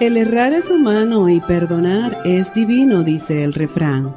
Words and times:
El 0.00 0.16
errar 0.16 0.52
es 0.52 0.70
humano 0.70 1.28
y 1.28 1.40
perdonar 1.40 2.18
es 2.24 2.54
divino, 2.54 3.02
dice 3.02 3.42
el 3.42 3.52
refrán. 3.52 4.14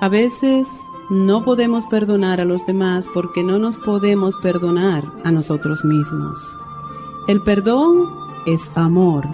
A 0.00 0.08
veces 0.08 0.66
no 1.10 1.44
podemos 1.44 1.84
perdonar 1.84 2.40
a 2.40 2.46
los 2.46 2.64
demás 2.64 3.04
porque 3.12 3.44
no 3.44 3.58
nos 3.58 3.76
podemos 3.76 4.36
perdonar 4.36 5.04
a 5.24 5.30
nosotros 5.30 5.84
mismos. 5.84 6.56
El 7.28 7.42
perdón 7.42 8.08
es 8.46 8.62
amor. 8.74 9.26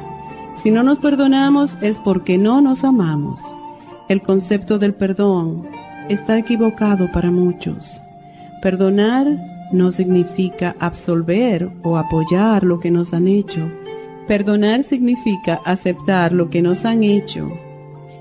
Si 0.60 0.72
no 0.72 0.82
nos 0.82 0.98
perdonamos 0.98 1.76
es 1.80 2.00
porque 2.00 2.38
no 2.38 2.60
nos 2.60 2.82
amamos. 2.82 3.40
El 4.08 4.20
concepto 4.20 4.80
del 4.80 4.94
perdón 4.94 5.64
está 6.08 6.36
equivocado 6.36 7.06
para 7.12 7.30
muchos. 7.30 8.02
Perdonar 8.62 9.28
no 9.70 9.92
significa 9.92 10.74
absolver 10.80 11.70
o 11.84 11.96
apoyar 11.98 12.64
lo 12.64 12.80
que 12.80 12.90
nos 12.90 13.14
han 13.14 13.28
hecho 13.28 13.70
Perdonar 14.26 14.84
significa 14.84 15.60
aceptar 15.66 16.32
lo 16.32 16.48
que 16.48 16.62
nos 16.62 16.86
han 16.86 17.02
hecho 17.04 17.52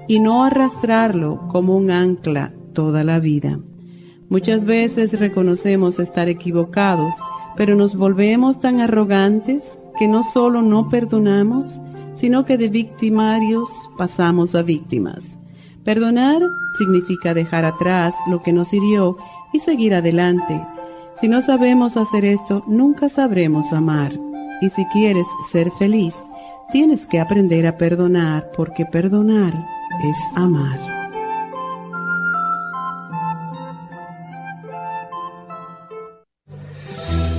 y 0.07 0.19
no 0.19 0.43
arrastrarlo 0.43 1.47
como 1.47 1.77
un 1.77 1.91
ancla 1.91 2.51
toda 2.73 3.05
la 3.05 3.19
vida. 3.19 3.59
Muchas 4.27 4.65
veces 4.65 5.17
reconocemos 5.17 5.99
estar 5.99 6.27
equivocados, 6.27 7.13
pero 7.55 7.75
nos 7.75 7.95
volvemos 7.95 8.59
tan 8.59 8.81
arrogantes 8.81 9.79
que 9.97 10.07
no 10.09 10.23
solo 10.23 10.61
no 10.61 10.89
perdonamos, 10.89 11.79
sino 12.15 12.43
que 12.43 12.57
de 12.57 12.67
victimarios 12.67 13.69
pasamos 13.97 14.55
a 14.55 14.61
víctimas. 14.61 15.37
Perdonar 15.85 16.41
significa 16.77 17.33
dejar 17.33 17.63
atrás 17.63 18.13
lo 18.27 18.41
que 18.41 18.51
nos 18.51 18.73
hirió 18.73 19.17
y 19.53 19.59
seguir 19.59 19.93
adelante. 19.93 20.59
Si 21.15 21.27
no 21.27 21.41
sabemos 21.41 21.95
hacer 21.95 22.25
esto, 22.25 22.63
nunca 22.67 23.07
sabremos 23.07 23.71
amar. 23.71 24.19
Y 24.63 24.69
si 24.69 24.85
quieres 24.85 25.27
ser 25.51 25.69
feliz, 25.71 26.15
tienes 26.71 27.05
que 27.05 27.19
aprender 27.19 27.67
a 27.67 27.77
perdonar 27.77 28.49
porque 28.55 28.85
perdonar 28.85 29.53
es 30.01 30.15
amar. 30.35 30.79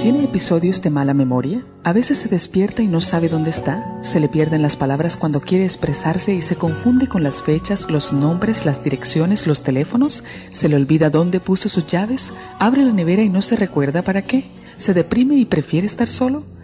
¿Tiene 0.02 0.24
episodios 0.26 0.82
de 0.82 0.90
mala 0.90 1.14
memoria? 1.14 1.66
A 1.86 1.94
veces 1.94 2.20
se 2.20 2.28
despierta 2.28 2.82
y 2.82 2.88
no 2.88 3.00
sabe 3.00 3.30
dónde 3.30 3.52
está, 3.52 3.82
se 4.02 4.20
le 4.20 4.28
pierden 4.28 4.62
las 4.62 4.76
palabras 4.76 5.16
cuando 5.16 5.40
quiere 5.40 5.64
expresarse 5.64 6.34
y 6.34 6.42
se 6.42 6.58
confunde 6.58 7.08
con 7.08 7.24
las 7.24 7.42
fechas, 7.42 7.90
los 7.90 8.12
nombres, 8.12 8.66
las 8.66 8.84
direcciones, 8.84 9.48
los 9.48 9.64
teléfonos, 9.64 10.26
se 10.52 10.68
le 10.68 10.76
olvida 10.76 11.10
dónde 11.10 11.40
puso 11.40 11.70
sus 11.70 11.88
llaves, 11.88 12.34
abre 12.60 12.84
la 12.84 12.92
nevera 12.92 13.22
y 13.22 13.30
no 13.30 13.42
se 13.42 13.56
recuerda 13.56 14.02
para 14.02 14.24
qué, 14.24 14.52
se 14.76 14.94
deprime 14.94 15.36
y 15.36 15.46
prefiere 15.46 15.88
estar 15.88 16.10
solo. 16.10 16.44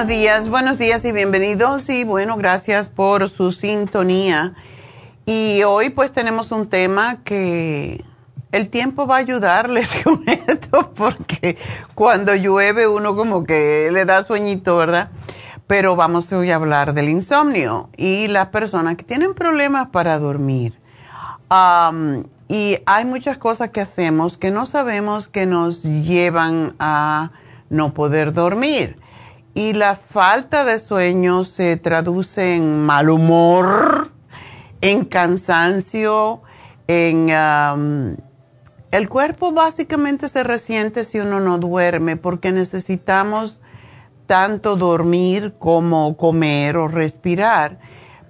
Buenos 0.00 0.16
días, 0.16 0.48
buenos 0.48 0.78
días 0.78 1.04
y 1.04 1.12
bienvenidos 1.12 1.90
y 1.90 2.04
bueno, 2.04 2.38
gracias 2.38 2.88
por 2.88 3.28
su 3.28 3.52
sintonía. 3.52 4.54
Y 5.26 5.62
hoy 5.64 5.90
pues 5.90 6.10
tenemos 6.10 6.52
un 6.52 6.70
tema 6.70 7.18
que 7.22 8.02
el 8.50 8.70
tiempo 8.70 9.06
va 9.06 9.16
a 9.16 9.18
ayudarles 9.18 9.90
con 10.02 10.24
esto 10.26 10.90
porque 10.96 11.58
cuando 11.94 12.34
llueve 12.34 12.88
uno 12.88 13.14
como 13.14 13.44
que 13.44 13.90
le 13.92 14.06
da 14.06 14.22
sueñito, 14.22 14.78
¿verdad? 14.78 15.10
Pero 15.66 15.96
vamos 15.96 16.32
hoy 16.32 16.50
a 16.50 16.54
hablar 16.54 16.94
del 16.94 17.10
insomnio 17.10 17.90
y 17.98 18.26
las 18.28 18.46
personas 18.46 18.96
que 18.96 19.04
tienen 19.04 19.34
problemas 19.34 19.88
para 19.88 20.18
dormir. 20.18 20.80
y 22.48 22.78
hay 22.86 23.04
muchas 23.04 23.36
cosas 23.36 23.68
que 23.68 23.82
hacemos 23.82 24.38
que 24.38 24.50
no 24.50 24.64
sabemos 24.64 25.28
que 25.28 25.44
nos 25.44 25.82
llevan 25.82 26.74
a 26.78 27.32
no 27.68 27.92
poder 27.92 28.32
dormir 28.32 28.96
y 29.54 29.72
la 29.72 29.96
falta 29.96 30.64
de 30.64 30.78
sueño 30.78 31.44
se 31.44 31.76
traduce 31.76 32.54
en 32.54 32.84
mal 32.84 33.10
humor, 33.10 34.12
en 34.80 35.04
cansancio, 35.04 36.42
en... 36.86 37.28
el 38.90 39.08
cuerpo 39.08 39.52
básicamente 39.52 40.28
se 40.28 40.42
resiente 40.42 41.04
si 41.04 41.18
uno 41.18 41.40
no 41.40 41.58
duerme 41.58 42.16
porque 42.16 42.52
necesitamos 42.52 43.62
tanto 44.26 44.76
dormir 44.76 45.54
como 45.58 46.16
comer 46.16 46.76
o 46.76 46.86
respirar. 46.86 47.80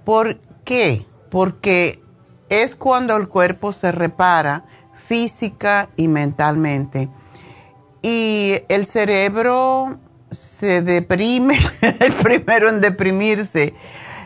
¿Por 0.03 0.39
qué? 0.65 1.05
Porque 1.29 2.03
es 2.49 2.75
cuando 2.75 3.15
el 3.15 3.27
cuerpo 3.27 3.71
se 3.71 3.91
repara 3.91 4.65
física 4.95 5.89
y 5.95 6.07
mentalmente. 6.07 7.07
Y 8.01 8.63
el 8.67 8.87
cerebro 8.87 9.99
se 10.31 10.81
deprime, 10.81 11.59
el 11.81 12.13
primero 12.13 12.69
en 12.69 12.81
deprimirse. 12.81 13.73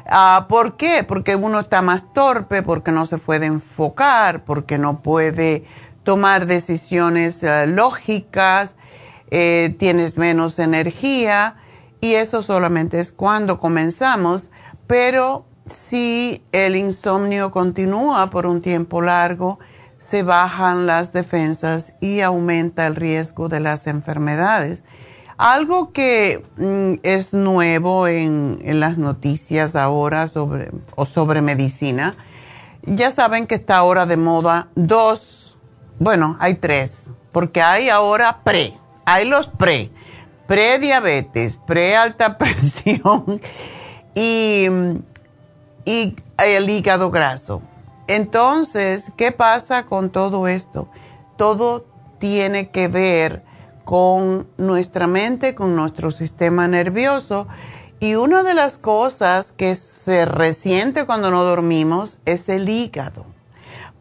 Ah, 0.08 0.46
¿Por 0.48 0.78
qué? 0.78 1.04
Porque 1.04 1.36
uno 1.36 1.60
está 1.60 1.82
más 1.82 2.14
torpe, 2.14 2.62
porque 2.62 2.92
no 2.92 3.06
se 3.06 3.18
puede 3.18 3.48
enfocar, 3.48 4.44
porque 4.46 4.78
no 4.78 5.02
puede 5.02 5.66
tomar 6.04 6.46
decisiones 6.46 7.44
ah, 7.44 7.66
lógicas, 7.66 8.76
eh, 9.32 9.76
tienes 9.80 10.18
menos 10.18 10.60
energía 10.60 11.56
y 12.00 12.14
eso 12.14 12.44
solamente 12.44 13.00
es 13.00 13.12
cuando 13.12 13.58
comenzamos, 13.58 14.52
pero 14.86 15.46
si 15.66 16.44
el 16.52 16.76
insomnio 16.76 17.50
continúa 17.50 18.30
por 18.30 18.46
un 18.46 18.62
tiempo 18.62 19.02
largo, 19.02 19.58
se 19.98 20.22
bajan 20.22 20.86
las 20.86 21.14
defensas 21.14 21.96
y 22.00 22.22
aumenta 22.22 22.86
el 22.86 22.96
riesgo 22.96 23.50
de 23.50 23.60
las 23.60 23.88
enfermedades. 23.88 24.84
Algo 25.38 25.92
que 25.92 26.46
mm, 26.56 27.02
es 27.04 27.34
nuevo 27.34 28.08
en, 28.08 28.60
las 28.80 28.98
noticias 28.98 29.76
ahora 29.76 30.28
sobre, 30.28 30.72
o 30.96 31.06
sobre 31.06 31.42
medicina, 31.42 32.16
ya 32.84 33.12
saben 33.12 33.46
que 33.46 33.56
está 33.56 33.78
ahora 33.78 34.06
de 34.06 34.16
moda 34.16 34.70
dos, 34.76 35.58
bueno, 36.00 36.38
hay 36.40 36.56
tres, 36.56 37.10
porque 37.34 37.62
hay 37.62 37.90
ahora 37.90 38.44
pre, 38.44 38.78
hay 39.06 39.26
los 39.26 39.48
pre, 39.48 39.92
prediabetes, 40.48 41.58
pre-alta 41.68 42.38
presión 42.38 43.42
y, 44.14 44.68
y 45.84 46.16
el 46.38 46.70
hígado 46.70 47.12
graso. 47.12 47.62
Entonces, 48.08 49.12
¿qué 49.18 49.32
pasa 49.34 49.86
con 49.86 50.12
todo 50.12 50.48
esto? 50.48 50.88
Todo 51.38 51.86
tiene 52.20 52.70
que 52.70 52.88
ver 52.88 53.44
con 53.86 54.48
nuestra 54.58 55.08
mente, 55.08 55.56
con 55.56 55.76
nuestro 55.76 56.12
sistema 56.12 56.68
nervioso. 56.68 57.48
Y 58.00 58.16
una 58.16 58.44
de 58.44 58.54
las 58.54 58.78
cosas 58.78 59.52
que 59.52 59.76
se 59.76 60.26
resiente 60.26 61.06
cuando 61.06 61.32
no 61.32 61.44
dormimos 61.44 62.20
es 62.26 62.50
el 62.50 62.68
hígado. 62.68 63.26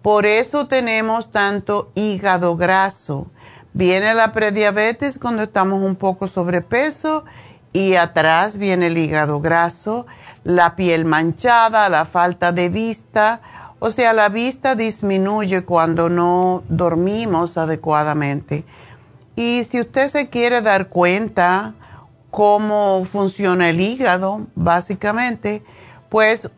Por 0.03 0.27
eso 0.27 0.67
tenemos 0.67 1.31
tanto 1.31 1.91
hígado 1.95 2.57
graso. 2.57 3.29
Viene 3.73 4.15
la 4.15 4.33
prediabetes 4.33 5.19
cuando 5.19 5.45
estamos 5.45 5.83
un 5.83 5.97
poco 5.97 6.27
sobrepeso 6.27 7.25
y 7.73 7.95
atrás 7.95 8.57
viene 8.57 8.87
el 8.89 8.99
hígado 8.99 9.41
graso, 9.41 10.07
la 10.45 10.77
piel 10.77 11.05
manchada, 11.05 11.89
la 11.89 12.05
falta 12.05 12.53
de 12.53 12.69
vista. 12.69 13.41
O 13.79 13.91
sea, 13.91 14.13
la 14.13 14.29
vista 14.29 14.75
disminuye 14.75 15.65
cuando 15.65 16.09
no 16.09 16.63
dormimos 16.69 17.59
adecuadamente. 17.59 18.65
Y 19.37 19.65
si 19.65 19.81
usted 19.81 20.09
se 20.09 20.29
quiere 20.29 20.61
dar 20.63 20.89
cuenta 20.89 21.75
cómo 22.31 23.05
funciona 23.05 23.69
el 23.69 23.81
hígado, 23.81 24.47
básicamente, 24.55 25.63
pues 26.09 26.51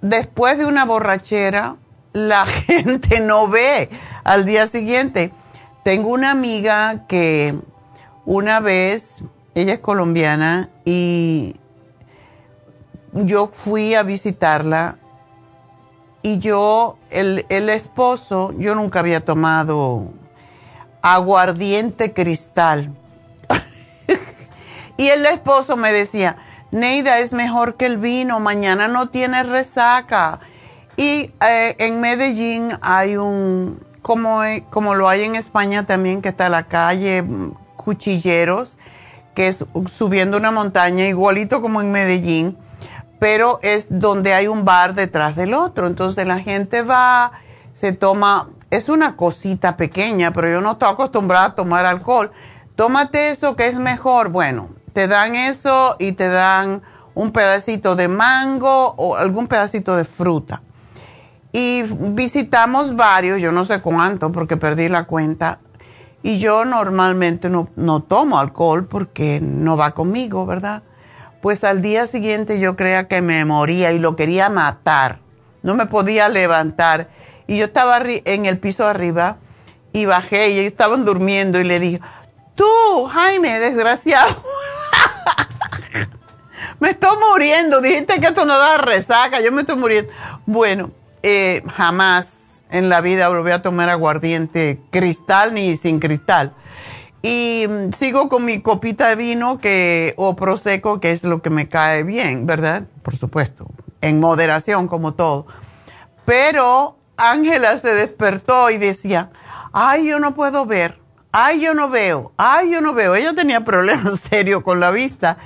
después 0.00 0.58
de 0.58 0.66
una 0.66 0.84
borrachera, 0.84 1.76
la 2.12 2.46
gente 2.46 3.20
no 3.20 3.48
ve 3.48 3.90
al 4.24 4.44
día 4.44 4.66
siguiente. 4.66 5.32
Tengo 5.84 6.10
una 6.10 6.30
amiga 6.30 7.06
que 7.06 7.54
una 8.26 8.60
vez, 8.60 9.22
ella 9.54 9.74
es 9.74 9.78
colombiana, 9.80 10.68
y 10.84 11.56
yo 13.12 13.48
fui 13.52 13.94
a 13.94 14.02
visitarla 14.02 14.98
y 16.22 16.38
yo, 16.38 16.98
el, 17.10 17.46
el 17.48 17.70
esposo, 17.70 18.52
yo 18.58 18.74
nunca 18.74 19.00
había 19.00 19.24
tomado 19.24 20.12
aguardiente 21.02 22.12
cristal. 22.12 22.94
y 24.96 25.08
el 25.08 25.26
esposo 25.26 25.76
me 25.76 25.92
decía, 25.92 26.36
Neida, 26.70 27.18
es 27.18 27.32
mejor 27.32 27.74
que 27.74 27.86
el 27.86 27.98
vino, 27.98 28.38
mañana 28.40 28.88
no 28.88 29.08
tiene 29.08 29.42
resaca. 29.42 30.40
Y 30.96 31.32
eh, 31.40 31.76
en 31.78 32.00
Medellín 32.00 32.78
hay 32.80 33.16
un, 33.16 33.80
como, 34.02 34.44
eh, 34.44 34.64
como 34.70 34.94
lo 34.94 35.08
hay 35.08 35.22
en 35.22 35.34
España 35.34 35.84
también, 35.84 36.22
que 36.22 36.28
está 36.28 36.48
la 36.48 36.64
calle 36.64 37.22
mm, 37.22 37.54
Cuchilleros, 37.76 38.76
que 39.34 39.48
es 39.48 39.64
subiendo 39.90 40.36
una 40.36 40.50
montaña, 40.50 41.06
igualito 41.06 41.62
como 41.62 41.80
en 41.80 41.90
Medellín, 41.90 42.56
pero 43.18 43.58
es 43.62 43.88
donde 43.90 44.34
hay 44.34 44.46
un 44.46 44.64
bar 44.64 44.94
detrás 44.94 45.36
del 45.36 45.54
otro. 45.54 45.86
Entonces 45.86 46.26
la 46.26 46.38
gente 46.38 46.82
va, 46.82 47.32
se 47.72 47.92
toma 47.92 48.48
es 48.70 48.88
una 48.88 49.16
cosita 49.16 49.76
pequeña, 49.76 50.32
pero 50.32 50.48
yo 50.48 50.60
no 50.60 50.72
estoy 50.72 50.90
acostumbrada 50.90 51.46
a 51.46 51.54
tomar 51.54 51.86
alcohol. 51.86 52.30
Tómate 52.76 53.30
eso 53.30 53.56
que 53.56 53.66
es 53.66 53.78
mejor. 53.78 54.28
Bueno, 54.28 54.70
te 54.92 55.08
dan 55.08 55.34
eso 55.34 55.96
y 55.98 56.12
te 56.12 56.28
dan 56.28 56.82
un 57.14 57.32
pedacito 57.32 57.96
de 57.96 58.08
mango 58.08 58.94
o 58.96 59.16
algún 59.16 59.48
pedacito 59.48 59.96
de 59.96 60.04
fruta. 60.04 60.62
Y 61.52 61.82
visitamos 61.82 62.94
varios, 62.94 63.40
yo 63.40 63.50
no 63.50 63.64
sé 63.64 63.80
cuánto 63.80 64.30
porque 64.30 64.56
perdí 64.56 64.88
la 64.88 65.04
cuenta. 65.04 65.58
Y 66.22 66.38
yo 66.38 66.64
normalmente 66.64 67.48
no, 67.48 67.68
no 67.76 68.02
tomo 68.02 68.38
alcohol 68.38 68.86
porque 68.86 69.40
no 69.42 69.76
va 69.76 69.92
conmigo, 69.92 70.46
¿verdad? 70.46 70.82
Pues 71.40 71.64
al 71.64 71.82
día 71.82 72.06
siguiente 72.06 72.60
yo 72.60 72.76
creía 72.76 73.08
que 73.08 73.22
me 73.22 73.44
moría 73.44 73.90
y 73.92 73.98
lo 73.98 74.14
quería 74.14 74.48
matar. 74.48 75.18
No 75.62 75.74
me 75.74 75.86
podía 75.86 76.28
levantar 76.28 77.08
y 77.50 77.58
yo 77.58 77.64
estaba 77.64 78.00
en 78.04 78.46
el 78.46 78.58
piso 78.60 78.86
arriba 78.86 79.38
y 79.92 80.04
bajé 80.04 80.50
y 80.50 80.60
ellos 80.60 80.70
estaban 80.70 81.04
durmiendo 81.04 81.58
y 81.58 81.64
le 81.64 81.80
dije, 81.80 82.00
tú, 82.54 82.64
Jaime, 83.10 83.58
desgraciado, 83.58 84.40
me 86.78 86.90
estoy 86.90 87.16
muriendo, 87.28 87.80
dijiste 87.80 88.20
que 88.20 88.28
esto 88.28 88.44
no 88.44 88.56
da 88.56 88.78
resaca, 88.78 89.40
yo 89.40 89.50
me 89.50 89.62
estoy 89.62 89.74
muriendo. 89.74 90.12
Bueno, 90.46 90.92
eh, 91.24 91.64
jamás 91.74 92.64
en 92.70 92.88
la 92.88 93.00
vida 93.00 93.28
volví 93.28 93.50
a 93.50 93.62
tomar 93.62 93.88
aguardiente 93.88 94.78
cristal 94.92 95.52
ni 95.52 95.74
sin 95.74 95.98
cristal. 95.98 96.54
Y 97.20 97.66
mm, 97.68 97.90
sigo 97.90 98.28
con 98.28 98.44
mi 98.44 98.62
copita 98.62 99.08
de 99.08 99.16
vino 99.16 99.58
que, 99.58 100.14
o 100.18 100.36
prosecco, 100.36 101.00
que 101.00 101.10
es 101.10 101.24
lo 101.24 101.42
que 101.42 101.50
me 101.50 101.68
cae 101.68 102.04
bien, 102.04 102.46
¿verdad? 102.46 102.84
Por 103.02 103.16
supuesto, 103.16 103.66
en 104.02 104.20
moderación 104.20 104.86
como 104.86 105.14
todo. 105.14 105.48
Pero 106.24 106.99
Ángela 107.20 107.76
se 107.78 107.94
despertó 107.94 108.70
y 108.70 108.78
decía, 108.78 109.30
ay, 109.72 110.08
yo 110.08 110.18
no 110.18 110.34
puedo 110.34 110.64
ver, 110.66 110.98
ay, 111.32 111.60
yo 111.60 111.74
no 111.74 111.88
veo, 111.88 112.32
ay, 112.36 112.70
yo 112.70 112.80
no 112.80 112.94
veo. 112.94 113.14
Ella 113.14 113.32
tenía 113.32 113.64
problemas 113.64 114.20
serios 114.30 114.62
con 114.62 114.80
la 114.80 114.90
vista. 114.90 115.38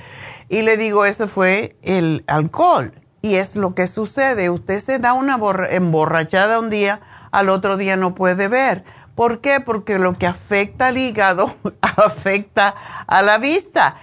Y 0.47 0.61
le 0.61 0.77
digo, 0.77 1.05
ese 1.05 1.27
fue 1.27 1.75
el 1.81 2.23
alcohol. 2.27 2.93
Y 3.21 3.35
es 3.35 3.55
lo 3.55 3.73
que 3.73 3.87
sucede. 3.87 4.49
Usted 4.49 4.79
se 4.79 4.99
da 4.99 5.13
una 5.13 5.39
emborrachada 5.69 6.59
un 6.59 6.69
día, 6.69 7.01
al 7.31 7.49
otro 7.49 7.77
día 7.77 7.97
no 7.97 8.15
puede 8.15 8.47
ver. 8.47 8.83
¿Por 9.15 9.41
qué? 9.41 9.59
Porque 9.59 9.97
lo 9.97 10.17
que 10.17 10.27
afecta 10.27 10.87
al 10.87 10.97
hígado 10.97 11.55
afecta 11.81 12.75
a 13.07 13.21
la 13.21 13.37
vista. 13.37 13.95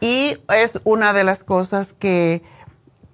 Y 0.00 0.38
es 0.54 0.80
una 0.84 1.12
de 1.12 1.24
las 1.24 1.42
cosas 1.42 1.92
que 1.92 2.42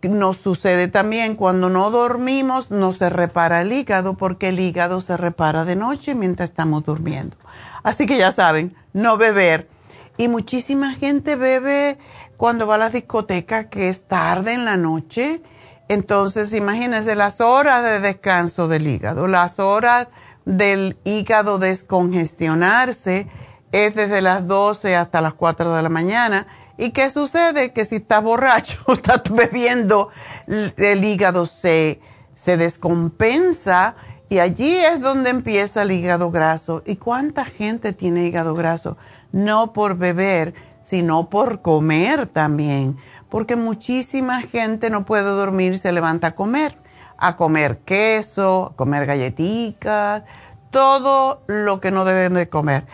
nos 0.09 0.37
sucede 0.37 0.89
también 0.89 1.37
cuando 1.37 1.69
no 1.69 1.91
dormimos, 1.91 2.71
no 2.71 2.93
se 2.93 3.11
repara 3.11 3.63
el 3.63 3.73
hígado 3.73 4.15
porque 4.15 4.49
el 4.49 4.61
hígado 4.61 5.01
se 5.01 5.17
repara 5.17 5.65
de 5.65 5.77
noche 5.77 6.15
mientras 6.15 6.51
estamos 6.51 6.85
durmiendo. 6.85 7.37
Así 7.83 8.07
que 8.07 8.17
ya 8.17 8.33
saben, 8.33 8.75
no 8.93 9.17
beber. 9.17 9.69
Y 10.17 10.29
muchísima 10.29 10.95
gente 10.95 11.37
bebe 11.37 11.99
cuando 12.37 12.67
va 12.67 12.77
a 12.77 12.79
la 12.79 12.91
discoteca 12.91 13.69
que 13.69 13.89
es 13.89 14.07
tarde 14.07 14.53
en 14.53 14.65
la 14.65 14.77
noche. 14.77 15.43
Entonces, 15.89 16.55
imagínense 16.55 17.15
las 17.15 17.41
horas 17.41 17.83
de 17.83 18.01
descanso 18.01 18.69
del 18.69 18.87
hígado, 18.87 19.27
las 19.27 19.59
horas 19.59 20.09
del 20.45 20.97
hígado 21.05 21.59
descongestionarse 21.59 23.29
es 23.73 23.95
desde 23.95 24.23
las 24.23 24.47
12 24.47 24.95
hasta 24.97 25.21
las 25.21 25.35
4 25.35 25.75
de 25.75 25.83
la 25.83 25.89
mañana 25.89 26.47
¿Y 26.77 26.91
qué 26.91 27.09
sucede? 27.11 27.73
Que 27.73 27.85
si 27.85 27.97
estás 27.97 28.23
borracho, 28.23 28.79
estás 28.93 29.23
bebiendo, 29.31 30.09
el 30.47 31.05
hígado 31.05 31.47
se, 31.47 32.01
se 32.35 32.57
descompensa 32.57 33.95
y 34.29 34.39
allí 34.39 34.75
es 34.75 35.01
donde 35.01 35.31
empieza 35.31 35.83
el 35.83 35.93
hígado 35.93 36.31
graso. 36.31 36.83
¿Y 36.87 36.97
cuánta 36.97 37.45
gente 37.45 37.93
tiene 37.93 38.25
hígado 38.25 38.55
graso? 38.55 38.97
No 39.33 39.73
por 39.73 39.97
beber, 39.97 40.55
sino 40.81 41.31
por 41.31 41.63
comer 41.63 42.27
también. 42.27 42.97
Porque 43.29 43.57
muchísima 43.57 44.41
gente 44.41 44.91
no 44.91 45.05
puede 45.05 45.25
dormir, 45.25 45.79
se 45.79 45.93
levanta 45.93 46.29
a 46.29 46.35
comer. 46.35 46.77
A 47.17 47.37
comer 47.37 47.79
queso, 47.85 48.73
a 48.73 48.77
comer 48.77 49.07
galletitas, 49.07 50.25
todo 50.71 51.43
lo 51.47 51.81
que 51.81 51.93
no 51.93 52.05
deben 52.05 52.35
de 52.35 52.49
comer. 52.49 52.87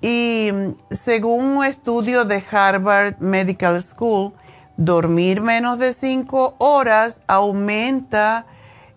Y 0.00 0.50
según 0.90 1.44
un 1.44 1.64
estudio 1.64 2.24
de 2.24 2.42
Harvard 2.50 3.18
Medical 3.18 3.82
School, 3.82 4.32
dormir 4.76 5.42
menos 5.42 5.78
de 5.78 5.92
5 5.92 6.54
horas 6.58 7.20
aumenta 7.26 8.46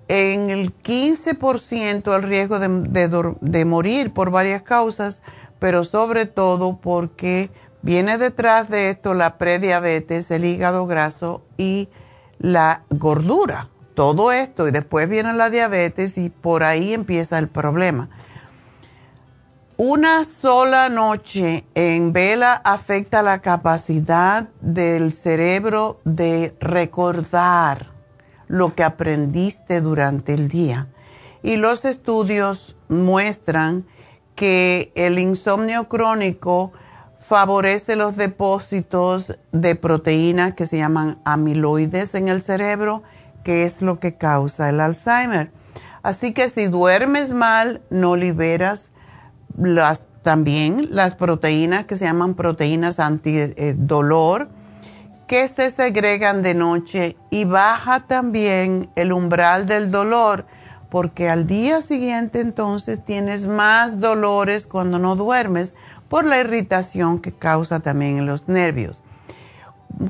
en 0.08 0.50
el 0.50 0.74
15% 0.82 2.16
el 2.16 2.24
riesgo 2.24 2.60
de, 2.60 3.36
de, 3.42 3.66
morir 3.66 4.14
por 4.14 4.32
varias 4.32 4.62
causas, 4.62 5.22
pero 5.60 5.84
sobre 5.84 6.26
todo 6.26 6.78
porque 6.78 7.50
viene 7.82 8.18
detrás 8.18 8.70
de 8.70 8.90
esto 8.90 9.14
la 9.14 9.38
prediabetes, 9.38 10.32
el 10.32 10.46
hígado 10.46 10.88
graso 10.88 11.42
y 11.58 11.90
la 12.40 12.84
gordura. 12.90 13.70
Todo 13.94 14.32
esto 14.32 14.68
y 14.68 14.72
después 14.72 15.10
viene 15.10 15.34
la 15.34 15.50
diabetes 15.50 16.18
y 16.18 16.30
por 16.30 16.64
ahí 16.64 16.94
empieza 16.94 17.38
el 17.40 17.48
problema. 17.48 18.10
Una 19.86 20.24
sola 20.24 20.88
noche 20.88 21.66
en 21.76 22.14
vela 22.14 22.54
afecta 22.64 23.22
la 23.22 23.40
capacidad 23.40 24.48
del 24.62 25.12
cerebro 25.12 26.00
de 26.06 26.56
recordar 26.62 27.92
lo 28.48 28.76
que 28.76 28.86
aprendiste 28.86 29.82
durante 29.82 30.36
el 30.36 30.48
día. 30.48 30.88
Y 31.42 31.58
los 31.58 31.84
estudios 31.84 32.78
muestran 32.88 33.86
que 34.36 34.94
el 34.96 35.20
insomnio 35.20 35.90
crónico 35.90 36.72
favorece 37.20 37.98
los 37.98 38.16
depósitos 38.16 39.38
de 39.52 39.76
proteínas 39.76 40.54
que 40.54 40.66
se 40.66 40.78
llaman 40.78 41.20
amiloides 41.26 42.16
en 42.16 42.30
el 42.30 42.42
cerebro, 42.42 43.04
que 43.44 43.66
es 43.66 43.82
lo 43.82 44.00
que 44.00 44.16
causa 44.16 44.70
el 44.70 44.80
Alzheimer. 44.80 45.52
Así 46.04 46.32
que 46.32 46.48
si 46.48 46.68
duermes 46.68 47.34
mal, 47.34 47.82
no 47.90 48.16
liberas 48.16 48.93
las, 49.58 50.06
también 50.22 50.88
las 50.92 51.16
proteínas 51.16 51.86
que 51.86 51.96
se 51.96 52.06
llaman 52.06 52.34
proteínas 52.34 53.00
antidolor, 53.00 54.50
que 55.28 55.48
se 55.48 55.70
segregan 55.70 56.44
de 56.44 56.54
noche 56.54 57.18
y 57.30 57.46
baja 57.46 58.02
también 58.02 58.90
el 58.96 59.12
umbral 59.12 59.66
del 59.66 59.92
dolor, 59.92 60.46
porque 60.90 61.30
al 61.30 61.48
día 61.48 61.82
siguiente 61.82 62.40
entonces 62.40 63.04
tienes 63.04 63.48
más 63.48 64.00
dolores 64.00 64.68
cuando 64.68 65.00
no 65.00 65.16
duermes 65.16 65.76
por 66.08 66.26
la 66.26 66.40
irritación 66.40 67.20
que 67.20 67.32
causa 67.32 67.80
también 67.80 68.18
en 68.18 68.28
los 68.28 68.48
nervios. 68.48 69.02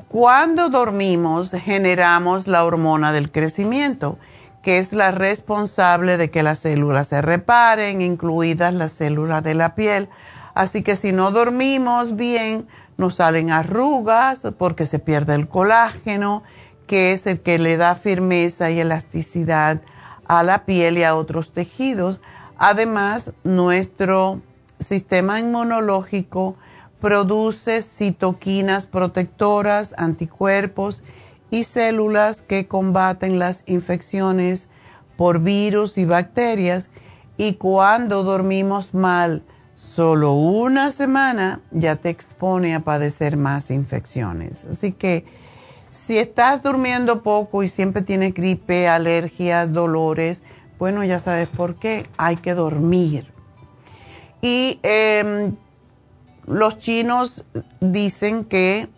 Cuando 0.07 0.69
dormimos 0.69 1.51
generamos 1.51 2.47
la 2.47 2.65
hormona 2.65 3.11
del 3.11 3.31
crecimiento, 3.31 4.17
que 4.63 4.79
es 4.79 4.93
la 4.93 5.11
responsable 5.11 6.17
de 6.17 6.31
que 6.31 6.41
las 6.41 6.59
células 6.59 7.07
se 7.07 7.21
reparen, 7.21 8.01
incluidas 8.01 8.73
las 8.73 8.93
células 8.93 9.43
de 9.43 9.53
la 9.53 9.75
piel. 9.75 10.09
Así 10.55 10.81
que 10.81 10.95
si 10.95 11.11
no 11.11 11.31
dormimos 11.31 12.15
bien, 12.15 12.65
nos 12.97 13.15
salen 13.15 13.51
arrugas 13.51 14.43
porque 14.57 14.85
se 14.85 14.99
pierde 14.99 15.35
el 15.35 15.49
colágeno, 15.49 16.43
que 16.87 17.11
es 17.11 17.27
el 17.27 17.41
que 17.41 17.59
le 17.59 17.75
da 17.75 17.95
firmeza 17.95 18.71
y 18.71 18.79
elasticidad 18.79 19.81
a 20.27 20.43
la 20.43 20.63
piel 20.63 20.97
y 20.97 21.03
a 21.03 21.15
otros 21.15 21.51
tejidos. 21.51 22.21
Además, 22.57 23.33
nuestro 23.43 24.41
sistema 24.79 25.39
inmunológico 25.39 26.55
produce 27.01 27.81
citoquinas 27.81 28.85
protectoras, 28.85 29.93
anticuerpos 29.97 31.03
y 31.53 31.65
células 31.65 32.41
que 32.41 32.67
combaten 32.67 33.37
las 33.37 33.63
infecciones 33.67 34.69
por 35.15 35.39
virus 35.39 35.99
y 35.99 36.05
bacterias 36.05 36.89
y 37.37 37.53
cuando 37.53 38.23
dormimos 38.23 38.95
mal 38.95 39.43
solo 39.75 40.33
una 40.33 40.89
semana 40.89 41.61
ya 41.69 41.95
te 41.97 42.09
expone 42.09 42.73
a 42.73 42.79
padecer 42.79 43.37
más 43.37 43.69
infecciones. 43.69 44.65
Así 44.65 44.93
que 44.93 45.25
si 45.91 46.17
estás 46.17 46.63
durmiendo 46.63 47.21
poco 47.21 47.61
y 47.61 47.67
siempre 47.67 48.01
tienes 48.01 48.33
gripe, 48.33 48.87
alergias, 48.87 49.71
dolores, 49.71 50.41
bueno, 50.79 51.03
ya 51.03 51.19
sabes 51.19 51.49
por 51.49 51.75
qué, 51.75 52.09
hay 52.17 52.37
que 52.37 52.55
dormir. 52.55 53.31
Y 54.41 54.79
em, 54.81 55.55
los 56.47 56.79
chinos 56.79 57.45
dicen 57.79 58.43
que 58.43 58.89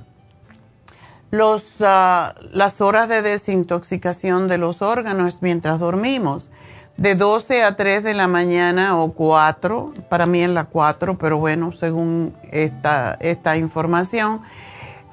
ah, 1.81 2.35
las 2.51 2.81
horas 2.81 3.09
de 3.09 3.21
desintoxicación 3.21 4.47
de 4.47 4.57
los 4.57 4.81
órganos 4.81 5.39
mientras 5.41 5.79
dormimos, 5.79 6.49
de 6.97 7.15
12 7.15 7.63
a 7.63 7.75
3 7.75 8.03
de 8.03 8.13
la 8.13 8.27
mañana 8.27 8.97
o 8.97 9.11
4, 9.11 9.93
para 10.09 10.25
mí 10.25 10.41
es 10.41 10.49
la 10.49 10.65
4, 10.65 11.17
pero 11.17 11.37
bueno, 11.37 11.73
según 11.73 12.33
esta, 12.51 13.17
esta 13.19 13.57
información, 13.57 14.41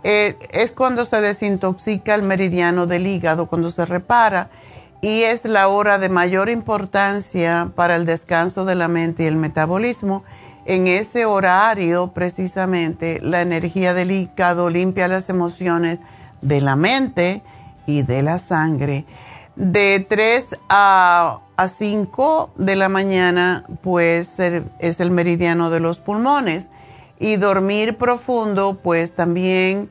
eh, 0.04 0.36
es 0.50 0.72
cuando 0.72 1.04
se 1.04 1.20
desintoxica 1.20 2.14
el 2.14 2.22
meridiano 2.22 2.86
del 2.86 3.06
hígado, 3.06 3.46
cuando 3.46 3.70
se 3.70 3.84
repara 3.84 4.50
y 5.00 5.22
es 5.22 5.44
la 5.44 5.66
hora 5.66 5.98
de 5.98 6.08
mayor 6.08 6.48
importancia 6.48 7.70
para 7.74 7.96
el 7.96 8.06
descanso 8.06 8.64
de 8.64 8.76
la 8.76 8.86
mente 8.86 9.24
y 9.24 9.26
el 9.26 9.36
metabolismo. 9.36 10.22
En 10.64 10.86
ese 10.86 11.24
horario, 11.24 12.12
precisamente, 12.14 13.18
la 13.20 13.40
energía 13.40 13.94
del 13.94 14.12
hígado 14.12 14.70
limpia 14.70 15.08
las 15.08 15.28
emociones 15.28 15.98
de 16.40 16.60
la 16.60 16.76
mente 16.76 17.42
y 17.86 18.02
de 18.02 18.22
la 18.22 18.38
sangre. 18.38 19.04
De 19.56 20.06
3 20.08 20.56
a, 20.68 21.40
5 21.66 22.50
de 22.56 22.76
la 22.76 22.88
mañana, 22.88 23.64
pues 23.82 24.38
es 24.40 25.00
el 25.00 25.10
meridiano 25.10 25.70
de 25.70 25.80
los 25.80 26.00
pulmones. 26.00 26.70
Y 27.18 27.36
dormir 27.36 27.98
profundo, 27.98 28.80
pues 28.82 29.14
también 29.14 29.88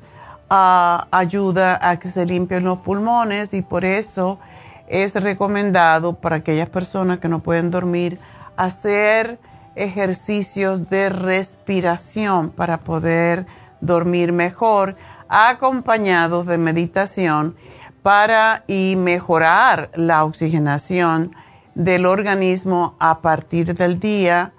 ah, 0.50 1.08
ayuda 1.12 1.80
a 1.82 1.98
que 1.98 2.10
se 2.10 2.25
limpien 2.25 2.63
los 2.63 2.80
pulmones 2.80 3.54
y 3.54 3.62
por 3.62 3.86
eso 3.86 4.40
es 4.88 5.16
recomendado 5.16 6.13
para 6.13 6.38
aquellas 6.38 6.68
personas 6.68 7.22
que 7.22 7.30
no 7.30 7.40
pueden 7.40 7.72
dormir 7.72 8.20
hacer 8.58 9.40
ejercicios 9.75 10.90
de 10.90 11.10
respiración 11.10 12.50
para 12.50 12.80
poder 12.80 13.46
dormir 13.80 14.32
mejor, 14.32 14.96
acompañados 15.28 16.46
de 16.46 16.58
meditación 16.58 17.56
para 18.04 18.63
y 18.68 18.96
mejorar 18.98 19.92
la 19.96 20.24
oxigenación 20.24 21.36
del 21.75 22.06
organismo 22.06 22.96
a 23.00 23.22
partir 23.22 23.74
del 23.74 24.00
día, 24.00 24.54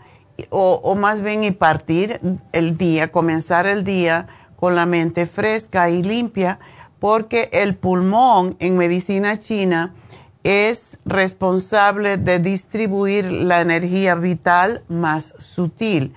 o, 0.48 0.80
o, 0.82 0.94
más 0.94 1.20
bien 1.20 1.44
y 1.44 1.50
partir 1.50 2.20
el 2.52 2.78
día, 2.78 3.12
comenzar 3.12 3.66
el 3.66 3.84
día 3.84 4.26
con 4.56 4.74
la 4.74 4.86
mente 4.86 5.26
fresca 5.26 5.90
y 5.90 6.02
limpia, 6.02 6.58
porque 6.98 7.50
el 7.52 7.76
pulmón 7.76 8.56
en 8.60 8.78
medicina 8.78 9.36
china 9.38 9.92
es 10.44 10.98
responsable 11.04 12.16
de 12.16 12.38
distribuir 12.38 13.30
la 13.30 13.60
energía 13.60 14.14
vital 14.14 14.82
más 14.88 15.34
sutil. 15.38 16.14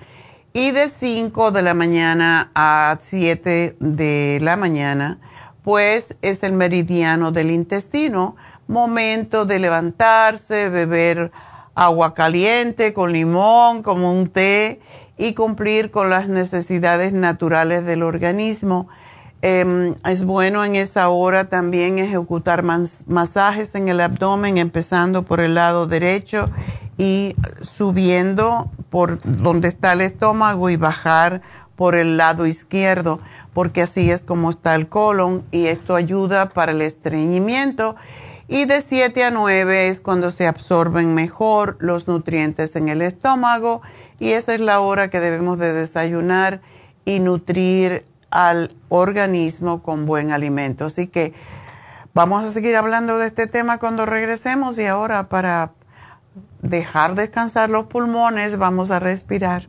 Y 0.52 0.70
de 0.70 0.88
5 0.88 1.50
de 1.50 1.62
la 1.62 1.74
mañana 1.74 2.50
a 2.54 2.96
7 3.00 3.76
de 3.78 4.38
la 4.40 4.56
mañana, 4.56 5.18
pues 5.62 6.16
es 6.22 6.42
el 6.42 6.54
meridiano 6.54 7.30
del 7.30 7.50
intestino, 7.50 8.36
momento 8.66 9.44
de 9.44 9.58
levantarse, 9.58 10.68
beber 10.70 11.30
agua 11.74 12.14
caliente 12.14 12.94
con 12.94 13.12
limón, 13.12 13.82
como 13.82 14.12
un 14.12 14.28
té, 14.28 14.80
y 15.18 15.34
cumplir 15.34 15.90
con 15.90 16.10
las 16.10 16.28
necesidades 16.28 17.12
naturales 17.12 17.84
del 17.84 18.02
organismo 18.02 18.88
Em, 19.48 19.94
es 20.04 20.24
bueno 20.24 20.64
en 20.64 20.74
esa 20.74 21.08
hora 21.08 21.48
también 21.48 22.00
ejecutar 22.00 22.64
masajes 22.64 23.76
en 23.76 23.86
el 23.86 24.00
abdomen, 24.00 24.58
empezando 24.58 25.22
por 25.22 25.38
el 25.38 25.54
lado 25.54 25.86
derecho 25.86 26.50
y 26.98 27.36
subiendo 27.60 28.72
por 28.90 29.20
donde 29.22 29.68
está 29.68 29.92
el 29.92 30.00
estómago 30.00 30.68
y 30.68 30.76
bajar 30.76 31.42
por 31.76 31.94
el 31.94 32.16
lado 32.16 32.48
izquierdo, 32.48 33.20
porque 33.54 33.82
así 33.82 34.10
es 34.10 34.24
como 34.24 34.50
está 34.50 34.74
el 34.74 34.88
colon 34.88 35.44
y 35.52 35.66
esto 35.66 35.94
ayuda 35.94 36.48
para 36.48 36.72
el 36.72 36.82
estreñimiento. 36.82 37.94
Y 38.48 38.64
de 38.64 38.80
7 38.80 39.22
a 39.22 39.30
9 39.30 39.86
es 39.86 40.00
cuando 40.00 40.32
se 40.32 40.48
absorben 40.48 41.14
mejor 41.14 41.76
los 41.78 42.08
nutrientes 42.08 42.74
en 42.74 42.88
el 42.88 43.00
estómago 43.00 43.80
y 44.18 44.30
esa 44.30 44.54
es 44.54 44.60
la 44.60 44.80
hora 44.80 45.08
que 45.08 45.20
debemos 45.20 45.60
de 45.60 45.72
desayunar 45.72 46.62
y 47.04 47.20
nutrir 47.20 48.04
al 48.30 48.74
organismo 48.88 49.82
con 49.82 50.06
buen 50.06 50.32
alimento. 50.32 50.86
Así 50.86 51.06
que 51.06 51.34
vamos 52.14 52.44
a 52.44 52.50
seguir 52.50 52.76
hablando 52.76 53.18
de 53.18 53.26
este 53.26 53.46
tema 53.46 53.78
cuando 53.78 54.06
regresemos 54.06 54.78
y 54.78 54.86
ahora 54.86 55.28
para 55.28 55.72
dejar 56.62 57.14
descansar 57.14 57.70
los 57.70 57.86
pulmones 57.86 58.58
vamos 58.58 58.90
a 58.90 58.98
respirar. 58.98 59.68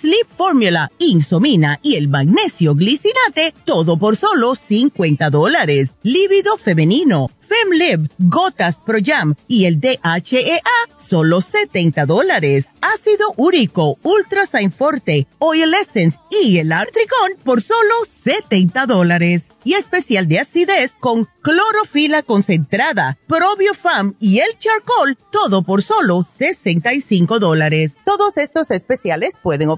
Sleep 0.00 0.28
Formula, 0.36 0.92
Insomina 1.00 1.80
y 1.82 1.96
el 1.96 2.08
magnesio 2.08 2.76
glicinate, 2.76 3.52
todo 3.64 3.98
por 3.98 4.16
solo 4.16 4.54
50 4.54 5.28
dólares. 5.30 5.88
Líbido 6.04 6.56
femenino 6.56 7.30
FemLib, 7.48 8.10
Gotas 8.18 8.80
Pro 8.84 8.98
Jam 9.04 9.34
y 9.48 9.64
el 9.64 9.80
DHEA, 9.80 10.60
solo 10.98 11.40
70 11.40 12.06
dólares. 12.06 12.68
Ácido 12.80 13.32
úrico, 13.36 13.98
Ultra 14.02 14.42
Forte, 14.76 15.26
Oil 15.38 15.74
Essence 15.74 16.18
y 16.30 16.58
el 16.58 16.72
Artricón 16.72 17.32
por 17.42 17.62
solo 17.62 17.94
70 18.08 18.86
dólares. 18.86 19.46
Y 19.64 19.74
especial 19.74 20.28
de 20.28 20.38
acidez 20.38 20.94
con 20.98 21.28
clorofila 21.42 22.22
concentrada, 22.22 23.18
Probiofam 23.26 24.14
y 24.20 24.38
el 24.38 24.56
Charcoal, 24.58 25.18
todo 25.32 25.62
por 25.62 25.82
solo 25.82 26.22
65 26.22 27.38
dólares. 27.38 27.96
Todos 28.04 28.36
estos 28.36 28.70
especiales 28.70 29.34
pueden 29.42 29.68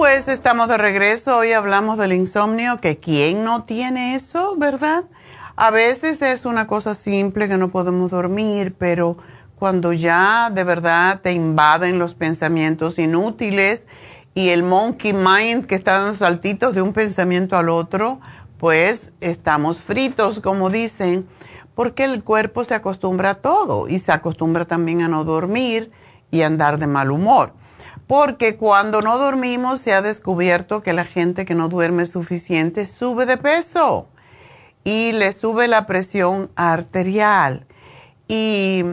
Pues 0.00 0.28
estamos 0.28 0.68
de 0.68 0.78
regreso. 0.78 1.36
Hoy 1.36 1.52
hablamos 1.52 1.98
del 1.98 2.14
insomnio, 2.14 2.80
que 2.80 2.96
quién 2.96 3.44
no 3.44 3.64
tiene 3.64 4.14
eso, 4.14 4.56
¿verdad? 4.56 5.04
A 5.56 5.70
veces 5.70 6.22
es 6.22 6.46
una 6.46 6.66
cosa 6.66 6.94
simple 6.94 7.48
que 7.48 7.58
no 7.58 7.68
podemos 7.70 8.10
dormir, 8.10 8.74
pero 8.78 9.18
cuando 9.58 9.92
ya 9.92 10.48
de 10.48 10.64
verdad 10.64 11.20
te 11.20 11.32
invaden 11.32 11.98
los 11.98 12.14
pensamientos 12.14 12.98
inútiles 12.98 13.86
y 14.32 14.48
el 14.48 14.62
monkey 14.62 15.12
mind 15.12 15.66
que 15.66 15.74
está 15.74 15.98
dando 15.98 16.14
saltitos 16.14 16.74
de 16.74 16.80
un 16.80 16.94
pensamiento 16.94 17.58
al 17.58 17.68
otro, 17.68 18.20
pues 18.56 19.12
estamos 19.20 19.82
fritos, 19.82 20.40
como 20.40 20.70
dicen, 20.70 21.28
porque 21.74 22.04
el 22.04 22.24
cuerpo 22.24 22.64
se 22.64 22.74
acostumbra 22.74 23.32
a 23.32 23.34
todo 23.34 23.86
y 23.86 23.98
se 23.98 24.12
acostumbra 24.12 24.64
también 24.64 25.02
a 25.02 25.08
no 25.08 25.24
dormir 25.24 25.90
y 26.30 26.40
a 26.40 26.46
andar 26.46 26.78
de 26.78 26.86
mal 26.86 27.10
humor 27.10 27.52
porque 28.10 28.56
cuando 28.56 29.02
no 29.02 29.18
dormimos 29.18 29.78
se 29.78 29.92
ha 29.92 30.02
descubierto 30.02 30.82
que 30.82 30.92
la 30.92 31.04
gente 31.04 31.44
que 31.44 31.54
no 31.54 31.68
duerme 31.68 32.06
suficiente 32.06 32.84
sube 32.84 33.24
de 33.24 33.36
peso 33.36 34.08
y 34.82 35.12
le 35.12 35.30
sube 35.30 35.68
la 35.68 35.86
presión 35.86 36.50
arterial. 36.56 37.68
Y 38.26 38.84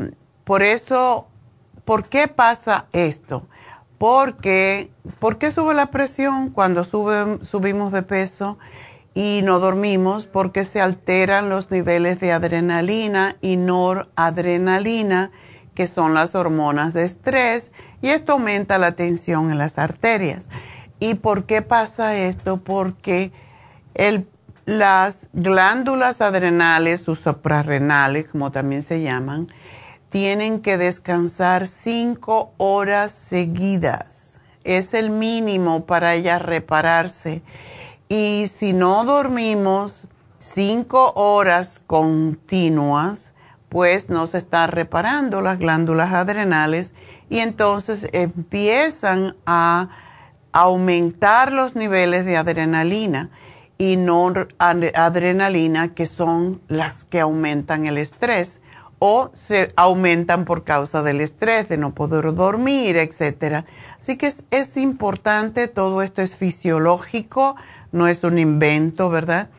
por 0.44 0.62
eso, 0.62 1.30
¿por 1.84 2.10
qué 2.10 2.28
pasa 2.28 2.86
esto? 2.94 3.48
Porque, 3.98 4.92
¿Por 5.18 5.40
qué 5.40 5.50
sube 5.50 5.74
la 5.74 5.90
presión 5.90 6.52
cuando 6.52 6.84
subimos 6.84 7.92
de 7.92 8.04
peso 8.04 8.60
y 9.16 9.42
no 9.44 9.58
dormimos? 9.58 10.28
Porque 10.28 10.64
se 10.64 10.80
alteran 10.80 11.50
los 11.50 11.72
niveles 11.72 12.20
de 12.20 12.34
adrenalina 12.34 13.36
y 13.42 13.58
noradrenalina, 13.58 15.32
que 15.78 15.86
son 15.86 16.16
las 16.16 16.34
hormonas 16.34 16.96
de 16.96 17.06
estrés 17.06 17.72
y 18.02 18.08
esto 18.08 18.32
aumenta 18.34 18.80
la 18.80 18.94
tensión 18.94 19.52
en 19.52 19.60
las 19.60 19.78
arterias. 19.78 20.50
¿Y 21.00 21.13
por 21.13 21.46
qué 21.46 21.62
pasa 21.62 22.18
esto? 22.18 22.58
Porque 22.58 23.32
las 24.66 25.30
glándulas 25.34 26.22
adrenales 26.22 27.08
o 27.08 27.13
suprarrenales, 27.13 28.26
como 28.26 28.52
también 28.52 28.82
se 28.82 29.04
llaman, 29.04 29.46
tienen 30.10 30.62
que 30.62 30.80
descansar 30.80 31.68
cinco 31.68 32.54
horas 32.58 33.12
seguidas. 33.12 34.42
Es 34.63 34.96
el 34.96 35.12
mínimo 35.12 35.86
para 35.86 36.16
ellas 36.16 36.42
repararse. 36.42 37.44
Y 38.10 38.48
si 38.48 38.74
no 38.74 39.04
dormimos 39.04 40.08
cinco 40.40 41.13
horas 41.13 41.84
continuas, 41.86 43.36
pues 43.70 44.10
no 44.10 44.28
se 44.28 44.40
están 44.40 44.70
reparando 44.72 45.42
las 45.42 45.60
glándulas 45.60 46.14
adrenales 46.14 46.94
y 47.30 47.40
entonces 47.40 48.08
empiezan 48.14 49.36
a 49.46 49.90
aumentar 50.52 51.52
los 51.52 51.76
niveles 51.76 52.26
de 52.26 52.38
adrenalina 52.38 53.30
y 53.78 53.96
no 53.96 54.34
adrenalina, 54.58 55.94
que 55.94 56.06
son 56.06 56.62
las 56.68 57.04
que 57.04 57.20
aumentan 57.20 57.86
el 57.86 57.98
estrés 57.98 58.60
o 59.00 59.30
se 59.34 59.74
aumentan 59.76 60.46
por 60.46 60.64
causa 60.64 61.04
del 61.04 61.22
estrés, 61.22 61.70
de 61.70 61.78
no 61.78 61.94
poder 61.94 62.34
dormir, 62.34 62.98
etc. 62.98 63.66
Así 64.00 64.18
que 64.18 64.32
es, 64.50 64.78
importante, 64.78 65.68
todo 65.68 66.02
esto 66.02 66.22
es 66.24 66.34
fisiológico, 66.34 67.56
no 67.92 68.08
es 68.08 68.24
un 68.24 68.40
invento, 68.40 69.10
¿verdad? 69.10 69.50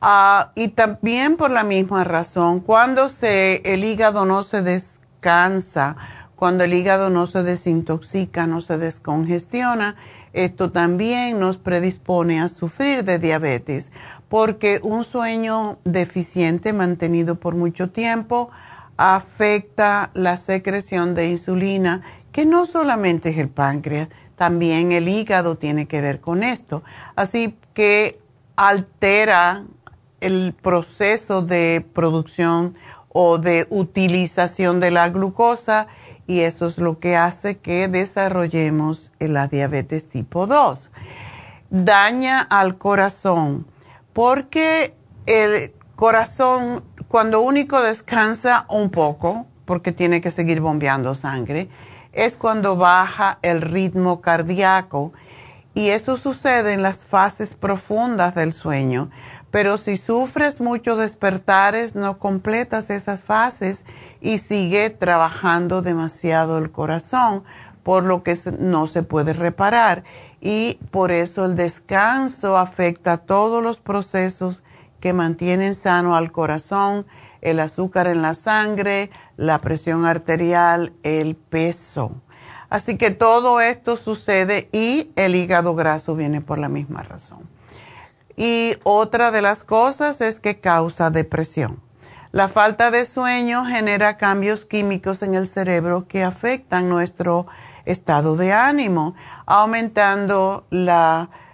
Ah, 0.00 0.52
y 0.54 0.68
también 0.68 1.36
por 1.36 1.50
la 1.50 1.64
misma 1.64 2.04
razón, 2.04 2.60
cuando 2.60 3.08
se, 3.08 3.62
el 3.64 3.84
hígado 3.84 4.24
no 4.26 4.42
se 4.42 4.62
descansa, 4.62 5.96
cuando 6.36 6.64
el 6.64 6.74
hígado 6.74 7.08
no 7.08 7.26
se 7.26 7.42
desintoxica, 7.42 8.46
no 8.46 8.60
se 8.60 8.76
descongestiona, 8.76 9.96
esto 10.34 10.70
también 10.70 11.40
nos 11.40 11.56
predispone 11.56 12.42
a 12.42 12.48
sufrir 12.48 13.04
de 13.04 13.18
diabetes, 13.18 13.90
porque 14.28 14.80
un 14.82 15.02
sueño 15.02 15.78
deficiente 15.84 16.74
mantenido 16.74 17.36
por 17.36 17.54
mucho 17.54 17.88
tiempo 17.88 18.50
afecta 18.98 20.10
la 20.12 20.36
secreción 20.36 21.14
de 21.14 21.30
insulina, 21.30 22.02
que 22.32 22.44
no 22.44 22.66
solamente 22.66 23.30
es 23.30 23.38
el 23.38 23.48
páncreas, 23.48 24.08
también 24.36 24.92
el 24.92 25.08
hígado 25.08 25.56
tiene 25.56 25.86
que 25.86 26.02
ver 26.02 26.20
con 26.20 26.42
esto. 26.42 26.82
Así 27.14 27.56
que 27.72 28.20
altera 28.56 29.64
el 30.26 30.54
proceso 30.60 31.42
de 31.42 31.86
producción 31.92 32.76
o 33.08 33.38
de 33.38 33.66
utilización 33.70 34.80
de 34.80 34.90
la 34.90 35.08
glucosa 35.08 35.86
y 36.26 36.40
eso 36.40 36.66
es 36.66 36.78
lo 36.78 36.98
que 36.98 37.16
hace 37.16 37.58
que 37.58 37.88
desarrollemos 37.88 39.12
la 39.20 39.46
diabetes 39.46 40.08
tipo 40.08 40.46
2. 40.46 40.90
Daña 41.70 42.40
al 42.40 42.76
corazón 42.76 43.66
porque 44.12 44.94
el 45.26 45.72
corazón 45.94 46.82
cuando 47.08 47.40
único 47.40 47.80
descansa 47.80 48.66
un 48.68 48.90
poco, 48.90 49.46
porque 49.64 49.92
tiene 49.92 50.20
que 50.20 50.30
seguir 50.30 50.60
bombeando 50.60 51.14
sangre, 51.14 51.68
es 52.12 52.36
cuando 52.36 52.76
baja 52.76 53.38
el 53.42 53.62
ritmo 53.62 54.20
cardíaco 54.20 55.12
y 55.74 55.90
eso 55.90 56.16
sucede 56.16 56.72
en 56.72 56.82
las 56.82 57.04
fases 57.04 57.54
profundas 57.54 58.34
del 58.34 58.52
sueño. 58.52 59.10
Pero 59.56 59.78
si 59.78 59.96
sufres 59.96 60.60
muchos 60.60 60.98
despertares, 60.98 61.94
no 61.94 62.18
completas 62.18 62.90
esas 62.90 63.22
fases 63.22 63.86
y 64.20 64.36
sigue 64.36 64.90
trabajando 64.90 65.80
demasiado 65.80 66.58
el 66.58 66.70
corazón, 66.70 67.42
por 67.82 68.04
lo 68.04 68.22
que 68.22 68.38
no 68.58 68.86
se 68.86 69.02
puede 69.02 69.32
reparar. 69.32 70.04
Y 70.42 70.78
por 70.90 71.10
eso 71.10 71.46
el 71.46 71.56
descanso 71.56 72.58
afecta 72.58 73.14
a 73.14 73.16
todos 73.16 73.64
los 73.64 73.80
procesos 73.80 74.62
que 75.00 75.14
mantienen 75.14 75.72
sano 75.72 76.16
al 76.16 76.32
corazón, 76.32 77.06
el 77.40 77.58
azúcar 77.60 78.08
en 78.08 78.20
la 78.20 78.34
sangre, 78.34 79.08
la 79.38 79.58
presión 79.60 80.04
arterial, 80.04 80.92
el 81.02 81.34
peso. 81.34 82.12
Así 82.68 82.98
que 82.98 83.10
todo 83.10 83.62
esto 83.62 83.96
sucede 83.96 84.68
y 84.70 85.12
el 85.16 85.34
hígado 85.34 85.74
graso 85.74 86.14
viene 86.14 86.42
por 86.42 86.58
la 86.58 86.68
misma 86.68 87.02
razón. 87.04 87.55
Y 88.36 88.74
otra 88.84 89.30
de 89.30 89.42
las 89.42 89.64
cosas 89.64 90.20
es 90.20 90.40
que 90.40 90.60
causa 90.60 91.10
depresión. 91.10 91.80
La 92.32 92.48
falta 92.48 92.90
de 92.90 93.06
sueño 93.06 93.64
genera 93.64 94.18
cambios 94.18 94.66
químicos 94.66 95.22
en 95.22 95.34
el 95.34 95.46
cerebro 95.46 96.06
que 96.06 96.22
afectan 96.22 96.88
nuestro 96.88 97.46
estado 97.86 98.36
de 98.36 98.52
ánimo, 98.52 99.14
aumentando 99.46 100.66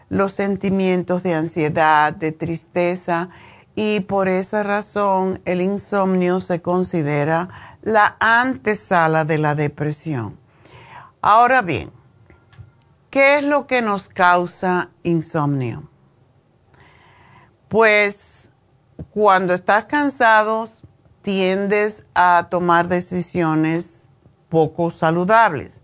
los 0.09 0.33
sentimientos 0.33 1.23
de 1.23 1.35
ansiedad, 1.35 2.13
de 2.13 2.33
tristeza 2.33 3.29
y 3.77 4.01
por 4.01 4.29
esa 4.29 4.63
razón 4.63 5.41
el 5.45 5.61
insomnio 5.61 6.41
se 6.41 6.61
considera 6.61 7.77
la 7.83 8.17
antesala 8.19 9.25
de 9.25 9.39
la 9.39 9.55
depresión. 9.55 10.37
Ahora 11.21 11.63
bien, 11.63 11.93
¿qué 13.11 13.39
es 13.39 13.45
lo 13.45 13.67
que 13.67 13.83
nos 13.83 14.09
causa 14.09 14.89
insomnio? 15.05 15.92
Pues 17.73 18.51
cuando 19.15 19.55
estás 19.55 19.87
cansado 19.87 20.69
tiendes 21.23 22.05
a 22.15 22.49
tomar 22.51 22.87
decisiones 22.87 23.95
poco 24.51 24.91
saludables. 24.91 25.81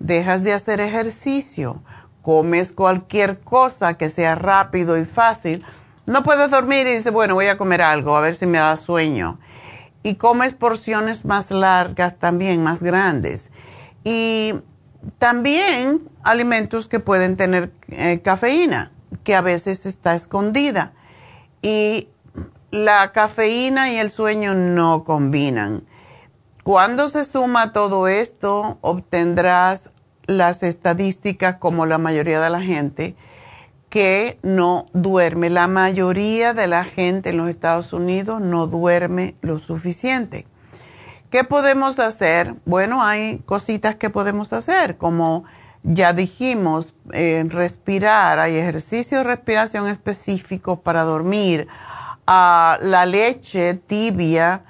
Dejas 0.00 0.44
de 0.44 0.52
hacer 0.52 0.82
ejercicio, 0.82 1.82
comes 2.20 2.72
cualquier 2.72 3.40
cosa 3.40 3.94
que 3.94 4.10
sea 4.10 4.34
rápido 4.34 4.98
y 4.98 5.06
fácil. 5.06 5.64
No 6.04 6.24
puedes 6.24 6.50
dormir 6.50 6.86
y 6.86 6.96
dices, 6.96 7.10
bueno, 7.10 7.36
voy 7.36 7.46
a 7.46 7.56
comer 7.56 7.80
algo, 7.80 8.18
a 8.18 8.20
ver 8.20 8.34
si 8.34 8.44
me 8.44 8.58
da 8.58 8.76
sueño. 8.76 9.40
Y 10.02 10.16
comes 10.16 10.52
porciones 10.52 11.24
más 11.24 11.50
largas 11.50 12.18
también, 12.18 12.62
más 12.62 12.82
grandes. 12.82 13.48
Y 14.04 14.56
también 15.18 16.06
alimentos 16.22 16.86
que 16.86 17.00
pueden 17.00 17.38
tener 17.38 17.72
eh, 17.88 18.20
cafeína, 18.22 18.92
que 19.24 19.34
a 19.34 19.40
veces 19.40 19.86
está 19.86 20.14
escondida. 20.14 20.92
Y 21.62 22.08
la 22.70 23.12
cafeína 23.12 23.92
y 23.92 23.96
el 23.96 24.10
sueño 24.10 24.54
no 24.54 25.04
combinan. 25.04 25.84
Cuando 26.62 27.08
se 27.08 27.24
suma 27.24 27.72
todo 27.72 28.06
esto, 28.06 28.78
obtendrás 28.80 29.90
las 30.26 30.62
estadísticas 30.62 31.56
como 31.56 31.86
la 31.86 31.98
mayoría 31.98 32.40
de 32.40 32.50
la 32.50 32.60
gente 32.60 33.16
que 33.88 34.38
no 34.42 34.86
duerme. 34.92 35.50
La 35.50 35.66
mayoría 35.66 36.54
de 36.54 36.68
la 36.68 36.84
gente 36.84 37.30
en 37.30 37.38
los 37.38 37.48
Estados 37.48 37.92
Unidos 37.92 38.40
no 38.40 38.66
duerme 38.66 39.34
lo 39.42 39.58
suficiente. 39.58 40.46
¿Qué 41.30 41.44
podemos 41.44 41.98
hacer? 41.98 42.54
Bueno, 42.64 43.02
hay 43.02 43.38
cositas 43.46 43.96
que 43.96 44.10
podemos 44.10 44.52
hacer, 44.52 44.96
como 44.96 45.44
ya 45.82 46.12
dijimos, 46.12 46.94
eh, 47.12 47.44
respirar, 47.48 48.38
hay 48.38 48.56
ejercicios 48.56 49.20
de 49.20 49.24
respiración 49.24 49.88
específicos 49.88 50.78
para 50.78 51.04
dormir. 51.04 51.68
Ah, 52.26 52.78
la 52.82 53.06
leche 53.06 53.74
tibia 53.74 54.62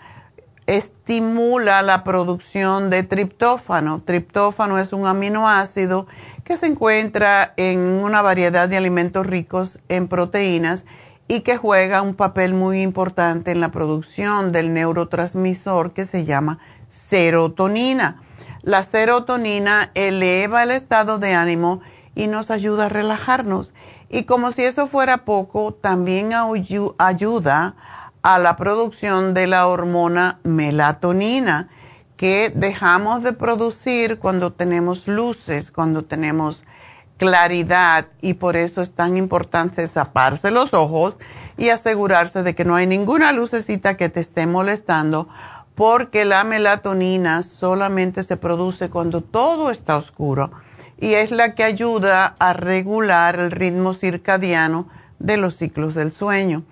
estimula 0.66 1.82
la 1.82 2.04
producción 2.04 2.90
de 2.90 3.02
triptófano. 3.02 4.02
Triptófano 4.02 4.78
es 4.78 4.92
un 4.92 5.06
aminoácido 5.06 6.06
que 6.44 6.56
se 6.56 6.66
encuentra 6.66 7.54
en 7.56 7.80
una 7.80 8.22
variedad 8.22 8.68
de 8.68 8.76
alimentos 8.76 9.26
ricos 9.26 9.80
en 9.88 10.06
proteínas 10.06 10.86
y 11.26 11.40
que 11.40 11.56
juega 11.56 12.02
un 12.02 12.14
papel 12.14 12.54
muy 12.54 12.82
importante 12.82 13.50
en 13.50 13.60
la 13.60 13.70
producción 13.70 14.52
del 14.52 14.72
neurotransmisor 14.72 15.92
que 15.92 16.04
se 16.04 16.24
llama 16.24 16.60
serotonina. 16.88 18.22
La 18.62 18.82
serotonina 18.82 19.90
eleva 19.94 20.62
el 20.62 20.70
estado 20.70 21.18
de 21.18 21.34
ánimo 21.34 21.80
y 22.14 22.26
nos 22.26 22.50
ayuda 22.50 22.86
a 22.86 22.88
relajarnos. 22.88 23.74
Y 24.10 24.24
como 24.24 24.52
si 24.52 24.64
eso 24.64 24.86
fuera 24.86 25.24
poco, 25.24 25.72
también 25.72 26.32
ayuda 26.98 27.74
a 28.22 28.38
la 28.38 28.56
producción 28.56 29.32
de 29.32 29.46
la 29.46 29.66
hormona 29.66 30.40
melatonina 30.42 31.68
que 32.16 32.52
dejamos 32.54 33.22
de 33.22 33.32
producir 33.32 34.18
cuando 34.18 34.52
tenemos 34.52 35.08
luces, 35.08 35.70
cuando 35.70 36.04
tenemos 36.04 36.64
claridad 37.16 38.08
y 38.20 38.34
por 38.34 38.56
eso 38.56 38.82
es 38.82 38.94
tan 38.94 39.16
importante 39.16 39.86
taparse 39.88 40.50
los 40.50 40.74
ojos 40.74 41.18
y 41.56 41.68
asegurarse 41.68 42.42
de 42.42 42.54
que 42.54 42.64
no 42.64 42.74
hay 42.74 42.86
ninguna 42.86 43.32
lucecita 43.32 43.96
que 43.96 44.08
te 44.08 44.20
esté 44.20 44.46
molestando 44.46 45.28
porque 45.80 46.26
la 46.26 46.44
melatonina 46.44 47.42
solamente 47.42 48.22
se 48.22 48.36
produce 48.36 48.90
cuando 48.90 49.22
todo 49.22 49.70
está 49.70 49.96
oscuro 49.96 50.50
y 50.98 51.14
es 51.14 51.30
la 51.30 51.54
que 51.54 51.64
ayuda 51.64 52.36
a 52.38 52.52
regular 52.52 53.40
el 53.40 53.50
ritmo 53.50 53.94
circadiano 53.94 54.90
de 55.20 55.38
los 55.38 55.56
ciclos 55.56 55.94
del 55.94 56.12
sueño. 56.12 56.64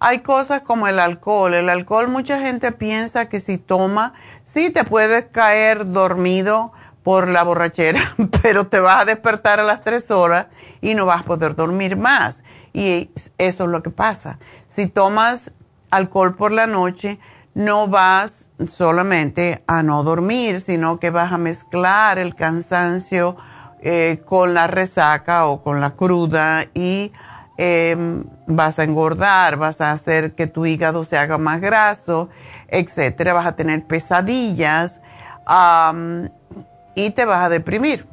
Hay 0.00 0.22
cosas 0.22 0.62
como 0.62 0.88
el 0.88 0.98
alcohol. 0.98 1.54
El 1.54 1.68
alcohol 1.68 2.08
mucha 2.08 2.40
gente 2.40 2.72
piensa 2.72 3.28
que 3.28 3.38
si 3.38 3.58
toma, 3.58 4.14
sí 4.42 4.70
te 4.70 4.82
puedes 4.82 5.26
caer 5.26 5.92
dormido 5.92 6.72
por 7.04 7.28
la 7.28 7.44
borrachera, 7.44 8.00
pero 8.42 8.66
te 8.66 8.80
vas 8.80 9.02
a 9.02 9.04
despertar 9.04 9.60
a 9.60 9.62
las 9.62 9.84
tres 9.84 10.10
horas 10.10 10.48
y 10.80 10.96
no 10.96 11.06
vas 11.06 11.20
a 11.20 11.24
poder 11.26 11.54
dormir 11.54 11.96
más. 11.96 12.42
Y 12.72 13.12
eso 13.38 13.62
es 13.62 13.70
lo 13.70 13.84
que 13.84 13.90
pasa. 13.90 14.40
Si 14.66 14.88
tomas 14.88 15.52
alcohol 15.90 16.34
por 16.34 16.50
la 16.50 16.66
noche, 16.66 17.20
no 17.58 17.88
vas 17.88 18.52
solamente 18.68 19.64
a 19.66 19.82
no 19.82 20.04
dormir, 20.04 20.60
sino 20.60 21.00
que 21.00 21.10
vas 21.10 21.32
a 21.32 21.38
mezclar 21.38 22.20
el 22.20 22.36
cansancio 22.36 23.36
eh, 23.80 24.22
con 24.24 24.54
la 24.54 24.68
resaca 24.68 25.48
o 25.48 25.60
con 25.64 25.80
la 25.80 25.90
cruda 25.96 26.66
y 26.72 27.12
em, 27.56 28.22
vas 28.46 28.78
a 28.78 28.84
engordar, 28.84 29.56
vas 29.56 29.80
a 29.80 29.90
hacer 29.90 30.36
que 30.36 30.46
tu 30.46 30.66
hígado 30.66 31.02
se 31.02 31.18
haga 31.18 31.36
más 31.36 31.60
graso, 31.60 32.28
etcétera. 32.68 33.32
Vas 33.32 33.46
a 33.46 33.56
tener 33.56 33.84
pesadillas 33.88 35.00
y 36.94 37.10
te 37.10 37.24
vas 37.24 37.44
a 37.44 37.48
deprimir. 37.48 38.06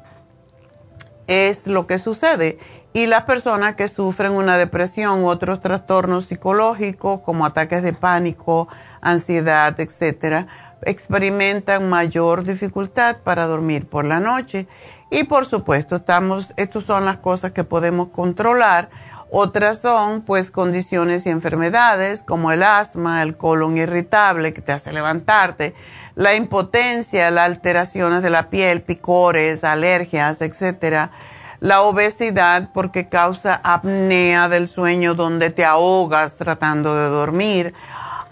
Es 1.27 1.67
lo 1.67 1.85
que 1.85 1.99
sucede. 1.99 2.57
Y 2.95 3.07
las 3.07 3.23
personas 3.23 3.75
que 3.75 3.89
sufren 3.89 4.31
una 4.31 4.57
depresión 4.57 5.25
otros 5.25 5.59
trastornos 5.59 6.27
psicológicos 6.27 7.19
como 7.19 7.45
ataques 7.45 7.83
de 7.83 7.91
pánico, 7.91 8.69
ansiedad, 9.01 9.77
etcétera, 9.81 10.47
experimentan 10.81 11.89
mayor 11.89 12.45
dificultad 12.45 13.17
para 13.17 13.47
dormir 13.47 13.89
por 13.89 14.05
la 14.05 14.21
noche. 14.21 14.69
Y 15.09 15.25
por 15.25 15.45
supuesto, 15.45 15.97
estamos, 15.97 16.53
estas 16.55 16.85
son 16.85 17.03
las 17.03 17.17
cosas 17.17 17.51
que 17.51 17.65
podemos 17.65 18.07
controlar. 18.07 18.89
Otras 19.29 19.81
son 19.81 20.21
pues 20.21 20.49
condiciones 20.49 21.25
y 21.25 21.31
enfermedades 21.31 22.23
como 22.23 22.53
el 22.53 22.63
asma, 22.63 23.23
el 23.23 23.35
colon 23.35 23.75
irritable 23.75 24.53
que 24.53 24.61
te 24.61 24.71
hace 24.71 24.93
levantarte, 24.93 25.75
la 26.15 26.35
impotencia, 26.35 27.29
las 27.29 27.47
alteraciones 27.47 28.23
de 28.23 28.29
la 28.29 28.49
piel, 28.49 28.83
picores, 28.83 29.65
alergias, 29.65 30.41
etcétera. 30.41 31.11
La 31.59 31.81
obesidad 31.81 32.69
porque 32.73 33.07
causa 33.09 33.59
apnea 33.63 34.49
del 34.49 34.67
sueño 34.67 35.15
donde 35.15 35.49
te 35.49 35.65
ahogas 35.65 36.35
tratando 36.35 36.95
de 36.95 37.09
dormir. 37.09 37.73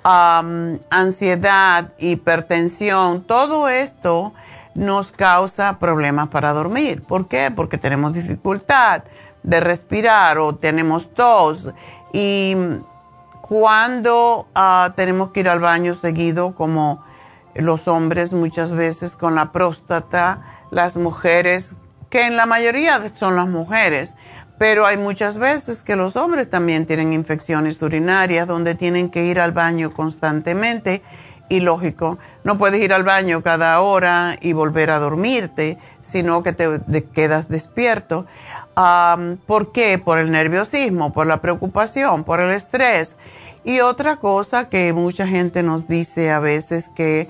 ansiedad, 0.04 1.94
hipertensión, 1.98 3.24
todo 3.24 3.70
esto 3.70 4.34
nos 4.76 5.12
causa 5.12 5.80
problemas 5.80 6.28
para 6.30 6.54
dormir. 6.54 7.04
¿Por 7.04 7.28
qué? 7.28 7.52
Porque 7.56 7.78
tenemos 7.78 8.14
dificultad 8.14 9.04
de 9.44 9.60
respirar 9.60 10.38
o 10.38 10.56
tenemos 10.56 11.14
tos. 11.14 11.70
Y 12.12 12.56
cuando 13.42 14.48
ah, 14.56 14.94
tenemos 14.96 15.32
que 15.32 15.42
ir 15.42 15.50
al 15.50 15.60
baño 15.60 15.94
seguido, 15.94 16.56
como 16.56 17.04
los 17.56 17.88
hombres 17.88 18.34
muchas 18.34 18.74
veces 18.74 19.16
con 19.16 19.36
la 19.36 19.52
próstata, 19.52 20.42
las 20.72 20.96
mujeres, 20.96 21.76
que 22.14 22.28
en 22.28 22.38
la 22.38 22.46
mayoría 22.46 23.02
son 23.16 23.36
las 23.36 23.48
mujeres, 23.48 24.14
pero 24.60 24.86
hay 24.86 24.98
muchas 24.98 25.40
veces 25.40 25.82
que 25.82 25.96
los 25.96 26.16
hombres 26.16 26.48
también 26.48 26.86
tienen 26.86 27.12
infecciones 27.12 27.82
urinarias 27.82 28.48
donde 28.48 28.76
tienen 28.76 29.10
que 29.10 29.26
ir 29.26 29.40
al 29.40 29.52
baño 29.52 29.92
constantemente 29.92 31.02
y 31.50 31.60
lógico, 31.60 32.20
no 32.44 32.60
puedes 32.60 32.84
ir 32.84 32.94
al 32.94 33.04
baño 33.04 33.42
cada 33.42 33.82
hora 33.82 34.38
y 34.40 34.54
volver 34.54 34.92
a 34.92 35.00
dormirte, 35.00 35.80
sino 36.04 36.44
que 36.44 36.54
te, 36.54 37.04
quedas 37.16 37.50
despierto. 37.50 38.28
¿Por 39.48 39.72
qué? 39.72 39.98
Por 39.98 40.20
el 40.20 40.30
nerviosismo, 40.30 41.14
por 41.14 41.26
la 41.26 41.42
preocupación, 41.42 42.26
por 42.26 42.40
el 42.40 42.52
estrés. 42.52 43.16
Y 43.64 43.80
otra 43.80 44.18
cosa 44.18 44.70
que 44.70 44.94
mucha 44.94 45.26
gente 45.26 45.64
nos 45.64 45.88
dice 45.88 46.32
a 46.32 46.40
veces 46.40 46.86
que 46.96 47.28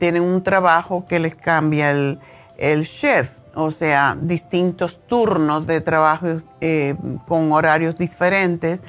tienen 0.00 0.24
un 0.24 0.42
trabajo 0.42 1.06
que 1.08 1.20
les 1.20 1.36
cambia 1.36 1.92
el, 1.92 2.18
el 2.58 2.82
shift, 2.82 3.45
o 3.56 3.70
sea, 3.70 4.16
distintos 4.20 5.00
turnos 5.06 5.66
de 5.66 5.80
trabajo 5.80 6.42
eh, 6.60 6.94
con 7.26 7.50
horarios 7.52 7.96
diferentes 7.96 8.80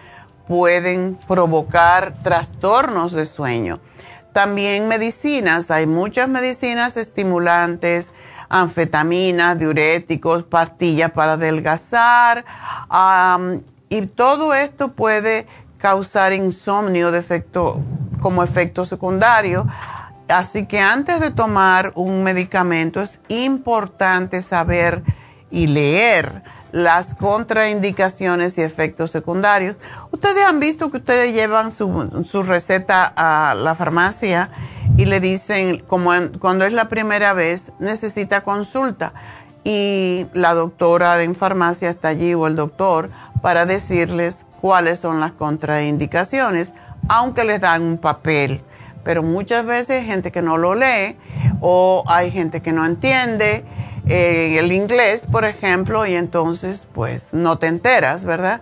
pueden 0.46 1.18
provocar 1.28 2.16
trastornos 2.22 3.14
de 3.14 3.26
sueño. 3.26 3.80
También 4.34 4.90
medicinas, 4.90 5.72
hay 5.72 5.88
muchas 5.88 6.28
medicinas 6.28 6.98
estimulantes, 6.98 8.12
anfetaminas, 8.50 9.58
diuréticos, 9.58 10.44
pastillas 10.44 11.12
para 11.12 11.34
adelgazar, 11.34 12.46
y 13.90 14.06
todo 14.08 14.54
esto 14.54 14.90
puede 14.90 15.48
causar 15.78 16.34
insomnio 16.34 17.12
como 18.20 18.44
efecto 18.44 18.84
secundario. 18.84 19.66
Así 20.28 20.66
que 20.66 20.80
antes 20.80 21.20
de 21.22 21.32
tomar 21.32 21.94
un 21.96 22.24
medicamento 22.24 23.02
es 23.02 23.22
importante 23.30 24.42
saber 24.42 25.04
y 25.50 25.68
leer 25.68 26.44
las 26.72 27.16
contraindicaciones 27.16 28.58
y 28.58 28.62
efectos 28.62 29.12
secundarios. 29.12 29.78
Ustedes 30.12 30.46
han 30.46 30.60
visto 30.60 30.92
que 30.92 30.98
ustedes 30.98 31.34
llevan 31.34 31.72
su, 31.72 32.44
receta 32.44 33.14
a 33.16 33.56
la 33.56 33.74
farmacia 33.76 34.50
y 34.98 35.06
le 35.06 35.20
dicen, 35.20 35.84
como 35.88 36.12
cuando 36.40 36.66
es 36.66 36.74
la 36.74 36.90
primera 36.90 37.34
vez, 37.34 37.72
necesita 37.80 38.42
consulta. 38.42 39.14
Y 39.64 40.28
la 40.34 40.54
doctora 40.54 41.22
en 41.24 41.36
farmacia 41.36 41.90
está 41.90 42.10
allí 42.10 42.34
o 42.34 42.48
el 42.48 42.56
doctor 42.56 43.10
para 43.42 43.66
decirles 43.66 44.46
cuáles 44.62 45.00
son 45.00 45.20
las 45.20 45.32
contraindicaciones, 45.34 46.74
aunque 47.08 47.44
les 47.44 47.62
dan 47.62 47.82
un 47.82 47.98
papel. 47.98 48.62
Pero 49.08 49.24
muchas 49.24 49.66
veces 49.66 50.02
hay 50.02 50.06
gente 50.06 50.34
que 50.34 50.42
no 50.42 50.58
lo 50.58 50.76
lee 50.76 51.16
o 51.62 52.04
hay 52.08 52.30
gente 52.30 52.62
que 52.62 52.74
no 52.74 52.86
entiende 52.86 53.64
eh, 54.06 54.58
el 54.60 54.74
inglés, 54.74 55.26
por 55.32 55.46
ejemplo, 55.46 56.06
y 56.06 56.14
entonces 56.14 56.86
pues 56.94 57.30
no 57.32 57.58
te 57.58 57.68
enteras, 57.68 58.26
¿verdad? 58.26 58.60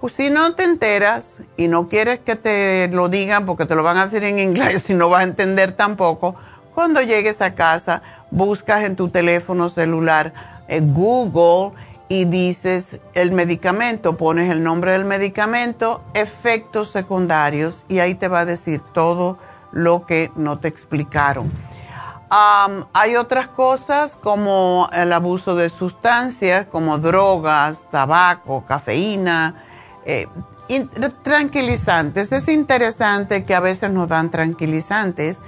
Pues, 0.00 0.12
si 0.12 0.30
no 0.30 0.54
te 0.54 0.62
enteras 0.62 1.42
y 1.56 1.66
no 1.66 1.88
quieres 1.88 2.20
que 2.20 2.36
te 2.36 2.86
lo 2.92 3.08
digan 3.08 3.44
porque 3.44 3.66
te 3.66 3.74
lo 3.74 3.82
van 3.82 3.96
a 3.96 4.06
decir 4.06 4.22
en 4.22 4.38
inglés 4.38 4.88
y 4.88 4.94
no 4.94 5.08
vas 5.08 5.22
a 5.22 5.24
entender 5.24 5.72
tampoco, 5.72 6.36
cuando 6.76 7.02
llegues 7.02 7.42
a 7.42 7.56
casa 7.56 8.00
buscas 8.30 8.84
en 8.84 8.94
tu 8.94 9.08
teléfono 9.08 9.68
celular 9.68 10.32
eh, 10.68 10.80
Google 10.80 11.76
y 12.08 12.24
dices 12.26 13.00
el 13.14 13.32
medicamento, 13.32 14.16
pones 14.16 14.48
el 14.48 14.62
nombre 14.62 14.92
del 14.92 15.04
medicamento, 15.04 16.04
efectos 16.14 16.92
secundarios 16.92 17.84
y 17.88 17.98
ahí 17.98 18.14
te 18.14 18.28
va 18.28 18.42
a 18.42 18.44
decir 18.44 18.80
todo 18.94 19.38
lo 19.72 20.06
que 20.06 20.30
no 20.36 20.58
te 20.58 20.68
explicaron 20.68 21.52
hay 22.30 23.16
otras 23.16 23.48
cosas 23.48 24.16
como 24.16 24.88
el 24.92 25.12
abuso 25.12 25.54
de 25.54 25.68
sustancias 25.68 26.66
como 26.66 26.98
drogas, 26.98 27.84
tabaco, 27.90 28.64
cafeína, 28.66 29.54
eh, 30.04 30.26
tranquilizantes. 31.22 32.32
Es 32.32 32.48
interesante 32.48 33.44
que 33.44 33.54
a 33.54 33.60
veces 33.60 33.90
nos 33.90 34.08
dan 34.08 34.30
tranquilizantes 34.30 35.40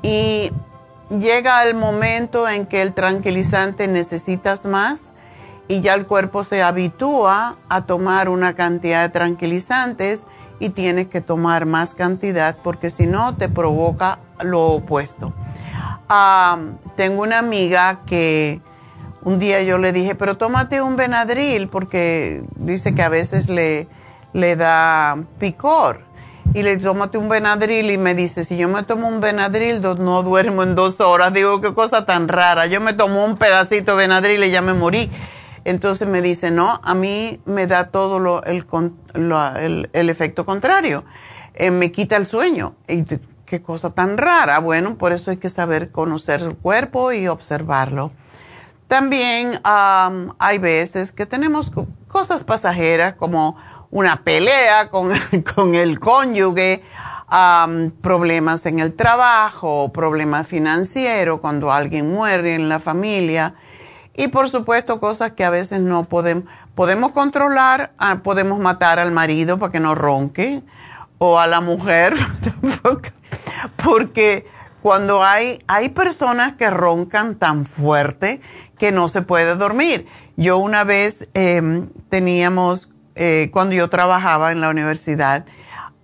y 0.00 0.50
llega 1.10 1.64
el 1.64 1.74
momento 1.74 2.48
en 2.48 2.66
que 2.66 2.80
el 2.80 2.94
tranquilizante 2.94 3.86
necesitas 3.86 4.64
más 4.64 5.12
y 5.68 5.82
ya 5.82 5.94
el 5.94 6.06
cuerpo 6.06 6.44
se 6.44 6.62
habitúa 6.62 7.56
a 7.68 7.82
tomar 7.82 8.30
una 8.30 8.54
cantidad 8.54 9.02
de 9.02 9.10
tranquilizantes 9.10 10.22
y 10.62 10.70
tienes 10.70 11.08
que 11.08 11.20
tomar 11.20 11.66
más 11.66 11.94
cantidad 11.94 12.56
porque 12.62 12.90
si 12.90 13.06
no 13.06 13.36
te 13.36 13.48
provoca 13.48 14.18
lo 14.40 14.66
opuesto 14.68 15.32
tengo 16.96 17.22
una 17.22 17.38
amiga 17.38 18.00
que 18.06 18.60
un 19.22 19.38
día 19.38 19.62
yo 19.62 19.78
le 19.78 19.92
dije, 19.92 20.14
pero 20.14 20.36
tómate 20.36 20.82
un 20.82 20.96
Benadryl 20.96 21.68
porque 21.68 22.42
dice 22.56 22.94
que 22.94 23.02
a 23.02 23.08
veces 23.08 23.48
le, 23.48 23.86
le 24.32 24.56
da 24.56 25.16
picor. 25.38 26.00
Y 26.54 26.64
le 26.64 26.76
tómate 26.76 27.16
un 27.16 27.28
Benadryl 27.28 27.90
y 27.90 27.98
me 27.98 28.14
dice, 28.14 28.44
si 28.44 28.56
yo 28.56 28.68
me 28.68 28.82
tomo 28.82 29.08
un 29.08 29.20
Benadryl 29.20 29.80
no 29.80 30.22
duermo 30.22 30.64
en 30.64 30.74
dos 30.74 31.00
horas. 31.00 31.32
Digo, 31.32 31.60
qué 31.60 31.72
cosa 31.72 32.04
tan 32.04 32.28
rara. 32.28 32.66
Yo 32.66 32.80
me 32.80 32.92
tomo 32.92 33.24
un 33.24 33.38
pedacito 33.38 33.92
de 33.92 33.98
Benadryl 33.98 34.42
y 34.44 34.50
ya 34.50 34.60
me 34.60 34.74
morí. 34.74 35.10
Entonces 35.64 36.08
me 36.08 36.22
dice, 36.22 36.50
no, 36.50 36.80
a 36.82 36.94
mí 36.94 37.40
me 37.44 37.66
da 37.66 37.88
todo 37.88 38.18
lo, 38.18 38.42
el, 38.44 38.66
el, 39.92 40.10
efecto 40.10 40.44
contrario. 40.44 41.04
Eh, 41.54 41.70
me 41.70 41.92
quita 41.92 42.16
el 42.16 42.26
sueño. 42.26 42.74
Y 42.88 43.04
qué 43.46 43.62
cosa 43.62 43.90
tan 43.90 44.18
rara. 44.18 44.58
Bueno, 44.58 44.96
por 44.96 45.12
eso 45.12 45.30
hay 45.30 45.36
que 45.36 45.48
saber 45.48 45.90
conocer 45.90 46.40
el 46.42 46.56
cuerpo 46.56 47.12
y 47.12 47.28
observarlo. 47.28 48.10
También 48.88 49.60
hay 49.64 50.58
veces 50.58 51.12
que 51.12 51.24
tenemos 51.24 51.70
cosas 52.08 52.44
pasajeras 52.44 53.14
como 53.14 53.56
una 53.90 54.22
pelea 54.22 54.90
con, 54.90 55.10
con 55.54 55.74
el 55.74 56.00
cónyuge, 56.00 56.82
problemas 58.00 58.66
en 58.66 58.80
el 58.80 58.94
trabajo, 58.94 59.90
problemas 59.92 60.46
financieros, 60.46 61.40
cuando 61.40 61.72
alguien 61.72 62.10
muere 62.10 62.54
en 62.54 62.68
la 62.68 62.80
familia 62.80 63.54
y 64.14 64.28
por 64.28 64.48
supuesto 64.48 65.00
cosas 65.00 65.32
que 65.32 65.44
a 65.44 65.50
veces 65.50 65.80
no 65.80 66.04
podemos, 66.04 66.44
podemos 66.74 67.12
controlar, 67.12 67.92
ah, 67.98 68.20
podemos 68.22 68.58
matar 68.58 68.98
al 68.98 69.12
marido 69.12 69.58
para 69.58 69.72
que 69.72 69.80
no 69.80 69.94
ronque 69.94 70.62
o 71.18 71.38
a 71.38 71.46
la 71.46 71.60
mujer 71.60 72.14
porque 73.82 74.46
cuando 74.82 75.22
hay, 75.24 75.62
hay 75.66 75.90
personas 75.90 76.54
que 76.54 76.68
roncan 76.68 77.36
tan 77.36 77.64
fuerte 77.64 78.40
que 78.78 78.90
no 78.90 79.08
se 79.08 79.22
puede 79.22 79.54
dormir. 79.54 80.08
Yo 80.36 80.58
una 80.58 80.82
vez 80.82 81.28
em, 81.34 81.88
teníamos, 82.08 82.90
eh, 83.14 83.48
cuando 83.52 83.76
yo 83.76 83.88
trabajaba 83.88 84.50
en 84.50 84.60
la 84.60 84.70
universidad 84.70 85.46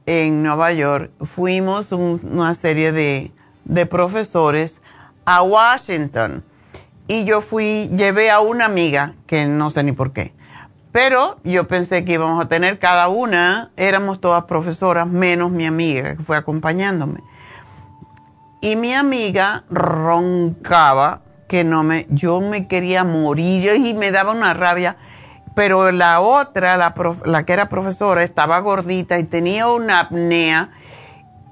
en 0.06 0.42
Nueva 0.42 0.72
York, 0.72 1.10
fuimos 1.34 1.90
una 1.92 2.54
serie 2.54 2.92
de, 2.92 3.32
de 3.64 3.84
profesores 3.84 4.80
a 5.24 5.42
Washington 5.42 6.44
y 7.08 7.24
yo 7.24 7.40
fui, 7.40 7.90
llevé 7.96 8.30
a 8.30 8.38
una 8.40 8.66
amiga, 8.66 9.14
que 9.26 9.46
no 9.46 9.70
sé 9.70 9.82
ni 9.82 9.92
por 9.92 10.12
qué, 10.12 10.32
pero 10.92 11.38
yo 11.42 11.66
pensé 11.66 12.04
que 12.04 12.12
íbamos 12.12 12.44
a 12.44 12.48
tener 12.48 12.78
cada 12.78 13.08
una, 13.08 13.72
éramos 13.76 14.20
todas 14.20 14.44
profesoras, 14.44 15.08
menos 15.08 15.50
mi 15.50 15.66
amiga 15.66 16.16
que 16.16 16.22
fue 16.22 16.36
acompañándome 16.36 17.20
y 18.60 18.76
mi 18.76 18.92
amiga 18.94 19.64
roncaba 19.70 21.20
que 21.46 21.64
no 21.64 21.82
me, 21.82 22.06
yo 22.10 22.40
me 22.40 22.66
quería 22.66 23.04
morir 23.04 23.76
y 23.76 23.94
me 23.94 24.10
daba 24.10 24.32
una 24.32 24.54
rabia. 24.54 24.96
Pero 25.54 25.90
la 25.90 26.20
otra, 26.20 26.76
la, 26.76 26.94
la 27.24 27.44
que 27.44 27.52
era 27.52 27.68
profesora, 27.68 28.22
estaba 28.22 28.58
gordita 28.60 29.18
y 29.18 29.24
tenía 29.24 29.66
una 29.68 30.00
apnea. 30.00 30.70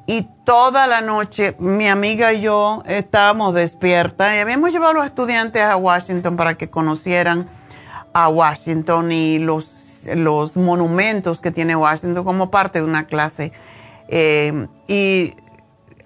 Y 0.07 0.29
toda 0.45 0.87
la 0.87 1.01
noche 1.01 1.57
mi 1.59 1.89
amiga 1.89 2.33
y 2.33 2.41
yo 2.41 2.85
estábamos 2.87 3.55
despiertas 3.55 4.37
y 4.37 4.39
habíamos 4.39 4.71
llevado 4.71 4.93
a 4.93 4.95
los 4.95 5.07
estudiantes 5.07 5.63
a 5.63 5.77
Washington 5.77 6.37
para 6.37 6.57
que 6.57 6.71
conocieran 6.71 7.49
a 8.13 8.29
Washington 8.29 9.11
y 9.11 9.41
los, 9.41 10.07
los 10.15 10.57
monumentos 10.57 11.41
que 11.41 11.51
tiene 11.51 11.75
Washington 11.75 12.25
como 12.25 12.53
parte 12.53 12.79
de 12.79 12.85
una 12.85 13.07
clase. 13.07 13.53
Eh, 14.07 14.69
y 14.87 15.35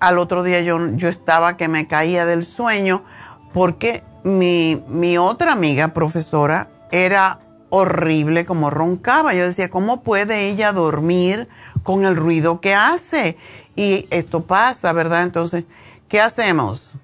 al 0.00 0.18
otro 0.18 0.42
día 0.42 0.62
yo, 0.62 0.78
yo 0.96 1.08
estaba 1.08 1.58
que 1.58 1.68
me 1.68 1.86
caía 1.86 2.24
del 2.24 2.42
sueño 2.42 3.04
porque 3.52 4.02
mi, 4.24 4.82
mi 4.88 5.18
otra 5.18 5.52
amiga 5.52 5.88
profesora 5.88 6.68
era 6.90 7.40
horrible 7.68 8.46
como 8.46 8.70
roncaba. 8.70 9.34
Yo 9.34 9.44
decía, 9.44 9.70
¿cómo 9.70 10.02
puede 10.02 10.48
ella 10.48 10.72
dormir 10.72 11.48
con 11.82 12.04
el 12.04 12.16
ruido 12.16 12.60
que 12.60 12.74
hace? 12.74 13.36
Y 13.80 14.06
esto 14.10 14.42
pasa, 14.42 14.92
¿verdad? 14.92 15.22
Entonces, 15.22 15.64
¿qué 16.06 16.20
hacemos? 16.20 16.98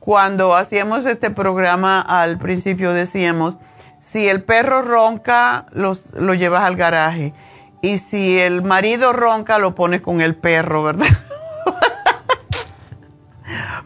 Cuando 0.00 0.54
hacíamos 0.54 1.06
este 1.06 1.30
programa 1.30 2.02
al 2.02 2.36
principio 2.36 2.92
decíamos, 2.92 3.56
si 3.98 4.28
el 4.28 4.44
perro 4.44 4.82
ronca, 4.82 5.64
los, 5.72 6.12
lo 6.12 6.34
llevas 6.34 6.64
al 6.64 6.76
garaje. 6.76 7.32
Y 7.80 8.00
si 8.00 8.38
el 8.38 8.60
marido 8.60 9.14
ronca, 9.14 9.58
lo 9.58 9.74
pones 9.74 10.02
con 10.02 10.20
el 10.20 10.36
perro, 10.36 10.82
¿verdad? 10.82 11.06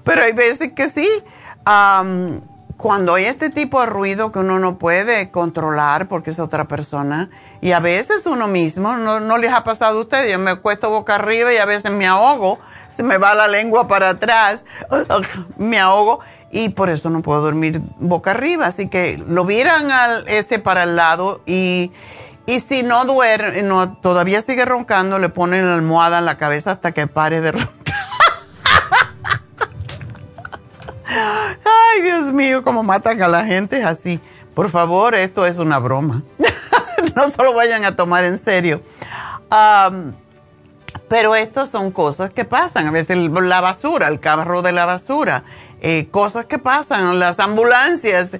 Pero 0.02 0.22
hay 0.22 0.32
veces 0.32 0.72
que 0.72 0.88
sí. 0.88 1.08
Cuando 2.82 3.14
hay 3.14 3.26
este 3.26 3.48
tipo 3.48 3.80
de 3.80 3.86
ruido 3.86 4.32
que 4.32 4.40
uno 4.40 4.58
no 4.58 4.76
puede 4.76 5.30
controlar 5.30 6.08
porque 6.08 6.30
es 6.30 6.40
otra 6.40 6.64
persona, 6.64 7.30
y 7.60 7.70
a 7.70 7.78
veces 7.78 8.26
uno 8.26 8.48
mismo, 8.48 8.96
no, 8.96 9.20
no 9.20 9.38
les 9.38 9.52
ha 9.52 9.62
pasado 9.62 9.98
a 9.98 10.00
ustedes, 10.02 10.32
yo 10.32 10.40
me 10.40 10.50
acuesto 10.50 10.90
boca 10.90 11.14
arriba 11.14 11.52
y 11.52 11.58
a 11.58 11.64
veces 11.64 11.92
me 11.92 12.08
ahogo, 12.08 12.58
se 12.90 13.04
me 13.04 13.18
va 13.18 13.34
la 13.34 13.46
lengua 13.46 13.86
para 13.86 14.10
atrás, 14.10 14.64
me 15.58 15.78
ahogo 15.78 16.18
y 16.50 16.70
por 16.70 16.90
eso 16.90 17.08
no 17.08 17.22
puedo 17.22 17.40
dormir 17.40 17.80
boca 18.00 18.32
arriba. 18.32 18.66
Así 18.66 18.88
que 18.88 19.16
lo 19.28 19.44
vieran 19.44 19.92
al, 19.92 20.26
ese 20.26 20.58
para 20.58 20.82
el 20.82 20.96
lado 20.96 21.40
y, 21.46 21.92
y 22.46 22.58
si 22.58 22.82
no 22.82 23.04
duerme, 23.04 23.62
no, 23.62 23.96
todavía 23.98 24.40
sigue 24.40 24.64
roncando, 24.64 25.20
le 25.20 25.28
ponen 25.28 25.68
la 25.68 25.74
almohada 25.76 26.18
en 26.18 26.24
la 26.24 26.36
cabeza 26.36 26.72
hasta 26.72 26.90
que 26.90 27.06
pare 27.06 27.40
de 27.40 27.52
roncar. 27.52 27.94
Ay, 31.92 32.02
Dios 32.02 32.32
mío, 32.32 32.62
cómo 32.62 32.82
matan 32.82 33.20
a 33.22 33.28
la 33.28 33.44
gente 33.44 33.82
así. 33.84 34.20
Por 34.54 34.70
favor, 34.70 35.14
esto 35.14 35.44
es 35.44 35.58
una 35.58 35.78
broma. 35.78 36.22
no 37.16 37.28
se 37.28 37.42
lo 37.42 37.52
vayan 37.54 37.84
a 37.84 37.96
tomar 37.96 38.24
en 38.24 38.38
serio. 38.38 38.80
pero 41.08 41.34
estas 41.34 41.68
son 41.68 41.90
cosas 41.90 42.30
que 42.30 42.44
pasan. 42.44 42.86
A 42.86 42.90
veces 42.90 43.18
la 43.18 43.60
basura, 43.60 44.08
el 44.08 44.20
carro 44.20 44.62
de 44.62 44.72
la 44.72 44.86
basura, 44.86 45.44
eh, 45.82 46.08
cosas 46.10 46.46
que 46.46 46.58
pasan, 46.58 47.18
las 47.18 47.38
ambulancias 47.40 48.30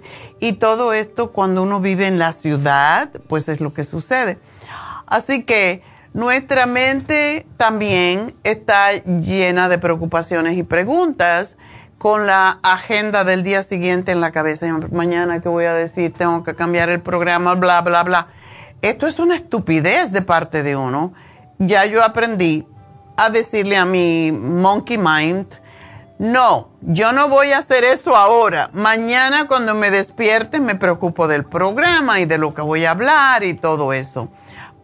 y 0.40 0.54
todo 0.54 0.94
esto 0.94 1.30
cuando 1.32 1.62
uno 1.62 1.80
vive 1.80 2.06
en 2.06 2.18
la 2.18 2.32
ciudad, 2.32 3.10
pues 3.28 3.48
es 3.48 3.60
lo 3.60 3.74
que 3.74 3.84
sucede. 3.84 4.38
Así 5.06 5.42
que 5.42 5.82
nuestra 6.14 6.64
mente 6.66 7.46
también 7.58 8.34
está 8.44 8.92
llena 8.92 9.68
de 9.68 9.78
preocupaciones 9.78 10.56
y 10.56 10.62
preguntas 10.62 11.56
con 12.02 12.26
la 12.26 12.58
agenda 12.64 13.22
del 13.22 13.44
día 13.44 13.62
siguiente 13.62 14.10
en 14.10 14.20
la 14.20 14.32
cabeza. 14.32 14.66
Mañana, 14.90 15.40
¿qué 15.40 15.48
voy 15.48 15.66
a 15.66 15.72
decir? 15.72 16.12
Tengo 16.12 16.42
que 16.42 16.56
cambiar 16.56 16.90
el 16.90 17.00
programa, 17.00 17.54
bla, 17.54 17.80
bla, 17.80 18.02
bla. 18.02 18.26
Esto 18.82 19.06
es 19.06 19.20
una 19.20 19.36
estupidez 19.36 20.10
de 20.10 20.20
parte 20.20 20.64
de 20.64 20.74
uno. 20.74 21.12
Ya 21.60 21.86
yo 21.86 22.02
aprendí 22.02 22.66
a 23.16 23.30
decirle 23.30 23.76
a 23.76 23.84
mi 23.84 24.32
monkey 24.32 24.98
mind, 24.98 25.46
no, 26.18 26.70
yo 26.80 27.12
no 27.12 27.28
voy 27.28 27.52
a 27.52 27.58
hacer 27.58 27.84
eso 27.84 28.16
ahora. 28.16 28.68
Mañana 28.72 29.46
cuando 29.46 29.72
me 29.76 29.92
despierte 29.92 30.58
me 30.58 30.74
preocupo 30.74 31.28
del 31.28 31.44
programa 31.44 32.18
y 32.18 32.24
de 32.24 32.36
lo 32.36 32.52
que 32.52 32.62
voy 32.62 32.84
a 32.84 32.90
hablar 32.90 33.44
y 33.44 33.54
todo 33.54 33.92
eso. 33.92 34.28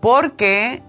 Porque 0.00 0.84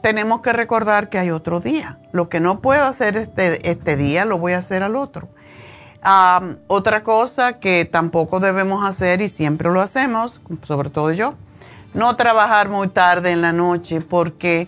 tenemos 0.00 0.40
que 0.40 0.52
recordar 0.52 1.08
que 1.08 1.18
hay 1.18 1.30
otro 1.30 1.60
día. 1.60 2.00
Lo 2.10 2.28
que 2.28 2.40
no 2.40 2.58
puedo 2.58 2.84
hacer 2.84 3.16
este, 3.16 3.70
este 3.70 3.94
día 3.94 4.24
lo 4.24 4.38
voy 4.38 4.54
a 4.54 4.58
hacer 4.58 4.82
al 4.82 4.96
otro 4.96 5.28
otra 6.66 7.04
cosa 7.04 7.60
que 7.60 7.84
tampoco 7.84 8.40
debemos 8.40 8.84
hacer 8.84 9.22
y 9.22 9.28
siempre 9.28 9.70
lo 9.70 9.80
hacemos, 9.80 10.40
sobre 10.64 10.90
todo 10.90 11.12
yo, 11.12 11.34
no 11.94 12.16
trabajar 12.16 12.68
muy 12.68 12.88
tarde 12.88 13.30
en 13.30 13.42
la 13.42 13.52
noche 13.52 14.00
porque 14.00 14.66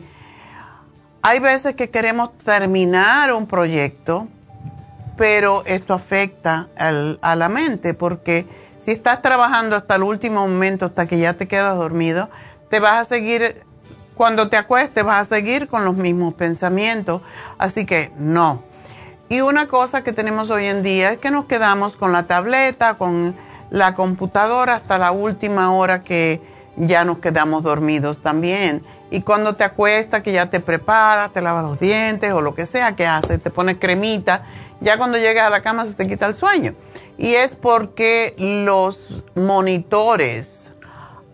hay 1.22 1.40
veces 1.40 1.74
que 1.74 1.90
queremos 1.90 2.36
terminar 2.38 3.32
un 3.32 3.46
proyecto, 3.46 4.28
pero 5.16 5.64
esto 5.66 5.94
afecta 5.94 6.68
a 6.76 7.34
la 7.34 7.48
mente 7.48 7.94
porque 7.94 8.46
si 8.78 8.90
estás 8.90 9.22
trabajando 9.22 9.74
hasta 9.76 9.96
el 9.96 10.02
último 10.02 10.46
momento, 10.46 10.86
hasta 10.86 11.06
que 11.06 11.18
ya 11.18 11.32
te 11.34 11.48
quedas 11.48 11.76
dormido, 11.76 12.28
te 12.68 12.78
vas 12.78 13.00
a 13.00 13.04
seguir, 13.04 13.62
cuando 14.14 14.50
te 14.50 14.56
acuestes 14.56 15.02
vas 15.02 15.22
a 15.22 15.24
seguir 15.36 15.66
con 15.68 15.84
los 15.84 15.96
mismos 15.96 16.34
pensamientos. 16.34 17.22
Así 17.56 17.86
que 17.86 18.12
no 18.18 18.62
y 19.34 19.40
una 19.40 19.66
cosa 19.66 20.04
que 20.04 20.12
tenemos 20.12 20.50
hoy 20.50 20.66
en 20.66 20.84
día 20.84 21.10
es 21.10 21.18
que 21.18 21.32
nos 21.32 21.46
quedamos 21.46 21.96
con 21.96 22.12
la 22.12 22.28
tableta, 22.28 22.94
con 22.94 23.34
la 23.68 23.96
computadora 23.96 24.76
hasta 24.76 24.96
la 24.96 25.10
última 25.10 25.74
hora 25.74 26.04
que 26.04 26.40
ya 26.76 27.04
nos 27.04 27.18
quedamos 27.18 27.64
dormidos 27.64 28.18
también. 28.18 28.84
Y 29.10 29.22
cuando 29.22 29.56
te 29.56 29.64
acuestas, 29.64 30.22
que 30.22 30.30
ya 30.30 30.50
te 30.50 30.60
preparas, 30.60 31.32
te 31.32 31.42
lavas 31.42 31.64
los 31.64 31.80
dientes 31.80 32.32
o 32.32 32.40
lo 32.40 32.54
que 32.54 32.64
sea 32.64 32.94
que 32.94 33.08
haces, 33.08 33.42
te 33.42 33.50
pones 33.50 33.78
cremita, 33.80 34.44
ya 34.80 34.98
cuando 34.98 35.18
llegas 35.18 35.48
a 35.48 35.50
la 35.50 35.64
cama 35.64 35.84
se 35.84 35.94
te 35.94 36.06
quita 36.06 36.26
el 36.26 36.36
sueño. 36.36 36.76
Y 37.18 37.34
es 37.34 37.56
porque 37.56 38.36
los 38.38 39.08
monitores 39.34 40.70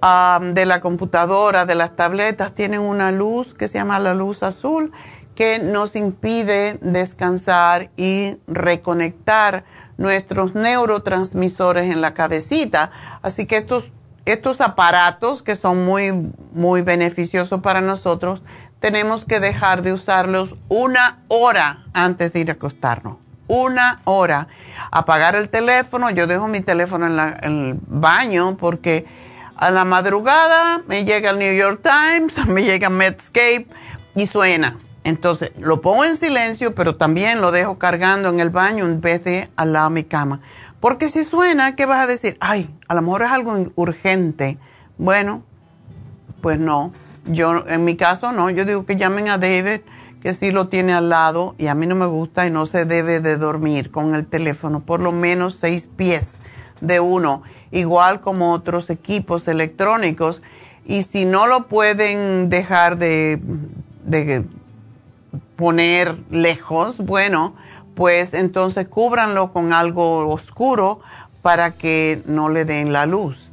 de 0.00 0.64
la 0.64 0.80
computadora, 0.80 1.66
de 1.66 1.74
las 1.74 1.94
tabletas, 1.96 2.54
tienen 2.54 2.80
una 2.80 3.12
luz 3.12 3.52
que 3.52 3.68
se 3.68 3.76
llama 3.76 3.98
la 3.98 4.14
luz 4.14 4.42
azul 4.42 4.90
que 5.34 5.58
nos 5.58 5.96
impide 5.96 6.78
descansar 6.82 7.90
y 7.96 8.36
reconectar 8.46 9.64
nuestros 9.96 10.54
neurotransmisores 10.54 11.90
en 11.90 12.00
la 12.00 12.14
cabecita. 12.14 12.90
Así 13.22 13.46
que 13.46 13.56
estos, 13.56 13.90
estos 14.24 14.60
aparatos 14.60 15.42
que 15.42 15.56
son 15.56 15.84
muy, 15.84 16.32
muy 16.52 16.82
beneficiosos 16.82 17.60
para 17.60 17.80
nosotros, 17.80 18.42
tenemos 18.80 19.24
que 19.24 19.40
dejar 19.40 19.82
de 19.82 19.92
usarlos 19.92 20.56
una 20.68 21.20
hora 21.28 21.84
antes 21.92 22.32
de 22.32 22.40
ir 22.40 22.50
a 22.50 22.54
acostarnos. 22.54 23.16
Una 23.46 24.00
hora. 24.04 24.48
Apagar 24.90 25.34
el 25.36 25.48
teléfono. 25.48 26.08
Yo 26.10 26.26
dejo 26.26 26.48
mi 26.48 26.60
teléfono 26.60 27.06
en, 27.06 27.18
en 27.42 27.68
el 27.68 27.78
baño 27.86 28.56
porque 28.56 29.06
a 29.56 29.70
la 29.70 29.84
madrugada 29.84 30.82
me 30.86 31.04
llega 31.04 31.30
el 31.30 31.38
New 31.38 31.54
York 31.54 31.82
Times, 31.82 32.46
me 32.46 32.62
llega 32.62 32.88
Medscape 32.88 33.66
y 34.14 34.26
suena 34.26 34.76
entonces 35.04 35.52
lo 35.58 35.80
pongo 35.80 36.04
en 36.04 36.16
silencio, 36.16 36.74
pero 36.74 36.96
también 36.96 37.40
lo 37.40 37.52
dejo 37.52 37.78
cargando 37.78 38.28
en 38.28 38.40
el 38.40 38.50
baño 38.50 38.84
en 38.84 39.00
vez 39.00 39.24
de 39.24 39.48
al 39.56 39.72
lado 39.72 39.88
de 39.88 39.94
mi 39.94 40.04
cama. 40.04 40.40
Porque 40.80 41.08
si 41.08 41.24
suena, 41.24 41.74
¿qué 41.74 41.86
vas 41.86 42.04
a 42.04 42.06
decir? 42.06 42.36
Ay, 42.40 42.70
a 42.88 42.94
lo 42.94 43.02
mejor 43.02 43.22
es 43.22 43.30
algo 43.30 43.72
urgente. 43.76 44.58
Bueno, 44.98 45.42
pues 46.40 46.58
no. 46.58 46.92
Yo, 47.26 47.66
en 47.66 47.84
mi 47.84 47.96
caso, 47.96 48.32
no. 48.32 48.50
Yo 48.50 48.64
digo 48.64 48.84
que 48.84 48.96
llamen 48.96 49.28
a 49.28 49.38
David, 49.38 49.80
que 50.22 50.34
sí 50.34 50.50
lo 50.50 50.68
tiene 50.68 50.92
al 50.92 51.08
lado, 51.08 51.54
y 51.58 51.68
a 51.68 51.74
mí 51.74 51.86
no 51.86 51.94
me 51.94 52.06
gusta 52.06 52.46
y 52.46 52.50
no 52.50 52.66
se 52.66 52.84
debe 52.84 53.20
de 53.20 53.36
dormir 53.36 53.90
con 53.90 54.14
el 54.14 54.26
teléfono, 54.26 54.80
por 54.80 55.00
lo 55.00 55.12
menos 55.12 55.54
seis 55.56 55.88
pies 55.94 56.34
de 56.80 57.00
uno, 57.00 57.42
igual 57.70 58.20
como 58.20 58.52
otros 58.52 58.90
equipos 58.90 59.48
electrónicos. 59.48 60.42
Y 60.84 61.04
si 61.04 61.24
no 61.24 61.46
lo 61.46 61.68
pueden 61.68 62.48
dejar 62.48 62.96
de, 62.96 63.40
de 64.04 64.44
poner 65.60 66.16
lejos, 66.30 66.96
bueno, 66.96 67.54
pues 67.94 68.32
entonces 68.32 68.88
cúbranlo 68.88 69.52
con 69.52 69.74
algo 69.74 70.26
oscuro 70.26 71.00
para 71.42 71.72
que 71.72 72.22
no 72.24 72.48
le 72.48 72.64
den 72.64 72.94
la 72.94 73.04
luz. 73.04 73.50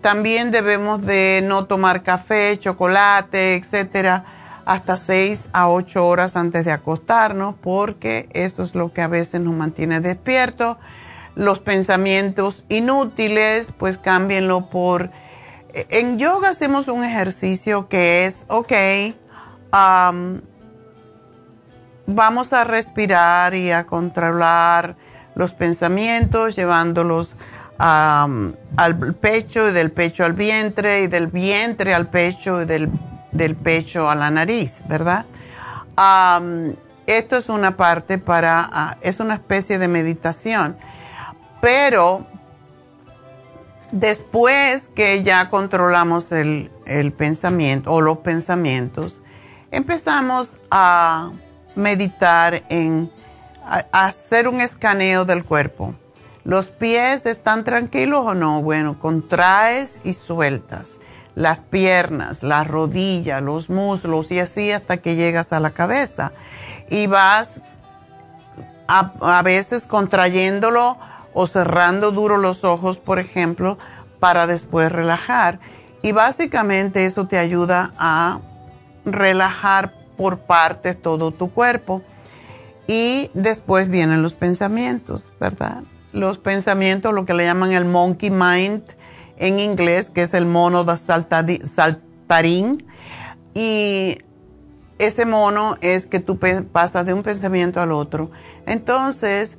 también 0.00 0.50
debemos 0.50 1.04
de 1.04 1.42
no 1.44 1.66
tomar 1.66 2.02
café, 2.02 2.58
chocolate, 2.58 3.56
etcétera, 3.56 4.24
hasta 4.64 4.96
6 4.96 5.50
a 5.52 5.68
8 5.68 6.06
horas 6.06 6.34
antes 6.34 6.64
de 6.64 6.72
acostarnos, 6.72 7.54
porque 7.60 8.30
eso 8.32 8.62
es 8.62 8.74
lo 8.74 8.94
que 8.94 9.02
a 9.02 9.08
veces 9.08 9.42
nos 9.42 9.54
mantiene 9.54 10.00
despiertos. 10.00 10.78
Los 11.34 11.60
pensamientos 11.60 12.64
inútiles, 12.70 13.70
pues 13.78 13.98
cámbienlo 13.98 14.70
por... 14.70 15.10
En 15.74 16.18
yoga 16.18 16.48
hacemos 16.48 16.88
un 16.88 17.04
ejercicio 17.04 17.86
que 17.88 18.24
es, 18.24 18.46
ok, 18.48 18.72
vamos 22.06 22.52
a 22.52 22.64
respirar 22.64 23.54
y 23.54 23.70
a 23.70 23.84
controlar 23.84 24.96
los 25.34 25.54
pensamientos, 25.54 26.56
llevándolos 26.56 27.36
al 27.78 29.14
pecho 29.20 29.68
y 29.68 29.72
del 29.72 29.90
pecho 29.90 30.24
al 30.24 30.34
vientre 30.34 31.02
y 31.02 31.06
del 31.06 31.28
vientre 31.28 31.94
al 31.94 32.08
pecho 32.08 32.62
y 32.62 32.66
del, 32.66 32.90
pecho 33.56 34.10
a 34.10 34.14
la 34.14 34.30
nariz, 34.30 34.82
¿verdad? 34.86 35.24
esto 37.06 37.36
es 37.36 37.48
una 37.48 37.76
parte 37.76 38.18
para, 38.18 38.68
ah, 38.72 38.96
es 39.00 39.20
una 39.20 39.34
especie 39.34 39.78
de 39.78 39.88
meditación, 39.88 40.76
pero 41.60 42.26
después 43.92 44.88
que 44.88 45.22
ya 45.22 45.50
controlamos 45.50 46.32
el 46.32 46.70
pensamiento 47.16 47.92
o 47.92 48.00
los 48.00 48.18
pensamientos, 48.18 49.22
empezamos 49.70 50.58
a 50.70 51.30
meditar 51.74 52.62
en 52.68 53.10
hacer 53.92 54.48
un 54.48 54.60
escaneo 54.60 55.24
del 55.24 55.44
cuerpo. 55.44 55.94
¿Los 56.44 56.70
pies 56.70 57.26
están 57.26 57.64
tranquilos 57.64 58.24
o 58.26 58.34
no? 58.34 58.62
Bueno, 58.62 58.98
contraes 58.98 60.00
y 60.04 60.14
sueltas. 60.14 60.96
Las 61.34 61.60
piernas, 61.60 62.42
las 62.42 62.66
rodillas, 62.66 63.42
los 63.42 63.70
muslos 63.70 64.30
y 64.30 64.40
así 64.40 64.72
hasta 64.72 64.96
que 64.96 65.14
llegas 65.14 65.52
a 65.52 65.60
la 65.60 65.70
cabeza. 65.70 66.32
Y 66.88 67.06
vas 67.06 67.62
a, 68.88 69.12
a 69.20 69.42
veces 69.42 69.86
contrayéndolo 69.86 70.98
o 71.32 71.46
cerrando 71.46 72.10
duro 72.10 72.36
los 72.36 72.64
ojos, 72.64 72.98
por 72.98 73.20
ejemplo, 73.20 73.78
para 74.18 74.46
después 74.46 74.90
relajar. 74.90 75.60
Y 76.02 76.12
básicamente 76.12 77.04
eso 77.04 77.26
te 77.26 77.38
ayuda 77.38 77.92
a 77.96 78.40
relajar 79.04 79.94
por 80.16 80.40
partes 80.40 81.00
todo 81.00 81.32
tu 81.32 81.50
cuerpo. 81.50 82.02
Y 82.86 83.30
después 83.34 83.88
vienen 83.88 84.22
los 84.22 84.34
pensamientos, 84.34 85.30
¿verdad? 85.40 85.82
los 86.12 86.38
pensamientos, 86.38 87.14
lo 87.14 87.24
que 87.24 87.34
le 87.34 87.44
llaman 87.44 87.72
el 87.72 87.84
monkey 87.84 88.30
mind 88.30 88.82
en 89.36 89.60
inglés, 89.60 90.10
que 90.10 90.22
es 90.22 90.34
el 90.34 90.46
mono 90.46 90.84
de 90.84 90.96
saltarín. 90.96 92.84
Y 93.54 94.18
ese 94.98 95.24
mono 95.24 95.76
es 95.80 96.06
que 96.06 96.20
tú 96.20 96.38
pasas 96.72 97.06
de 97.06 97.12
un 97.12 97.22
pensamiento 97.22 97.80
al 97.80 97.92
otro. 97.92 98.30
Entonces, 98.66 99.56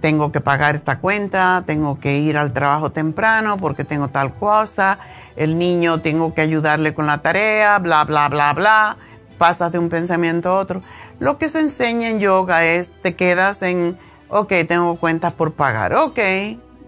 tengo 0.00 0.32
que 0.32 0.40
pagar 0.40 0.76
esta 0.76 1.00
cuenta, 1.00 1.64
tengo 1.66 1.98
que 1.98 2.18
ir 2.18 2.36
al 2.36 2.52
trabajo 2.52 2.90
temprano 2.90 3.56
porque 3.56 3.84
tengo 3.84 4.08
tal 4.08 4.32
cosa, 4.34 4.98
el 5.38 5.58
niño 5.58 6.00
tengo 6.00 6.34
que 6.34 6.40
ayudarle 6.40 6.94
con 6.94 7.06
la 7.06 7.22
tarea, 7.22 7.78
bla, 7.78 8.04
bla, 8.04 8.28
bla, 8.28 8.52
bla. 8.52 8.96
Pasas 9.38 9.72
de 9.72 9.78
un 9.78 9.88
pensamiento 9.88 10.50
a 10.50 10.58
otro. 10.58 10.82
Lo 11.20 11.38
que 11.38 11.48
se 11.48 11.60
enseña 11.60 12.10
en 12.10 12.20
yoga 12.20 12.64
es, 12.64 12.90
te 13.02 13.14
quedas 13.14 13.62
en, 13.62 13.96
ok, 14.28 14.52
tengo 14.66 14.96
cuentas 14.96 15.32
por 15.32 15.52
pagar, 15.52 15.94
ok, 15.94 16.18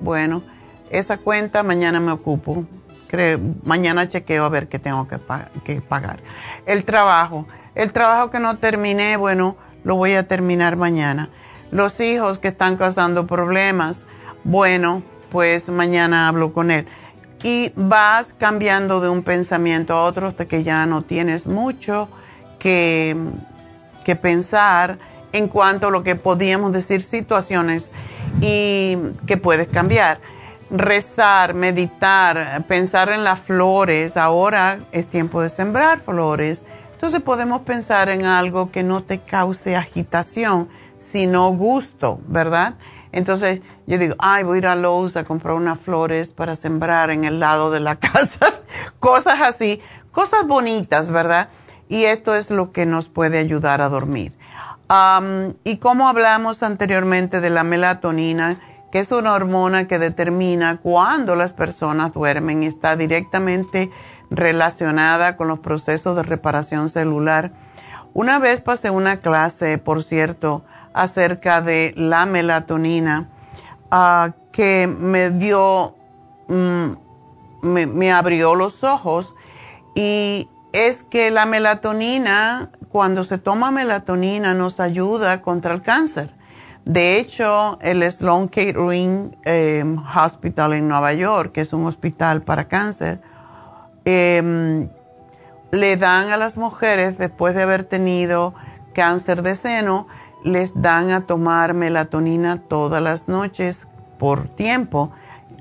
bueno, 0.00 0.42
esa 0.90 1.18
cuenta 1.18 1.62
mañana 1.62 2.00
me 2.00 2.12
ocupo, 2.12 2.64
mañana 3.64 4.08
chequeo 4.08 4.44
a 4.44 4.48
ver 4.48 4.68
qué 4.68 4.78
tengo 4.78 5.08
que, 5.08 5.18
que 5.64 5.80
pagar. 5.80 6.20
El 6.66 6.84
trabajo, 6.84 7.46
el 7.74 7.92
trabajo 7.92 8.30
que 8.30 8.40
no 8.40 8.58
terminé, 8.58 9.16
bueno, 9.16 9.56
lo 9.82 9.96
voy 9.96 10.12
a 10.12 10.28
terminar 10.28 10.76
mañana 10.76 11.30
los 11.70 12.00
hijos 12.00 12.38
que 12.38 12.48
están 12.48 12.76
causando 12.76 13.26
problemas, 13.26 14.04
bueno, 14.44 15.02
pues 15.30 15.68
mañana 15.68 16.28
hablo 16.28 16.52
con 16.52 16.70
él. 16.70 16.86
Y 17.42 17.72
vas 17.74 18.34
cambiando 18.36 19.00
de 19.00 19.08
un 19.08 19.22
pensamiento 19.22 19.94
a 19.94 20.04
otro 20.04 20.28
hasta 20.28 20.46
que 20.46 20.62
ya 20.62 20.84
no 20.86 21.02
tienes 21.02 21.46
mucho 21.46 22.08
que, 22.58 23.16
que 24.04 24.16
pensar 24.16 24.98
en 25.32 25.48
cuanto 25.48 25.88
a 25.88 25.90
lo 25.90 26.02
que 26.02 26.16
podíamos 26.16 26.72
decir 26.72 27.00
situaciones 27.00 27.88
y 28.40 28.96
que 29.26 29.36
puedes 29.36 29.68
cambiar. 29.68 30.20
Rezar, 30.70 31.54
meditar, 31.54 32.64
pensar 32.68 33.08
en 33.10 33.24
las 33.24 33.40
flores. 33.40 34.16
Ahora 34.16 34.80
es 34.92 35.06
tiempo 35.06 35.42
de 35.42 35.48
sembrar 35.48 35.98
flores. 36.00 36.64
Entonces 36.92 37.22
podemos 37.22 37.62
pensar 37.62 38.10
en 38.10 38.26
algo 38.26 38.70
que 38.70 38.82
no 38.82 39.02
te 39.02 39.20
cause 39.20 39.74
agitación 39.74 40.68
sino 41.00 41.50
gusto, 41.50 42.20
¿verdad? 42.28 42.74
Entonces 43.12 43.60
yo 43.86 43.98
digo, 43.98 44.14
ay, 44.18 44.44
voy 44.44 44.56
a 44.56 44.58
ir 44.58 44.66
a 44.66 44.76
Lowe's 44.76 45.16
a 45.16 45.24
comprar 45.24 45.54
unas 45.54 45.78
flores 45.78 46.30
para 46.30 46.54
sembrar 46.54 47.10
en 47.10 47.24
el 47.24 47.40
lado 47.40 47.70
de 47.70 47.80
la 47.80 47.96
casa, 48.00 48.52
cosas 48.98 49.40
así, 49.40 49.80
cosas 50.12 50.46
bonitas, 50.46 51.08
¿verdad? 51.08 51.48
Y 51.88 52.04
esto 52.04 52.34
es 52.34 52.50
lo 52.50 52.72
que 52.72 52.86
nos 52.86 53.08
puede 53.08 53.38
ayudar 53.38 53.80
a 53.82 53.88
dormir. 53.88 54.32
y 55.64 55.76
como 55.78 56.08
hablamos 56.08 56.62
anteriormente 56.62 57.40
de 57.40 57.50
la 57.50 57.64
melatonina, 57.64 58.60
que 58.90 58.98
es 58.98 59.10
una 59.12 59.34
hormona 59.34 59.86
que 59.86 59.98
determina 59.98 60.78
cuándo 60.78 61.36
las 61.36 61.52
personas 61.52 62.12
duermen, 62.12 62.62
está 62.62 62.96
directamente 62.96 63.90
relacionada 64.30 65.36
con 65.36 65.48
los 65.48 65.60
procesos 65.60 66.16
de 66.16 66.22
reparación 66.22 66.88
celular. 66.88 67.52
Una 68.14 68.38
vez 68.38 68.60
pasé 68.60 68.90
una 68.90 69.20
clase, 69.20 69.78
por 69.78 70.02
cierto, 70.02 70.64
acerca 70.92 71.60
de 71.60 71.94
la 71.96 72.26
melatonina 72.26 73.28
ah, 73.90 74.32
que 74.52 74.86
me 74.86 75.30
dio, 75.30 75.94
mm, 76.48 76.92
me, 77.62 78.12
abrió 78.12 78.54
los 78.54 78.84
ojos 78.84 79.34
y 79.94 80.48
es 80.72 81.02
que 81.02 81.30
la 81.30 81.46
melatonina, 81.46 82.70
cuando 82.90 83.24
se 83.24 83.38
toma 83.38 83.70
melatonina, 83.70 84.54
nos 84.54 84.80
ayuda 84.80 85.42
contra 85.42 85.74
el 85.74 85.82
cáncer. 85.82 86.34
De 86.84 87.18
hecho, 87.18 87.78
el 87.82 88.02
Sloan 88.10 88.48
Kettering 88.48 89.36
em, 89.44 89.98
Hospital 90.16 90.72
en 90.72 90.88
Nueva 90.88 91.12
York, 91.12 91.52
que 91.52 91.60
es 91.60 91.72
un 91.72 91.86
hospital 91.86 92.42
para 92.42 92.68
cáncer, 92.68 93.20
em, 94.04 94.88
le 95.70 95.96
dan 95.96 96.30
a 96.30 96.36
las 96.36 96.56
mujeres, 96.56 97.18
después 97.18 97.54
de 97.54 97.62
haber 97.62 97.84
tenido 97.84 98.54
cáncer 98.94 99.42
de 99.42 99.54
seno, 99.54 100.08
les 100.44 100.72
dan 100.80 101.10
a 101.10 101.26
tomar 101.26 101.74
melatonina 101.74 102.58
todas 102.58 103.02
las 103.02 103.28
noches 103.28 103.88
por 104.18 104.48
tiempo. 104.48 105.12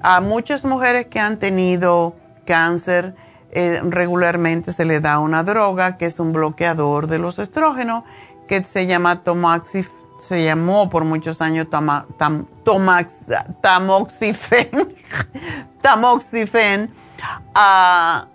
A 0.01 0.21
muchas 0.21 0.65
mujeres 0.65 1.07
que 1.07 1.19
han 1.19 1.38
tenido 1.38 2.15
cáncer, 2.45 3.15
eh, 3.51 3.82
regularmente 3.84 4.71
se 4.71 4.86
les 4.86 5.01
da 5.01 5.19
una 5.19 5.43
droga 5.43 5.97
que 5.97 6.05
es 6.05 6.19
un 6.19 6.34
bloqueador 6.34 7.07
de 7.07 7.19
los 7.19 7.39
estrógenos 7.39 8.03
que 8.47 8.63
se 8.63 8.86
llama 8.88 9.23
tomoxif 9.23 9.89
se 10.19 10.43
llamó 10.43 10.89
por 10.89 11.05
muchos 11.05 11.41
años 11.41 11.67
tamoxifen, 13.61 14.69
tamoxifen, 15.82 16.93
ah, 17.55 18.27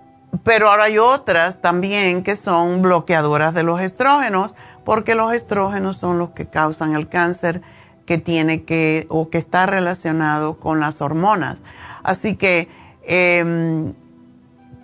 pero 0.43 0.71
ahora 0.71 0.85
hay 0.85 0.99
otras 0.99 1.61
también 1.61 2.25
que 2.25 2.35
son 2.35 2.83
bloqueadoras 2.83 3.55
de 3.55 3.63
los 3.63 3.81
estrógenos 3.81 4.55
porque 4.85 5.15
los 5.15 5.33
estrógenos 5.33 5.97
son 5.97 6.19
los 6.19 6.31
que 6.31 6.47
causan 6.47 6.95
el 6.95 7.09
cáncer 7.09 7.63
que 8.07 8.19
tiene 8.19 8.65
que 8.65 9.07
o 9.09 9.31
que 9.31 9.39
está 9.39 9.67
relacionado 9.67 10.59
con 10.59 10.81
las 10.81 11.01
hormonas. 11.01 11.63
Así 12.03 12.37
que 12.37 12.69
em, 13.03 13.95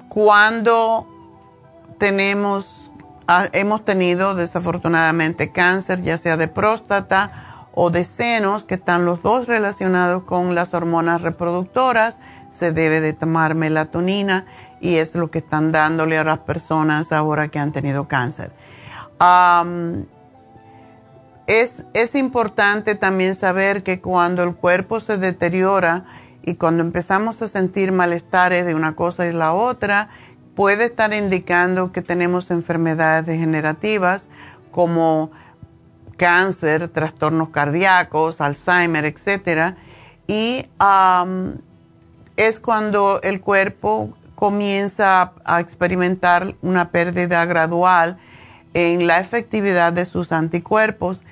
cuando 0.09 1.07
tenemos, 1.99 2.91
ah, 3.29 3.49
hemos 3.53 3.85
tenido 3.85 4.35
desafortunadamente 4.35 5.53
cáncer, 5.53 6.01
ya 6.01 6.17
sea 6.17 6.37
de 6.37 6.49
próstata 6.49 7.67
o 7.75 7.91
de 7.91 8.05
senos, 8.05 8.65
que 8.65 8.75
están 8.75 9.05
los 9.05 9.23
dos 9.23 9.47
relacionados 9.47 10.25
con 10.25 10.55
las 10.55 10.75
hormonas 10.75 11.21
reproductoras, 11.21 12.19
se 12.51 12.73
debe 12.73 13.01
de 13.01 13.13
tomar 13.13 13.55
melatonina 13.55 14.47
y 14.81 14.97
es 14.97 15.15
lo 15.15 15.31
que 15.31 15.39
están 15.39 15.73
dándole 15.73 16.19
a 16.19 16.25
las 16.25 16.39
personas 16.39 17.13
ahora 17.13 17.49
que 17.49 17.59
han 17.59 17.71
tenido 17.71 18.09
cáncer 18.09 18.51
es, 21.47 22.15
importante 22.15 22.95
también 22.95 23.35
saber 23.35 23.83
que 23.83 24.01
cuando 24.01 24.43
el 24.43 24.55
cuerpo 24.55 25.01
se 25.01 25.19
deteriora 25.19 26.05
y 26.43 26.55
cuando 26.55 26.83
empezamos 26.83 27.43
a 27.43 27.49
sentir 27.49 27.93
malestares 27.93 28.65
de 28.65 28.75
una 28.75 28.95
cosa 28.97 29.27
y 29.27 29.33
la 29.33 29.53
otra, 29.53 30.09
puede 30.55 30.87
estar 30.87 31.13
indicando 31.13 31.93
que 31.93 32.01
tenemos 32.01 32.51
enfermedades 32.51 33.27
degenerativas 33.27 34.29
como 34.71 35.31
cáncer, 36.17 36.89
trastornos 36.89 37.51
cardíacos, 37.51 38.41
Alzheimer, 38.41 39.05
etc. 39.05 39.75
Y 40.27 40.67
es 42.37 42.61
cuando 42.61 43.21
el 43.23 43.41
cuerpo 43.41 44.17
comienza 44.35 45.33
a 45.45 45.61
experimentar 45.61 46.55
una 46.63 46.91
pérdida 46.91 47.45
gradual 47.45 48.19
en 48.75 49.07
la 49.07 49.21
efectividad 49.21 49.93
de 49.93 50.05
sus 50.05 50.33
anticuerpos 50.33 51.25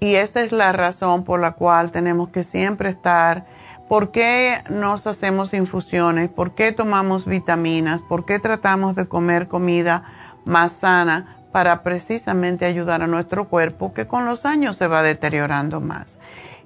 y 0.00 0.16
esa 0.16 0.42
es 0.42 0.52
la 0.52 0.72
razón 0.72 1.24
por 1.24 1.40
la 1.40 1.52
cual 1.52 1.90
tenemos 1.90 2.28
que 2.28 2.42
siempre 2.42 2.90
estar, 2.90 3.46
¿por 3.88 4.10
qué 4.10 4.58
nos 4.68 5.06
hacemos 5.06 5.54
infusiones? 5.54 6.28
¿Por 6.28 6.54
qué 6.54 6.72
tomamos 6.72 7.24
vitaminas? 7.24 8.00
¿Por 8.02 8.26
qué 8.26 8.38
tratamos 8.38 8.94
de 8.94 9.08
comer 9.08 9.48
comida 9.48 10.04
más 10.44 10.72
sana? 10.72 11.38
Para 11.50 11.82
precisamente 11.82 12.66
ayudar 12.66 13.02
a 13.02 13.06
nuestro 13.06 13.48
cuerpo 13.48 13.94
que 13.94 14.06
con 14.06 14.26
los 14.26 14.44
años 14.44 14.76
se 14.76 14.86
va 14.86 15.02
deteriorando 15.02 15.80
más. 15.80 16.18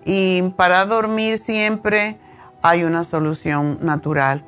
Y 0.04 0.42
para 0.56 0.84
dormir 0.86 1.38
siempre 1.38 2.18
hay 2.62 2.82
una 2.82 3.04
solución 3.04 3.78
natural. 3.80 4.42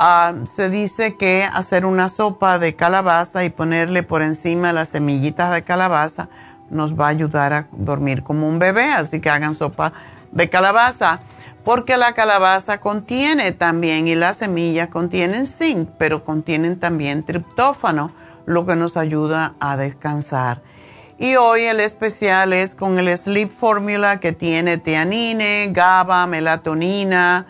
Ah, 0.00 0.32
se 0.44 0.70
dice 0.70 1.16
que 1.16 1.42
hacer 1.42 1.84
una 1.84 2.08
sopa 2.08 2.60
de 2.60 2.76
calabaza 2.76 3.44
y 3.44 3.50
ponerle 3.50 4.04
por 4.04 4.22
encima 4.22 4.72
las 4.72 4.90
semillitas 4.90 5.52
de 5.52 5.64
calabaza 5.64 6.28
nos 6.70 6.94
va 6.94 7.06
a 7.06 7.08
ayudar 7.08 7.52
a 7.52 7.66
dormir 7.72 8.22
como 8.22 8.48
un 8.48 8.60
bebé, 8.60 8.92
así 8.92 9.20
que 9.20 9.28
hagan 9.28 9.56
sopa 9.56 9.92
de 10.30 10.48
calabaza, 10.48 11.18
porque 11.64 11.96
la 11.96 12.14
calabaza 12.14 12.78
contiene 12.78 13.50
también 13.50 14.06
y 14.06 14.14
las 14.14 14.36
semillas 14.36 14.88
contienen 14.88 15.48
zinc, 15.48 15.88
pero 15.98 16.24
contienen 16.24 16.78
también 16.78 17.24
triptófano, 17.24 18.12
lo 18.46 18.66
que 18.66 18.76
nos 18.76 18.96
ayuda 18.96 19.54
a 19.58 19.76
descansar. 19.76 20.62
Y 21.18 21.34
hoy 21.34 21.62
el 21.62 21.80
especial 21.80 22.52
es 22.52 22.76
con 22.76 23.00
el 23.00 23.18
Sleep 23.18 23.50
Formula 23.50 24.20
que 24.20 24.32
tiene 24.32 24.78
teanine, 24.78 25.70
GABA, 25.72 26.28
melatonina, 26.28 27.46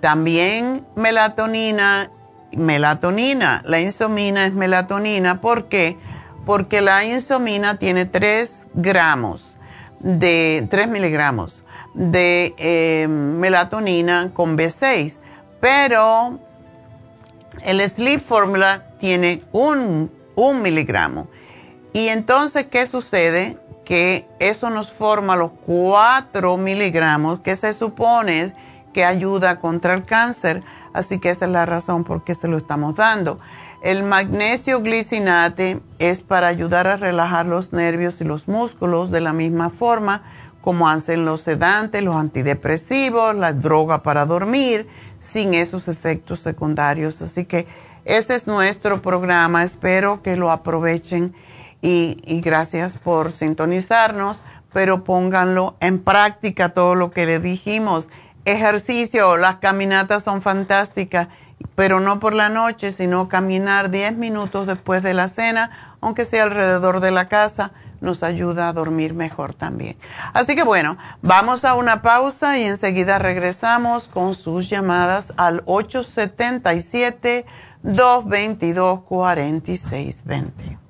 también 0.00 0.86
melatonina, 0.96 2.10
melatonina, 2.56 3.62
la 3.64 3.80
insomina 3.80 4.46
es 4.46 4.52
melatonina, 4.52 5.40
¿por 5.40 5.68
qué? 5.68 5.98
Porque 6.46 6.80
la 6.80 7.04
insomina 7.04 7.76
tiene 7.76 8.06
3 8.06 8.68
gramos 8.74 9.56
de 10.00 10.66
3 10.70 10.88
miligramos 10.88 11.64
de 11.94 12.54
eh, 12.56 13.08
melatonina 13.08 14.30
con 14.32 14.56
B6, 14.56 15.16
pero 15.60 16.38
el 17.62 17.86
Sleep 17.88 18.20
Formula 18.20 18.86
tiene 18.98 19.42
un, 19.52 20.10
un 20.34 20.62
miligramo. 20.62 21.28
Y 21.92 22.08
entonces, 22.08 22.66
¿qué 22.66 22.86
sucede? 22.86 23.58
Que 23.84 24.28
eso 24.38 24.70
nos 24.70 24.92
forma 24.92 25.36
los 25.36 25.50
4 25.66 26.56
miligramos 26.56 27.40
que 27.40 27.56
se 27.56 27.72
supone 27.72 28.54
que 28.92 29.04
ayuda 29.04 29.58
contra 29.58 29.94
el 29.94 30.04
cáncer. 30.04 30.62
Así 30.92 31.18
que 31.18 31.30
esa 31.30 31.44
es 31.44 31.50
la 31.50 31.66
razón 31.66 32.04
por 32.04 32.24
qué 32.24 32.34
se 32.34 32.48
lo 32.48 32.58
estamos 32.58 32.94
dando. 32.96 33.38
El 33.82 34.02
magnesio 34.02 34.82
glicinate 34.82 35.80
es 35.98 36.20
para 36.20 36.48
ayudar 36.48 36.86
a 36.86 36.96
relajar 36.96 37.46
los 37.46 37.72
nervios 37.72 38.20
y 38.20 38.24
los 38.24 38.46
músculos 38.46 39.10
de 39.10 39.20
la 39.20 39.32
misma 39.32 39.70
forma 39.70 40.22
como 40.60 40.88
hacen 40.88 41.24
los 41.24 41.40
sedantes, 41.40 42.02
los 42.02 42.16
antidepresivos, 42.16 43.34
la 43.34 43.52
droga 43.52 44.02
para 44.02 44.26
dormir, 44.26 44.88
sin 45.18 45.54
esos 45.54 45.88
efectos 45.88 46.40
secundarios. 46.40 47.22
Así 47.22 47.44
que 47.44 47.66
ese 48.04 48.34
es 48.34 48.46
nuestro 48.46 49.00
programa. 49.00 49.62
Espero 49.62 50.22
que 50.22 50.36
lo 50.36 50.50
aprovechen 50.50 51.34
y, 51.80 52.18
y 52.26 52.40
gracias 52.40 52.98
por 52.98 53.34
sintonizarnos, 53.34 54.42
pero 54.72 55.04
pónganlo 55.04 55.76
en 55.80 55.98
práctica 55.98 56.70
todo 56.70 56.94
lo 56.94 57.10
que 57.10 57.26
le 57.26 57.40
dijimos 57.40 58.08
ejercicio, 58.44 59.36
las 59.36 59.56
caminatas 59.56 60.22
son 60.22 60.42
fantásticas, 60.42 61.28
pero 61.74 62.00
no 62.00 62.20
por 62.20 62.34
la 62.34 62.48
noche, 62.48 62.92
sino 62.92 63.28
caminar 63.28 63.90
10 63.90 64.16
minutos 64.16 64.66
después 64.66 65.02
de 65.02 65.14
la 65.14 65.28
cena, 65.28 65.96
aunque 66.00 66.24
sea 66.24 66.44
alrededor 66.44 67.00
de 67.00 67.10
la 67.10 67.28
casa, 67.28 67.72
nos 68.00 68.22
ayuda 68.22 68.68
a 68.68 68.72
dormir 68.72 69.14
mejor 69.14 69.54
también. 69.54 69.96
Así 70.32 70.54
que 70.54 70.62
bueno, 70.62 70.96
vamos 71.22 71.64
a 71.64 71.74
una 71.74 72.02
pausa 72.02 72.58
y 72.58 72.64
enseguida 72.64 73.18
regresamos 73.18 74.08
con 74.08 74.34
sus 74.34 74.70
llamadas 74.70 75.32
al 75.36 75.62
877 75.66 77.44
222 77.82 79.00
4620. 79.02 80.89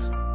podcast. 0.01 0.30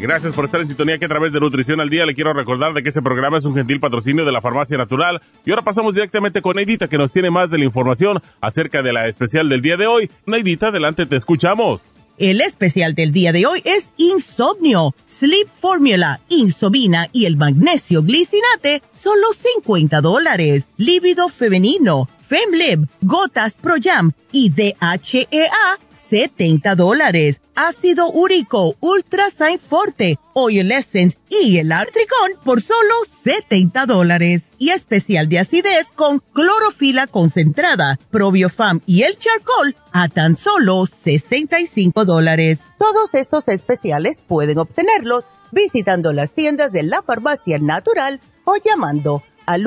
Gracias 0.00 0.32
por 0.32 0.44
estar 0.44 0.60
en 0.60 0.68
sintonía 0.68 0.96
que 0.96 1.06
a 1.06 1.08
través 1.08 1.32
de 1.32 1.40
Nutrición 1.40 1.80
al 1.80 1.90
Día 1.90 2.06
le 2.06 2.14
quiero 2.14 2.32
recordar 2.32 2.72
de 2.72 2.84
que 2.84 2.90
este 2.90 3.02
programa 3.02 3.38
es 3.38 3.44
un 3.44 3.54
gentil 3.54 3.80
patrocinio 3.80 4.24
de 4.24 4.30
la 4.30 4.40
Farmacia 4.40 4.78
Natural. 4.78 5.20
Y 5.44 5.50
ahora 5.50 5.62
pasamos 5.62 5.92
directamente 5.92 6.40
con 6.40 6.54
Neidita 6.54 6.86
que 6.86 6.96
nos 6.96 7.12
tiene 7.12 7.30
más 7.30 7.50
de 7.50 7.58
la 7.58 7.64
información 7.64 8.22
acerca 8.40 8.80
de 8.82 8.92
la 8.92 9.08
especial 9.08 9.48
del 9.48 9.60
día 9.60 9.76
de 9.76 9.88
hoy. 9.88 10.08
Neidita, 10.24 10.68
adelante, 10.68 11.04
te 11.06 11.16
escuchamos. 11.16 11.80
El 12.16 12.40
especial 12.40 12.94
del 12.94 13.10
día 13.10 13.32
de 13.32 13.46
hoy 13.46 13.60
es 13.64 13.90
Insomnio, 13.96 14.94
Sleep 15.08 15.48
Formula, 15.48 16.20
Insomina 16.28 17.08
y 17.12 17.26
el 17.26 17.36
magnesio 17.36 18.02
glicinate, 18.02 18.82
solo 18.92 19.26
50 19.56 20.00
dólares. 20.00 20.66
Líbido 20.76 21.28
femenino, 21.28 22.08
FemLib, 22.28 22.86
Gotas 23.00 23.56
Pro 23.56 23.76
Jam 23.82 24.12
y 24.32 24.50
DHEA 24.50 25.78
70 26.10 26.74
dólares. 26.74 27.40
Ácido 27.54 28.10
úrico, 28.10 28.76
Ultra 28.80 29.30
Sign 29.30 29.58
Forte, 29.58 30.18
Oil 30.34 30.70
Essence 30.70 31.18
y 31.28 31.58
el 31.58 31.72
Artricón 31.72 32.32
por 32.44 32.60
solo 32.60 32.94
70 33.08 33.86
dólares. 33.86 34.50
Y 34.58 34.70
especial 34.70 35.28
de 35.28 35.40
acidez 35.40 35.86
con 35.94 36.20
clorofila 36.32 37.06
concentrada, 37.06 37.98
Probiofam 38.10 38.80
y 38.86 39.02
el 39.02 39.18
Charcoal 39.18 39.76
a 39.92 40.08
tan 40.08 40.36
solo 40.36 40.86
65 40.86 42.04
dólares. 42.04 42.58
Todos 42.78 43.14
estos 43.14 43.48
especiales 43.48 44.20
pueden 44.26 44.58
obtenerlos 44.58 45.24
visitando 45.50 46.12
las 46.12 46.34
tiendas 46.34 46.72
de 46.72 46.82
la 46.82 47.02
farmacia 47.02 47.58
natural 47.58 48.20
o 48.44 48.54
llamando 48.56 49.22
al 49.46 49.66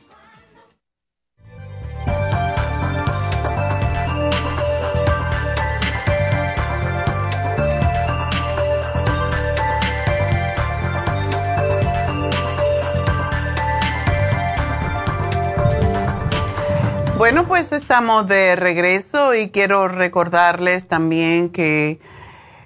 Bueno, 17.21 17.45
pues 17.47 17.71
estamos 17.71 18.25
de 18.25 18.55
regreso 18.55 19.35
y 19.35 19.51
quiero 19.51 19.87
recordarles 19.87 20.87
también 20.87 21.51
que 21.51 21.99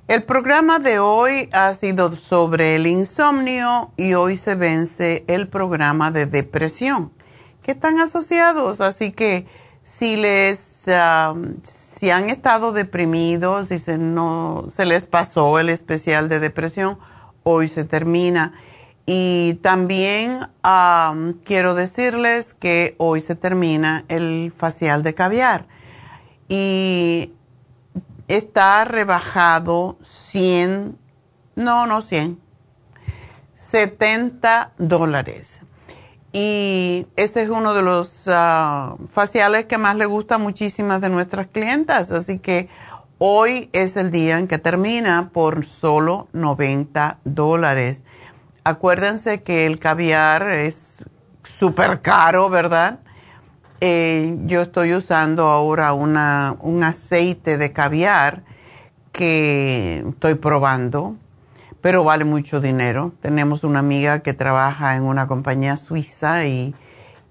el 0.08 0.24
programa 0.24 0.80
de 0.80 0.98
hoy 0.98 1.50
ha 1.52 1.74
sido 1.74 2.16
sobre 2.16 2.76
el 2.76 2.88
insomnio 2.88 3.92
y 3.98 4.14
hoy 4.14 4.38
se 4.38 4.56
vence 4.56 5.26
el 5.28 5.50
programa 5.50 6.10
de 6.10 6.26
depresión, 6.26 7.12
que 7.64 7.72
están 7.72 8.00
asociados. 8.00 8.80
Así 8.80 9.12
que 9.12 9.46
si 9.84 10.16
les, 10.16 10.86
si 11.62 12.10
han 12.10 12.30
estado 12.30 12.72
deprimidos, 12.72 13.72
y 13.72 13.78
se, 13.78 13.98
no, 13.98 14.68
se 14.70 14.86
les 14.86 15.06
pasó 15.06 15.60
el 15.60 15.68
especial 15.68 16.30
de 16.30 16.40
depresión, 16.40 16.98
hoy 17.44 17.68
se 17.68 17.84
termina. 17.84 18.54
Y 19.06 19.60
también 19.62 20.48
quiero 21.44 21.76
decirles 21.76 22.56
que 22.56 22.96
hoy 22.98 23.22
se 23.22 23.36
termina 23.36 24.04
el 24.08 24.52
facial 24.56 25.04
de 25.04 25.14
caviar 25.14 25.68
y 26.48 27.32
está 28.28 28.84
rebajado 28.86 29.98
100, 30.02 30.98
no, 31.56 31.86
no 31.86 32.02
100, 32.02 32.40
70 33.54 34.74
dólares. 34.78 35.62
Y 36.34 37.08
ese 37.16 37.44
es 37.44 37.50
uno 37.50 37.74
de 37.74 37.82
los 37.82 38.28
ah, 38.28 38.98
faciales 39.10 39.66
que 39.66 39.78
más 39.78 39.96
le 39.96 40.06
gusta 40.06 40.36
a 40.36 40.38
muchísimas 40.38 41.00
de 41.00 41.10
nuestras 41.10 41.48
clientas. 41.48 42.12
Así 42.12 42.40
que 42.40 42.68
hoy 43.20 43.70
es 43.72 43.96
el 43.96 44.12
día 44.12 44.38
en 44.38 44.48
que 44.48 44.58
termina 44.58 45.30
por 45.32 45.66
solo 45.66 46.28
90 46.34 47.20
dólares. 47.24 48.04
Acuérdense 48.66 49.44
que 49.44 49.66
el 49.66 49.80
caviar 49.80 50.50
es 50.50 51.06
súper 51.44 52.02
caro, 52.02 52.50
¿verdad? 52.50 53.00
Eh, 53.80 54.38
yo 54.46 54.62
estoy 54.62 54.94
usando 54.94 55.46
ahora 55.46 55.94
una, 55.94 56.56
un 56.60 56.84
aceite 56.84 57.58
de 57.58 57.72
caviar 57.72 58.44
que 59.14 60.04
estoy 60.10 60.36
probando 60.36 61.16
pero 61.86 62.04
vale 62.04 62.26
mucho 62.26 62.62
dinero. 62.62 63.14
Tenemos 63.22 63.64
una 63.64 63.78
amiga 63.78 64.22
que 64.22 64.34
trabaja 64.34 64.96
en 64.96 65.04
una 65.04 65.28
compañía 65.28 65.78
suiza 65.78 66.48
y, 66.48 66.74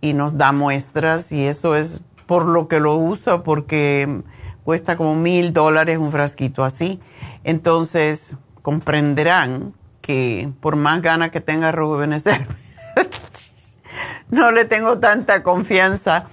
nos 0.01 0.39
da 0.39 0.53
muestras 0.53 1.33
y 1.33 1.45
eso 1.45 1.75
es 1.75 2.03
por 2.27 2.47
lo 2.47 2.69
que 2.69 2.79
lo 2.79 2.95
uso, 2.95 3.43
porque 3.43 4.23
cuesta 4.63 4.97
como 4.97 5.17
mil 5.17 5.53
dólares 5.53 5.99
un 5.99 6.13
frasquito 6.13 6.63
así. 6.63 7.01
Entonces 7.43 8.37
comprenderán 8.63 9.75
que 10.05 10.53
por 10.61 10.77
más 10.77 11.01
ganas 11.01 11.31
que 11.31 11.41
tenga 11.41 11.73
rejuvenecer, 11.73 12.47
no 14.29 14.51
le 14.51 14.67
tengo 14.67 14.99
tanta 14.99 15.43
confianza 15.43 16.27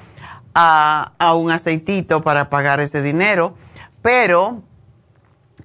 a, 0.54 1.14
a 1.18 1.34
un 1.36 1.52
aceitito 1.52 2.22
para 2.22 2.50
pagar 2.50 2.82
ese 2.82 3.02
dinero, 3.02 3.56
pero 4.02 4.62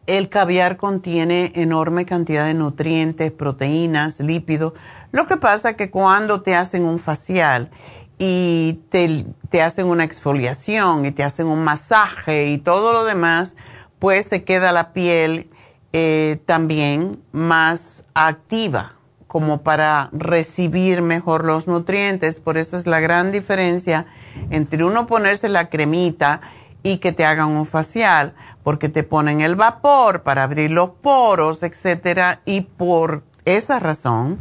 el 0.07 0.29
caviar 0.29 0.77
contiene 0.77 1.51
enorme 1.57 2.07
cantidad 2.07 2.47
de 2.47 2.55
nutrientes, 2.55 3.33
proteínas, 3.33 4.21
lípidos. 4.21 4.75
Lo 5.11 5.27
que 5.27 5.37
pasa 5.37 5.75
que 5.75 5.91
cuando 5.91 6.43
te 6.43 6.55
hacen 6.55 6.85
un 6.85 7.01
facial 7.01 7.71
y 8.19 8.85
te, 8.89 9.61
hacen 9.61 9.87
una 9.87 10.05
exfoliación 10.05 11.07
y 11.07 11.11
te 11.11 11.25
hacen 11.25 11.47
un 11.47 11.65
masaje 11.65 12.47
y 12.47 12.59
todo 12.59 12.93
lo 12.93 13.05
demás, 13.05 13.57
pues 13.99 14.27
se 14.27 14.45
queda 14.45 14.71
la 14.71 14.93
piel 14.93 15.51
eh, 15.99 16.43
también 16.45 17.23
más 17.33 18.05
activa 18.13 18.97
como 19.29 19.63
para 19.63 20.11
recibir 20.13 21.01
mejor 21.01 21.47
los 21.47 21.69
nutrientes. 21.69 22.39
Por 22.39 22.59
eso 22.59 22.77
es 22.77 22.87
la 22.87 23.01
gran 23.01 23.33
diferencia 23.33 24.05
entre 24.51 24.85
uno 24.85 25.07
ponerse 25.07 25.49
la 25.49 25.71
cremita 25.71 26.43
y 26.83 26.99
que 26.99 27.13
te 27.13 27.25
hagan 27.25 27.49
un 27.49 27.65
facial 27.65 28.35
porque 28.63 28.91
te 28.91 29.05
ponen 29.05 29.41
el 29.41 29.57
vapor 29.57 30.23
para 30.23 30.43
abrir 30.43 30.71
los 30.71 30.91
poros, 30.91 31.63
etcétera, 31.63 32.43
y 32.45 32.61
por 32.61 33.25
esa 33.47 33.79
razón, 33.79 34.39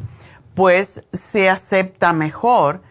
pues 0.55 1.05
se 1.13 1.49
acepta 1.49 2.11
mejor 2.11 2.81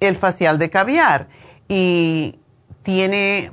el 0.00 0.14
facial 0.14 0.58
de 0.58 0.68
caviar 0.68 1.28
y 1.68 2.38
tiene, 2.82 3.50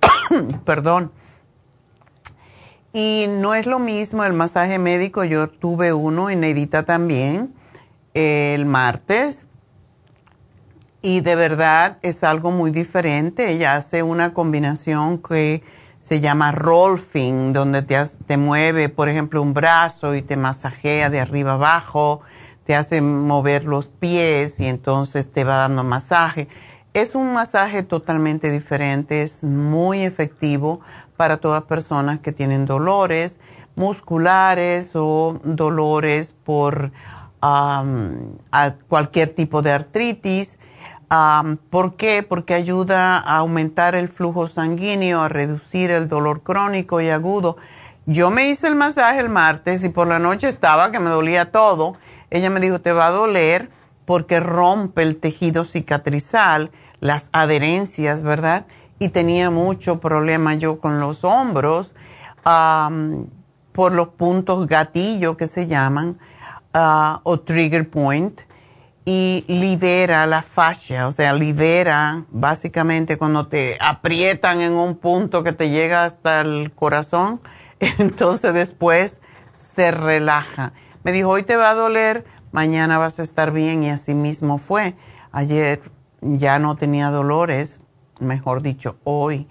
Perdón 0.64 1.12
y 2.92 3.26
no 3.28 3.54
es 3.54 3.66
lo 3.66 3.78
mismo 3.78 4.24
el 4.24 4.32
masaje 4.32 4.78
médico, 4.78 5.22
yo 5.24 5.48
tuve 5.48 5.92
uno 5.92 6.28
en 6.28 6.42
Edita 6.42 6.84
también 6.84 7.54
el 8.14 8.66
martes 8.66 9.46
y 11.00 11.20
de 11.20 11.36
verdad 11.36 11.98
es 12.02 12.24
algo 12.24 12.50
muy 12.50 12.72
diferente. 12.72 13.52
Ella 13.52 13.76
hace 13.76 14.02
una 14.02 14.34
combinación 14.34 15.18
que 15.18 15.62
se 16.00 16.20
llama 16.20 16.52
rolfing, 16.52 17.52
donde 17.52 17.82
te, 17.82 17.96
te 18.26 18.36
mueve, 18.36 18.88
por 18.88 19.08
ejemplo, 19.08 19.42
un 19.42 19.54
brazo 19.54 20.14
y 20.14 20.22
te 20.22 20.36
masajea 20.36 21.10
de 21.10 21.20
arriba 21.20 21.52
abajo, 21.52 22.20
te 22.64 22.74
hace 22.74 23.00
mover 23.00 23.64
los 23.64 23.88
pies 23.88 24.60
y 24.60 24.66
entonces 24.66 25.30
te 25.30 25.44
va 25.44 25.56
dando 25.56 25.84
masaje. 25.84 26.48
Es 26.92 27.14
un 27.14 27.32
masaje 27.32 27.82
totalmente 27.82 28.50
diferente, 28.50 29.22
es 29.22 29.44
muy 29.44 30.02
efectivo 30.02 30.80
para 31.16 31.36
todas 31.36 31.62
personas 31.64 32.20
que 32.20 32.32
tienen 32.32 32.66
dolores 32.66 33.40
musculares 33.76 34.92
o 34.94 35.40
dolores 35.42 36.34
por 36.44 36.92
cualquier 38.88 39.30
tipo 39.30 39.62
de 39.62 39.72
artritis. 39.72 40.58
¿Por 41.70 41.96
qué? 41.96 42.22
Porque 42.22 42.54
ayuda 42.54 43.18
a 43.18 43.38
aumentar 43.38 43.94
el 43.94 44.08
flujo 44.08 44.46
sanguíneo, 44.46 45.22
a 45.22 45.28
reducir 45.28 45.90
el 45.90 46.08
dolor 46.08 46.42
crónico 46.42 47.00
y 47.00 47.08
agudo. 47.08 47.56
Yo 48.06 48.30
me 48.30 48.48
hice 48.48 48.68
el 48.68 48.76
masaje 48.76 49.20
el 49.20 49.28
martes 49.28 49.84
y 49.84 49.88
por 49.88 50.06
la 50.06 50.18
noche 50.18 50.48
estaba 50.48 50.90
que 50.90 51.00
me 51.00 51.10
dolía 51.10 51.52
todo. 51.52 51.96
Ella 52.30 52.50
me 52.50 52.60
dijo, 52.60 52.80
te 52.80 52.92
va 52.92 53.08
a 53.08 53.10
doler 53.10 53.70
porque 54.04 54.40
rompe 54.40 55.02
el 55.02 55.18
tejido 55.20 55.64
cicatrizal, 55.64 56.70
las 57.00 57.28
adherencias, 57.32 58.22
¿verdad? 58.22 58.66
y 59.00 59.08
tenía 59.08 59.50
mucho 59.50 59.98
problema 59.98 60.54
yo 60.54 60.78
con 60.78 61.00
los 61.00 61.24
hombros 61.24 61.94
por 62.44 63.92
los 63.92 64.08
puntos 64.08 64.66
gatillo 64.66 65.36
que 65.36 65.46
se 65.46 65.66
llaman 65.66 66.18
ah, 66.74 67.20
o 67.24 67.40
trigger 67.40 67.88
point 67.88 68.42
y 69.04 69.44
libera 69.48 70.26
la 70.26 70.42
fascia, 70.42 71.06
o 71.06 71.12
sea, 71.12 71.32
libera 71.32 72.24
básicamente 72.30 73.16
cuando 73.16 73.48
te 73.48 73.78
aprietan 73.80 74.60
en 74.60 74.72
un 74.72 74.96
punto 74.96 75.42
que 75.42 75.52
te 75.52 75.70
llega 75.70 76.04
hasta 76.04 76.42
el 76.42 76.72
corazón, 76.72 77.40
entonces 77.80 78.52
después 78.52 79.20
se 79.54 79.90
relaja. 79.90 80.72
Me 81.02 81.12
dijo, 81.12 81.30
hoy 81.30 81.42
te 81.42 81.56
va 81.56 81.70
a 81.70 81.74
doler, 81.74 82.24
mañana 82.52 82.98
vas 82.98 83.18
a 83.18 83.22
estar 83.22 83.52
bien 83.52 83.82
y 83.82 83.90
así 83.90 84.14
mismo 84.14 84.58
fue. 84.58 84.94
Ayer 85.32 85.80
ya 86.20 86.58
no 86.58 86.76
tenía 86.76 87.10
dolores, 87.10 87.80
mejor 88.18 88.60
dicho, 88.60 88.98
hoy. 89.04 89.48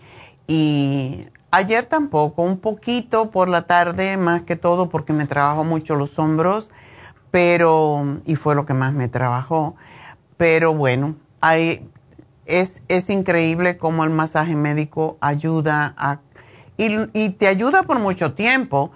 Y 0.47 1.27
ayer 1.51 1.85
tampoco, 1.85 2.43
un 2.43 2.59
poquito 2.59 3.31
por 3.31 3.49
la 3.49 3.63
tarde, 3.63 4.17
más 4.17 4.43
que 4.43 4.55
todo 4.55 4.89
porque 4.89 5.13
me 5.13 5.25
trabajó 5.25 5.63
mucho 5.63 5.95
los 5.95 6.19
hombros, 6.19 6.71
pero, 7.31 8.19
y 8.25 8.35
fue 8.35 8.55
lo 8.55 8.65
que 8.65 8.73
más 8.73 8.93
me 8.93 9.07
trabajó. 9.07 9.75
Pero 10.37 10.73
bueno, 10.73 11.15
hay, 11.41 11.89
es, 12.45 12.81
es 12.87 13.09
increíble 13.09 13.77
cómo 13.77 14.03
el 14.03 14.09
masaje 14.09 14.55
médico 14.55 15.17
ayuda 15.21 15.93
a, 15.97 16.19
y, 16.77 16.95
y 17.13 17.29
te 17.29 17.47
ayuda 17.47 17.83
por 17.83 17.99
mucho 17.99 18.33
tiempo. 18.33 18.91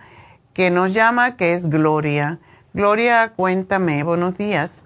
que 0.53 0.69
nos 0.71 0.93
llama, 0.93 1.35
que 1.35 1.53
es 1.53 1.69
Gloria. 1.69 2.39
Gloria, 2.73 3.33
cuéntame, 3.35 4.03
buenos 4.03 4.37
días. 4.37 4.85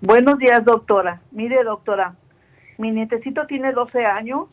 Buenos 0.00 0.38
días, 0.38 0.64
doctora. 0.64 1.20
Mire, 1.32 1.64
doctora, 1.64 2.14
mi 2.76 2.92
nietecito 2.92 3.46
tiene 3.46 3.72
12 3.72 4.06
años. 4.06 4.46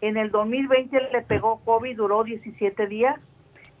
En 0.00 0.16
el 0.16 0.30
2020 0.30 1.10
le 1.12 1.22
pegó 1.22 1.60
COVID, 1.64 1.96
duró 1.96 2.24
17 2.24 2.86
días. 2.86 3.16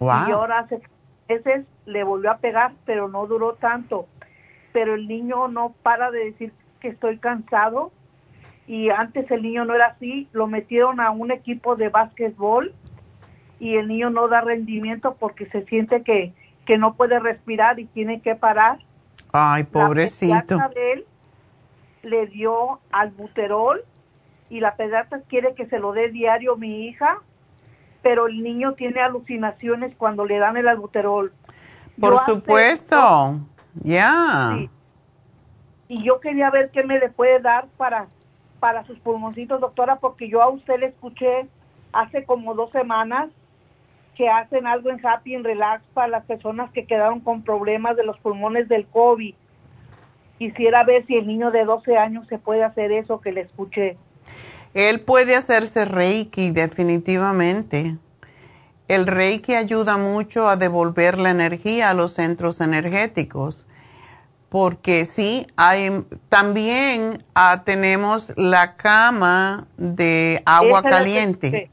Y 0.00 0.30
ahora 0.30 0.60
hace 0.60 0.80
meses 1.28 1.66
le 1.86 2.04
volvió 2.04 2.30
a 2.30 2.38
pegar, 2.38 2.72
pero 2.84 3.08
no 3.08 3.26
duró 3.26 3.54
tanto. 3.54 4.06
Pero 4.72 4.94
el 4.94 5.08
niño 5.08 5.48
no 5.48 5.74
para 5.82 6.10
de 6.10 6.26
decir 6.26 6.52
que 6.82 6.88
estoy 6.88 7.18
cansado. 7.18 7.92
Y 8.66 8.90
antes 8.90 9.30
el 9.30 9.42
niño 9.42 9.64
no 9.64 9.74
era 9.74 9.86
así. 9.86 10.28
Lo 10.32 10.46
metieron 10.46 11.00
a 11.00 11.10
un 11.10 11.30
equipo 11.30 11.76
de 11.76 11.88
básquetbol 11.88 12.74
y 13.58 13.76
el 13.76 13.88
niño 13.88 14.10
no 14.10 14.28
da 14.28 14.40
rendimiento 14.40 15.16
porque 15.18 15.46
se 15.46 15.64
siente 15.66 16.02
que, 16.02 16.34
que 16.66 16.76
no 16.76 16.94
puede 16.94 17.20
respirar 17.20 17.78
y 17.78 17.86
tiene 17.86 18.20
que 18.20 18.34
parar. 18.34 18.78
Ay, 19.32 19.64
pobrecito. 19.64 20.56
La 20.56 20.68
de 20.68 20.92
él 20.92 21.04
le 22.02 22.26
dio 22.26 22.80
albuterol 22.90 23.84
y 24.50 24.60
la 24.60 24.74
pediatra 24.74 25.20
quiere 25.28 25.54
que 25.54 25.66
se 25.66 25.78
lo 25.78 25.92
dé 25.92 26.10
diario 26.10 26.56
mi 26.56 26.86
hija, 26.86 27.18
pero 28.02 28.26
el 28.26 28.42
niño 28.42 28.74
tiene 28.74 29.00
alucinaciones 29.00 29.94
cuando 29.96 30.26
le 30.26 30.38
dan 30.38 30.56
el 30.56 30.66
albuterol. 30.68 31.32
Por 32.00 32.16
supuesto, 32.18 33.40
ya. 33.74 34.58
Y 35.92 36.02
yo 36.02 36.20
quería 36.20 36.48
ver 36.48 36.70
qué 36.70 36.84
me 36.84 36.98
le 36.98 37.10
puede 37.10 37.38
dar 37.40 37.66
para, 37.76 38.06
para 38.60 38.82
sus 38.86 38.98
pulmoncitos, 38.98 39.60
doctora, 39.60 39.96
porque 39.96 40.26
yo 40.26 40.40
a 40.40 40.48
usted 40.48 40.80
le 40.80 40.86
escuché 40.86 41.46
hace 41.92 42.24
como 42.24 42.54
dos 42.54 42.70
semanas 42.70 43.28
que 44.16 44.26
hacen 44.30 44.66
algo 44.66 44.88
en 44.88 45.06
Happy 45.06 45.34
and 45.34 45.44
Relax 45.44 45.84
para 45.92 46.08
las 46.08 46.24
personas 46.24 46.70
que 46.72 46.86
quedaron 46.86 47.20
con 47.20 47.42
problemas 47.42 47.94
de 47.94 48.04
los 48.04 48.18
pulmones 48.20 48.70
del 48.70 48.86
COVID. 48.86 49.34
Quisiera 50.38 50.82
ver 50.82 51.04
si 51.06 51.16
el 51.16 51.26
niño 51.26 51.50
de 51.50 51.66
12 51.66 51.98
años 51.98 52.26
se 52.26 52.38
puede 52.38 52.64
hacer 52.64 52.90
eso 52.90 53.20
que 53.20 53.32
le 53.32 53.42
escuché. 53.42 53.98
Él 54.72 55.02
puede 55.02 55.36
hacerse 55.36 55.84
Reiki, 55.84 56.52
definitivamente. 56.52 57.96
El 58.88 59.06
Reiki 59.06 59.56
ayuda 59.56 59.98
mucho 59.98 60.48
a 60.48 60.56
devolver 60.56 61.18
la 61.18 61.28
energía 61.28 61.90
a 61.90 61.94
los 61.94 62.14
centros 62.14 62.62
energéticos, 62.62 63.66
porque 64.52 65.06
sí, 65.06 65.46
hay, 65.56 66.04
también 66.28 67.24
ah, 67.34 67.62
tenemos 67.64 68.34
la 68.36 68.76
cama 68.76 69.66
de 69.78 70.42
agua 70.44 70.82
caliente. 70.82 71.70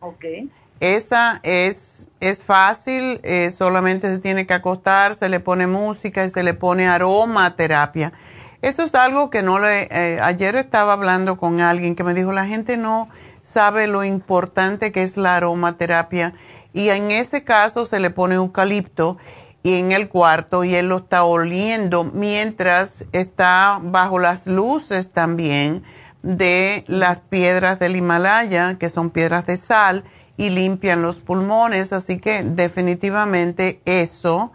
Okay. 0.00 0.50
Esa 0.80 1.38
es, 1.44 2.08
es 2.18 2.42
fácil, 2.42 3.20
eh, 3.22 3.50
solamente 3.50 4.12
se 4.12 4.18
tiene 4.18 4.44
que 4.44 4.54
acostar, 4.54 5.14
se 5.14 5.28
le 5.28 5.38
pone 5.38 5.68
música 5.68 6.24
y 6.24 6.30
se 6.30 6.42
le 6.42 6.52
pone 6.52 6.88
aromaterapia. 6.88 8.12
Eso 8.60 8.82
es 8.82 8.96
algo 8.96 9.30
que 9.30 9.44
no 9.44 9.60
le... 9.60 9.82
Eh, 9.92 10.18
ayer 10.20 10.56
estaba 10.56 10.94
hablando 10.94 11.36
con 11.36 11.60
alguien 11.60 11.94
que 11.94 12.02
me 12.02 12.12
dijo, 12.12 12.32
la 12.32 12.46
gente 12.46 12.76
no 12.76 13.08
sabe 13.40 13.86
lo 13.86 14.02
importante 14.02 14.90
que 14.90 15.04
es 15.04 15.16
la 15.16 15.36
aromaterapia 15.36 16.34
y 16.72 16.88
en 16.88 17.12
ese 17.12 17.44
caso 17.44 17.84
se 17.84 18.00
le 18.00 18.10
pone 18.10 18.34
eucalipto 18.34 19.16
y 19.62 19.74
en 19.74 19.92
el 19.92 20.08
cuarto 20.08 20.64
y 20.64 20.74
él 20.74 20.88
lo 20.88 20.98
está 20.98 21.24
oliendo 21.24 22.04
mientras 22.04 23.04
está 23.12 23.80
bajo 23.82 24.18
las 24.18 24.46
luces 24.46 25.10
también 25.10 25.82
de 26.22 26.84
las 26.86 27.20
piedras 27.20 27.78
del 27.78 27.96
Himalaya, 27.96 28.76
que 28.78 28.88
son 28.88 29.10
piedras 29.10 29.46
de 29.46 29.56
sal 29.56 30.04
y 30.36 30.50
limpian 30.50 31.02
los 31.02 31.20
pulmones, 31.20 31.92
así 31.92 32.18
que 32.18 32.42
definitivamente 32.42 33.80
eso. 33.84 34.52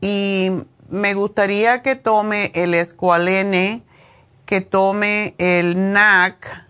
Y 0.00 0.52
me 0.88 1.14
gustaría 1.14 1.82
que 1.82 1.96
tome 1.96 2.50
el 2.54 2.74
escualene, 2.74 3.82
que 4.46 4.60
tome 4.60 5.34
el 5.38 5.92
NAC 5.92 6.66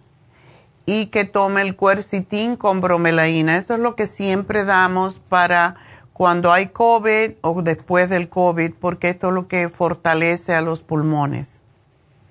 y 0.86 1.06
que 1.06 1.24
tome 1.24 1.62
el 1.62 1.76
cuercitín 1.76 2.56
con 2.56 2.80
bromelaína. 2.80 3.56
Eso 3.56 3.74
es 3.74 3.80
lo 3.80 3.94
que 3.94 4.06
siempre 4.06 4.64
damos 4.64 5.20
para 5.20 5.76
cuando 6.18 6.50
hay 6.50 6.66
COVID 6.66 7.36
o 7.42 7.62
después 7.62 8.10
del 8.10 8.28
COVID, 8.28 8.72
porque 8.80 9.10
esto 9.10 9.28
es 9.28 9.34
lo 9.34 9.46
que 9.46 9.68
fortalece 9.68 10.52
a 10.52 10.60
los 10.60 10.82
pulmones. 10.82 11.62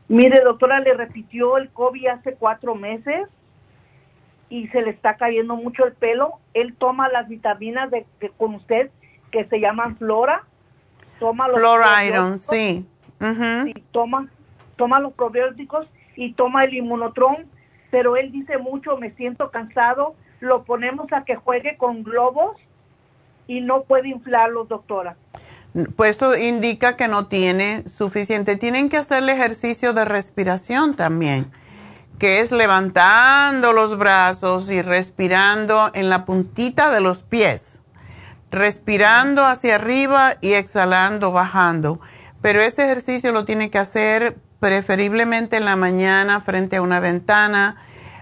Mire, 0.09 0.41
doctora, 0.41 0.81
le 0.81 0.93
repitió 0.93 1.57
el 1.57 1.69
COVID 1.69 2.07
hace 2.07 2.33
cuatro 2.33 2.75
meses 2.75 3.29
y 4.49 4.67
se 4.67 4.81
le 4.81 4.89
está 4.89 5.15
cayendo 5.15 5.55
mucho 5.55 5.85
el 5.85 5.93
pelo, 5.93 6.33
él 6.53 6.75
toma 6.77 7.07
las 7.07 7.29
vitaminas 7.29 7.89
de, 7.89 8.05
con 8.35 8.55
usted 8.55 8.91
que 9.31 9.45
se 9.45 9.61
llaman 9.61 9.95
Flora, 9.95 10.43
toma 11.17 11.47
los 11.47 11.57
Flora 11.57 12.03
Iron, 12.03 12.39
sí. 12.39 12.85
toma, 13.91 14.27
toma 14.75 14.99
los 14.99 15.13
probióticos 15.13 15.88
y 16.17 16.33
toma 16.33 16.65
el 16.65 16.73
inmunotron, 16.73 17.38
pero 17.89 18.17
él 18.17 18.33
dice 18.33 18.57
mucho, 18.57 18.97
me 18.97 19.11
siento 19.11 19.49
cansado, 19.49 20.13
lo 20.41 20.65
ponemos 20.65 21.07
a 21.13 21.23
que 21.23 21.38
juegue 21.38 21.77
con 21.77 22.03
globos 22.03 22.57
y 23.48 23.62
no 23.62 23.84
puede 23.84 24.10
inflarlos, 24.10 24.68
doctora. 24.68 25.16
Pues 25.95 26.18
eso 26.18 26.36
indica 26.36 26.95
que 26.95 27.08
no 27.08 27.28
tiene 27.28 27.88
suficiente. 27.88 28.56
Tienen 28.56 28.89
que 28.89 28.98
hacerle 28.98 29.34
ejercicio 29.34 29.93
de 29.93 30.06
respiración 30.06 30.95
también 30.95 31.52
que 32.20 32.39
es 32.39 32.52
levantando 32.52 33.74
los 33.74 33.98
brazos 33.98 34.70
y 34.70 34.82
respirando 34.82 35.91
en 35.93 36.10
la 36.10 36.26
puntita 36.26 36.89
de 36.89 37.00
los 37.00 37.22
pies, 37.22 37.84
respirando 38.50 39.45
hacia 39.45 39.76
arriba 39.76 40.38
y 40.41 40.54
exhalando, 40.54 41.32
bajando. 41.32 42.00
Pero 42.41 42.62
ese 42.62 42.86
ejercicio 42.86 43.32
lo 43.32 43.45
tiene 43.45 43.70
que 43.70 43.78
hacer 43.78 44.38
preferiblemente 44.60 45.58
en 45.58 45.66
la 45.66 45.76
mañana 45.76 46.41
frente 46.41 46.78
a 46.78 46.82
una 46.82 47.00
ventana, 47.00 47.76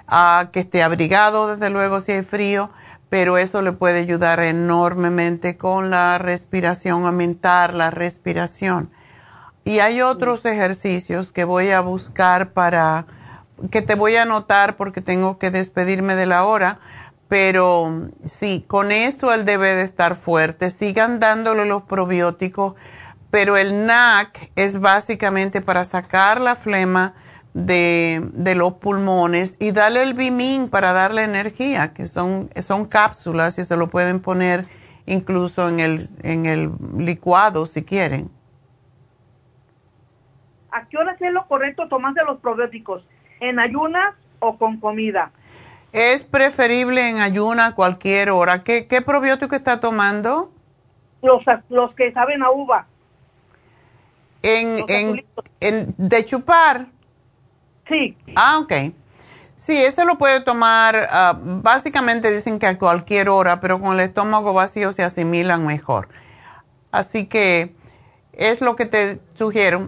a 0.07 0.49
que 0.51 0.59
esté 0.59 0.83
abrigado, 0.83 1.47
desde 1.47 1.69
luego 1.69 2.01
si 2.01 2.11
hay 2.11 2.23
frío, 2.23 2.69
pero 3.15 3.37
eso 3.37 3.61
le 3.61 3.71
puede 3.71 3.99
ayudar 3.99 4.41
enormemente 4.41 5.55
con 5.55 5.89
la 5.89 6.17
respiración, 6.17 7.05
aumentar 7.05 7.73
la 7.73 7.89
respiración. 7.89 8.91
Y 9.63 9.79
hay 9.79 10.01
otros 10.01 10.43
ejercicios 10.43 11.31
que 11.31 11.45
voy 11.45 11.71
a 11.71 11.79
buscar 11.79 12.51
para 12.51 13.05
que 13.71 13.81
te 13.81 13.95
voy 13.95 14.17
a 14.17 14.23
anotar 14.23 14.75
porque 14.75 14.99
tengo 14.99 15.39
que 15.39 15.49
despedirme 15.49 16.15
de 16.15 16.25
la 16.25 16.43
hora, 16.43 16.79
pero 17.29 18.09
sí, 18.25 18.65
con 18.67 18.91
eso 18.91 19.33
él 19.33 19.45
debe 19.45 19.77
de 19.77 19.83
estar 19.83 20.17
fuerte. 20.17 20.69
Sigan 20.69 21.21
dándole 21.21 21.63
los 21.63 21.83
probióticos, 21.83 22.75
pero 23.31 23.55
el 23.55 23.85
NAC 23.85 24.51
es 24.57 24.81
básicamente 24.81 25.61
para 25.61 25.85
sacar 25.85 26.41
la 26.41 26.57
flema 26.57 27.13
de, 27.55 28.21
de 28.33 28.53
los 28.53 28.73
pulmones 28.73 29.57
y 29.59 29.71
darle 29.71 30.03
el 30.03 30.13
Bimin 30.13 30.69
para 30.69 30.93
darle 30.93 31.23
energía, 31.23 31.93
que 31.93 32.05
son, 32.05 32.49
son 32.61 32.85
cápsulas 32.85 33.57
y 33.57 33.63
se 33.63 33.75
lo 33.75 33.89
pueden 33.89 34.19
poner 34.19 34.67
incluso 35.07 35.67
en 35.67 35.79
el, 35.79 36.01
en 36.21 36.45
el 36.45 36.71
licuado 36.97 37.65
si 37.65 37.83
quieren. 37.83 38.29
¿A 40.71 40.87
qué 40.87 40.97
hora 40.97 41.15
es 41.19 41.33
lo 41.33 41.47
correcto 41.47 41.87
tomarse 41.87 42.21
los 42.27 42.39
probióticos? 42.39 43.03
en 43.39 43.59
ayunas 43.59 44.15
o 44.39 44.57
con 44.57 44.79
comida? 44.79 45.31
Es 45.91 46.23
preferible 46.23 47.09
en 47.09 47.19
ayuna 47.19 47.67
a 47.67 47.75
cualquier 47.75 48.29
hora. 48.29 48.63
¿Qué, 48.63 48.87
qué 48.87 49.01
probiótico 49.01 49.55
está 49.55 49.79
tomando? 49.79 50.51
Los, 51.21 51.43
los 51.69 51.93
que 51.95 52.11
saben 52.11 52.43
a 52.43 52.51
uva. 52.51 52.87
En, 54.43 54.77
en, 54.89 55.25
en, 55.61 55.95
de 55.97 56.25
chupar. 56.25 56.87
Sí. 57.87 58.17
Ah, 58.35 58.59
ok. 58.59 58.93
Sí, 59.55 59.77
ese 59.77 60.03
lo 60.03 60.17
puede 60.17 60.41
tomar, 60.41 61.07
ah, 61.11 61.39
básicamente 61.39 62.31
dicen 62.31 62.59
que 62.59 62.67
a 62.67 62.77
cualquier 62.77 63.29
hora, 63.29 63.61
pero 63.61 63.79
con 63.79 63.93
el 63.93 64.01
estómago 64.01 64.53
vacío 64.53 64.91
se 64.91 65.03
asimilan 65.03 65.65
mejor. 65.65 66.09
Así 66.91 67.25
que 67.25 67.73
es 68.33 68.59
lo 68.59 68.75
que 68.75 68.85
te 68.85 69.21
sugiero. 69.33 69.87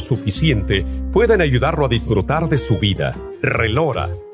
suficiente 0.00 0.84
pueden 1.12 1.40
ayudarlo 1.40 1.86
a 1.86 1.88
disfrutar 1.88 2.48
de 2.48 2.58
su 2.58 2.78
vida. 2.78 3.14
Relora 3.42 4.10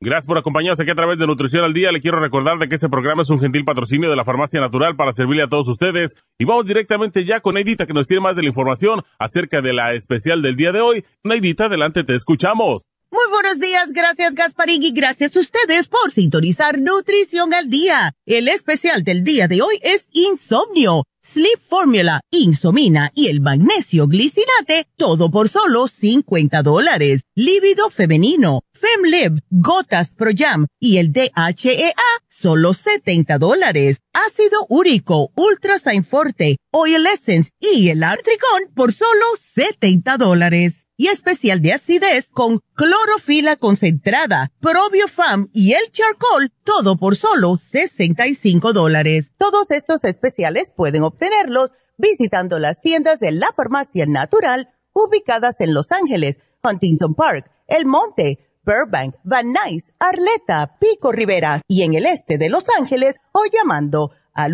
Gracias 0.00 0.26
por 0.26 0.38
acompañarnos 0.38 0.78
aquí 0.80 0.90
a 0.90 0.94
través 0.94 1.18
de 1.18 1.26
Nutrición 1.26 1.64
al 1.64 1.74
Día. 1.74 1.92
Le 1.92 2.00
quiero 2.00 2.18
recordar 2.18 2.58
de 2.58 2.66
que 2.68 2.76
este 2.76 2.88
programa 2.88 3.20
es 3.20 3.28
un 3.28 3.40
gentil 3.40 3.66
patrocinio 3.66 4.08
de 4.08 4.16
la 4.16 4.24
Farmacia 4.24 4.58
Natural 4.58 4.96
para 4.96 5.12
servirle 5.12 5.42
a 5.42 5.48
todos 5.48 5.68
ustedes. 5.68 6.16
Y 6.38 6.46
vamos 6.46 6.64
directamente 6.64 7.26
ya 7.26 7.40
con 7.40 7.56
Neidita 7.56 7.84
que 7.84 7.92
nos 7.92 8.06
tiene 8.06 8.22
más 8.22 8.34
de 8.34 8.40
la 8.42 8.48
información 8.48 9.02
acerca 9.18 9.60
de 9.60 9.74
la 9.74 9.92
especial 9.92 10.40
del 10.40 10.56
día 10.56 10.72
de 10.72 10.80
hoy. 10.80 11.04
Neidita, 11.24 11.66
adelante, 11.66 12.04
te 12.04 12.14
escuchamos. 12.14 12.86
Muy 13.10 13.24
buenos 13.30 13.58
días, 13.58 13.92
gracias 13.92 14.34
Gasparín 14.34 14.82
y 14.82 14.92
gracias 14.92 15.34
a 15.34 15.40
ustedes 15.40 15.88
por 15.88 16.12
sintonizar 16.12 16.78
Nutrición 16.78 17.54
al 17.54 17.70
Día. 17.70 18.14
El 18.26 18.48
especial 18.48 19.02
del 19.02 19.24
día 19.24 19.48
de 19.48 19.62
hoy 19.62 19.80
es 19.82 20.08
Insomnio 20.12 21.04
Sleep 21.22 21.58
Formula, 21.58 22.20
Insomina 22.30 23.10
y 23.14 23.28
el 23.28 23.40
magnesio 23.40 24.06
glicinate, 24.06 24.86
todo 24.96 25.30
por 25.30 25.48
solo 25.48 25.88
50 25.88 26.62
dólares. 26.62 27.20
Lívido 27.34 27.90
femenino, 27.90 28.62
FemLib, 28.72 29.42
Gotas 29.50 30.14
Pro 30.14 30.30
Jam 30.34 30.66
y 30.78 30.96
el 30.96 31.12
DHEA, 31.12 31.92
solo 32.30 32.72
70 32.72 33.36
dólares. 33.38 33.98
Ácido 34.12 34.64
úrico, 34.68 35.30
Ultra 35.34 35.76
Forte, 36.08 36.56
Oil 36.72 37.06
Essence 37.06 37.50
y 37.60 37.90
el 37.90 38.02
Artricón 38.02 38.72
por 38.74 38.92
solo 38.92 39.26
70 39.38 40.16
dólares. 40.16 40.87
Y 40.98 41.06
especial 41.06 41.62
de 41.62 41.72
acidez 41.72 42.28
con 42.28 42.60
clorofila 42.74 43.56
concentrada, 43.56 44.52
probiofam 44.60 45.48
y 45.54 45.72
el 45.72 45.90
charcoal, 45.92 46.52
todo 46.64 46.96
por 46.96 47.16
solo 47.16 47.56
65 47.56 48.74
dólares. 48.74 49.32
Todos 49.38 49.70
estos 49.70 50.04
especiales 50.04 50.70
pueden 50.76 51.04
obtenerlos 51.04 51.72
visitando 51.96 52.58
las 52.58 52.80
tiendas 52.80 53.20
de 53.20 53.32
la 53.32 53.52
farmacia 53.56 54.04
natural 54.06 54.68
ubicadas 54.92 55.60
en 55.60 55.72
Los 55.72 55.92
Ángeles, 55.92 56.38
Huntington 56.64 57.14
Park, 57.14 57.48
El 57.68 57.86
Monte, 57.86 58.40
Burbank, 58.64 59.14
Van 59.22 59.52
Nuys, 59.52 59.92
Arleta, 60.00 60.78
Pico 60.80 61.12
Rivera 61.12 61.62
y 61.68 61.84
en 61.84 61.94
el 61.94 62.06
este 62.06 62.38
de 62.38 62.48
Los 62.48 62.64
Ángeles 62.76 63.16
o 63.32 63.42
llamando 63.50 64.10
al 64.34 64.52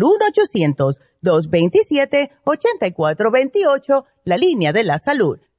1-800-227-8428, 1.23 4.05
la 4.25 4.37
línea 4.37 4.73
de 4.73 4.83
la 4.83 4.99
salud. 4.99 5.39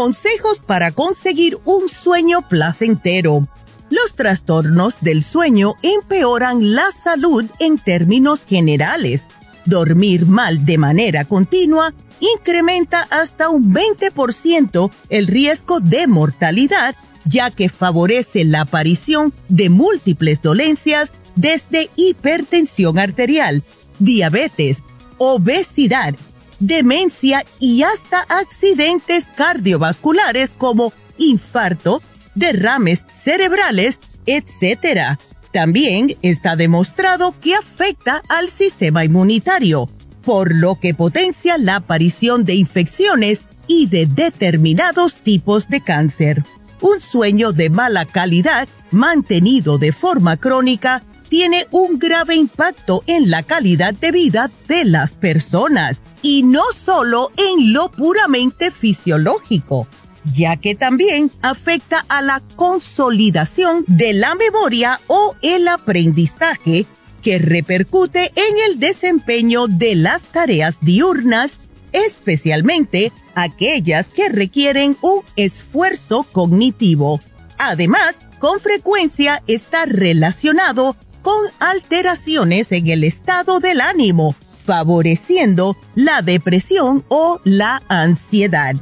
Consejos 0.00 0.60
para 0.64 0.92
conseguir 0.92 1.58
un 1.66 1.90
sueño 1.90 2.48
placentero. 2.48 3.46
Los 3.90 4.14
trastornos 4.14 4.94
del 5.02 5.22
sueño 5.22 5.74
empeoran 5.82 6.74
la 6.74 6.90
salud 6.90 7.44
en 7.58 7.76
términos 7.76 8.42
generales 8.48 9.28
Dormir 9.66 10.24
mal 10.24 10.64
de 10.64 10.78
manera 10.78 11.26
continua 11.26 11.92
incrementa 12.18 13.06
hasta 13.10 13.50
un 13.50 13.74
20% 13.74 14.90
el 15.10 15.26
riesgo 15.26 15.80
de 15.80 16.06
mortalidad, 16.06 16.94
ya 17.26 17.50
que 17.50 17.68
favorece 17.68 18.46
la 18.46 18.62
aparición 18.62 19.34
de 19.50 19.68
múltiples 19.68 20.40
dolencias 20.40 21.12
desde 21.36 21.90
hipertensión 21.96 22.98
arterial, 22.98 23.64
diabetes, 23.98 24.78
obesidad, 25.18 26.14
demencia 26.60 27.44
y 27.58 27.82
hasta 27.82 28.20
accidentes 28.20 29.30
cardiovasculares 29.34 30.54
como 30.56 30.92
infarto, 31.18 32.02
derrames 32.34 33.04
cerebrales, 33.12 33.98
etc. 34.26 35.18
También 35.52 36.16
está 36.22 36.54
demostrado 36.54 37.34
que 37.40 37.54
afecta 37.54 38.22
al 38.28 38.48
sistema 38.48 39.04
inmunitario, 39.04 39.88
por 40.22 40.54
lo 40.54 40.78
que 40.78 40.94
potencia 40.94 41.58
la 41.58 41.76
aparición 41.76 42.44
de 42.44 42.54
infecciones 42.54 43.42
y 43.66 43.86
de 43.86 44.06
determinados 44.06 45.16
tipos 45.16 45.68
de 45.68 45.82
cáncer. 45.82 46.44
Un 46.80 47.00
sueño 47.00 47.52
de 47.52 47.68
mala 47.68 48.06
calidad 48.06 48.68
mantenido 48.90 49.78
de 49.78 49.92
forma 49.92 50.36
crónica 50.38 51.02
tiene 51.30 51.66
un 51.70 51.98
grave 51.98 52.34
impacto 52.34 53.02
en 53.06 53.30
la 53.30 53.42
calidad 53.44 53.94
de 53.94 54.10
vida 54.10 54.50
de 54.68 54.84
las 54.84 55.12
personas 55.12 56.02
y 56.20 56.42
no 56.42 56.64
solo 56.76 57.30
en 57.38 57.72
lo 57.72 57.90
puramente 57.90 58.70
fisiológico 58.70 59.88
ya 60.34 60.56
que 60.56 60.74
también 60.74 61.30
afecta 61.42 62.04
a 62.08 62.20
la 62.22 62.42
consolidación 62.56 63.84
de 63.86 64.12
la 64.12 64.34
memoria 64.34 65.00
o 65.06 65.34
el 65.42 65.66
aprendizaje 65.68 66.86
que 67.22 67.38
repercute 67.38 68.32
en 68.34 68.70
el 68.70 68.80
desempeño 68.80 69.66
de 69.66 69.94
las 69.94 70.22
tareas 70.22 70.76
diurnas, 70.80 71.52
especialmente 71.92 73.12
aquellas 73.34 74.08
que 74.08 74.28
requieren 74.28 74.96
un 75.00 75.22
esfuerzo 75.36 76.26
cognitivo. 76.32 77.20
Además, 77.58 78.16
con 78.38 78.60
frecuencia 78.60 79.42
está 79.46 79.84
relacionado 79.84 80.96
con 81.22 81.38
alteraciones 81.58 82.72
en 82.72 82.88
el 82.88 83.04
estado 83.04 83.60
del 83.60 83.80
ánimo, 83.80 84.34
favoreciendo 84.64 85.76
la 85.94 86.22
depresión 86.22 87.04
o 87.08 87.40
la 87.44 87.82
ansiedad. 87.88 88.74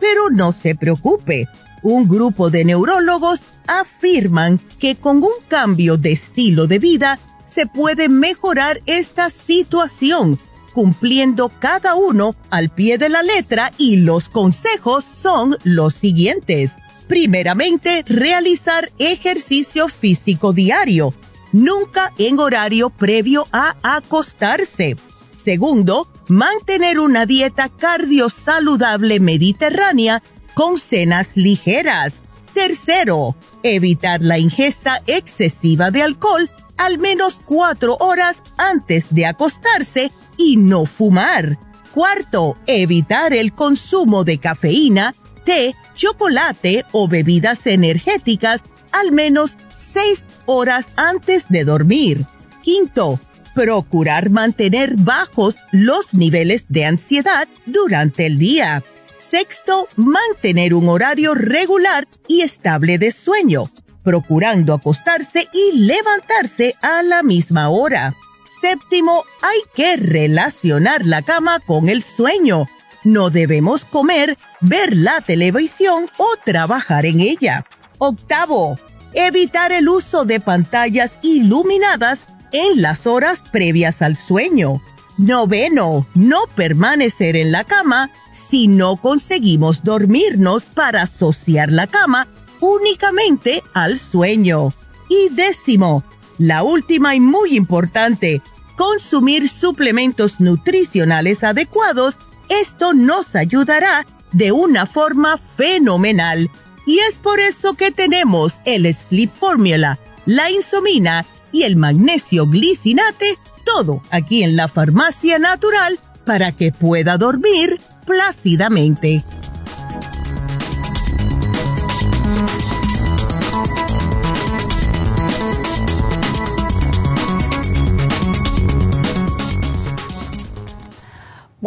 Pero 0.00 0.30
no 0.30 0.52
se 0.52 0.74
preocupe, 0.74 1.48
un 1.82 2.08
grupo 2.08 2.50
de 2.50 2.64
neurólogos 2.64 3.42
afirman 3.66 4.60
que 4.78 4.96
con 4.96 5.18
un 5.18 5.32
cambio 5.48 5.96
de 5.96 6.12
estilo 6.12 6.66
de 6.66 6.78
vida 6.78 7.18
se 7.52 7.66
puede 7.66 8.08
mejorar 8.08 8.80
esta 8.86 9.30
situación, 9.30 10.38
cumpliendo 10.72 11.48
cada 11.48 11.94
uno 11.94 12.34
al 12.50 12.68
pie 12.68 12.98
de 12.98 13.08
la 13.08 13.22
letra 13.22 13.72
y 13.78 13.96
los 13.96 14.28
consejos 14.28 15.04
son 15.04 15.56
los 15.64 15.94
siguientes. 15.94 16.72
Primeramente, 17.08 18.04
realizar 18.06 18.90
ejercicio 18.98 19.88
físico 19.88 20.52
diario, 20.52 21.14
nunca 21.52 22.12
en 22.18 22.38
horario 22.38 22.90
previo 22.90 23.46
a 23.52 23.76
acostarse. 23.82 24.96
Segundo, 25.44 26.08
mantener 26.28 26.98
una 27.00 27.26
dieta 27.26 27.68
cardiosaludable 27.68 29.20
mediterránea 29.20 30.22
con 30.54 30.78
cenas 30.78 31.28
ligeras. 31.34 32.14
Tercero, 32.52 33.36
evitar 33.62 34.20
la 34.20 34.38
ingesta 34.38 35.02
excesiva 35.06 35.90
de 35.90 36.02
alcohol 36.02 36.50
al 36.76 36.98
menos 36.98 37.40
cuatro 37.44 37.96
horas 38.00 38.42
antes 38.56 39.06
de 39.10 39.26
acostarse 39.26 40.10
y 40.36 40.56
no 40.56 40.86
fumar. 40.86 41.58
Cuarto, 41.92 42.56
evitar 42.66 43.32
el 43.32 43.52
consumo 43.52 44.24
de 44.24 44.38
cafeína, 44.38 45.14
té, 45.44 45.74
chocolate 45.94 46.84
o 46.92 47.08
bebidas 47.08 47.66
energéticas 47.66 48.62
al 48.92 49.12
menos 49.12 49.56
seis 49.74 50.26
horas 50.46 50.88
antes 50.96 51.48
de 51.48 51.64
dormir. 51.64 52.26
Quinto, 52.62 53.18
procurar 53.54 54.30
mantener 54.30 54.94
bajos 54.96 55.56
los 55.72 56.14
niveles 56.14 56.66
de 56.68 56.84
ansiedad 56.84 57.48
durante 57.66 58.26
el 58.26 58.38
día. 58.38 58.84
Sexto, 59.18 59.88
mantener 59.96 60.74
un 60.74 60.88
horario 60.88 61.34
regular 61.34 62.04
y 62.28 62.42
estable 62.42 62.98
de 62.98 63.10
sueño, 63.10 63.64
procurando 64.04 64.74
acostarse 64.74 65.48
y 65.52 65.78
levantarse 65.78 66.76
a 66.80 67.02
la 67.02 67.22
misma 67.22 67.68
hora. 67.68 68.14
Séptimo, 68.60 69.24
hay 69.42 69.58
que 69.74 69.96
relacionar 69.96 71.04
la 71.04 71.22
cama 71.22 71.60
con 71.60 71.88
el 71.88 72.02
sueño. 72.02 72.66
No 73.04 73.30
debemos 73.30 73.84
comer, 73.84 74.36
ver 74.60 74.96
la 74.96 75.20
televisión 75.20 76.08
o 76.16 76.28
trabajar 76.44 77.06
en 77.06 77.20
ella. 77.20 77.66
Octavo, 77.98 78.76
evitar 79.12 79.72
el 79.72 79.88
uso 79.88 80.24
de 80.24 80.40
pantallas 80.40 81.18
iluminadas 81.22 82.20
en 82.52 82.80
las 82.80 83.06
horas 83.06 83.44
previas 83.50 84.02
al 84.02 84.16
sueño. 84.16 84.80
Noveno, 85.18 86.06
no 86.14 86.42
permanecer 86.54 87.34
en 87.34 87.50
la 87.50 87.64
cama 87.64 88.10
si 88.32 88.68
no 88.68 88.96
conseguimos 88.96 89.82
dormirnos 89.82 90.64
para 90.64 91.02
asociar 91.02 91.72
la 91.72 91.88
cama 91.88 92.28
únicamente 92.60 93.62
al 93.74 93.98
sueño. 93.98 94.72
Y 95.08 95.34
décimo, 95.34 96.04
la 96.38 96.62
última 96.62 97.16
y 97.16 97.20
muy 97.20 97.56
importante, 97.56 98.42
consumir 98.76 99.48
suplementos 99.48 100.38
nutricionales 100.38 101.42
adecuados. 101.42 102.16
Esto 102.48 102.94
nos 102.94 103.34
ayudará 103.34 104.06
de 104.32 104.52
una 104.52 104.86
forma 104.86 105.36
fenomenal. 105.38 106.48
Y 106.88 107.00
es 107.00 107.18
por 107.18 107.38
eso 107.38 107.74
que 107.74 107.90
tenemos 107.90 108.60
el 108.64 108.86
Sleep 108.94 109.30
Formula, 109.30 109.98
la 110.24 110.50
insomina 110.50 111.26
y 111.52 111.64
el 111.64 111.76
magnesio 111.76 112.46
glicinate, 112.46 113.36
todo 113.66 114.00
aquí 114.10 114.42
en 114.42 114.56
la 114.56 114.68
farmacia 114.68 115.38
natural 115.38 115.98
para 116.24 116.50
que 116.52 116.72
pueda 116.72 117.18
dormir 117.18 117.78
plácidamente. 118.06 119.22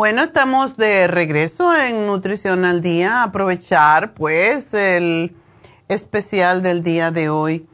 Bueno, 0.01 0.23
estamos 0.23 0.77
de 0.77 1.05
regreso 1.05 1.77
en 1.77 2.07
Nutrición 2.07 2.65
al 2.65 2.81
Día. 2.81 3.21
Aprovechar 3.21 4.15
pues 4.15 4.73
el 4.73 5.35
especial 5.89 6.63
del 6.63 6.81
día 6.81 7.11
de 7.11 7.29
hoy. 7.29 7.67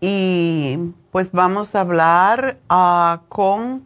Y 0.00 0.78
pues 1.12 1.30
vamos 1.32 1.74
a 1.74 1.82
hablar 1.82 2.56
ah, 2.70 3.20
con 3.28 3.84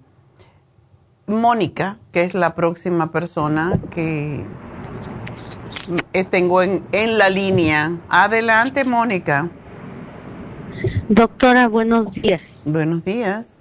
Mónica, 1.27 1.97
que 2.13 2.23
es 2.23 2.35
la 2.35 2.55
próxima 2.55 3.11
persona 3.11 3.81
que 3.91 4.47
eh, 6.13 6.23
tengo 6.23 6.63
en, 6.63 6.87
en 6.93 7.19
la 7.19 7.31
línea. 7.31 7.99
Adelante, 8.09 8.85
Mónica. 8.85 9.51
Doctora, 11.09 11.67
buenos 11.67 12.13
días. 12.13 12.43
Buenos 12.65 13.05
días. 13.05 13.58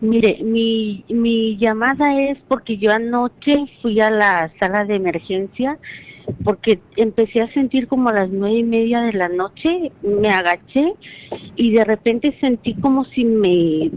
Mire, 0.00 0.38
mi, 0.42 1.04
mi 1.08 1.56
llamada 1.56 2.20
es 2.20 2.38
porque 2.48 2.76
yo 2.76 2.92
anoche 2.92 3.66
fui 3.80 3.98
a 4.00 4.10
la 4.10 4.52
sala 4.58 4.84
de 4.84 4.96
emergencia 4.96 5.78
porque 6.44 6.80
empecé 6.96 7.40
a 7.40 7.52
sentir 7.52 7.88
como 7.88 8.10
a 8.10 8.12
las 8.12 8.28
nueve 8.28 8.58
y 8.58 8.64
media 8.64 9.00
de 9.00 9.12
la 9.12 9.28
noche, 9.28 9.92
me 10.02 10.28
agaché 10.28 10.92
y 11.54 11.72
de 11.72 11.84
repente 11.84 12.36
sentí 12.40 12.74
como 12.74 13.04
si 13.04 13.24
me 13.24 13.90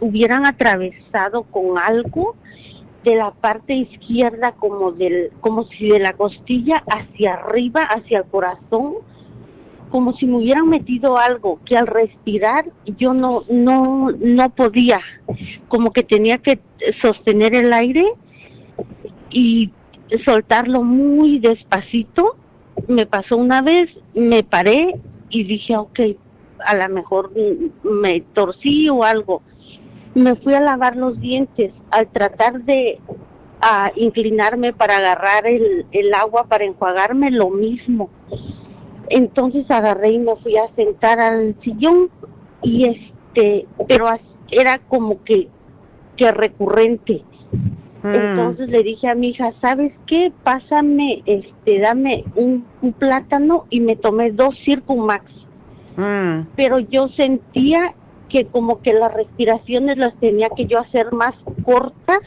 hubieran 0.00 0.46
atravesado 0.46 1.44
con 1.44 1.78
algo 1.78 2.34
de 3.04 3.16
la 3.16 3.30
parte 3.30 3.74
izquierda 3.74 4.52
como 4.52 4.92
del 4.92 5.30
como 5.40 5.64
si 5.64 5.88
de 5.88 5.98
la 5.98 6.14
costilla 6.14 6.82
hacia 6.86 7.34
arriba 7.34 7.84
hacia 7.84 8.18
el 8.18 8.24
corazón 8.24 8.94
como 9.92 10.14
si 10.14 10.26
me 10.26 10.38
hubieran 10.38 10.68
metido 10.68 11.18
algo 11.18 11.60
que 11.66 11.76
al 11.76 11.86
respirar 11.86 12.64
yo 12.98 13.12
no 13.12 13.44
no 13.50 14.10
no 14.10 14.50
podía. 14.50 15.00
Como 15.68 15.92
que 15.92 16.02
tenía 16.02 16.38
que 16.38 16.58
sostener 17.02 17.54
el 17.54 17.72
aire 17.74 18.06
y 19.30 19.70
soltarlo 20.24 20.82
muy 20.82 21.38
despacito. 21.38 22.36
Me 22.88 23.04
pasó 23.04 23.36
una 23.36 23.60
vez 23.60 23.90
me 24.14 24.42
paré 24.42 24.94
y 25.28 25.44
dije 25.44 25.76
ok 25.76 26.00
a 26.64 26.74
lo 26.76 26.88
mejor 26.88 27.30
me 27.82 28.20
torcí 28.32 28.88
o 28.88 29.04
algo. 29.04 29.42
Me 30.14 30.36
fui 30.36 30.54
a 30.54 30.60
lavar 30.60 30.96
los 30.96 31.20
dientes. 31.20 31.72
Al 31.90 32.08
tratar 32.08 32.62
de 32.62 32.98
inclinarme 33.96 34.72
para 34.72 34.96
agarrar 34.96 35.46
el, 35.46 35.86
el 35.92 36.14
agua 36.14 36.44
para 36.44 36.64
enjuagarme 36.64 37.30
lo 37.30 37.50
mismo. 37.50 38.08
Entonces 39.12 39.70
agarré 39.70 40.12
y 40.12 40.18
me 40.18 40.34
fui 40.36 40.56
a 40.56 40.74
sentar 40.74 41.20
al 41.20 41.54
sillón 41.62 42.08
y 42.62 42.86
este, 42.86 43.66
pero 43.86 44.06
era 44.50 44.78
como 44.88 45.22
que, 45.22 45.48
que 46.16 46.32
recurrente. 46.32 47.22
Mm. 48.02 48.14
Entonces 48.14 48.70
le 48.70 48.82
dije 48.82 49.08
a 49.08 49.14
mi 49.14 49.28
hija, 49.28 49.52
¿sabes 49.60 49.92
qué? 50.06 50.32
Pásame, 50.42 51.22
este, 51.26 51.80
dame 51.80 52.24
un, 52.36 52.64
un 52.80 52.92
plátano 52.94 53.66
y 53.68 53.80
me 53.80 53.96
tomé 53.96 54.32
dos 54.32 54.56
Circumax. 54.64 55.30
Mm. 55.98 56.46
Pero 56.56 56.78
yo 56.78 57.08
sentía 57.08 57.94
que 58.30 58.46
como 58.46 58.80
que 58.80 58.94
las 58.94 59.12
respiraciones 59.12 59.98
las 59.98 60.14
tenía 60.20 60.48
que 60.56 60.64
yo 60.64 60.78
hacer 60.78 61.12
más 61.12 61.34
cortas 61.66 62.20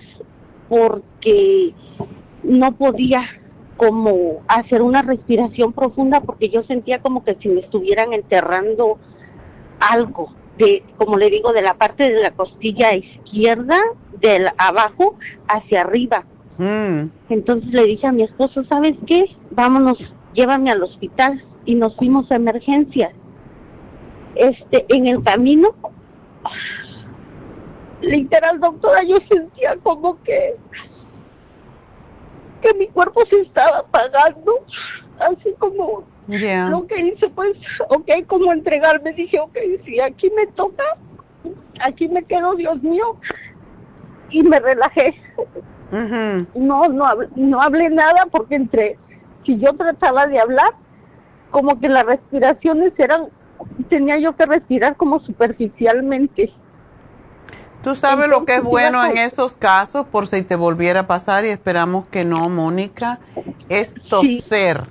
porque 0.70 1.74
no 2.44 2.74
podía 2.74 3.24
como 3.78 4.42
hacer 4.48 4.82
una 4.82 5.02
respiración 5.02 5.74
profunda 5.74 6.22
porque 6.22 6.50
yo 6.50 6.64
sentía 6.64 7.00
como 7.00 7.24
que 7.24 7.36
si 7.36 7.50
me 7.50 7.62
estuvieran 7.62 8.14
enterrando 8.14 8.98
algo 9.80 10.34
de 10.58 10.84
como 10.98 11.18
le 11.18 11.30
digo 11.30 11.52
de 11.52 11.62
la 11.62 11.74
parte 11.74 12.10
de 12.12 12.22
la 12.22 12.32
costilla 12.32 12.94
izquierda 12.94 13.78
del 14.20 14.48
abajo 14.58 15.16
hacia 15.48 15.82
arriba. 15.82 16.26
Mm. 16.58 17.10
entonces 17.28 17.70
le 17.74 17.84
dije 17.84 18.08
a 18.08 18.14
mi 18.14 18.24
esposo 18.24 18.64
sabes 18.64 18.96
qué 19.06 19.26
vámonos 19.52 19.98
llévame 20.34 20.72
al 20.72 20.84
hospital. 20.84 21.44
Y 21.68 21.74
nos 21.74 21.96
fuimos 21.96 22.32
a 22.32 22.36
emergencias 22.36 23.12
este 24.36 24.86
en 24.90 25.08
el 25.08 25.24
camino 25.24 25.74
literal, 28.02 28.60
doctora, 28.60 29.04
yo 29.04 29.18
sentía 29.30 29.76
como 29.82 30.22
que 30.24 30.56
que 32.66 32.74
mi 32.78 32.88
cuerpo 32.88 33.26
se 33.28 33.42
estaba 33.42 33.80
apagando, 33.80 34.66
así 35.20 35.54
como 35.60 36.04
lo 36.28 36.88
que 36.88 37.00
hice, 37.00 37.30
pues, 37.30 37.56
ok, 37.90 38.10
como 38.28 38.52
entregarme, 38.52 39.14
dije, 39.14 39.40
ok, 39.40 39.58
si 39.86 40.00
aquí 40.00 40.32
me 40.36 40.48
toca, 40.48 40.84
aquí 41.82 42.08
me 42.08 42.24
quedo, 42.24 42.56
Dios 42.56 42.82
mío, 42.82 43.18
y 44.32 44.42
me 44.44 44.60
relajé. 44.60 45.16
No, 46.56 46.90
no, 46.90 47.06
no 47.36 47.62
hablé 47.62 47.90
nada 47.90 48.26
porque 48.32 48.56
entre, 48.56 48.98
si 49.46 49.60
yo 49.60 49.74
trataba 49.74 50.26
de 50.26 50.40
hablar, 50.40 50.74
como 51.52 51.80
que 51.80 51.88
las 51.88 52.06
respiraciones 52.06 52.92
eran 52.98 53.28
tenía 53.90 54.18
yo 54.18 54.36
que 54.36 54.46
respirar 54.46 54.96
como 54.98 55.20
superficialmente. 55.20 56.52
Tú 57.86 57.94
sabes 57.94 58.28
lo 58.30 58.46
que 58.46 58.56
es 58.56 58.64
bueno 58.64 59.06
en 59.06 59.20
esos 59.20 59.58
casos, 59.58 60.08
por 60.08 60.26
si 60.26 60.42
te 60.42 60.56
volviera 60.56 61.02
a 61.02 61.08
pasar, 61.08 61.46
y 61.46 61.50
esperamos 61.50 62.08
que 62.08 62.26
no, 62.26 62.50
Mónica, 62.50 63.20
es 63.70 63.94
toser. 64.10 64.88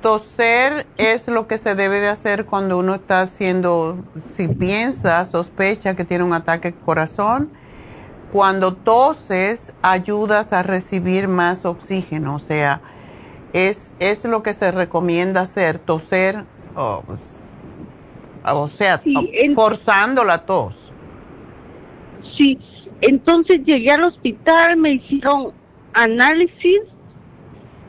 Toser 0.00 0.84
es 0.96 1.28
lo 1.28 1.46
que 1.46 1.58
se 1.58 1.76
debe 1.76 2.00
de 2.00 2.08
hacer 2.08 2.44
cuando 2.44 2.76
uno 2.76 2.96
está 2.96 3.20
haciendo, 3.20 3.98
si 4.34 4.48
piensa, 4.48 5.24
sospecha 5.24 5.94
que 5.94 6.04
tiene 6.04 6.24
un 6.24 6.32
ataque 6.32 6.72
corazón. 6.72 7.52
Cuando 8.32 8.74
toses, 8.74 9.74
ayudas 9.80 10.52
a 10.52 10.64
recibir 10.64 11.28
más 11.28 11.64
oxígeno, 11.64 12.34
o 12.34 12.40
sea, 12.40 12.80
es, 13.52 13.94
es 14.00 14.24
lo 14.24 14.42
que 14.42 14.54
se 14.54 14.72
recomienda 14.72 15.42
hacer, 15.42 15.78
toser 15.78 16.44
o 16.74 18.66
sea, 18.66 19.00
forzando 19.54 20.24
la 20.24 20.44
tos. 20.44 20.91
Sí, 22.36 22.58
entonces 23.00 23.64
llegué 23.64 23.90
al 23.90 24.04
hospital, 24.04 24.76
me 24.76 24.94
hicieron 24.94 25.52
análisis 25.92 26.82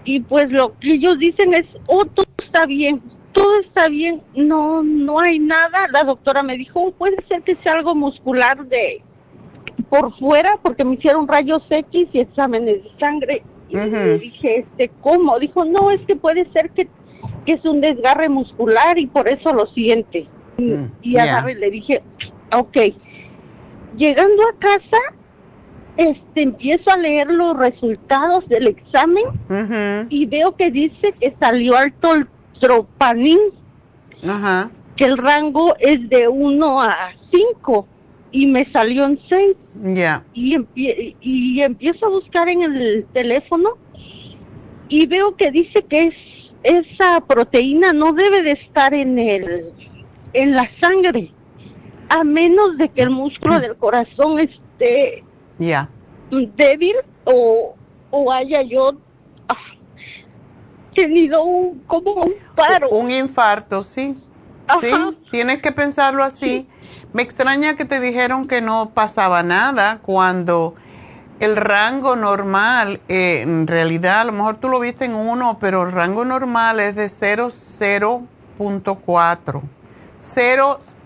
y 0.04 0.20
pues 0.22 0.52
lo 0.52 0.78
que 0.80 0.94
ellos 0.94 1.18
dicen 1.20 1.54
es, 1.54 1.66
oh, 1.88 2.06
todo 2.06 2.26
está 2.44 2.66
bien, 2.66 3.02
todo 3.32 3.60
está 3.60 3.88
bien, 3.88 4.22
no, 4.36 4.84
no 4.84 5.20
hay 5.20 5.40
nada. 5.40 5.88
La 5.92 6.04
doctora 6.04 6.44
me 6.44 6.58
dijo, 6.58 6.82
oh, 6.82 6.92
puede 6.92 7.18
ser 7.28 7.42
que 7.44 7.56
sea 7.56 7.74
algo 7.74 7.96
muscular 7.96 8.66
de 8.68 9.02
por 9.90 10.18
fuera, 10.18 10.58
porque 10.62 10.84
me 10.84 10.96
hicieron 10.96 11.28
rayos 11.28 11.64
X 11.70 12.10
y 12.12 12.20
exámenes 12.20 12.84
de 12.84 12.92
sangre. 13.00 13.44
Y 13.70 13.78
dije, 14.20 14.60
este, 14.60 14.92
¿cómo? 15.02 15.40
Dijo, 15.40 15.66
no, 15.66 15.90
es 15.90 16.02
que 16.02 16.16
puede 16.16 16.52
ser 16.52 16.70
que 16.72 16.88
que 17.46 17.54
es 17.54 17.66
un 17.66 17.82
desgarre 17.82 18.30
muscular 18.30 18.98
y 18.98 19.08
por 19.08 19.28
eso 19.28 19.54
lo 19.54 19.66
siente. 19.68 20.28
y, 20.58 20.64
mm, 20.64 21.48
le 21.58 21.72
dije, 21.72 22.02
ok, 22.52 22.78
llegando 23.98 24.44
a 24.44 24.60
casa, 24.60 24.98
este, 25.98 26.42
empiezo 26.42 26.92
a 26.92 26.98
leer 26.98 27.28
los 27.28 27.56
resultados 27.58 28.48
del 28.50 28.68
examen 28.68 29.26
y 30.10 30.26
veo 30.26 30.56
que 30.56 30.72
dice 30.72 31.14
que 31.20 31.36
salió 31.40 31.76
alto 31.78 32.14
el 32.14 32.28
tropanín, 32.60 33.40
que 34.96 35.06
el 35.06 35.18
rango 35.18 35.76
es 35.80 36.08
de 36.10 36.28
1 36.28 36.82
a 36.82 36.96
5 37.32 37.88
y 38.32 38.48
me 38.48 38.72
salió 38.72 39.06
en 39.06 39.20
6. 39.30 39.56
Y, 40.34 40.58
y 40.76 41.62
empiezo 41.62 42.08
a 42.08 42.10
buscar 42.10 42.50
en 42.50 42.64
el 42.64 43.06
teléfono 43.14 43.78
y 44.90 45.06
veo 45.08 45.36
que 45.36 45.52
dice 45.52 45.84
que 45.84 46.08
es 46.08 46.16
esa 46.64 47.20
proteína 47.22 47.92
no 47.94 48.14
debe 48.14 48.42
de 48.42 48.52
estar 48.54 48.94
en 48.94 49.20
el 49.20 49.66
en 50.34 50.56
la 50.56 50.70
sangre 50.80 51.32
a 52.10 52.24
menos 52.24 52.78
de 52.78 52.90
que 52.90 53.02
el 53.02 53.10
músculo 53.10 53.60
del 53.60 53.76
corazón 53.76 54.40
esté 54.40 55.24
débil 56.30 56.96
o, 57.26 57.76
o 58.12 58.32
haya 58.32 58.62
yo 58.64 58.94
ah, 59.48 59.56
tenido 60.94 61.44
un 61.44 61.80
como 61.88 62.14
un 62.14 62.34
paro. 62.56 62.90
Un 62.90 63.12
infarto 63.12 63.84
sí. 63.84 64.18
Sí 64.80 64.94
tienes 65.30 65.62
que 65.62 65.72
pensarlo 65.72 66.24
así. 66.24 66.68
Me 67.12 67.22
extraña 67.22 67.76
que 67.76 67.84
te 67.86 68.00
dijeron 68.00 68.48
que 68.48 68.62
no 68.62 68.90
pasaba 68.92 69.44
nada 69.44 70.00
cuando 70.02 70.74
el 71.40 71.56
rango 71.58 72.16
normal, 72.16 73.02
eh, 73.08 73.42
en 73.42 73.68
realidad 73.68 74.22
a 74.22 74.24
lo 74.24 74.32
mejor 74.32 74.56
tú 74.58 74.70
lo 74.70 74.80
viste 74.80 75.06
en 75.06 75.14
uno, 75.14 75.60
pero 75.60 75.84
el 75.84 75.92
rango 75.92 76.26
normal 76.26 76.80
es 76.80 76.96
de 76.96 77.06
0.04. 77.08 79.62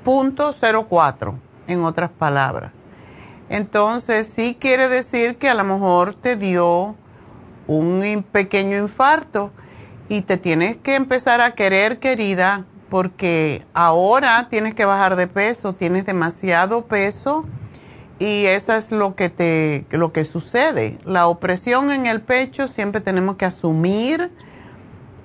0.04, 0.08 1.34
en 1.68 1.84
otras 1.84 2.10
palabras. 2.10 2.84
Entonces, 3.50 4.28
sí 4.28 4.58
quiere 4.60 4.88
decir 4.88 5.38
que 5.38 5.50
a 5.50 5.54
lo 5.54 5.66
mejor 5.66 6.16
te 6.16 6.38
dio 6.38 6.96
un 7.68 8.26
pequeño 8.32 8.78
infarto 8.78 9.52
y 10.08 10.22
te 10.22 10.38
tienes 10.38 10.78
que 10.78 10.96
empezar 10.96 11.42
a 11.42 11.52
querer, 11.52 12.00
querida, 12.00 12.66
porque 12.90 13.66
ahora 13.74 14.48
tienes 14.50 14.74
que 14.74 14.86
bajar 14.86 15.18
de 15.18 15.28
peso, 15.28 15.74
tienes 15.74 16.06
demasiado 16.06 16.86
peso 16.86 17.44
y 18.18 18.46
eso 18.46 18.74
es 18.74 18.92
lo 18.92 19.16
que 19.16 19.30
te 19.30 19.86
lo 19.92 20.14
que 20.14 20.24
sucede. 20.24 20.98
La 21.04 21.28
opresión 21.28 21.92
en 21.92 22.06
el 22.06 22.22
pecho 22.22 22.70
siempre 22.70 23.02
tenemos 23.02 23.36
que 23.36 23.44
asumir 23.44 24.32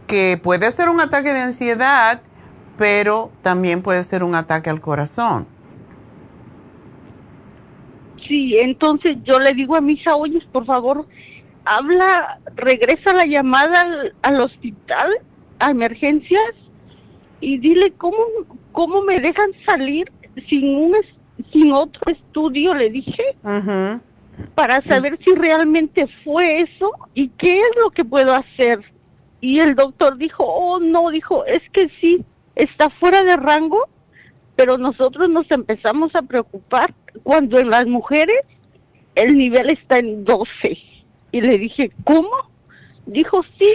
que 0.08 0.40
puede 0.42 0.70
ser 0.72 0.88
un 0.88 1.00
ataque 1.00 1.32
de 1.32 1.40
ansiedad, 1.40 2.20
pero 2.76 3.30
también 3.42 3.82
puede 3.82 4.04
ser 4.04 4.22
un 4.22 4.34
ataque 4.34 4.70
al 4.70 4.80
corazón. 4.80 5.46
Sí, 8.26 8.56
entonces 8.58 9.16
yo 9.24 9.38
le 9.40 9.52
digo 9.52 9.76
a 9.76 9.80
mi 9.80 9.94
hija, 9.94 10.14
oye, 10.14 10.40
por 10.52 10.64
favor, 10.64 11.06
habla, 11.64 12.38
regresa 12.54 13.12
la 13.12 13.26
llamada 13.26 14.12
al, 14.22 14.40
hospital, 14.40 15.10
a 15.58 15.70
emergencias, 15.70 16.54
y 17.40 17.58
dile 17.58 17.92
cómo, 17.98 18.16
cómo 18.70 19.02
me 19.02 19.20
dejan 19.20 19.50
salir 19.66 20.10
sin 20.48 20.76
un 20.76 20.94
sin 21.50 21.72
otro 21.72 22.12
estudio, 22.12 22.74
le 22.74 22.90
dije, 22.90 23.36
para 24.54 24.80
saber 24.82 25.18
si 25.24 25.34
realmente 25.34 26.06
fue 26.24 26.62
eso 26.62 26.90
y 27.14 27.28
qué 27.30 27.60
es 27.60 27.76
lo 27.82 27.90
que 27.90 28.04
puedo 28.04 28.34
hacer. 28.34 28.80
Y 29.40 29.58
el 29.58 29.74
doctor 29.74 30.16
dijo, 30.18 30.44
oh 30.44 30.78
no, 30.78 31.10
dijo, 31.10 31.44
es 31.44 31.62
que 31.72 31.88
sí, 32.00 32.24
está 32.56 32.90
fuera 32.90 33.22
de 33.22 33.36
rango, 33.36 33.88
pero 34.56 34.78
nosotros 34.78 35.28
nos 35.28 35.50
empezamos 35.50 36.14
a 36.14 36.22
preocupar 36.22 36.94
cuando 37.22 37.58
en 37.58 37.70
las 37.70 37.86
mujeres 37.86 38.40
el 39.14 39.36
nivel 39.36 39.70
está 39.70 39.98
en 39.98 40.24
12. 40.24 40.78
Y 41.32 41.40
le 41.40 41.58
dije, 41.58 41.90
¿cómo? 42.04 42.30
Dijo, 43.06 43.42
sí, 43.58 43.72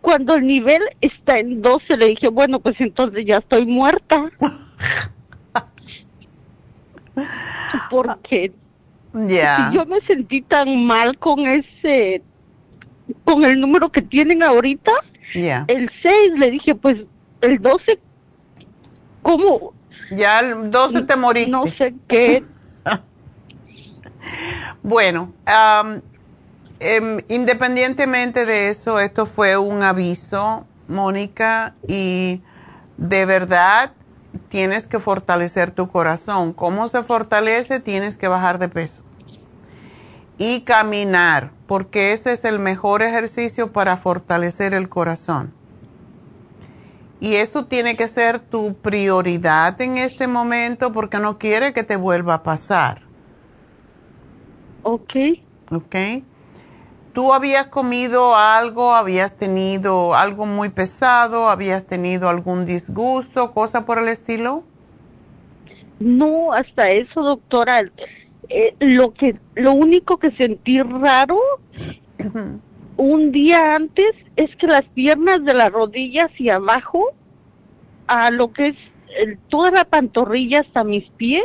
cuando 0.00 0.36
el 0.36 0.46
nivel 0.46 0.82
está 1.00 1.38
en 1.38 1.62
12, 1.62 1.96
le 1.96 2.06
dije, 2.06 2.28
bueno, 2.28 2.60
pues 2.60 2.80
entonces 2.80 3.24
ya 3.26 3.38
estoy 3.38 3.66
muerta. 3.66 4.30
Porque 7.90 8.52
si 9.70 9.74
yo 9.74 9.86
me 9.86 10.00
sentí 10.02 10.42
tan 10.42 10.84
mal 10.84 11.18
con 11.18 11.46
ese, 11.46 12.22
con 13.24 13.44
el 13.44 13.60
número 13.60 13.90
que 13.90 14.02
tienen 14.02 14.42
ahorita, 14.42 14.92
el 15.34 15.90
6, 16.02 16.32
le 16.36 16.50
dije, 16.50 16.74
pues 16.74 16.98
el 17.40 17.60
12, 17.60 17.98
¿cómo? 19.22 19.72
Ya 20.10 20.40
el 20.40 20.70
12 20.70 21.02
te 21.02 21.16
moriste. 21.16 21.50
No 21.50 21.64
sé 21.64 21.94
qué. 22.08 22.44
bueno, 24.82 25.32
em, 26.80 27.18
independientemente 27.28 28.44
de 28.44 28.70
eso, 28.70 29.00
esto 29.00 29.26
fue 29.26 29.56
un 29.56 29.82
aviso, 29.82 30.66
Mónica, 30.88 31.74
y 31.88 32.40
de 32.96 33.26
verdad 33.26 33.92
tienes 34.48 34.86
que 34.86 35.00
fortalecer 35.00 35.70
tu 35.70 35.88
corazón. 35.88 36.52
¿Cómo 36.52 36.88
se 36.88 37.02
fortalece? 37.02 37.80
Tienes 37.80 38.16
que 38.16 38.28
bajar 38.28 38.58
de 38.58 38.68
peso. 38.68 39.02
Y 40.38 40.60
caminar, 40.60 41.50
porque 41.66 42.12
ese 42.12 42.32
es 42.32 42.44
el 42.44 42.58
mejor 42.58 43.02
ejercicio 43.02 43.72
para 43.72 43.96
fortalecer 43.96 44.74
el 44.74 44.88
corazón. 44.88 45.52
Y 47.20 47.36
eso 47.36 47.66
tiene 47.66 47.96
que 47.96 48.08
ser 48.08 48.40
tu 48.40 48.74
prioridad 48.74 49.80
en 49.80 49.98
este 49.98 50.26
momento 50.26 50.92
porque 50.92 51.18
no 51.18 51.38
quiere 51.38 51.72
que 51.72 51.82
te 51.82 51.96
vuelva 51.96 52.34
a 52.34 52.42
pasar. 52.42 53.02
Ok. 54.82 55.14
Ok. 55.70 55.96
¿Tú 57.12 57.32
habías 57.32 57.68
comido 57.68 58.36
algo, 58.36 58.94
habías 58.94 59.34
tenido 59.34 60.14
algo 60.14 60.44
muy 60.44 60.68
pesado, 60.68 61.48
habías 61.48 61.86
tenido 61.86 62.28
algún 62.28 62.66
disgusto, 62.66 63.52
cosa 63.52 63.86
por 63.86 63.98
el 63.98 64.08
estilo? 64.08 64.64
No, 65.98 66.52
hasta 66.52 66.90
eso, 66.90 67.22
doctora. 67.22 67.90
Eh, 68.50 68.76
lo 68.80 69.14
que, 69.14 69.36
lo 69.54 69.72
único 69.72 70.18
que 70.18 70.30
sentí 70.32 70.82
raro 70.82 71.38
un 72.96 73.32
día 73.32 73.74
antes 73.74 74.12
es 74.36 74.54
que 74.56 74.66
las 74.66 74.84
piernas 74.86 75.44
de 75.44 75.54
la 75.54 75.68
rodilla 75.68 76.26
hacia 76.26 76.56
abajo, 76.56 77.12
a 78.06 78.30
lo 78.30 78.52
que 78.52 78.68
es 78.68 78.76
toda 79.48 79.70
la 79.70 79.84
pantorrilla 79.84 80.60
hasta 80.60 80.84
mis 80.84 81.08
pies, 81.10 81.44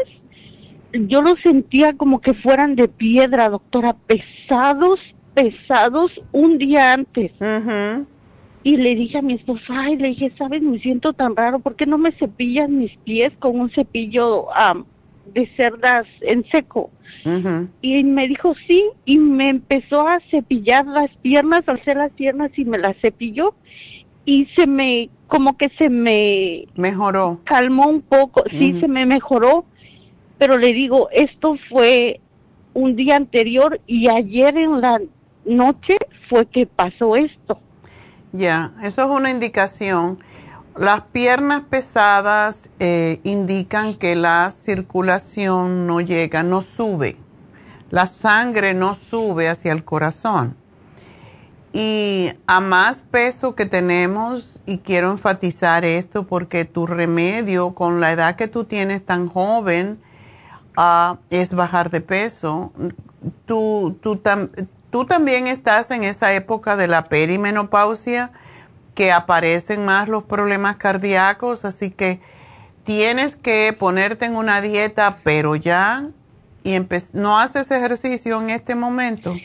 yo 0.94 1.22
lo 1.22 1.36
sentía 1.38 1.94
como 1.94 2.20
que 2.20 2.34
fueran 2.34 2.76
de 2.76 2.88
piedra, 2.88 3.50
doctora, 3.50 3.96
pesados, 4.08 5.00
pesados 5.34 6.12
un 6.32 6.58
día 6.58 6.94
antes. 6.94 7.32
Y 8.64 8.78
le 8.78 8.96
dije 8.96 9.18
a 9.18 9.22
mi 9.22 9.34
esposa, 9.34 9.64
ay, 9.70 9.96
le 9.96 10.10
dije, 10.10 10.32
¿sabes? 10.38 10.62
Me 10.62 10.80
siento 10.80 11.14
tan 11.14 11.36
raro, 11.36 11.60
¿por 11.60 11.76
qué 11.76 11.86
no 11.86 11.98
me 11.98 12.12
cepillan 12.12 12.78
mis 12.78 12.96
pies 12.98 13.34
con 13.40 13.60
un 13.60 13.70
cepillo 13.72 14.48
de 15.34 15.48
cerdas 15.56 16.06
en 16.22 16.46
seco? 16.50 16.90
Y 17.82 18.04
me 18.04 18.28
dijo, 18.28 18.54
sí, 18.68 18.86
y 19.06 19.18
me 19.20 19.50
empezó 19.50 20.08
a 20.08 20.20
cepillar 20.32 20.86
las 20.86 21.10
piernas, 21.18 21.64
alcé 21.68 21.94
las 21.94 22.12
piernas 22.12 22.52
y 22.58 22.66
me 22.66 22.78
las 22.78 22.96
cepilló. 23.02 23.54
Y 24.26 24.46
se 24.56 24.68
me, 24.68 25.10
como 25.28 25.58
que 25.58 25.70
se 25.78 25.90
me... 25.90 26.66
Mejoró. 26.76 27.42
Calmó 27.44 27.88
un 27.88 28.02
poco, 28.02 28.44
sí, 28.50 28.80
se 28.80 28.88
me 28.88 29.06
mejoró. 29.06 29.66
Pero 30.38 30.58
le 30.58 30.74
digo, 30.74 31.10
esto 31.12 31.58
fue 31.70 32.20
un 32.74 32.96
día 32.96 33.16
anterior 33.16 33.80
y 33.86 34.08
ayer 34.08 34.58
en 34.58 34.82
la 34.82 35.00
noche 35.46 35.98
fue 36.30 36.46
que 36.46 36.66
pasó 36.66 37.16
esto. 37.16 37.60
Ya, 38.32 38.72
eso 38.82 39.04
es 39.04 39.10
una 39.10 39.30
indicación. 39.30 40.20
Las 40.76 41.02
piernas 41.12 41.64
pesadas 41.70 42.70
eh, 42.80 43.20
indican 43.24 43.96
que 43.96 44.16
la 44.16 44.52
circulación 44.52 45.86
no 45.86 46.00
llega, 46.00 46.44
no 46.44 46.62
sube. 46.62 47.18
La 47.90 48.08
sangre 48.08 48.74
no 48.74 48.96
sube 48.96 49.50
hacia 49.50 49.74
el 49.74 49.84
corazón. 49.84 50.56
Y 51.74 52.32
a 52.48 52.62
más 52.62 53.02
peso 53.02 53.54
que 53.54 53.66
tenemos, 53.66 54.62
y 54.66 54.78
quiero 54.80 55.12
enfatizar 55.12 55.84
esto 55.84 56.26
porque 56.26 56.66
tu 56.66 56.88
remedio 56.88 57.76
con 57.76 58.00
la 58.00 58.12
edad 58.12 58.36
que 58.36 58.48
tú 58.48 58.64
tienes 58.64 59.06
tan 59.06 59.28
joven 59.28 60.00
ah, 60.78 61.20
es 61.30 61.54
bajar 61.54 61.90
de 61.90 62.02
peso. 62.02 62.72
Tú, 63.46 63.98
tú, 64.02 64.22
Tú 64.92 65.06
también 65.06 65.48
estás 65.48 65.90
en 65.92 66.04
esa 66.04 66.34
época 66.34 66.76
de 66.76 66.90
la 66.90 67.08
perimenopausia 67.08 68.32
que 68.94 69.12
aparecen 69.12 69.86
más 69.86 70.10
los 70.10 70.24
problemas 70.24 70.76
cardíacos, 70.78 71.66
así 71.66 71.92
que 71.92 72.20
tienes 72.84 73.36
que 73.36 73.76
ponerte 73.78 74.26
en 74.26 74.36
una 74.36 74.62
dieta, 74.62 75.20
pero 75.24 75.56
ya, 75.56 76.10
y 76.64 76.78
no 77.14 77.40
haces 77.40 77.72
ejercicio 77.72 78.42
en 78.42 78.50
este 78.50 78.76
momento. 78.76 79.36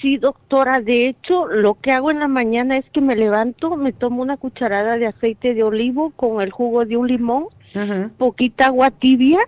Sí, 0.00 0.16
doctora, 0.16 0.80
de 0.80 1.08
hecho, 1.08 1.46
lo 1.46 1.74
que 1.74 1.90
hago 1.90 2.10
en 2.10 2.20
la 2.20 2.28
mañana 2.28 2.76
es 2.76 2.84
que 2.90 3.00
me 3.00 3.16
levanto, 3.16 3.76
me 3.76 3.92
tomo 3.92 4.22
una 4.22 4.36
cucharada 4.36 4.96
de 4.96 5.08
aceite 5.08 5.54
de 5.54 5.64
olivo 5.64 6.12
con 6.14 6.40
el 6.40 6.50
jugo 6.50 6.84
de 6.84 6.96
un 6.96 7.08
limón, 7.08 7.46
poquita 8.18 8.66
agua 8.66 8.90
tibia 8.90 9.40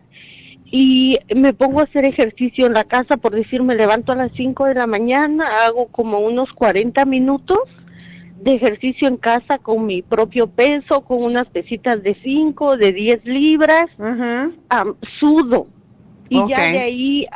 y 0.64 1.18
me 1.36 1.52
pongo 1.52 1.80
a 1.80 1.84
hacer 1.84 2.04
ejercicio 2.04 2.66
en 2.66 2.72
la 2.72 2.82
casa, 2.82 3.16
por 3.16 3.32
decir, 3.32 3.62
me 3.62 3.76
levanto 3.76 4.10
a 4.10 4.16
las 4.16 4.32
5 4.32 4.64
de 4.64 4.74
la 4.74 4.88
mañana, 4.88 5.64
hago 5.64 5.86
como 5.88 6.18
unos 6.18 6.52
40 6.52 7.04
minutos 7.04 7.58
de 8.44 8.56
ejercicio 8.56 9.08
en 9.08 9.16
casa 9.16 9.58
con 9.58 9.86
mi 9.86 10.02
propio 10.02 10.46
peso, 10.46 11.00
con 11.00 11.22
unas 11.22 11.48
pesitas 11.48 12.02
de 12.02 12.14
5, 12.22 12.76
de 12.76 12.92
10 12.92 13.24
libras, 13.24 13.86
sudo. 15.18 15.66
Y 16.28 16.36
ya 16.48 16.60
de 16.60 16.78
ahí, 16.78 17.26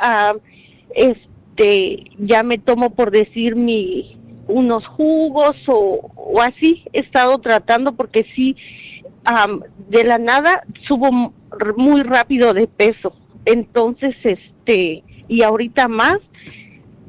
este, 0.93 2.03
ya 2.19 2.43
me 2.43 2.59
tomo, 2.59 2.91
por 2.91 3.09
decir, 3.09 3.55
mi 3.55 4.15
unos 4.47 4.85
jugos 4.87 5.55
o, 5.67 6.11
o 6.15 6.41
así, 6.41 6.83
he 6.93 6.99
estado 6.99 7.37
tratando 7.39 7.93
porque 7.93 8.25
sí, 8.35 8.55
de 9.89 10.03
la 10.03 10.17
nada 10.17 10.63
subo 10.87 11.33
muy 11.75 12.03
rápido 12.03 12.53
de 12.53 12.67
peso. 12.67 13.15
Entonces, 13.45 14.15
este, 14.23 15.03
y 15.27 15.41
ahorita 15.41 15.87
más, 15.87 16.19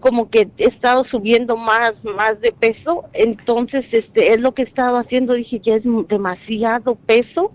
como 0.00 0.30
que 0.30 0.48
he 0.58 0.64
estado 0.64 1.04
subiendo 1.04 1.56
más, 1.56 1.94
más 2.04 2.40
de 2.40 2.52
peso, 2.52 3.04
entonces, 3.12 3.84
este, 3.92 4.32
es 4.32 4.40
lo 4.40 4.52
que 4.54 4.62
he 4.62 4.64
estado 4.64 4.96
haciendo, 4.96 5.34
dije, 5.34 5.60
ya 5.60 5.76
es 5.76 5.82
demasiado 6.08 6.96
peso, 6.96 7.52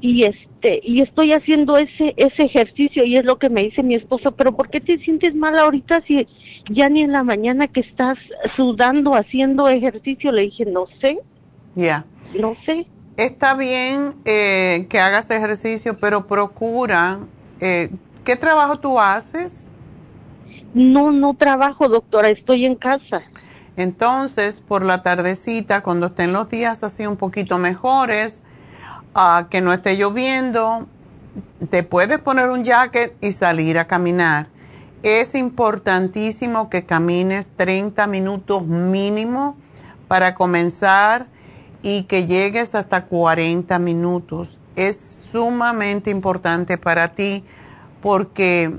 y 0.00 0.24
este, 0.24 0.80
y 0.82 1.00
estoy 1.00 1.32
haciendo 1.32 1.78
ese, 1.78 2.14
ese 2.16 2.44
ejercicio, 2.44 3.04
y 3.04 3.16
es 3.16 3.24
lo 3.24 3.38
que 3.38 3.48
me 3.48 3.62
dice 3.62 3.82
mi 3.82 3.94
esposo, 3.94 4.32
pero 4.32 4.54
¿por 4.54 4.68
qué 4.68 4.80
te 4.80 4.98
sientes 4.98 5.34
mal 5.34 5.58
ahorita 5.58 6.02
si 6.06 6.28
ya 6.70 6.88
ni 6.88 7.02
en 7.02 7.12
la 7.12 7.24
mañana 7.24 7.68
que 7.68 7.80
estás 7.80 8.18
sudando, 8.54 9.14
haciendo 9.14 9.68
ejercicio? 9.68 10.32
Le 10.32 10.42
dije, 10.42 10.66
no 10.66 10.86
sé. 11.00 11.18
Ya. 11.74 12.04
No 12.38 12.54
sé. 12.64 12.86
Está 13.16 13.54
bien 13.54 14.14
eh, 14.26 14.86
que 14.90 14.98
hagas 14.98 15.30
ejercicio, 15.30 15.96
pero 15.98 16.26
procura 16.26 17.20
eh, 17.60 17.88
¿Qué 18.26 18.34
trabajo 18.34 18.80
tú 18.80 18.98
haces? 18.98 19.70
No, 20.76 21.10
no 21.10 21.32
trabajo, 21.32 21.88
doctora, 21.88 22.28
estoy 22.28 22.66
en 22.66 22.74
casa. 22.74 23.22
Entonces, 23.78 24.60
por 24.60 24.84
la 24.84 25.02
tardecita, 25.02 25.82
cuando 25.82 26.08
estén 26.08 26.34
los 26.34 26.50
días 26.50 26.84
así 26.84 27.06
un 27.06 27.16
poquito 27.16 27.56
mejores, 27.56 28.42
ah, 29.14 29.46
que 29.48 29.62
no 29.62 29.72
esté 29.72 29.96
lloviendo, 29.96 30.86
te 31.70 31.82
puedes 31.82 32.18
poner 32.18 32.50
un 32.50 32.62
jacket 32.62 33.16
y 33.22 33.32
salir 33.32 33.78
a 33.78 33.86
caminar. 33.86 34.48
Es 35.02 35.34
importantísimo 35.34 36.68
que 36.68 36.84
camines 36.84 37.52
30 37.56 38.06
minutos 38.06 38.66
mínimo 38.66 39.56
para 40.08 40.34
comenzar 40.34 41.26
y 41.82 42.02
que 42.02 42.26
llegues 42.26 42.74
hasta 42.74 43.06
40 43.06 43.78
minutos 43.78 44.58
es 44.76 44.98
sumamente 45.32 46.10
importante 46.10 46.76
para 46.76 47.14
ti 47.14 47.44
porque 48.02 48.74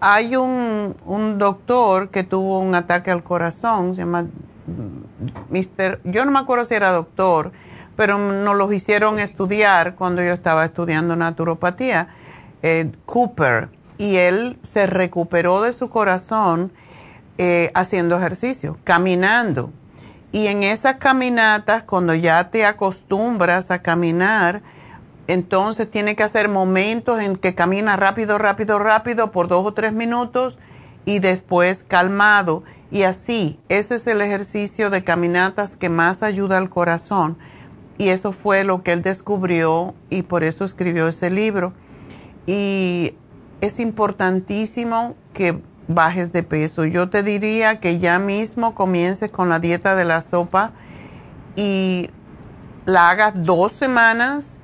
hay 0.00 0.36
un, 0.36 0.96
un, 1.04 1.38
doctor 1.38 2.10
que 2.10 2.22
tuvo 2.22 2.60
un 2.60 2.74
ataque 2.74 3.10
al 3.10 3.22
corazón, 3.22 3.94
se 3.94 4.02
llama 4.02 4.26
Mister, 5.48 6.00
yo 6.04 6.24
no 6.24 6.30
me 6.30 6.38
acuerdo 6.38 6.64
si 6.64 6.74
era 6.74 6.90
doctor, 6.90 7.52
pero 7.96 8.18
nos 8.18 8.56
los 8.56 8.72
hicieron 8.72 9.18
estudiar 9.18 9.94
cuando 9.94 10.22
yo 10.22 10.32
estaba 10.32 10.64
estudiando 10.64 11.16
naturopatía, 11.16 12.08
eh, 12.62 12.92
Cooper, 13.06 13.70
y 13.96 14.16
él 14.16 14.58
se 14.62 14.86
recuperó 14.86 15.62
de 15.62 15.72
su 15.72 15.88
corazón 15.88 16.72
eh, 17.38 17.70
haciendo 17.74 18.16
ejercicio, 18.16 18.78
caminando. 18.84 19.72
Y 20.30 20.46
en 20.48 20.62
esas 20.62 20.96
caminatas, 20.96 21.82
cuando 21.82 22.14
ya 22.14 22.50
te 22.50 22.64
acostumbras 22.64 23.70
a 23.70 23.80
caminar, 23.80 24.62
entonces 25.28 25.90
tiene 25.90 26.16
que 26.16 26.22
hacer 26.22 26.48
momentos 26.48 27.20
en 27.20 27.36
que 27.36 27.54
camina 27.54 27.96
rápido, 27.96 28.38
rápido, 28.38 28.78
rápido 28.78 29.30
por 29.30 29.46
dos 29.46 29.64
o 29.64 29.74
tres 29.74 29.92
minutos 29.92 30.58
y 31.04 31.18
después 31.18 31.84
calmado. 31.84 32.64
Y 32.90 33.02
así, 33.02 33.60
ese 33.68 33.96
es 33.96 34.06
el 34.06 34.22
ejercicio 34.22 34.88
de 34.88 35.04
caminatas 35.04 35.76
que 35.76 35.90
más 35.90 36.22
ayuda 36.22 36.56
al 36.56 36.70
corazón. 36.70 37.36
Y 37.98 38.08
eso 38.08 38.32
fue 38.32 38.64
lo 38.64 38.82
que 38.82 38.92
él 38.92 39.02
descubrió 39.02 39.94
y 40.08 40.22
por 40.22 40.44
eso 40.44 40.64
escribió 40.64 41.06
ese 41.08 41.30
libro. 41.30 41.74
Y 42.46 43.14
es 43.60 43.80
importantísimo 43.80 45.14
que 45.34 45.60
bajes 45.88 46.32
de 46.32 46.42
peso. 46.42 46.86
Yo 46.86 47.10
te 47.10 47.22
diría 47.22 47.80
que 47.80 47.98
ya 47.98 48.18
mismo 48.18 48.74
comiences 48.74 49.30
con 49.30 49.50
la 49.50 49.58
dieta 49.58 49.94
de 49.94 50.06
la 50.06 50.22
sopa 50.22 50.72
y 51.54 52.08
la 52.86 53.10
hagas 53.10 53.44
dos 53.44 53.72
semanas 53.72 54.57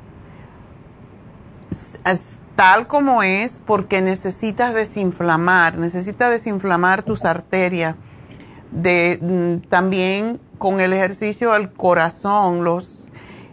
tal 2.56 2.86
como 2.86 3.22
es 3.22 3.60
porque 3.64 4.00
necesitas 4.00 4.74
desinflamar, 4.74 5.78
necesitas 5.78 6.30
desinflamar 6.30 7.02
tus 7.02 7.24
arterias. 7.24 7.96
Mm, 8.72 9.68
también 9.68 10.40
con 10.58 10.80
el 10.80 10.92
ejercicio 10.92 11.52
al 11.52 11.72
corazón, 11.72 12.64
los, 12.64 13.08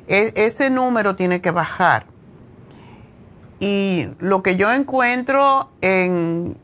e, 0.08 0.34
ese 0.36 0.70
número 0.70 1.16
tiene 1.16 1.42
que 1.42 1.52
bajar. 1.52 2.06
Y 3.60 4.08
lo 4.20 4.42
que 4.42 4.56
yo 4.56 4.74
encuentro 4.74 5.70
en, 5.82 6.58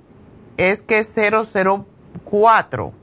es 0.58 0.82
que 0.82 1.00
es 1.00 1.16
004. 1.16 2.94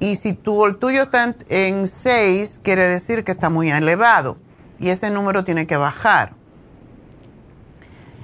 Y 0.00 0.16
si 0.16 0.32
tu, 0.32 0.64
el 0.66 0.76
tuyo 0.76 1.04
está 1.04 1.34
en 1.48 1.86
6, 1.86 2.60
quiere 2.62 2.86
decir 2.86 3.24
que 3.24 3.32
está 3.32 3.50
muy 3.50 3.70
elevado. 3.70 4.36
Y 4.80 4.90
ese 4.90 5.10
número 5.10 5.44
tiene 5.44 5.66
que 5.66 5.76
bajar. 5.76 6.37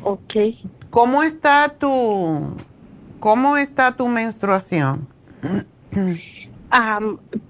Ok. 0.05 0.35
¿Cómo 0.90 1.22
está 1.22 1.70
tu, 1.70 2.56
cómo 3.18 3.56
está 3.56 3.97
tu 3.97 4.06
menstruación? 4.06 5.09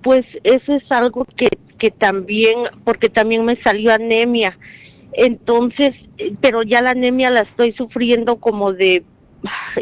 pues 0.02 0.26
eso 0.44 0.74
es 0.74 0.93
algo 0.93 1.24
que, 1.36 1.48
que 1.78 1.90
también, 1.90 2.56
porque 2.85 3.09
también 3.09 3.44
me 3.44 3.60
salió 3.62 3.93
anemia. 3.93 4.56
Entonces, 5.12 5.94
pero 6.40 6.62
ya 6.62 6.81
la 6.82 6.90
anemia 6.90 7.31
la 7.31 7.43
estoy 7.43 7.72
sufriendo 7.72 8.36
como 8.36 8.72
de, 8.72 9.05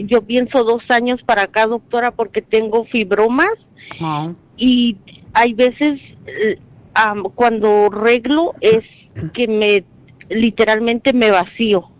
yo 0.04 0.22
pienso 0.22 0.64
dos 0.64 0.82
años 0.90 1.22
para 1.22 1.42
acá, 1.42 1.66
doctora, 1.66 2.10
porque 2.10 2.42
tengo 2.42 2.84
fibromas. 2.86 3.52
Y 4.56 4.96
hay 5.32 5.54
veces 5.54 6.00
cuando 7.34 7.90
reglo 7.90 8.54
es 8.60 8.84
que 9.32 9.46
me 9.46 9.84
literalmente 10.28 11.12
me 11.12 11.30
vacío. 11.30 11.91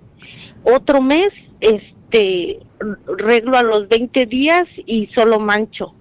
Otro 0.65 1.01
mes, 1.01 1.33
este, 1.61 2.61
reglo 3.07 3.57
a 3.57 3.63
los 3.63 3.89
20 3.89 4.27
días 4.27 4.69
y 4.87 5.09
solo 5.15 5.39
mancho. 5.39 5.95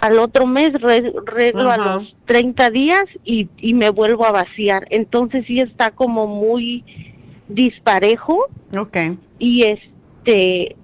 Al 0.00 0.18
otro 0.18 0.46
mes 0.46 0.72
reglo 0.80 1.70
a 1.70 1.76
los 1.76 2.16
30 2.26 2.70
días 2.70 3.04
y, 3.24 3.48
y 3.58 3.74
me 3.74 3.90
vuelvo 3.90 4.26
a 4.26 4.32
vaciar. 4.32 4.86
Entonces 4.90 5.44
sí 5.46 5.60
está 5.60 5.90
como 5.90 6.26
muy 6.26 6.84
disparejo. 7.48 8.46
Ok. 8.76 8.96
Y 9.38 9.62
este, 9.64 10.76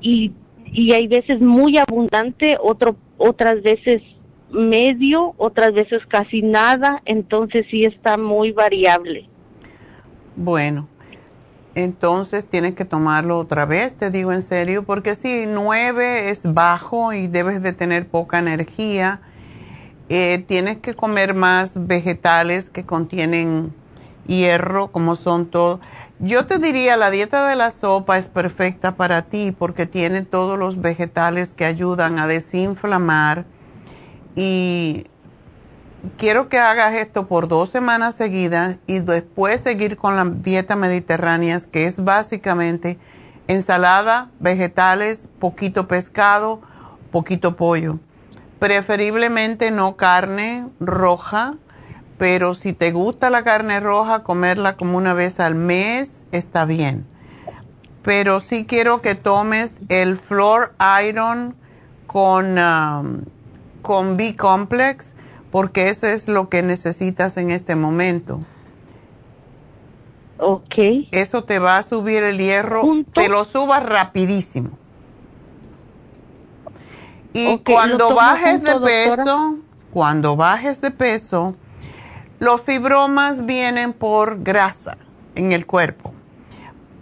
y, 0.00 0.32
y 0.72 0.92
hay 0.92 1.06
veces 1.06 1.40
muy 1.40 1.78
abundante, 1.78 2.56
otro, 2.60 2.96
otras 3.18 3.62
veces 3.62 4.02
medio, 4.50 5.34
otras 5.38 5.72
veces 5.74 6.04
casi 6.06 6.42
nada, 6.42 7.02
entonces 7.04 7.66
sí 7.70 7.84
está 7.84 8.16
muy 8.16 8.52
variable. 8.52 9.28
Bueno, 10.36 10.88
entonces 11.76 12.46
tienes 12.46 12.74
que 12.74 12.86
tomarlo 12.86 13.38
otra 13.38 13.66
vez, 13.66 13.94
te 13.94 14.10
digo 14.10 14.32
en 14.32 14.40
serio, 14.40 14.82
porque 14.82 15.14
si 15.14 15.44
nueve 15.46 16.30
es 16.30 16.54
bajo 16.54 17.12
y 17.12 17.26
debes 17.28 17.62
de 17.62 17.74
tener 17.74 18.08
poca 18.08 18.38
energía, 18.38 19.20
eh, 20.08 20.42
tienes 20.48 20.78
que 20.78 20.94
comer 20.94 21.34
más 21.34 21.86
vegetales 21.86 22.70
que 22.70 22.86
contienen 22.86 23.74
hierro, 24.26 24.88
como 24.90 25.16
son 25.16 25.46
todos. 25.46 25.80
Yo 26.18 26.46
te 26.46 26.58
diría, 26.58 26.96
la 26.96 27.10
dieta 27.10 27.46
de 27.46 27.56
la 27.56 27.70
sopa 27.70 28.16
es 28.16 28.28
perfecta 28.28 28.96
para 28.96 29.20
ti 29.20 29.52
porque 29.52 29.84
tiene 29.84 30.22
todos 30.22 30.58
los 30.58 30.80
vegetales 30.80 31.52
que 31.52 31.66
ayudan 31.66 32.18
a 32.18 32.26
desinflamar 32.26 33.44
y 34.34 35.04
quiero 36.16 36.48
que 36.48 36.58
hagas 36.58 36.94
esto 36.94 37.26
por 37.26 37.48
dos 37.48 37.70
semanas 37.70 38.14
seguidas 38.14 38.78
y 38.86 39.00
después 39.00 39.60
seguir 39.60 39.96
con 39.96 40.16
la 40.16 40.24
dieta 40.24 40.76
mediterránea, 40.76 41.58
que 41.70 41.86
es 41.86 42.02
básicamente 42.02 42.98
ensalada, 43.48 44.30
vegetales, 44.40 45.28
poquito 45.38 45.88
pescado, 45.88 46.60
poquito 47.10 47.56
pollo. 47.56 47.98
Preferiblemente 48.58 49.70
no 49.70 49.96
carne 49.96 50.68
roja, 50.80 51.54
pero 52.18 52.54
si 52.54 52.72
te 52.72 52.90
gusta 52.92 53.30
la 53.30 53.42
carne 53.42 53.80
roja, 53.80 54.22
comerla 54.22 54.76
como 54.76 54.96
una 54.96 55.14
vez 55.14 55.40
al 55.40 55.54
mes 55.54 56.26
está 56.32 56.64
bien. 56.64 57.06
Pero 58.02 58.40
sí 58.40 58.64
quiero 58.66 59.02
que 59.02 59.14
tomes 59.14 59.80
el 59.88 60.16
Flor 60.16 60.74
Iron 61.06 61.54
con, 62.06 62.56
um, 62.58 63.22
con 63.82 64.16
B-Complex 64.16 65.15
porque 65.56 65.88
eso 65.88 66.06
es 66.06 66.28
lo 66.28 66.50
que 66.50 66.62
necesitas 66.62 67.38
en 67.38 67.50
este 67.50 67.76
momento. 67.76 68.40
Ok. 70.36 70.74
Eso 71.12 71.44
te 71.44 71.58
va 71.58 71.78
a 71.78 71.82
subir 71.82 72.24
el 72.24 72.36
hierro, 72.36 72.82
te 73.14 73.30
lo 73.30 73.42
subas 73.42 73.82
rapidísimo. 73.82 74.76
Y 77.32 77.56
cuando 77.60 78.14
bajes 78.14 78.62
de 78.62 78.78
peso, 78.80 79.56
cuando 79.90 80.36
bajes 80.36 80.82
de 80.82 80.90
peso, 80.90 81.56
los 82.38 82.60
fibromas 82.60 83.46
vienen 83.46 83.94
por 83.94 84.42
grasa 84.42 84.98
en 85.36 85.52
el 85.52 85.64
cuerpo. 85.64 86.12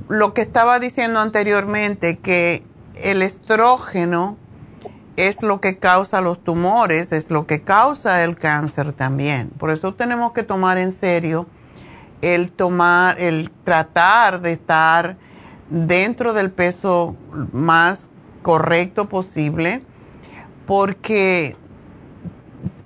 Lo 0.06 0.32
que 0.32 0.42
estaba 0.42 0.78
diciendo 0.78 1.18
anteriormente, 1.18 2.18
que 2.18 2.62
el 3.02 3.20
estrógeno 3.22 4.36
es 5.16 5.42
lo 5.42 5.60
que 5.60 5.78
causa 5.78 6.20
los 6.20 6.42
tumores, 6.42 7.12
es 7.12 7.30
lo 7.30 7.46
que 7.46 7.62
causa 7.62 8.24
el 8.24 8.36
cáncer 8.36 8.92
también. 8.92 9.48
Por 9.50 9.70
eso 9.70 9.94
tenemos 9.94 10.32
que 10.32 10.42
tomar 10.42 10.78
en 10.78 10.92
serio 10.92 11.46
el 12.20 12.50
tomar, 12.50 13.20
el 13.20 13.50
tratar 13.50 14.40
de 14.40 14.52
estar 14.52 15.16
dentro 15.70 16.32
del 16.32 16.50
peso 16.50 17.16
más 17.52 18.10
correcto 18.42 19.08
posible, 19.08 19.82
porque 20.66 21.56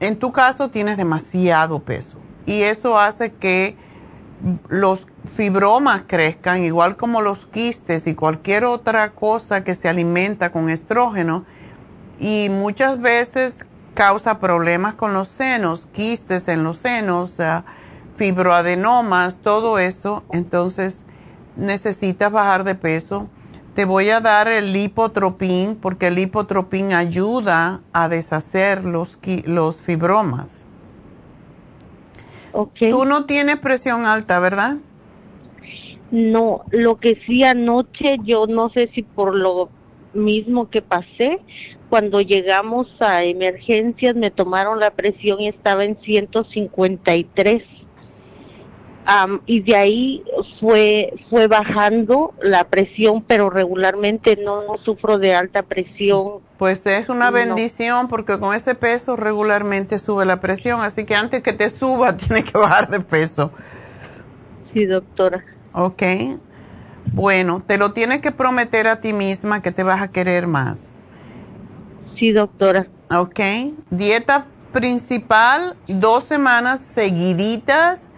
en 0.00 0.18
tu 0.18 0.32
caso 0.32 0.70
tienes 0.70 0.96
demasiado 0.96 1.80
peso 1.80 2.18
y 2.46 2.62
eso 2.62 2.98
hace 2.98 3.32
que 3.32 3.76
los 4.68 5.06
fibromas 5.24 6.02
crezcan, 6.06 6.64
igual 6.64 6.96
como 6.96 7.20
los 7.20 7.46
quistes 7.46 8.06
y 8.06 8.14
cualquier 8.14 8.64
otra 8.64 9.10
cosa 9.10 9.64
que 9.64 9.74
se 9.74 9.88
alimenta 9.88 10.52
con 10.52 10.68
estrógeno 10.68 11.44
y 12.20 12.48
muchas 12.50 13.00
veces 13.00 13.66
causa 13.94 14.38
problemas 14.38 14.94
con 14.94 15.12
los 15.12 15.28
senos, 15.28 15.88
quistes 15.92 16.48
en 16.48 16.64
los 16.64 16.78
senos, 16.78 17.38
fibroadenomas, 18.16 19.38
todo 19.38 19.78
eso. 19.78 20.24
Entonces 20.32 21.04
necesitas 21.56 22.30
bajar 22.30 22.64
de 22.64 22.74
peso. 22.74 23.28
Te 23.74 23.84
voy 23.84 24.10
a 24.10 24.20
dar 24.20 24.48
el 24.48 24.72
lipotropín 24.72 25.76
porque 25.76 26.08
el 26.08 26.16
lipotropín 26.16 26.92
ayuda 26.92 27.80
a 27.92 28.08
deshacer 28.08 28.84
los, 28.84 29.18
los 29.44 29.82
fibromas. 29.82 30.66
Okay. 32.52 32.90
Tú 32.90 33.04
no 33.04 33.24
tienes 33.26 33.58
presión 33.58 34.04
alta, 34.04 34.40
¿verdad? 34.40 34.78
No, 36.10 36.62
lo 36.70 36.96
que 36.96 37.20
sí 37.26 37.44
anoche, 37.44 38.16
yo 38.24 38.46
no 38.46 38.70
sé 38.70 38.88
si 38.94 39.02
por 39.02 39.34
lo 39.34 39.68
mismo 40.14 40.70
que 40.70 40.82
pasé, 40.82 41.38
cuando 41.88 42.20
llegamos 42.20 42.88
a 43.00 43.24
emergencias 43.24 44.14
me 44.14 44.30
tomaron 44.30 44.80
la 44.80 44.90
presión 44.90 45.40
y 45.40 45.48
estaba 45.48 45.84
en 45.84 45.98
153. 46.00 47.62
y 49.46 49.60
de 49.60 49.76
ahí 49.76 50.22
fue 50.60 51.14
fue 51.30 51.46
bajando 51.46 52.34
la 52.42 52.64
presión, 52.64 53.22
pero 53.22 53.48
regularmente 53.48 54.36
no, 54.36 54.76
sufro 54.84 55.18
de 55.18 55.34
alta 55.34 55.62
presión. 55.62 56.40
Pues 56.58 56.84
es 56.86 57.08
una 57.08 57.30
bendición 57.30 58.08
porque 58.08 58.38
con 58.38 58.54
ese 58.54 58.74
peso 58.74 59.16
regularmente 59.16 59.98
sube 59.98 60.26
la 60.26 60.40
presión, 60.40 60.80
así 60.80 61.04
que 61.06 61.14
antes 61.14 61.42
que 61.42 61.52
te 61.52 61.70
suba 61.70 62.16
tiene 62.18 62.44
que 62.44 62.58
bajar 62.58 62.88
de 62.90 63.00
peso. 63.00 63.50
Sí, 64.74 64.84
doctora. 64.84 65.44
Ok. 65.72 66.02
Bueno, 67.12 67.62
te 67.66 67.78
lo 67.78 67.92
tienes 67.92 68.20
que 68.20 68.32
prometer 68.32 68.86
a 68.88 69.00
ti 69.00 69.12
misma 69.12 69.62
que 69.62 69.72
te 69.72 69.82
vas 69.82 70.02
a 70.02 70.08
querer 70.08 70.46
más. 70.46 71.00
Sí, 72.16 72.32
doctora. 72.32 72.86
Ok. 73.10 73.40
Dieta 73.90 74.46
principal, 74.72 75.76
dos 75.86 76.24
semanas 76.24 76.80
seguiditas 76.80 78.08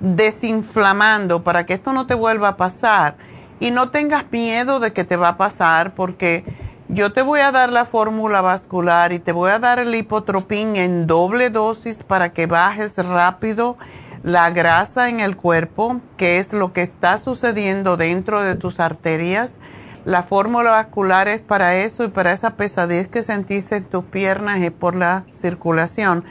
desinflamando 0.00 1.44
para 1.44 1.66
que 1.66 1.74
esto 1.74 1.92
no 1.92 2.06
te 2.06 2.14
vuelva 2.14 2.48
a 2.48 2.56
pasar. 2.56 3.16
Y 3.60 3.70
no 3.70 3.90
tengas 3.90 4.24
miedo 4.32 4.80
de 4.80 4.92
que 4.92 5.04
te 5.04 5.16
va 5.16 5.30
a 5.30 5.36
pasar 5.36 5.94
porque 5.94 6.44
yo 6.88 7.12
te 7.12 7.22
voy 7.22 7.40
a 7.40 7.52
dar 7.52 7.72
la 7.72 7.84
fórmula 7.84 8.40
vascular 8.40 9.12
y 9.12 9.18
te 9.18 9.32
voy 9.32 9.50
a 9.50 9.58
dar 9.58 9.78
el 9.78 9.94
hipotropín 9.94 10.76
en 10.76 11.06
doble 11.06 11.50
dosis 11.50 12.02
para 12.02 12.32
que 12.32 12.46
bajes 12.46 12.96
rápido 12.96 13.76
la 14.22 14.50
grasa 14.50 15.08
en 15.08 15.20
el 15.20 15.36
cuerpo, 15.36 16.00
que 16.16 16.38
es 16.38 16.52
lo 16.52 16.72
que 16.72 16.82
está 16.82 17.18
sucediendo 17.18 17.96
dentro 17.96 18.42
de 18.42 18.54
tus 18.54 18.80
arterias. 18.80 19.58
La 20.04 20.22
fórmula 20.22 20.70
vascular 20.70 21.28
es 21.28 21.40
para 21.40 21.76
eso 21.76 22.04
y 22.04 22.08
para 22.08 22.32
esa 22.32 22.56
pesadez 22.56 23.08
que 23.08 23.22
sentiste 23.22 23.76
en 23.76 23.84
tus 23.84 24.04
piernas 24.04 24.60
es 24.60 24.72
por 24.72 24.96
la 24.96 25.24
circulación. 25.30 26.24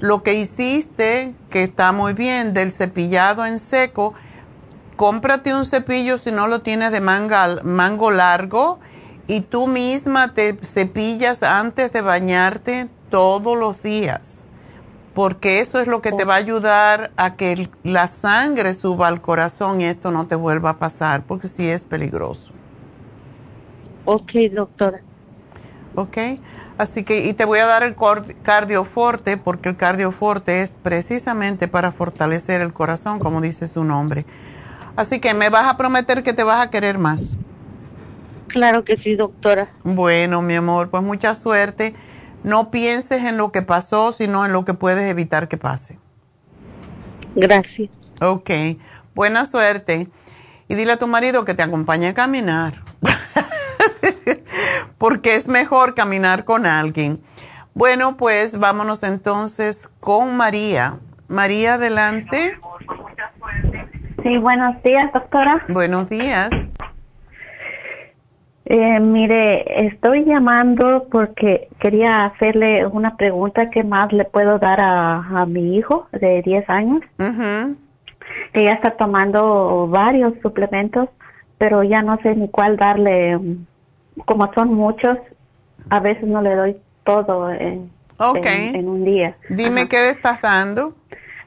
Lo 0.00 0.22
que 0.22 0.34
hiciste, 0.34 1.34
que 1.50 1.62
está 1.62 1.92
muy 1.92 2.12
bien, 2.12 2.54
del 2.54 2.72
cepillado 2.72 3.46
en 3.46 3.60
seco, 3.60 4.14
cómprate 4.96 5.54
un 5.54 5.64
cepillo 5.64 6.18
si 6.18 6.32
no 6.32 6.48
lo 6.48 6.60
tienes 6.60 6.90
de 6.90 7.00
manga, 7.00 7.60
mango 7.62 8.10
largo 8.10 8.80
y 9.26 9.40
tú 9.40 9.66
misma 9.66 10.34
te 10.34 10.56
cepillas 10.62 11.42
antes 11.42 11.92
de 11.92 12.02
bañarte 12.02 12.88
todos 13.10 13.56
los 13.56 13.82
días, 13.82 14.41
porque 15.14 15.60
eso 15.60 15.78
es 15.80 15.88
lo 15.88 16.00
que 16.00 16.12
te 16.12 16.24
va 16.24 16.34
a 16.34 16.38
ayudar 16.38 17.12
a 17.16 17.36
que 17.36 17.68
la 17.84 18.06
sangre 18.06 18.74
suba 18.74 19.08
al 19.08 19.20
corazón 19.20 19.80
y 19.80 19.84
esto 19.84 20.10
no 20.10 20.26
te 20.26 20.34
vuelva 20.34 20.70
a 20.70 20.78
pasar, 20.78 21.22
porque 21.26 21.48
sí 21.48 21.68
es 21.68 21.84
peligroso. 21.84 22.52
Ok, 24.04 24.32
doctora. 24.52 25.00
Ok. 25.94 26.16
Así 26.78 27.04
que, 27.04 27.26
y 27.26 27.34
te 27.34 27.44
voy 27.44 27.58
a 27.58 27.66
dar 27.66 27.82
el 27.82 27.94
cardioforte, 28.42 29.36
porque 29.36 29.68
el 29.68 29.76
cardioforte 29.76 30.62
es 30.62 30.72
precisamente 30.72 31.68
para 31.68 31.92
fortalecer 31.92 32.60
el 32.60 32.72
corazón, 32.72 33.18
como 33.18 33.40
dice 33.40 33.66
su 33.66 33.84
nombre. 33.84 34.24
Así 34.96 35.20
que 35.20 35.34
me 35.34 35.50
vas 35.50 35.68
a 35.70 35.76
prometer 35.76 36.22
que 36.22 36.32
te 36.32 36.42
vas 36.42 36.66
a 36.66 36.70
querer 36.70 36.98
más. 36.98 37.36
Claro 38.48 38.84
que 38.84 38.96
sí, 38.96 39.14
doctora. 39.14 39.70
Bueno, 39.84 40.42
mi 40.42 40.54
amor, 40.54 40.88
pues 40.88 41.02
mucha 41.02 41.34
suerte. 41.34 41.94
No 42.44 42.70
pienses 42.70 43.24
en 43.24 43.36
lo 43.36 43.52
que 43.52 43.62
pasó, 43.62 44.12
sino 44.12 44.44
en 44.44 44.52
lo 44.52 44.64
que 44.64 44.74
puedes 44.74 45.08
evitar 45.10 45.48
que 45.48 45.56
pase. 45.56 45.98
Gracias. 47.34 47.90
Ok, 48.20 48.50
buena 49.14 49.44
suerte. 49.44 50.08
Y 50.68 50.74
dile 50.74 50.92
a 50.92 50.96
tu 50.96 51.06
marido 51.06 51.44
que 51.44 51.54
te 51.54 51.62
acompañe 51.62 52.08
a 52.08 52.14
caminar. 52.14 52.82
porque 54.98 55.34
es 55.34 55.48
mejor 55.48 55.94
caminar 55.94 56.44
con 56.44 56.64
alguien. 56.66 57.20
Bueno, 57.74 58.16
pues 58.16 58.58
vámonos 58.58 59.02
entonces 59.02 59.90
con 59.98 60.36
María. 60.36 61.00
María, 61.26 61.74
adelante. 61.74 62.58
Sí, 64.22 64.38
buenos 64.38 64.80
días, 64.84 65.12
doctora. 65.12 65.64
Buenos 65.68 66.08
días. 66.08 66.50
Eh, 68.74 69.00
mire, 69.00 69.86
estoy 69.86 70.24
llamando 70.24 71.06
porque 71.10 71.68
quería 71.78 72.24
hacerle 72.24 72.86
una 72.86 73.18
pregunta 73.18 73.68
que 73.68 73.84
más 73.84 74.10
le 74.14 74.24
puedo 74.24 74.58
dar 74.58 74.78
a, 74.80 75.44
mi 75.44 75.76
hijo 75.76 76.08
de 76.10 76.40
10 76.40 76.70
años. 76.70 77.02
Ella 78.54 78.72
está 78.72 78.92
tomando 78.92 79.88
varios 79.88 80.32
suplementos, 80.40 81.10
pero 81.58 81.82
ya 81.82 82.00
no 82.00 82.16
sé 82.22 82.34
ni 82.34 82.48
cuál 82.48 82.78
darle 82.78 83.38
como 84.24 84.50
son 84.54 84.72
muchos, 84.72 85.18
a 85.90 86.00
veces 86.00 86.24
no 86.24 86.40
le 86.40 86.54
doy 86.54 86.76
todo 87.04 87.50
en, 87.50 87.90
en, 88.18 88.88
un 88.88 89.04
día. 89.04 89.36
Dime 89.50 89.86
qué 89.86 89.98
le 89.98 90.10
estás 90.12 90.40
dando. 90.40 90.94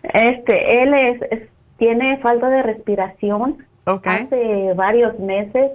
Este, 0.04 0.84
él 0.84 0.94
es, 0.94 1.42
tiene 1.78 2.20
falta 2.20 2.50
de 2.50 2.62
respiración. 2.62 3.66
Hace 3.88 4.74
varios 4.76 5.18
meses 5.20 5.72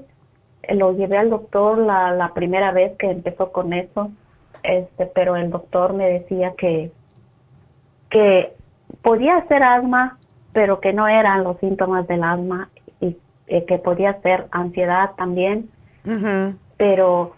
lo 0.69 0.93
llevé 0.93 1.19
al 1.19 1.31
doctor 1.31 1.79
la, 1.79 2.13
la 2.13 2.33
primera 2.35 2.73
vez 2.73 2.97
que 2.99 3.11
empezó 3.11 3.53
con 3.53 3.73
eso, 3.73 4.11
este, 4.63 5.07
pero 5.07 5.37
el 5.37 5.51
doctor 5.51 5.93
me 5.93 6.09
decía 6.09 6.55
que 6.57 6.93
que 8.11 8.53
podía 9.03 9.47
ser 9.47 9.63
asma, 9.63 10.19
pero 10.53 10.81
que 10.81 10.93
no 10.93 11.07
eran 11.07 11.45
los 11.45 11.59
síntomas 11.59 12.09
del 12.09 12.25
asma 12.25 12.69
y, 13.01 13.17
eh, 13.47 13.65
que 13.65 13.79
podía 13.79 14.21
ser 14.21 14.47
ansiedad 14.51 15.13
también 15.17 15.71
pero 16.77 17.35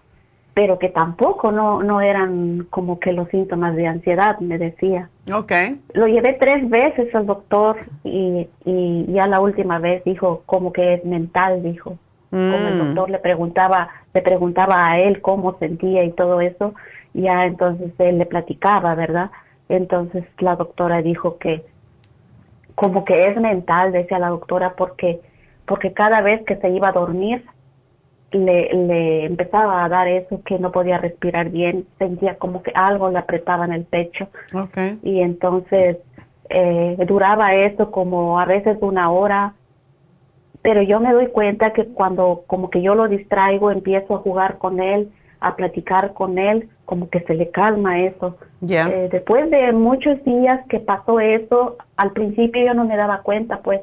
pero 0.54 0.78
que 0.78 0.88
tampoco 0.88 1.50
no 1.50 1.82
no 1.82 2.00
eran 2.00 2.66
como 2.70 3.00
que 3.00 3.12
los 3.12 3.28
síntomas 3.28 3.74
de 3.74 3.86
ansiedad 3.86 4.38
me 4.40 4.58
decía. 4.58 5.08
Okay 5.32 5.80
lo 5.94 6.06
llevé 6.06 6.34
tres 6.34 6.68
veces 6.68 7.14
al 7.14 7.26
doctor 7.26 7.76
y, 8.04 8.48
y 8.64 9.06
ya 9.12 9.26
la 9.26 9.40
última 9.40 9.78
vez 9.78 10.04
dijo 10.04 10.42
como 10.46 10.72
que 10.72 10.94
es 10.94 11.04
mental 11.04 11.62
dijo 11.62 11.98
como 12.32 12.68
el 12.68 12.74
mm. 12.74 12.78
doctor 12.78 13.10
le 13.10 13.18
preguntaba 13.18 13.88
le 14.14 14.22
preguntaba 14.22 14.90
a 14.90 14.98
él 14.98 15.20
cómo 15.20 15.58
sentía 15.58 16.02
y 16.02 16.12
todo 16.12 16.40
eso 16.40 16.74
ya 17.14 17.44
entonces 17.44 17.92
él 17.98 18.18
le 18.18 18.26
platicaba 18.26 18.94
verdad 18.94 19.30
entonces 19.68 20.24
la 20.38 20.56
doctora 20.56 21.02
dijo 21.02 21.38
que 21.38 21.64
como 22.74 23.04
que 23.04 23.28
es 23.28 23.40
mental 23.40 23.92
decía 23.92 24.18
la 24.18 24.30
doctora 24.30 24.74
porque 24.74 25.20
porque 25.66 25.92
cada 25.92 26.22
vez 26.22 26.42
que 26.44 26.56
se 26.56 26.70
iba 26.70 26.88
a 26.88 26.92
dormir 26.92 27.44
le, 28.32 28.72
le 28.72 29.26
empezaba 29.26 29.84
a 29.84 29.88
dar 29.88 30.08
eso 30.08 30.42
que 30.44 30.58
no 30.58 30.72
podía 30.72 30.98
respirar 30.98 31.50
bien, 31.50 31.86
sentía 31.98 32.36
como 32.36 32.62
que 32.62 32.72
algo 32.74 33.10
le 33.10 33.18
apretaba 33.18 33.64
en 33.64 33.72
el 33.72 33.84
pecho. 33.84 34.28
Y 35.02 35.20
entonces 35.20 35.98
eh, 36.48 36.96
duraba 37.06 37.54
eso 37.54 37.90
como 37.90 38.40
a 38.40 38.44
veces 38.44 38.78
una 38.80 39.10
hora, 39.10 39.54
pero 40.62 40.82
yo 40.82 41.00
me 41.00 41.12
doy 41.12 41.26
cuenta 41.28 41.72
que 41.72 41.86
cuando 41.86 42.44
como 42.46 42.70
que 42.70 42.82
yo 42.82 42.94
lo 42.94 43.08
distraigo, 43.08 43.70
empiezo 43.70 44.14
a 44.14 44.18
jugar 44.18 44.58
con 44.58 44.80
él, 44.80 45.10
a 45.40 45.56
platicar 45.56 46.12
con 46.12 46.38
él, 46.38 46.68
como 46.84 47.10
que 47.10 47.20
se 47.20 47.34
le 47.34 47.50
calma 47.50 48.00
eso. 48.00 48.36
Eh, 48.66 49.08
después 49.10 49.50
de 49.50 49.72
muchos 49.72 50.22
días 50.24 50.64
que 50.68 50.78
pasó 50.78 51.18
eso, 51.20 51.76
al 51.96 52.12
principio 52.12 52.64
yo 52.64 52.74
no 52.74 52.84
me 52.84 52.96
daba 52.96 53.22
cuenta, 53.22 53.58
pues, 53.58 53.80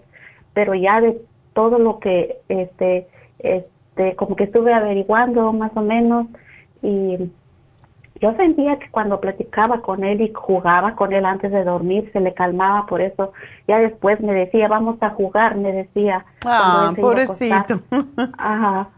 pero 0.54 0.74
ya 0.74 1.02
de 1.02 1.22
todo 1.54 1.80
lo 1.80 2.00
que 2.00 2.38
este 2.48 3.08
este, 3.40 4.16
como 4.16 4.36
que 4.36 4.46
estuve 4.46 4.74
averiguando 4.74 5.52
más 5.54 5.72
o 5.76 5.82
menos 5.82 6.28
y 6.82 7.18
yo 8.22 8.34
sentía 8.36 8.78
que 8.80 8.90
cuando 8.90 9.20
platicaba 9.20 9.82
con 9.82 10.04
él 10.04 10.22
y 10.22 10.34
jugaba 10.34 10.96
con 10.96 11.14
él 11.14 11.26
antes 11.26 11.52
de 11.52 11.64
dormir 11.64 12.10
se 12.12 12.20
le 12.20 12.34
calmaba, 12.34 12.86
por 12.86 13.02
eso 13.02 13.32
ya 13.68 13.80
después 13.80 14.20
me 14.20 14.34
decía, 14.34 14.68
vamos 14.68 14.98
a 15.02 15.12
jugar, 15.12 15.56
me 15.56 15.72
decía. 15.72 16.26
Ah, 16.46 16.94
pobrecito. 17.00 17.82
Ajá. 18.38 18.90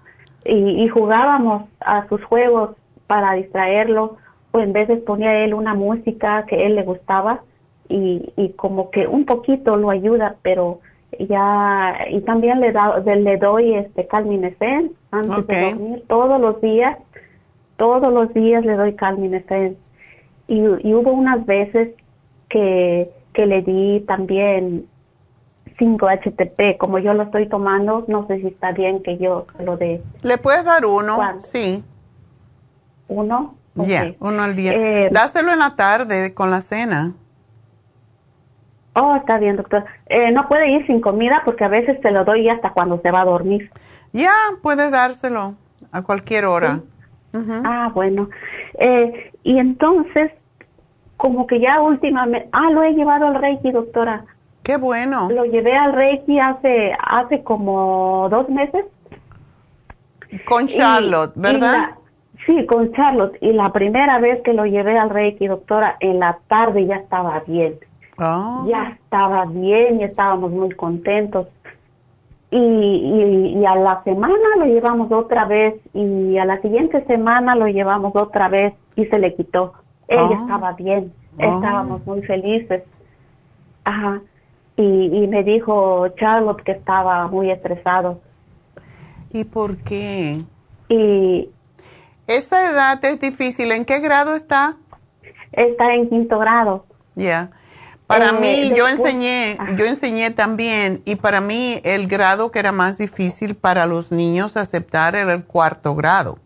Y, 0.44 0.84
y, 0.84 0.88
jugábamos 0.90 1.64
a 1.82 2.08
sus 2.08 2.24
juegos 2.24 2.72
para 3.06 3.34
distraerlo, 3.34 4.18
o 4.52 4.60
en 4.60 4.74
veces 4.74 5.00
ponía 5.04 5.44
él 5.44 5.54
una 5.54 5.76
música 5.76 6.46
que 6.48 6.66
él 6.66 6.76
le 6.76 6.84
gustaba 6.84 7.42
y, 7.90 8.34
y 8.36 8.50
como 8.54 8.90
que 8.90 9.06
un 9.06 9.26
poquito 9.26 9.78
lo 9.78 9.92
ayuda, 9.92 10.38
pero 10.42 10.80
ya 11.20 11.96
y 12.10 12.22
también 12.22 12.60
le 12.60 12.72
da, 12.72 13.00
le 13.00 13.38
doy 13.38 13.76
este 13.76 14.08
calminesen 14.08 14.94
antes 15.12 15.48
de 15.48 15.72
dormir 15.72 16.04
todos 16.08 16.40
los 16.40 16.62
días 16.62 16.98
todos 17.82 18.14
los 18.14 18.32
días 18.36 18.64
le 18.64 18.76
doy 18.76 18.94
calminesen 18.94 19.76
y, 20.48 20.60
y 20.60 20.94
hubo 20.94 21.14
unas 21.14 21.44
veces 21.48 21.90
que, 22.48 23.10
que 23.34 23.48
le 23.48 23.64
di 23.64 24.02
también 24.02 24.86
5-HTP, 25.80 26.78
como 26.78 27.00
yo 27.00 27.16
lo 27.16 27.24
estoy 27.24 27.50
tomando, 27.50 28.06
no 28.08 28.28
sé 28.28 28.40
si 28.40 28.48
está 28.50 28.72
bien 28.72 29.02
que 29.02 29.18
yo 29.18 29.48
lo 29.66 29.78
dé. 29.78 30.00
¿Le 30.22 30.38
puedes 30.38 30.64
dar 30.64 30.86
uno? 30.86 31.18
Sí. 31.40 31.84
¿Uno? 33.08 33.56
Ya, 33.74 34.14
uno 34.20 34.44
al 34.44 34.54
día. 34.54 34.74
Eh, 34.76 35.10
Dáselo 35.12 35.52
en 35.52 35.58
la 35.58 35.76
tarde 35.76 36.36
con 36.36 36.52
la 36.52 36.62
cena. 36.62 37.16
Oh, 38.94 39.16
está 39.16 39.40
bien, 39.40 39.56
doctor. 39.56 39.86
Eh, 40.06 40.30
no 40.32 40.48
puede 40.48 40.70
ir 40.70 40.86
sin 40.86 41.02
comida 41.02 41.42
porque 41.46 41.64
a 41.64 41.68
veces 41.68 42.00
te 42.00 42.12
lo 42.12 42.26
doy 42.26 42.48
hasta 42.48 42.74
cuando 42.74 43.00
se 43.00 43.10
va 43.10 43.22
a 43.22 43.26
dormir. 43.26 43.72
Ya, 44.14 44.36
puede 44.62 44.92
dárselo 44.92 45.56
a 45.92 46.04
cualquier 46.04 46.46
hora. 46.46 46.82
Ah, 47.34 47.92
bueno. 47.94 48.30
Eh, 48.80 49.32
y 49.44 49.58
entonces, 49.58 50.32
como 51.18 51.48
que 51.48 51.60
ya 51.60 51.82
últimamente, 51.82 52.50
ah, 52.52 52.70
lo 52.72 52.84
he 52.84 52.94
llevado 52.94 53.28
al 53.28 53.36
Reiki, 53.36 53.72
doctora. 53.72 54.26
Qué 54.64 54.78
bueno. 54.78 55.30
Lo 55.32 55.46
llevé 55.46 55.76
al 55.76 55.94
Reiki 55.94 56.40
hace, 56.40 56.96
hace 57.04 57.44
como 57.44 58.28
dos 58.30 58.50
meses. 58.50 58.86
Con 60.46 60.68
Charlotte, 60.68 61.34
¿verdad? 61.36 61.92
sí, 62.46 62.66
con 62.66 62.92
Charlotte. 62.94 63.38
Y 63.42 63.54
la 63.54 63.72
primera 63.72 64.20
vez 64.20 64.42
que 64.44 64.54
lo 64.54 64.66
llevé 64.66 64.98
al 64.98 65.10
Reiki, 65.10 65.48
doctora, 65.48 65.98
en 66.00 66.20
la 66.20 66.40
tarde 66.48 66.86
ya 66.86 66.98
estaba 66.98 67.42
bien. 67.46 67.76
Ah. 68.18 68.64
Ya 68.68 68.98
estaba 69.02 69.46
bien 69.46 70.00
y 70.00 70.04
estábamos 70.04 70.52
muy 70.52 70.72
contentos. 70.72 71.48
Y, 72.52 72.58
y, 72.58 73.66
a 73.66 73.76
la 73.76 74.04
semana 74.04 74.58
lo 74.58 74.66
llevamos 74.66 75.10
otra 75.12 75.46
vez 75.46 75.76
y 75.94 76.38
a 76.38 76.44
la 76.44 76.62
siguiente 76.62 77.06
semana 77.06 77.56
lo 77.56 77.68
llevamos 77.68 78.14
otra 78.14 78.50
vez 78.50 78.74
y 78.98 79.06
se 79.06 79.20
le 79.20 79.34
quitó. 79.36 79.74
Ella 80.10 80.28
ah. 80.32 80.40
estaba 80.42 80.74
bien, 80.74 81.14
estábamos 81.38 82.06
muy 82.06 82.22
felices. 82.24 82.84
Ajá. 83.86 84.22
Y, 84.76 84.84
y 84.84 85.28
me 85.28 85.44
dijo 85.44 86.10
Charlotte 86.20 86.62
que 86.64 86.74
estaba 86.74 87.28
muy 87.28 87.50
estresado. 87.52 88.20
¿Y 89.32 89.46
por 89.46 89.78
qué? 89.78 90.42
Y 90.90 91.50
esa 92.28 92.70
edad 92.70 93.04
es 93.06 93.20
difícil. 93.20 93.72
¿En 93.72 93.86
qué 93.86 94.00
grado 94.00 94.36
está? 94.36 94.76
Está 95.54 95.94
en 95.94 96.10
quinto 96.10 96.38
grado. 96.40 96.86
Ya. 97.16 97.52
Para 98.12 98.30
eh, 98.30 98.34
mí, 98.34 98.74
yo 98.76 98.90
enseñé, 98.90 99.58
yo 99.78 99.86
enseñé 99.86 100.32
también, 100.32 101.02
y 101.06 101.16
para 101.16 101.40
mí 101.40 101.80
el 101.86 102.08
grado 102.08 102.52
que 102.52 102.60
era 102.60 102.74
más 102.74 102.98
difícil 102.98 103.56
para 103.56 103.86
los 103.86 104.12
niños 104.12 104.58
aceptar 104.58 105.16
era 105.16 105.32
el 105.32 105.46
cuarto 105.46 105.96
grado, 105.96 106.38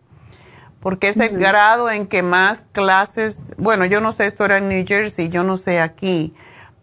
porque 0.78 1.08
es 1.08 1.16
el 1.16 1.36
grado 1.36 1.90
en 1.90 2.06
que 2.06 2.22
más 2.22 2.62
clases, 2.70 3.40
bueno, 3.56 3.84
yo 3.84 4.00
no 4.00 4.12
sé, 4.12 4.26
esto 4.26 4.44
era 4.44 4.58
en 4.58 4.68
New 4.68 4.84
Jersey, 4.86 5.28
yo 5.28 5.42
no 5.42 5.56
sé 5.56 5.80
aquí, 5.80 6.34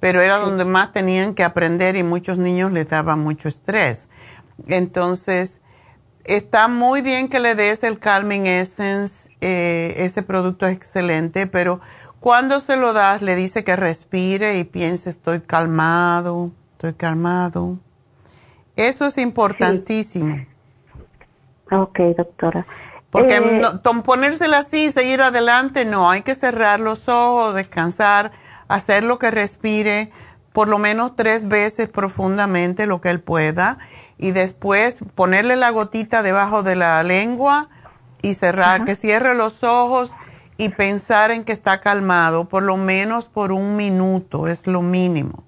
pero 0.01 0.21
era 0.21 0.37
donde 0.37 0.65
más 0.65 0.91
tenían 0.91 1.33
que 1.33 1.45
aprender 1.45 1.95
y 1.95 2.03
muchos 2.03 2.37
niños 2.37 2.73
les 2.73 2.89
daba 2.89 3.15
mucho 3.15 3.47
estrés. 3.47 4.09
Entonces, 4.67 5.61
está 6.25 6.67
muy 6.67 7.01
bien 7.01 7.29
que 7.29 7.39
le 7.39 7.55
des 7.55 7.83
el 7.83 7.99
Calming 7.99 8.47
Essence, 8.47 9.29
eh, 9.39 9.93
ese 9.97 10.23
producto 10.23 10.67
es 10.67 10.75
excelente, 10.75 11.47
pero 11.47 11.79
cuando 12.23 12.61
se 12.61 12.77
lo 12.77 12.93
das, 12.93 13.21
le 13.21 13.35
dice 13.35 13.65
que 13.65 13.75
respire 13.75 14.57
y 14.57 14.63
piense, 14.63 15.09
estoy 15.09 15.41
calmado, 15.41 16.51
estoy 16.71 16.93
calmado. 16.93 17.79
Eso 18.77 19.07
es 19.07 19.17
importantísimo. 19.17 20.45
Ok, 21.69 21.99
doctora. 22.15 22.65
Porque 23.09 23.35
eh, 23.35 23.61
ponérsela 24.05 24.59
así, 24.59 24.89
seguir 24.89 25.21
adelante, 25.21 25.83
no, 25.83 26.09
hay 26.09 26.21
que 26.21 26.33
cerrar 26.33 26.79
los 26.79 27.09
ojos, 27.09 27.55
descansar, 27.55 28.31
hacer 28.69 29.03
lo 29.03 29.19
que 29.19 29.29
respire 29.29 30.09
por 30.53 30.69
lo 30.69 30.79
menos 30.79 31.17
tres 31.17 31.49
veces 31.49 31.89
profundamente 31.89 32.85
lo 32.85 33.01
que 33.01 33.09
él 33.09 33.19
pueda 33.19 33.79
y 34.17 34.31
después 34.31 34.99
ponerle 35.13 35.57
la 35.57 35.71
gotita 35.71 36.23
debajo 36.23 36.63
de 36.63 36.77
la 36.77 37.03
lengua 37.03 37.67
y 38.21 38.35
cerrar, 38.35 38.85
que 38.85 38.95
cierre 38.95 39.35
los 39.35 39.65
ojos 39.65 40.13
y 40.57 40.69
pensar 40.69 41.31
en 41.31 41.43
que 41.43 41.51
está 41.51 41.79
calmado, 41.79 42.45
por 42.45 42.63
lo 42.63 42.77
menos 42.77 43.27
por 43.27 43.51
un 43.51 43.75
minuto, 43.75 44.47
es 44.47 44.67
lo 44.67 44.81
mínimo. 44.81 45.43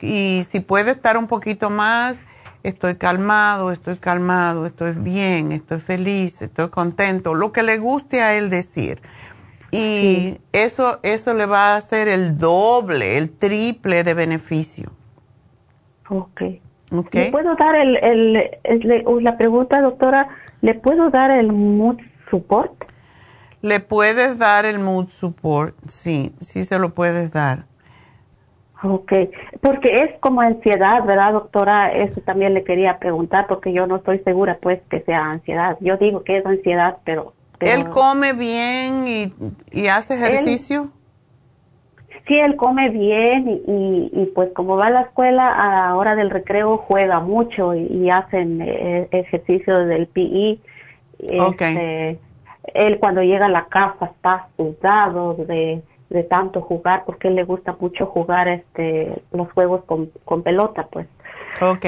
Y 0.00 0.44
si 0.48 0.60
puede 0.60 0.92
estar 0.92 1.16
un 1.16 1.26
poquito 1.26 1.70
más, 1.70 2.22
estoy 2.62 2.96
calmado, 2.96 3.72
estoy 3.72 3.96
calmado, 3.96 4.66
estoy 4.66 4.92
bien, 4.92 5.52
estoy 5.52 5.80
feliz, 5.80 6.42
estoy 6.42 6.68
contento, 6.68 7.34
lo 7.34 7.52
que 7.52 7.62
le 7.62 7.78
guste 7.78 8.22
a 8.22 8.36
él 8.36 8.50
decir. 8.50 9.00
Y 9.70 10.38
eso, 10.52 10.98
eso 11.02 11.34
le 11.34 11.44
va 11.44 11.74
a 11.74 11.76
hacer 11.76 12.08
el 12.08 12.38
doble, 12.38 13.18
el 13.18 13.30
triple 13.30 14.02
de 14.02 14.14
beneficio. 14.14 14.92
Ok. 16.08 16.42
okay. 16.90 17.24
¿Le 17.24 17.30
puedo 17.30 17.54
dar 17.56 17.74
el, 17.76 17.96
el, 18.64 19.24
la 19.24 19.36
pregunta, 19.36 19.82
doctora, 19.82 20.28
¿le 20.62 20.74
puedo 20.74 21.10
dar 21.10 21.30
el 21.30 21.52
mood 21.52 21.98
support? 22.30 22.87
Le 23.60 23.80
puedes 23.80 24.38
dar 24.38 24.64
el 24.64 24.78
mood 24.78 25.08
support, 25.08 25.74
sí, 25.82 26.32
sí 26.40 26.62
se 26.64 26.78
lo 26.78 26.90
puedes 26.90 27.32
dar. 27.32 27.64
Ok, 28.84 29.12
porque 29.60 30.02
es 30.02 30.10
como 30.20 30.40
ansiedad, 30.40 31.04
¿verdad, 31.04 31.32
doctora? 31.32 31.92
Eso 31.92 32.20
también 32.20 32.54
le 32.54 32.62
quería 32.62 32.98
preguntar 32.98 33.48
porque 33.48 33.72
yo 33.72 33.88
no 33.88 33.96
estoy 33.96 34.20
segura, 34.20 34.58
pues, 34.62 34.80
que 34.88 35.00
sea 35.00 35.30
ansiedad. 35.30 35.76
Yo 35.80 35.96
digo 35.96 36.22
que 36.22 36.38
es 36.38 36.46
ansiedad, 36.46 36.98
pero... 37.04 37.34
¿Él 37.58 37.88
come 37.88 38.34
bien 38.34 39.08
y, 39.08 39.32
y 39.72 39.88
hace 39.88 40.14
ejercicio? 40.14 40.92
sí, 42.28 42.38
él 42.38 42.56
come 42.56 42.90
bien 42.90 43.48
y, 43.66 44.10
y, 44.12 44.26
pues 44.34 44.50
como 44.54 44.76
va 44.76 44.88
a 44.88 44.90
la 44.90 45.00
escuela, 45.00 45.50
a 45.50 45.88
la 45.88 45.96
hora 45.96 46.14
del 46.14 46.30
recreo 46.30 46.76
juega 46.76 47.20
mucho 47.20 47.74
y, 47.74 48.10
hacen 48.10 48.60
eh, 48.60 49.08
ejercicio 49.10 49.86
del 49.86 50.06
PE. 50.06 50.58
Okay. 51.40 52.18
Él 52.74 52.98
cuando 52.98 53.22
llega 53.22 53.46
a 53.46 53.50
la 53.50 53.66
casa 53.66 54.06
está 54.06 54.48
sudado 54.56 55.34
de, 55.34 55.82
de 56.10 56.22
tanto 56.24 56.62
jugar 56.62 57.04
porque 57.04 57.28
él 57.28 57.34
le 57.34 57.44
gusta 57.44 57.76
mucho 57.78 58.06
jugar 58.06 58.48
este 58.48 59.22
los 59.32 59.50
juegos 59.52 59.84
con, 59.84 60.10
con 60.24 60.42
pelota 60.42 60.86
pues. 60.90 61.06
Ok. 61.60 61.84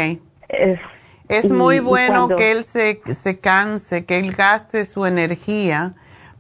Es, 1.29 1.51
muy 1.51 1.79
bueno 1.79 2.29
que 2.29 2.51
él 2.51 2.65
se, 2.65 3.01
se 3.13 3.39
canse 3.39 4.05
que 4.05 4.19
él 4.19 4.33
gaste 4.33 4.85
su 4.85 5.07
energía 5.07 5.95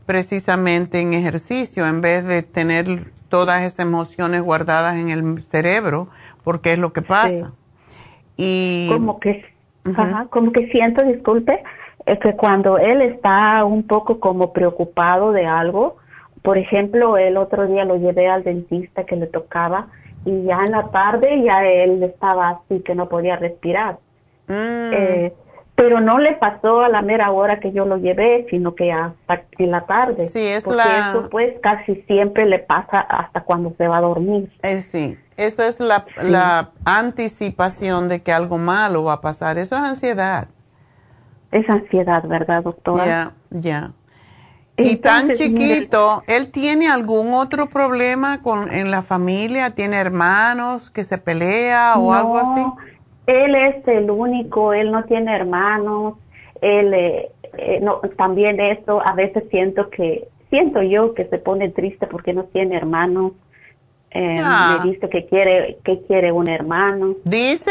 precisamente 0.04 1.00
en 1.00 1.14
ejercicio 1.14 1.86
en 1.86 2.00
vez 2.00 2.24
de 2.24 2.42
tener 2.42 3.12
todas 3.28 3.62
esas 3.62 3.86
emociones 3.86 4.42
guardadas 4.42 4.96
en 4.96 5.10
el 5.10 5.42
cerebro 5.42 6.08
porque 6.42 6.72
es 6.72 6.78
lo 6.78 6.92
que 6.92 7.02
pasa. 7.02 7.52
Y 8.36 8.88
como 8.90 9.20
que 9.20 9.44
como 10.30 10.52
que 10.52 10.68
siento 10.68 11.02
disculpe 11.04 11.62
es 12.11 12.19
que 12.19 12.35
cuando 12.35 12.77
él 12.77 13.03
está 13.03 13.65
un 13.65 13.85
poco 13.85 14.19
como 14.19 14.53
preocupado 14.53 15.31
de 15.31 15.47
algo, 15.47 15.97
por 16.43 16.59
ejemplo, 16.59 17.16
el 17.16 17.37
otro 17.37 17.69
día 17.69 17.85
lo 17.85 17.97
llevé 17.97 18.28
al 18.28 18.43
dentista 18.43 19.05
que 19.05 19.15
le 19.15 19.28
tocaba 19.28 19.87
y 20.24 20.43
ya 20.43 20.65
en 20.65 20.73
la 20.73 20.89
tarde 20.91 21.41
ya 21.45 21.65
él 21.65 22.03
estaba 22.03 22.49
así 22.49 22.81
que 22.81 22.97
no 22.97 23.09
podía 23.09 23.37
respirar. 23.37 23.99
Mm. 24.49 24.93
Eh, 24.93 25.32
pero 25.77 26.01
no 26.01 26.19
le 26.19 26.32
pasó 26.32 26.81
a 26.81 26.89
la 26.89 27.01
mera 27.01 27.31
hora 27.31 27.61
que 27.61 27.70
yo 27.70 27.85
lo 27.85 27.97
llevé, 27.97 28.45
sino 28.51 28.74
que 28.74 28.91
hasta 28.91 29.45
en 29.59 29.70
la 29.70 29.87
tarde. 29.87 30.27
Sí, 30.27 30.45
es 30.49 30.65
porque 30.65 30.82
eso 30.82 31.28
pues 31.31 31.55
casi 31.62 31.95
siempre 32.09 32.45
le 32.45 32.59
pasa 32.59 33.03
hasta 33.03 33.43
cuando 33.43 33.73
se 33.78 33.87
va 33.87 33.99
a 33.99 34.01
dormir. 34.01 34.51
Eh, 34.62 34.81
sí, 34.81 35.16
eso 35.37 35.62
es 35.62 35.78
la, 35.78 36.05
la 36.24 36.70
anticipación 36.85 38.09
de 38.09 38.20
que 38.20 38.32
algo 38.32 38.59
malo 38.59 39.05
va 39.05 39.12
a 39.12 39.20
pasar. 39.20 39.59
Eso 39.59 39.77
es 39.77 39.82
ansiedad 39.82 40.49
es 41.52 41.68
ansiedad, 41.68 42.27
¿verdad, 42.27 42.62
doctora? 42.62 43.06
Ya, 43.06 43.32
ya. 43.51 43.93
Y 44.77 44.97
tan 44.97 45.32
chiquito, 45.32 46.22
¿él 46.27 46.51
tiene 46.51 46.89
algún 46.89 47.35
otro 47.35 47.68
problema 47.68 48.40
con, 48.43 48.72
en 48.72 48.90
la 48.90 49.02
familia? 49.02 49.70
¿Tiene 49.70 49.97
hermanos 49.97 50.90
que 50.90 51.05
se 51.05 51.18
pelea 51.18 51.97
o 51.98 52.12
algo 52.12 52.39
así? 52.39 52.64
Él 53.27 53.55
es 53.55 53.86
el 53.86 54.10
único, 54.10 54.72
él 54.72 54.90
no 54.90 55.05
tiene 55.05 55.35
hermanos. 55.35 56.14
Él, 56.62 56.94
eh, 56.94 57.31
eh, 57.59 57.81
no, 57.82 58.01
también 58.16 58.60
esto, 58.60 59.02
a 59.05 59.12
veces 59.14 59.44
siento 59.51 59.90
que, 59.90 60.28
siento 60.51 60.82
yo 60.82 61.14
que 61.14 61.27
se 61.27 61.39
pone 61.39 61.68
triste 61.68 62.06
porque 62.06 62.32
no 62.32 62.44
tiene 62.44 62.77
hermanos. 62.77 63.32
Eh, 64.12 64.43
Me 64.43 64.90
dice 64.90 65.09
que 65.09 65.27
quiere, 65.27 65.78
que 65.85 66.02
quiere 66.02 66.32
un 66.32 66.48
hermano. 66.48 67.14
¿Dice? 67.24 67.70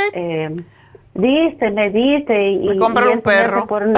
Eh, 1.23 1.51
Dice, 1.51 1.71
me 1.71 1.89
dice. 1.89 2.49
Y, 2.49 2.77
compra 2.77 3.09
un 3.09 3.21
perro. 3.21 3.67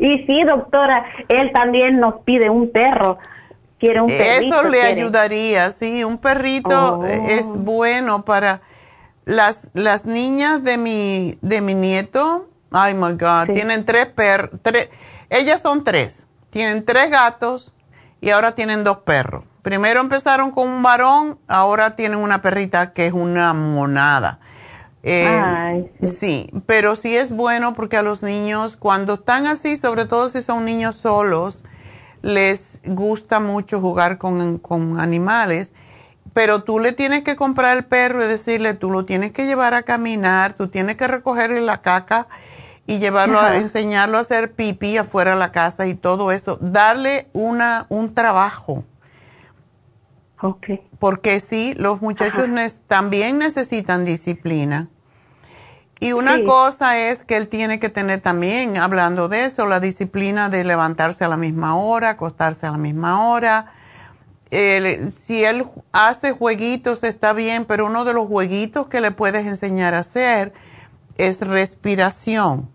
y 0.00 0.24
sí, 0.26 0.42
doctora, 0.44 1.04
él 1.28 1.52
también 1.52 2.00
nos 2.00 2.22
pide 2.22 2.50
un 2.50 2.70
perro. 2.70 3.18
Quiere 3.78 4.00
un 4.00 4.08
perrito. 4.08 4.60
Eso 4.60 4.68
le 4.68 4.82
ayudaría, 4.82 5.70
sí. 5.70 6.04
Un 6.04 6.18
perrito 6.18 7.00
oh. 7.00 7.04
es 7.04 7.56
bueno 7.56 8.24
para 8.24 8.62
las, 9.24 9.70
las 9.74 10.06
niñas 10.06 10.62
de 10.62 10.78
mi, 10.78 11.36
de 11.42 11.60
mi 11.60 11.74
nieto. 11.74 12.48
Ay, 12.70 12.94
my 12.94 13.12
God. 13.12 13.52
Tienen 13.52 13.84
tres 13.84 14.06
perros. 14.06 14.60
ellas 15.30 15.60
son 15.60 15.84
tres. 15.84 16.26
Tienen 16.50 16.84
tres 16.84 17.10
gatos 17.10 17.74
y 18.20 18.30
ahora 18.30 18.54
tienen 18.54 18.84
dos 18.84 18.98
perros. 18.98 19.44
Primero 19.62 20.00
empezaron 20.00 20.50
con 20.50 20.68
un 20.68 20.82
varón, 20.82 21.38
ahora 21.46 21.94
tienen 21.94 22.18
una 22.18 22.42
perrita 22.42 22.92
que 22.92 23.06
es 23.06 23.12
una 23.12 23.54
monada. 23.54 24.40
Eh, 25.04 25.90
sí. 26.02 26.48
pero 26.64 26.94
sí 26.94 27.16
es 27.16 27.32
bueno 27.32 27.74
porque 27.74 27.96
a 27.96 28.02
los 28.02 28.22
niños, 28.22 28.76
cuando 28.76 29.14
están 29.14 29.46
así, 29.46 29.76
sobre 29.76 30.04
todo 30.04 30.28
si 30.28 30.42
son 30.42 30.64
niños 30.64 30.94
solos, 30.94 31.64
les 32.22 32.80
gusta 32.84 33.40
mucho 33.40 33.80
jugar 33.80 34.18
con, 34.18 34.60
animales. 35.00 35.72
Pero 36.32 36.64
tú 36.64 36.78
le 36.78 36.92
tienes 36.92 37.22
que 37.22 37.36
comprar 37.36 37.76
el 37.76 37.84
perro 37.84 38.24
y 38.24 38.26
decirle, 38.26 38.74
tú 38.74 38.90
lo 38.90 39.04
tienes 39.04 39.32
que 39.32 39.44
llevar 39.44 39.74
a 39.74 39.82
caminar, 39.82 40.54
tú 40.54 40.68
tienes 40.68 40.96
que 40.96 41.06
recogerle 41.06 41.60
la 41.60 41.82
caca 41.82 42.26
y 42.86 42.98
llevarlo 42.98 43.38
a 43.38 43.56
enseñarlo 43.56 44.18
a 44.18 44.22
hacer 44.22 44.52
pipí 44.52 44.96
afuera 44.96 45.32
de 45.32 45.38
la 45.38 45.52
casa 45.52 45.86
y 45.86 45.94
todo 45.94 46.32
eso. 46.32 46.58
Darle 46.60 47.28
una, 47.32 47.86
un 47.90 48.14
trabajo 48.14 48.84
Okay. 50.42 50.82
Porque 50.98 51.38
sí, 51.38 51.72
los 51.76 52.02
muchachos 52.02 52.48
también 52.88 53.38
necesitan 53.38 54.04
disciplina. 54.04 54.88
Y 56.02 56.14
una 56.14 56.42
cosa 56.42 56.98
es 56.98 57.22
que 57.22 57.36
él 57.36 57.46
tiene 57.46 57.78
que 57.78 57.88
tener 57.88 58.20
también, 58.20 58.76
hablando 58.76 59.28
de 59.28 59.44
eso, 59.44 59.66
la 59.66 59.78
disciplina 59.78 60.48
de 60.48 60.64
levantarse 60.64 61.24
a 61.24 61.28
la 61.28 61.36
misma 61.36 61.76
hora, 61.76 62.10
acostarse 62.10 62.66
a 62.66 62.72
la 62.72 62.76
misma 62.76 63.28
hora. 63.28 63.66
si 64.50 65.44
él 65.44 65.64
hace 65.92 66.32
jueguitos 66.32 67.04
está 67.04 67.32
bien, 67.32 67.64
pero 67.66 67.86
uno 67.86 68.04
de 68.04 68.14
los 68.14 68.26
jueguitos 68.26 68.88
que 68.88 69.00
le 69.00 69.12
puedes 69.12 69.46
enseñar 69.46 69.94
a 69.94 70.00
hacer 70.00 70.52
es 71.18 71.40
respiración 71.40 72.68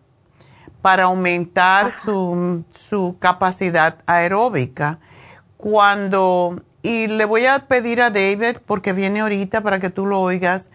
para 0.82 1.04
aumentar 1.04 1.92
su, 1.92 2.64
su, 2.72 3.18
capacidad 3.20 4.02
aeróbica. 4.06 5.00
Cuando, 5.58 6.62
y 6.82 7.08
le 7.08 7.26
voy 7.26 7.46
a 7.46 7.68
pedir 7.68 8.02
a 8.02 8.10
David, 8.10 8.58
porque 8.66 8.94
viene 8.94 9.22
ahorita 9.22 9.62
para 9.62 9.80
que 9.80 9.90
tú 9.90 10.06
lo 10.06 10.22
oigas, 10.22 10.70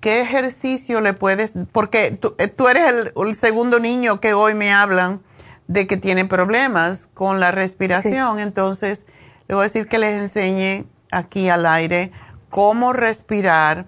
¿qué 0.00 0.20
ejercicio 0.20 1.00
le 1.00 1.14
puedes, 1.14 1.54
porque 1.72 2.10
tú, 2.12 2.34
eh, 2.38 2.52
eres 2.70 3.12
el, 3.16 3.34
segundo 3.34 3.80
niño 3.80 4.20
que 4.20 4.34
hoy 4.34 4.54
me 4.54 4.72
hablan 4.72 5.22
de 5.66 5.86
que 5.86 5.96
tiene 5.96 6.24
problemas 6.24 7.08
con 7.14 7.40
la 7.40 7.50
respiración, 7.50 8.38
entonces 8.38 9.06
le 9.48 9.54
voy 9.54 9.62
a 9.62 9.68
decir 9.68 9.88
que 9.88 9.98
les 9.98 10.20
enseñe 10.20 10.86
aquí 11.10 11.48
al 11.48 11.66
aire 11.66 12.12
cómo 12.50 12.92
respirar 12.92 13.86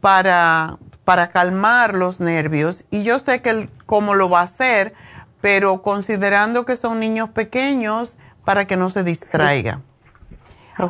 para, 0.00 0.78
para 1.04 1.28
calmar 1.28 1.94
los 1.94 2.20
nervios. 2.20 2.84
Y 2.90 3.02
yo 3.02 3.18
sé 3.18 3.42
que 3.42 3.68
cómo 3.84 4.14
lo 4.14 4.30
va 4.30 4.40
a 4.40 4.44
hacer, 4.44 4.94
pero 5.40 5.82
considerando 5.82 6.64
que 6.64 6.76
son 6.76 7.00
niños 7.00 7.30
pequeños, 7.30 8.18
para 8.48 8.64
que 8.64 8.76
no 8.76 8.88
se 8.88 9.04
distraiga. 9.04 9.82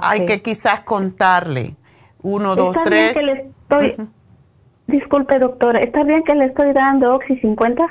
Hay 0.00 0.26
que 0.26 0.42
quizás 0.42 0.80
contarle. 0.80 1.76
Uno, 2.22 2.56
dos, 2.56 2.76
tres. 2.84 3.14
Disculpe, 4.86 5.38
doctora, 5.38 5.80
¿está 5.80 6.02
bien 6.02 6.24
que 6.24 6.34
le 6.34 6.46
estoy 6.46 6.72
dando 6.72 7.14
Oxy 7.14 7.38
50? 7.40 7.84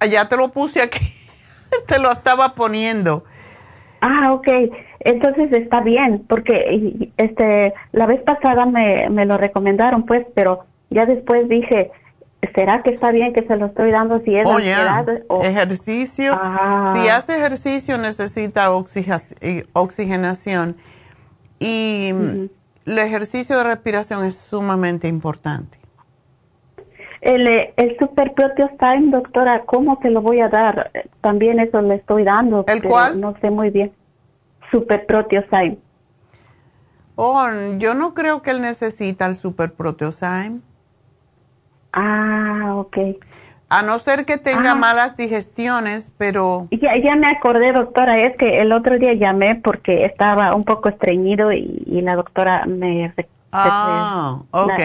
Ah, 0.00 0.06
ya 0.06 0.28
te 0.28 0.36
lo 0.36 0.48
puse 0.48 0.82
aquí, 0.82 0.98
te 1.86 2.00
lo 2.00 2.10
estaba 2.10 2.56
poniendo. 2.56 3.24
Ah, 4.00 4.32
ok. 4.32 4.48
Entonces 5.00 5.52
está 5.52 5.80
bien, 5.80 6.24
porque 6.28 7.10
este 7.16 7.74
la 7.92 8.06
vez 8.06 8.20
pasada 8.22 8.66
me, 8.66 9.08
me 9.08 9.24
lo 9.24 9.38
recomendaron, 9.38 10.04
pues, 10.04 10.26
pero 10.34 10.64
ya 10.90 11.06
después 11.06 11.48
dije, 11.48 11.90
¿será 12.54 12.82
que 12.82 12.90
está 12.90 13.10
bien 13.12 13.32
que 13.32 13.46
se 13.46 13.56
lo 13.56 13.66
estoy 13.66 13.92
dando 13.92 14.20
si 14.24 14.36
es 14.36 14.46
oh, 14.46 14.58
ejercicio? 15.42 16.32
Ah. 16.34 16.94
Si 16.96 17.08
hace 17.08 17.36
ejercicio 17.36 17.98
necesita 17.98 18.72
oxigenación 18.72 20.76
y 21.60 22.08
el 22.08 22.98
ejercicio 22.98 23.56
de 23.58 23.64
respiración 23.64 24.24
es 24.24 24.36
sumamente 24.36 25.06
importante. 25.06 25.78
El, 27.20 27.46
el 27.46 27.96
Super 27.98 28.32
Time, 28.34 29.10
doctora, 29.10 29.64
¿cómo 29.66 29.98
se 30.00 30.10
lo 30.10 30.22
voy 30.22 30.40
a 30.40 30.48
dar? 30.48 30.90
También 31.20 31.60
eso 31.60 31.82
le 31.82 31.96
estoy 31.96 32.24
dando. 32.24 32.64
¿El 32.66 32.82
cuál? 32.82 33.20
No 33.20 33.36
sé 33.40 33.50
muy 33.50 33.70
bien. 33.70 33.92
Super 34.70 35.06
Time. 35.50 35.78
Oh, 37.16 37.46
yo 37.76 37.92
no 37.92 38.14
creo 38.14 38.40
que 38.40 38.50
él 38.50 38.62
necesita 38.62 39.26
el 39.26 39.34
Super 39.34 39.74
Proteosyme. 39.74 40.62
Ah, 41.92 42.74
ok. 42.76 42.96
A 43.70 43.82
no 43.82 44.00
ser 44.00 44.26
que 44.26 44.36
tenga 44.36 44.74
malas 44.74 45.16
digestiones, 45.16 46.12
pero... 46.18 46.66
Ya, 46.72 46.96
ya 46.96 47.14
me 47.14 47.28
acordé, 47.28 47.72
doctora, 47.72 48.18
es 48.18 48.36
que 48.36 48.60
el 48.60 48.72
otro 48.72 48.98
día 48.98 49.14
llamé 49.14 49.54
porque 49.54 50.04
estaba 50.04 50.56
un 50.56 50.64
poco 50.64 50.88
estreñido 50.88 51.52
y, 51.52 52.00
la 52.02 52.16
doctora 52.16 52.66
me... 52.66 53.14
Ah, 53.52 54.40
ok. 54.50 54.78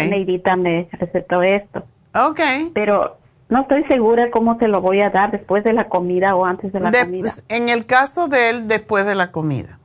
La 0.43 0.55
me 0.55 0.87
recetó 0.91 1.41
esto. 1.41 1.83
Ok. 2.13 2.39
Pero 2.75 3.17
no 3.49 3.61
estoy 3.61 3.83
segura 3.85 4.29
cómo 4.29 4.59
se 4.59 4.67
lo 4.67 4.81
voy 4.81 5.01
a 5.01 5.09
dar 5.09 5.31
después 5.31 5.63
de 5.63 5.73
la 5.73 5.89
comida 5.89 6.35
o 6.35 6.45
antes 6.45 6.71
de 6.71 6.79
la 6.79 6.91
comida. 6.91 7.21
Pues, 7.21 7.43
en 7.49 7.69
el 7.69 7.87
caso 7.87 8.27
de 8.27 8.51
él, 8.51 8.67
después 8.67 9.07
de 9.07 9.15
la 9.15 9.31
comida. 9.31 9.79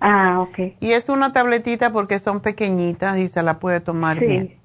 Ah, 0.00 0.40
ok. 0.40 0.74
Y 0.80 0.90
es 0.90 1.08
una 1.08 1.32
tabletita 1.32 1.92
porque 1.92 2.18
son 2.18 2.40
pequeñitas 2.40 3.16
y 3.18 3.28
se 3.28 3.44
la 3.44 3.60
puede 3.60 3.78
tomar 3.78 4.18
bien. 4.18 4.57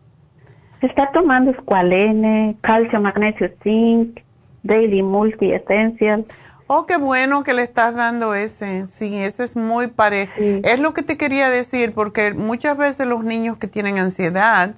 Está 0.84 1.10
tomando 1.14 1.52
escualene, 1.52 2.58
calcio, 2.60 3.00
magnesio, 3.00 3.50
zinc, 3.64 4.20
daily 4.64 5.02
multi 5.02 5.54
essential. 5.54 6.26
Oh, 6.68 6.86
qué 6.86 6.98
bueno 6.98 7.44
que 7.44 7.54
le 7.54 7.64
estás 7.64 7.96
dando 7.96 8.36
ese. 8.36 8.86
Sí, 8.88 9.16
ese 9.16 9.44
es 9.44 9.56
muy 9.56 9.88
parejo. 9.88 10.34
Es 10.38 10.82
lo 10.82 10.94
que 10.94 11.02
te 11.02 11.18
quería 11.18 11.50
decir, 11.50 11.94
porque 11.94 12.34
muchas 12.34 12.78
veces 12.78 13.08
los 13.08 13.24
niños 13.24 13.58
que 13.58 13.68
tienen 13.68 13.98
ansiedad, 13.98 14.76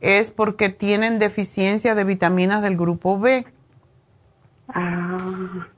es 0.00 0.32
porque 0.32 0.70
tienen 0.70 1.18
deficiencia 1.18 1.94
de 1.94 2.02
vitaminas 2.02 2.60
del 2.60 2.76
grupo 2.76 3.18
B. 3.18 3.46
Ah. 4.68 5.16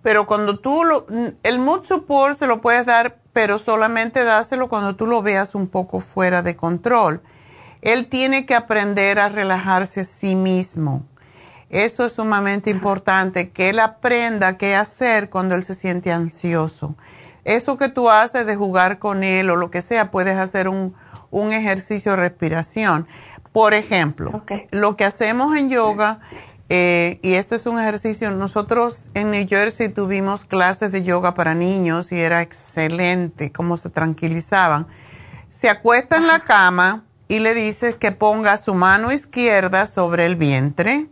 Pero 0.03 0.27
cuando 0.27 0.59
tú 0.59 0.85
lo, 0.85 1.07
el 1.43 1.59
mood 1.59 1.85
support 1.85 2.35
se 2.35 2.47
lo 2.47 2.63
puedes 2.63 2.87
dar, 2.87 3.19
pero 3.35 3.59
solamente 3.59 4.25
dáselo 4.25 4.69
cuando 4.69 4.97
tú 4.97 5.07
lo 5.07 5.21
veas 5.21 5.55
un 5.55 5.67
poco 5.67 6.01
fuera 6.01 6.43
de 6.43 6.57
control. 6.57 7.21
Él 7.87 8.09
tiene 8.09 8.47
que 8.47 8.57
aprender 8.57 9.21
a 9.21 9.29
relajarse 9.29 10.01
a 10.01 10.05
sí 10.05 10.35
mismo. 10.35 11.05
Eso 11.71 12.05
es 12.05 12.15
sumamente 12.15 12.69
importante, 12.69 13.51
que 13.51 13.69
él 13.69 13.79
aprenda 13.79 14.59
qué 14.59 14.75
hacer 14.75 15.31
cuando 15.31 15.55
él 15.55 15.63
se 15.63 15.73
siente 15.73 16.11
ansioso. 16.11 16.97
Eso 17.45 17.77
que 17.77 17.89
tú 17.89 18.11
haces 18.11 18.45
de 18.45 18.57
jugar 18.57 18.99
con 18.99 19.23
él 19.23 19.51
o 19.51 19.55
lo 19.55 19.71
que 19.71 19.83
sea, 19.83 20.11
puedes 20.11 20.37
hacer 20.37 20.69
un, 20.69 20.97
un 21.31 21.53
ejercicio 21.53 22.11
de 22.11 22.17
respiración. 22.17 23.07
Por 23.53 23.73
ejemplo, 23.73 24.43
lo 24.73 24.97
que 24.97 25.05
hacemos 25.05 25.57
en 25.57 25.71
yoga, 25.71 26.19
eh, 26.69 27.21
y 27.23 27.35
este 27.35 27.55
es 27.55 27.67
un 27.67 27.79
ejercicio, 27.79 28.33
nosotros 28.33 29.11
en 29.15 29.31
New 29.31 29.47
Jersey 29.49 29.91
tuvimos 29.91 30.45
clases 30.45 30.91
de 30.91 31.05
yoga 31.05 31.35
para 31.35 31.55
niños 31.55 32.11
y 32.11 32.19
era 32.19 32.43
excelente 32.43 33.53
cómo 33.53 33.77
se 33.77 33.91
tranquilizaban. 33.91 34.89
Se 35.49 35.69
acuesta 35.69 36.17
en 36.17 36.27
la 36.27 36.41
cama 36.41 37.05
y 37.29 37.39
le 37.41 37.55
dices 37.55 37.95
que 37.95 38.13
ponga 38.13 38.57
su 38.57 38.75
mano 38.75 39.13
izquierda 39.13 39.87
sobre 39.87 40.27
el 40.27 40.37
vientre 40.37 41.09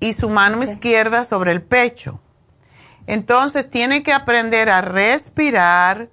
y 0.00 0.12
su 0.12 0.28
mano 0.30 0.62
izquierda 0.62 1.24
sobre 1.24 1.52
el 1.52 1.62
pecho. 1.62 2.20
Entonces 3.06 3.70
tiene 3.70 4.02
que 4.02 4.12
aprender 4.12 4.70
a 4.70 4.80
respirar 4.80 6.08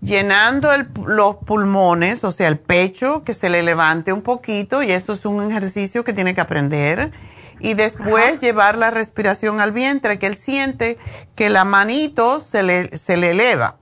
llenando 0.00 0.70
los 1.06 1.36
pulmones, 1.36 2.24
o 2.24 2.30
sea, 2.30 2.48
el 2.48 2.58
pecho, 2.58 3.22
que 3.24 3.34
se 3.34 3.50
le 3.50 3.62
levante 3.62 4.12
un 4.12 4.22
poquito, 4.22 4.82
y 4.82 4.90
eso 4.90 5.12
es 5.12 5.24
un 5.26 5.50
ejercicio 5.50 6.04
que 6.04 6.12
tiene 6.12 6.34
que 6.34 6.40
aprender. 6.40 7.12
Y 7.60 7.74
después 7.74 8.40
llevar 8.40 8.78
la 8.78 8.90
respiración 8.90 9.60
al 9.60 9.72
vientre, 9.72 10.18
que 10.18 10.26
él 10.26 10.36
siente 10.36 10.96
que 11.34 11.50
la 11.50 11.64
manito 11.64 12.40
se 12.40 12.62
le, 12.62 12.96
se 12.96 13.18
le 13.18 13.30
eleva. 13.30 13.79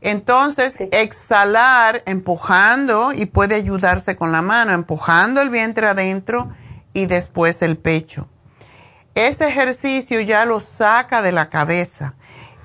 Entonces, 0.00 0.76
exhalar 0.92 2.02
empujando, 2.06 3.12
y 3.12 3.26
puede 3.26 3.54
ayudarse 3.54 4.16
con 4.16 4.32
la 4.32 4.42
mano, 4.42 4.72
empujando 4.72 5.40
el 5.40 5.50
vientre 5.50 5.86
adentro 5.86 6.52
y 6.92 7.06
después 7.06 7.62
el 7.62 7.76
pecho. 7.76 8.28
Ese 9.14 9.48
ejercicio 9.48 10.20
ya 10.20 10.44
lo 10.44 10.60
saca 10.60 11.22
de 11.22 11.32
la 11.32 11.48
cabeza 11.48 12.14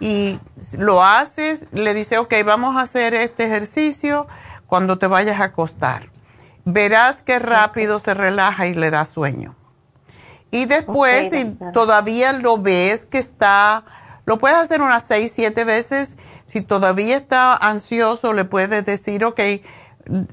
y 0.01 0.39
lo 0.77 1.03
haces, 1.03 1.65
le 1.71 1.93
dice, 1.93 2.17
ok, 2.17 2.33
vamos 2.45 2.75
a 2.75 2.81
hacer 2.81 3.13
este 3.13 3.45
ejercicio 3.45 4.27
cuando 4.67 4.97
te 4.97 5.07
vayas 5.07 5.39
a 5.39 5.45
acostar. 5.45 6.09
Verás 6.65 7.21
que 7.21 7.39
rápido 7.39 7.99
se 7.99 8.13
relaja 8.13 8.67
y 8.67 8.73
le 8.73 8.91
da 8.91 9.05
sueño. 9.05 9.55
Y 10.51 10.65
después, 10.65 11.31
si 11.31 11.57
todavía 11.71 12.33
lo 12.33 12.57
ves 12.57 13.05
que 13.05 13.17
está, 13.17 13.85
lo 14.25 14.37
puedes 14.37 14.57
hacer 14.57 14.81
unas 14.81 15.03
seis, 15.03 15.31
siete 15.33 15.63
veces. 15.63 16.17
Si 16.51 16.59
todavía 16.59 17.15
está 17.15 17.55
ansioso, 17.55 18.33
le 18.33 18.43
puedes 18.43 18.85
decir, 18.85 19.23
ok, 19.23 19.39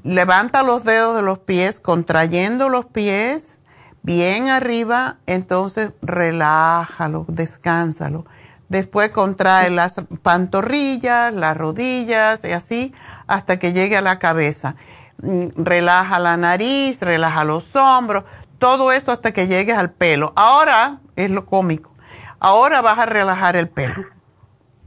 levanta 0.03 0.63
los 0.63 0.83
dedos 0.83 1.15
de 1.15 1.21
los 1.21 1.39
pies, 1.39 1.79
contrayendo 1.79 2.67
los 2.67 2.85
pies 2.85 3.61
bien 4.03 4.49
arriba, 4.49 5.15
entonces 5.27 5.93
relájalo, 6.01 7.23
descánsalo 7.29 8.25
Después 8.67 9.11
contrae 9.11 9.69
las 9.69 10.01
pantorrillas, 10.21 11.33
las 11.33 11.55
rodillas 11.55 12.43
y 12.43 12.51
así 12.51 12.93
hasta 13.25 13.57
que 13.57 13.71
llegue 13.71 13.95
a 13.95 14.01
la 14.01 14.19
cabeza. 14.19 14.75
Mm, 15.21 15.47
relaja 15.55 16.19
la 16.19 16.35
nariz, 16.35 17.01
relaja 17.01 17.45
los 17.45 17.77
hombros, 17.77 18.25
todo 18.57 18.91
esto 18.91 19.13
hasta 19.13 19.31
que 19.31 19.47
llegues 19.47 19.77
al 19.77 19.91
pelo. 19.91 20.33
Ahora 20.35 20.99
es 21.15 21.29
lo 21.29 21.45
cómico. 21.45 21.91
Ahora 22.41 22.81
vas 22.81 22.99
a 22.99 23.05
relajar 23.05 23.55
el 23.55 23.69
pelo. 23.69 24.18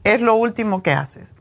Es 0.04 0.20
lo 0.20 0.34
último 0.34 0.82
que 0.82 0.92
haces. 0.92 1.34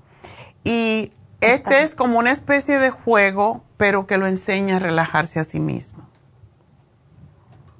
Y 0.63 1.11
este 1.41 1.81
es 1.81 1.95
como 1.95 2.19
una 2.19 2.31
especie 2.31 2.77
de 2.77 2.91
juego, 2.91 3.63
pero 3.77 4.05
que 4.05 4.17
lo 4.17 4.27
enseña 4.27 4.75
a 4.75 4.79
relajarse 4.79 5.39
a 5.39 5.43
sí 5.43 5.59
mismo. 5.59 6.07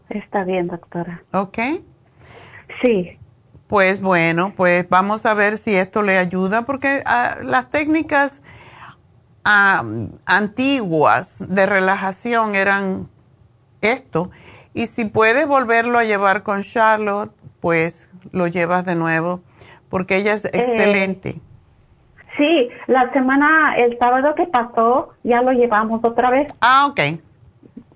Está 0.10 0.44
bien, 0.44 0.68
doctora. 0.68 1.24
¿Ok? 1.32 1.60
Sí, 2.82 3.20
pues 3.72 4.02
bueno, 4.02 4.52
pues 4.54 4.90
vamos 4.90 5.26
a 5.26 5.34
ver 5.34 5.58
si 5.58 5.74
esto 5.74 6.02
le 6.02 6.18
ayuda, 6.18 6.64
porque 6.64 7.04
ah, 7.06 7.38
las 7.42 7.70
técnicas 7.70 8.44
antiguas 10.26 11.38
de 11.48 11.66
relajación 11.66 12.56
eran 12.56 13.08
esto. 13.80 14.30
Y 14.74 14.88
si 14.88 15.06
puedes 15.06 15.48
volverlo 15.48 16.00
a 16.00 16.04
llevar 16.04 16.44
con 16.44 16.64
Charlotte, 16.64 17.32
pues 17.62 18.10
lo 18.34 18.48
llevas 18.48 18.86
de 18.86 18.96
nuevo, 18.96 19.42
porque 19.92 20.16
ella 20.16 20.34
es 20.34 20.46
eh, 20.46 20.52
excelente. 20.54 21.36
sí, 22.38 22.70
la 22.88 23.12
semana, 23.14 23.76
el 23.78 24.00
sábado 24.00 24.34
que 24.34 24.48
pasó, 24.48 25.10
ya 25.24 25.44
lo 25.44 25.52
llevamos 25.52 26.04
otra 26.04 26.32
vez. 26.32 26.52
Ah, 26.62 26.88
ok. 26.90 27.20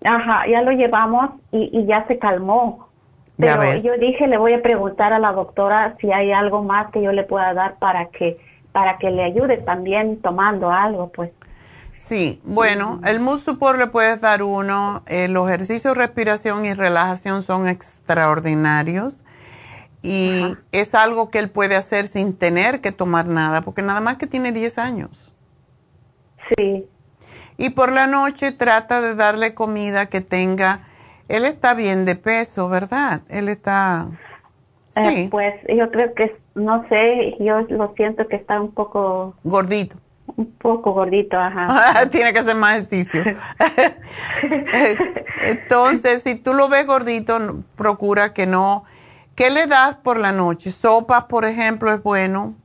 Ajá, 0.04 0.46
ya 0.48 0.62
lo 0.62 0.72
llevamos 0.72 1.32
y, 1.52 1.86
ya 1.88 2.06
se 2.08 2.20
calmó. 2.20 2.90
Pero 3.38 3.64
yo 3.84 3.98
dije, 3.98 4.28
le 4.28 4.38
voy 4.38 4.54
a 4.54 4.62
preguntar 4.62 5.12
a 5.12 5.20
la 5.20 5.32
doctora 5.32 5.98
si 6.00 6.12
hay 6.12 6.32
algo 6.32 6.64
más 6.64 6.92
que 6.92 7.02
yo 7.02 7.12
le 7.12 7.24
pueda 7.24 7.54
dar 7.54 7.76
para 7.80 8.06
que 8.10 8.38
para 8.72 8.98
que 8.98 9.10
le 9.10 9.24
ayude 9.24 9.58
también 9.58 10.22
tomando 10.22 10.70
algo, 10.70 11.10
pues. 11.10 11.32
Sí, 11.96 12.42
bueno, 12.44 13.00
el 13.06 13.22
mood 13.22 13.40
support 13.40 13.80
le 13.80 13.88
puedes 13.88 14.20
dar 14.20 14.44
uno. 14.44 15.02
Eh, 15.08 15.30
los 15.30 15.48
ejercicios 15.48 15.94
de 15.94 16.02
respiración 16.02 16.66
y 16.66 16.74
relajación 16.74 17.42
son 17.42 17.70
extraordinarios 17.70 19.24
y 20.06 20.56
es 20.72 20.94
algo 20.94 21.32
que 21.32 21.40
él 21.40 21.50
puede 21.50 21.76
hacer 21.76 22.06
sin 22.06 22.36
tener 22.36 22.80
que 22.80 22.92
tomar 22.92 23.26
nada, 23.26 23.62
porque 23.62 23.82
nada 23.82 24.02
más 24.02 24.18
que 24.18 24.28
tiene 24.28 24.52
10 24.52 24.78
años. 24.78 25.34
Sí. 26.56 26.86
Y 27.58 27.72
por 27.72 27.92
la 27.92 28.06
noche 28.06 28.52
trata 28.52 29.02
de 29.02 29.16
darle 29.16 29.56
comida 29.56 30.06
que 30.06 30.22
tenga. 30.22 30.82
Él 31.28 31.44
está 31.44 31.74
bien 31.74 32.06
de 32.06 32.16
peso, 32.16 32.70
¿verdad? 32.70 33.22
Él 33.30 33.50
está. 33.50 34.08
Eh, 34.96 35.10
sí. 35.10 35.28
pues 35.32 35.56
yo 35.68 35.90
creo 35.90 36.14
que, 36.14 36.38
no 36.54 36.88
sé, 36.88 37.36
yo 37.40 37.62
lo 37.70 37.94
siento 37.96 38.28
que 38.28 38.36
está 38.36 38.62
un 38.62 38.72
poco. 38.74 39.34
Gordito. 39.44 39.98
Un 40.36 40.52
poco 40.52 40.94
gordito, 40.94 41.36
ajá. 41.40 42.08
Tiene 42.12 42.32
que 42.32 42.40
hacer 42.40 42.56
más 42.56 42.76
ejercicio. 42.76 43.24
Entonces, 45.42 46.22
si 46.22 46.36
tú 46.36 46.54
lo 46.54 46.70
ves 46.70 46.86
gordito, 46.86 47.64
procura 47.76 48.34
que 48.34 48.46
no. 48.46 48.86
¿Qué 49.36 49.50
le 49.50 49.68
das 49.68 49.96
por 49.98 50.18
la 50.18 50.32
noche? 50.32 50.72
¿Sopas, 50.72 51.26
por 51.26 51.46
ejemplo, 51.46 51.92
es 51.92 52.02
bueno? 52.02 52.56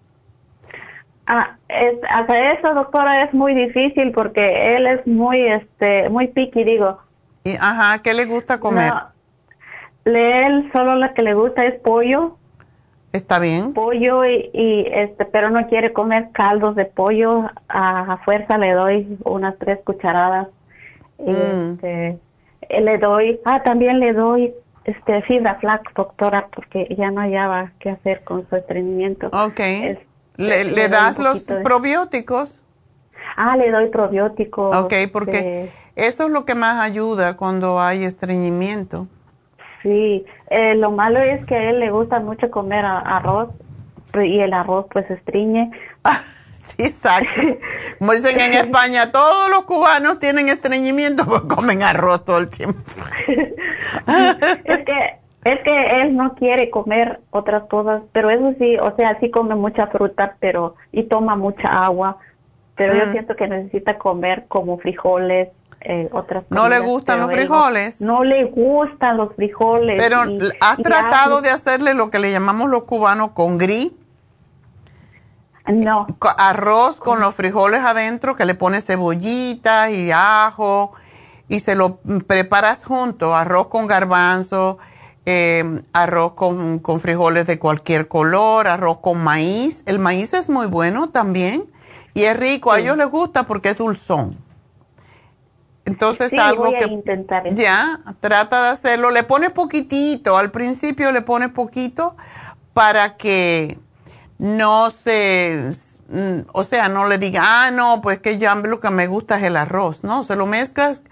Ah, 1.26 1.56
es, 1.68 1.94
hasta 2.08 2.52
eso, 2.52 2.74
doctora, 2.74 3.24
es 3.24 3.34
muy 3.34 3.54
difícil 3.54 4.12
porque 4.12 4.76
él 4.76 4.86
es 4.86 5.06
muy, 5.06 5.46
este, 5.46 6.08
muy 6.08 6.28
piqui, 6.28 6.64
digo. 6.64 6.98
Y, 7.44 7.54
ajá, 7.56 8.00
¿qué 8.02 8.14
le 8.14 8.24
gusta 8.26 8.58
comer? 8.60 8.92
No, 10.04 10.16
él 10.16 10.70
solo 10.72 10.96
lo 10.96 11.12
que 11.14 11.22
le 11.22 11.34
gusta 11.34 11.64
es 11.64 11.78
pollo 11.80 12.36
Está 13.12 13.40
bien. 13.40 13.74
Pollo 13.74 14.24
y, 14.24 14.86
este, 14.92 15.24
pero 15.24 15.50
no 15.50 15.66
quiere 15.66 15.92
comer 15.92 16.28
caldos 16.32 16.76
de 16.76 16.84
pollo. 16.84 17.50
A, 17.68 18.18
fuerza 18.24 18.56
le 18.56 18.72
doy 18.72 19.18
unas 19.24 19.58
tres 19.58 19.80
cucharadas. 19.84 20.48
Y 21.18 21.32
mm. 21.32 21.72
este, 21.72 22.18
le 22.80 22.98
doy, 22.98 23.40
ah, 23.44 23.62
también 23.64 23.98
le 23.98 24.12
doy 24.12 24.54
este 24.90 25.22
fibra 25.22 25.56
flax, 25.56 25.92
doctora, 25.94 26.48
porque 26.54 26.94
ya 26.96 27.10
no 27.10 27.20
hallaba 27.20 27.72
qué 27.78 27.90
hacer 27.90 28.22
con 28.24 28.48
su 28.48 28.56
estreñimiento. 28.56 29.28
Ok. 29.28 29.60
¿Le, 30.36 30.88
das 30.88 31.18
los 31.18 31.44
probióticos? 31.62 32.64
Ah, 33.36 33.56
le 33.56 33.70
doy 33.70 33.88
probióticos. 33.88 34.74
Ok, 34.74 34.94
porque 35.12 35.70
eso 35.96 36.24
es 36.24 36.30
lo 36.30 36.44
que 36.44 36.54
más 36.54 36.80
ayuda 36.82 37.36
cuando 37.36 37.80
hay 37.80 38.04
estreñimiento. 38.04 39.06
Sí, 39.82 40.24
eh, 40.50 40.74
lo 40.74 40.90
malo 40.90 41.20
es 41.20 41.44
que 41.46 41.54
a 41.54 41.70
él 41.70 41.80
le 41.80 41.90
gusta 41.90 42.20
mucho 42.20 42.50
comer 42.50 42.84
arroz 42.84 43.50
y 44.14 44.40
el 44.40 44.52
arroz 44.52 44.86
pues 44.92 45.10
estriñe. 45.10 45.70
Sí, 46.50 46.82
exacto. 46.84 47.42
Como 47.98 48.12
dicen 48.12 48.38
en 48.40 48.54
España, 48.54 49.12
todos 49.12 49.50
los 49.50 49.64
cubanos 49.64 50.18
tienen 50.18 50.48
estreñimiento 50.48 51.24
porque 51.26 51.48
comen 51.48 51.82
arroz 51.82 52.24
todo 52.24 52.38
el 52.38 52.48
tiempo. 52.48 52.80
es 54.64 54.78
que 54.80 55.20
es 55.44 55.60
que 55.60 56.02
él 56.02 56.16
no 56.16 56.34
quiere 56.34 56.68
comer 56.68 57.20
otras 57.30 57.64
cosas, 57.68 58.02
pero 58.12 58.28
eso 58.28 58.54
sí, 58.58 58.76
o 58.76 58.94
sea, 58.96 59.18
sí 59.20 59.30
come 59.30 59.54
mucha 59.54 59.86
fruta, 59.86 60.36
pero 60.38 60.74
y 60.92 61.04
toma 61.04 61.34
mucha 61.34 61.68
agua, 61.68 62.18
pero 62.76 62.94
yo 62.94 63.06
mm. 63.06 63.12
siento 63.12 63.36
que 63.36 63.48
necesita 63.48 63.96
comer 63.96 64.44
como 64.48 64.78
frijoles, 64.78 65.48
eh, 65.80 66.10
otras 66.12 66.44
¿No 66.50 66.68
le 66.68 66.78
gustan 66.80 67.20
los 67.20 67.32
frijoles? 67.32 68.02
No, 68.02 68.22
le 68.22 68.44
gustan 68.44 69.16
los 69.16 69.34
frijoles. 69.34 69.96
Pero 70.02 70.18
¿has 70.60 70.76
tratado 70.76 71.40
de 71.40 71.48
hacerle 71.48 71.94
lo 71.94 72.10
que 72.10 72.18
le 72.18 72.30
llamamos 72.30 72.68
los 72.68 72.82
cubanos 72.84 73.30
con 73.30 73.56
gris? 73.56 73.90
No. 75.72 76.06
Arroz 76.36 77.00
con 77.00 77.20
los 77.20 77.34
frijoles 77.34 77.80
adentro, 77.80 78.36
que 78.36 78.44
le 78.44 78.54
pones 78.54 78.86
cebollita 78.86 79.90
y 79.90 80.10
ajo 80.10 80.92
y 81.48 81.60
se 81.60 81.74
lo 81.74 81.96
preparas 82.26 82.84
junto, 82.84 83.34
arroz 83.34 83.66
con 83.66 83.86
garbanzo, 83.86 84.78
eh, 85.26 85.82
arroz 85.92 86.34
con, 86.34 86.78
con, 86.78 87.00
frijoles 87.00 87.46
de 87.46 87.58
cualquier 87.58 88.08
color, 88.08 88.68
arroz 88.68 88.98
con 88.98 89.22
maíz. 89.22 89.82
El 89.86 89.98
maíz 89.98 90.32
es 90.32 90.48
muy 90.48 90.66
bueno 90.66 91.08
también 91.08 91.68
y 92.14 92.22
es 92.22 92.36
rico, 92.36 92.72
a 92.72 92.78
ellos 92.78 92.96
les 92.96 93.08
gusta 93.08 93.44
porque 93.44 93.70
es 93.70 93.78
dulzón. 93.78 94.36
Entonces 95.84 96.32
algo 96.34 96.70
que 96.70 96.84
intentar 96.84 97.52
ya 97.52 98.00
trata 98.20 98.64
de 98.64 98.68
hacerlo, 98.70 99.10
le 99.10 99.24
pones 99.24 99.50
poquitito, 99.50 100.36
al 100.36 100.52
principio 100.52 101.10
le 101.10 101.22
pones 101.22 101.48
poquito 101.48 102.16
para 102.74 103.16
que 103.16 103.78
no 104.40 104.90
se, 104.90 105.70
mm, 106.08 106.48
o 106.52 106.64
sea, 106.64 106.88
no 106.88 107.06
le 107.06 107.18
diga, 107.18 107.42
ah, 107.44 107.70
no, 107.70 108.00
pues 108.00 108.18
que 108.18 108.38
ya 108.38 108.54
lo 108.54 108.80
que 108.80 108.90
me 108.90 109.06
gusta 109.06 109.36
es 109.36 109.44
el 109.44 109.56
arroz, 109.56 110.02
¿no? 110.02 110.22
Se 110.22 110.34
lo 110.34 110.46
mezclas 110.46 111.02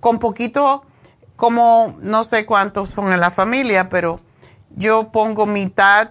con 0.00 0.18
poquito, 0.18 0.84
como 1.36 1.94
no 2.00 2.24
sé 2.24 2.46
cuántos 2.46 2.90
son 2.90 3.12
en 3.12 3.20
la 3.20 3.30
familia, 3.30 3.88
pero 3.88 4.20
yo 4.74 5.12
pongo 5.12 5.46
mitad 5.46 6.10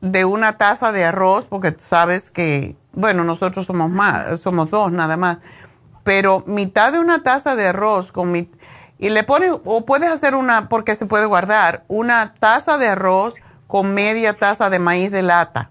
de 0.00 0.24
una 0.24 0.54
taza 0.54 0.92
de 0.92 1.04
arroz, 1.04 1.46
porque 1.46 1.76
sabes 1.78 2.30
que, 2.30 2.74
bueno, 2.92 3.22
nosotros 3.22 3.66
somos 3.66 3.90
más, 3.90 4.40
somos 4.40 4.70
dos 4.70 4.90
nada 4.90 5.16
más 5.16 5.38
pero 6.02 6.42
mitad 6.46 6.92
de 6.92 6.98
una 6.98 7.22
taza 7.22 7.56
de 7.56 7.68
arroz 7.68 8.12
con 8.12 8.32
mi, 8.32 8.50
y 8.98 9.10
le 9.10 9.22
pones, 9.22 9.52
o 9.64 9.84
puedes 9.86 10.10
hacer 10.10 10.34
una, 10.34 10.68
porque 10.68 10.94
se 10.94 11.06
puede 11.06 11.26
guardar, 11.26 11.84
una 11.88 12.34
taza 12.34 12.78
de 12.78 12.88
arroz 12.88 13.34
con 13.70 13.94
media 13.94 14.34
taza 14.34 14.68
de 14.68 14.80
maíz 14.80 15.12
de 15.12 15.22
lata. 15.22 15.70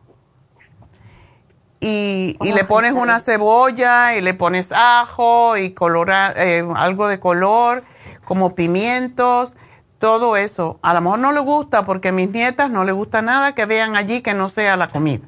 Y, 1.81 2.38
y 2.41 2.53
le 2.53 2.63
pones 2.63 2.93
una 2.93 3.19
cebolla 3.19 4.15
y 4.15 4.21
le 4.21 4.34
pones 4.34 4.71
ajo 4.71 5.57
y 5.57 5.71
colora, 5.73 6.34
eh, 6.35 6.65
algo 6.76 7.09
de 7.09 7.19
color, 7.19 7.84
como 8.23 8.55
pimientos, 8.55 9.57
todo 9.99 10.38
eso. 10.38 10.80
A 10.81 10.93
lo 10.93 11.01
mejor 11.01 11.19
no 11.19 11.34
le 11.34 11.41
gusta 11.41 11.84
porque 11.84 12.07
a 12.07 12.11
mis 12.13 12.30
nietas 12.30 12.71
no 12.71 12.85
le 12.85 12.93
gusta 12.93 13.21
nada 13.21 13.53
que 13.53 13.65
vean 13.65 13.97
allí 13.97 14.21
que 14.21 14.34
no 14.34 14.47
sea 14.47 14.77
la 14.77 14.88
comida. 14.88 15.27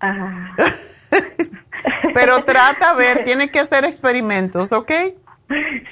Ajá. 0.00 0.54
Pero 2.14 2.44
trata, 2.44 2.90
a 2.90 2.94
ver, 2.94 3.22
tiene 3.24 3.50
que 3.50 3.58
hacer 3.58 3.86
experimentos, 3.86 4.70
¿ok? 4.72 4.92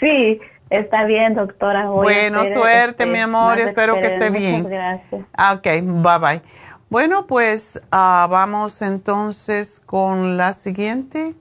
Sí, 0.00 0.38
está 0.70 1.04
bien, 1.04 1.34
doctora. 1.34 1.88
bueno, 1.90 2.44
suerte, 2.44 3.06
mi 3.06 3.18
amor, 3.18 3.58
espero 3.60 3.94
que 3.94 4.06
esté 4.06 4.30
bien. 4.30 4.64
gracias. 4.64 5.26
Ah, 5.36 5.52
ok, 5.54 5.64
bye 5.82 6.18
bye. 6.18 6.42
Bueno, 6.88 7.26
pues 7.26 7.80
ah, 7.92 8.26
vamos 8.30 8.82
entonces 8.82 9.80
con 9.84 10.36
la 10.36 10.52
siguiente. 10.52 11.34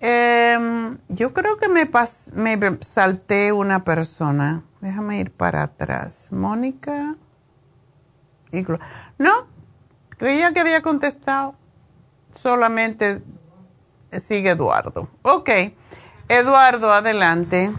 Em, 0.00 0.98
yo 1.08 1.32
creo 1.32 1.58
que 1.58 1.68
me, 1.68 1.88
me 2.32 2.78
salté 2.80 3.52
una 3.52 3.84
persona. 3.84 4.62
Déjame 4.80 5.18
ir 5.20 5.30
para 5.30 5.62
atrás. 5.62 6.32
Mónica. 6.32 7.14
No, 9.18 9.46
Creía 10.22 10.52
que 10.52 10.60
había 10.60 10.82
contestado. 10.82 11.56
Solamente 12.32 13.22
sigue 14.18 14.50
Eduardo. 14.50 15.08
Ok. 15.22 15.50
Eduardo, 16.28 16.92
adelante. 16.92 17.70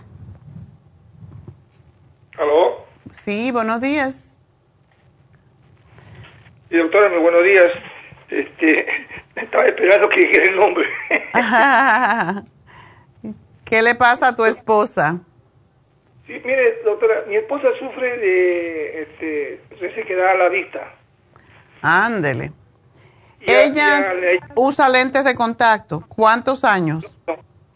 ¿Aló? 2.37 2.85
Sí, 3.11 3.51
buenos 3.51 3.81
días. 3.81 4.37
Sí, 6.69 6.77
doctora, 6.77 7.09
muy 7.09 7.19
buenos 7.19 7.43
días. 7.43 7.71
Este, 8.29 8.85
estaba 9.35 9.65
esperando 9.65 10.09
que 10.09 10.19
dijera 10.21 10.45
el 10.45 10.55
nombre. 10.55 10.87
¿Qué 13.65 13.81
le 13.81 13.95
pasa 13.95 14.29
a 14.29 14.35
tu 14.35 14.45
esposa? 14.45 15.19
Sí, 16.27 16.41
mire, 16.45 16.81
doctora, 16.83 17.25
mi 17.27 17.35
esposa 17.35 17.67
sufre 17.79 18.17
de 18.17 19.01
este, 19.01 19.61
que 20.05 20.15
da 20.15 20.31
a 20.31 20.35
la 20.35 20.49
vista. 20.49 20.93
Ándele. 21.81 22.51
Ella 23.45 24.13
usa 24.55 24.89
lentes 24.89 25.23
de 25.23 25.35
contacto. 25.35 26.01
¿Cuántos 26.07 26.63
años? 26.63 27.19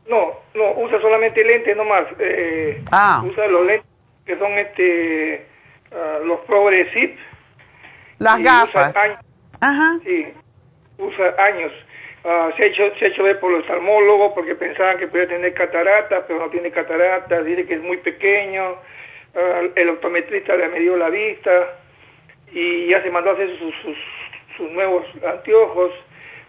No, 0.08 0.34
no, 0.54 0.72
usa 0.78 1.02
solamente 1.02 1.44
lentes 1.44 1.76
nomás. 1.76 2.06
Eh, 2.20 2.84
ah. 2.92 3.24
Usa 3.26 3.48
los 3.48 3.66
lentes 3.66 3.88
que 4.26 4.38
son 4.38 4.52
este 4.54 5.46
uh, 5.92 6.26
los 6.26 6.40
Progressive. 6.42 7.18
Las 8.20 8.40
gafas. 8.42 8.96
Ajá. 9.60 9.98
Sí. 10.04 10.28
usa 10.98 11.36
años. 11.38 11.72
Ah, 12.24 12.50
se, 12.58 12.64
ha 12.64 12.66
hecho, 12.66 12.84
se 13.00 13.06
ha 13.06 13.08
hecho 13.08 13.24
ver 13.24 13.40
por 13.40 13.52
los 13.52 13.62
oftalmólogos 13.62 14.34
porque 14.34 14.56
pensaban 14.56 14.98
que 14.98 15.08
podía 15.08 15.28
tener 15.28 15.54
catarata, 15.54 16.26
pero 16.28 16.40
no 16.40 16.50
tiene 16.50 16.72
catarata, 16.72 17.42
dice 17.42 17.66
que 17.66 17.76
es 17.76 17.82
muy 17.82 17.98
pequeño. 17.98 18.76
Ah, 19.36 19.62
el 19.76 19.90
optometrista 19.90 20.56
le 20.56 20.68
medido 20.68 20.98
la 20.98 21.10
vista 21.10 21.80
y 22.52 22.88
ya 22.88 23.02
se 23.02 23.12
mandó 23.12 23.30
a 23.30 23.34
hacer 23.34 23.58
sus, 23.60 23.74
sus, 23.82 23.98
sus 24.58 24.70
nuevos 24.72 25.06
anteojos, 25.26 25.92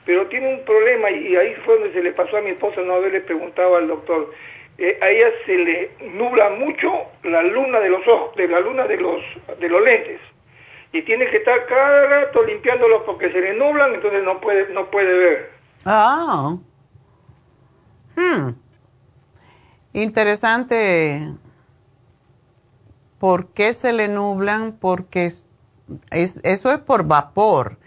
pero 0.04 0.26
tiene 0.26 0.54
un 0.54 0.64
problema 0.64 1.10
y 1.10 1.36
ahí 1.36 1.54
fue 1.64 1.78
donde 1.78 1.92
se 1.92 2.02
le 2.02 2.12
pasó 2.12 2.38
a 2.38 2.40
mi 2.40 2.50
esposa 2.50 2.80
no 2.80 2.94
haberle 2.94 3.20
preguntado 3.20 3.76
al 3.76 3.88
doctor. 3.88 4.32
Eh, 4.78 4.98
a 5.02 5.08
ella 5.10 5.28
se 5.44 5.54
le 5.56 5.90
nubla 6.14 6.50
mucho 6.50 6.92
la 7.24 7.42
luna 7.42 7.80
de 7.80 7.90
los 7.90 8.06
ojos, 8.06 8.34
de 8.36 8.48
la 8.48 8.60
luna 8.60 8.86
de 8.86 8.96
los 8.96 9.22
de 9.58 9.68
los 9.68 9.82
lentes 9.82 10.20
y 10.92 11.02
tiene 11.02 11.28
que 11.30 11.38
estar 11.38 11.66
cada 11.66 12.06
rato 12.06 12.42
limpiándolos 12.44 13.02
porque 13.04 13.30
se 13.30 13.40
le 13.40 13.54
nublan, 13.54 13.94
entonces 13.94 14.22
no 14.24 14.40
puede 14.40 14.72
no 14.72 14.90
puede 14.90 15.18
ver. 15.18 15.50
Ah. 15.84 16.56
Hmm. 18.16 18.50
Interesante. 19.92 21.34
¿Por 23.18 23.48
qué 23.48 23.74
se 23.74 23.92
le 23.92 24.08
nublan? 24.08 24.78
Porque 24.78 25.26
es, 26.10 26.40
eso 26.42 26.70
es 26.72 26.78
por 26.78 27.04
vapor. 27.04 27.78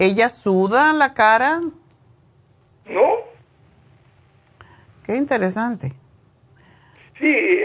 ¿Ella 0.00 0.30
suda 0.30 0.94
la 0.94 1.12
cara? 1.12 1.60
No. 2.86 3.18
Qué 5.04 5.14
interesante. 5.14 5.92
Sí, 7.18 7.60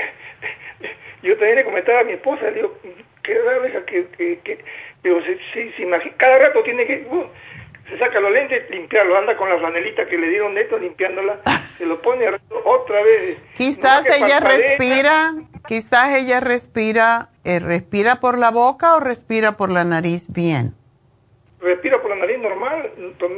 yo 1.24 1.38
también 1.38 1.56
le 1.56 1.64
comentaba 1.64 2.02
a 2.02 2.04
mi 2.04 2.12
esposa, 2.12 2.52
digo, 2.52 2.78
qué 3.24 3.40
raro 3.42 3.86
que, 3.86 4.08
que, 4.10 4.40
que, 4.40 4.66
imagina, 5.82 6.14
cada 6.18 6.40
rato 6.40 6.62
tiene 6.64 6.86
que, 6.86 7.08
uh, 7.10 7.24
se 7.90 7.98
saca 8.00 8.20
los 8.20 8.34
lentes, 8.34 8.70
limpiarlo, 8.70 9.18
anda 9.18 9.38
con 9.38 9.48
la 9.48 9.58
flanelita 9.58 10.06
que 10.06 10.18
le 10.18 10.28
dieron 10.28 10.56
neto 10.56 10.78
limpiándola, 10.78 11.40
se 11.78 11.86
lo 11.86 12.02
pone 12.02 12.26
otra 12.66 13.02
vez. 13.02 13.42
Quizás 13.56 14.06
ella 14.08 14.42
respira, 14.42 15.36
quizás 15.70 16.18
ella 16.18 16.42
respira, 16.42 17.30
eh, 17.46 17.60
respira 17.60 18.20
por 18.20 18.38
la 18.38 18.52
boca 18.52 18.96
o 18.96 19.00
respira 19.00 19.56
por 19.56 19.70
la 19.70 19.86
nariz 19.86 20.28
bien. 20.28 20.76
Respira 21.66 22.00
por 22.00 22.12
la 22.12 22.18
nariz 22.18 22.38
normal, 22.38 22.92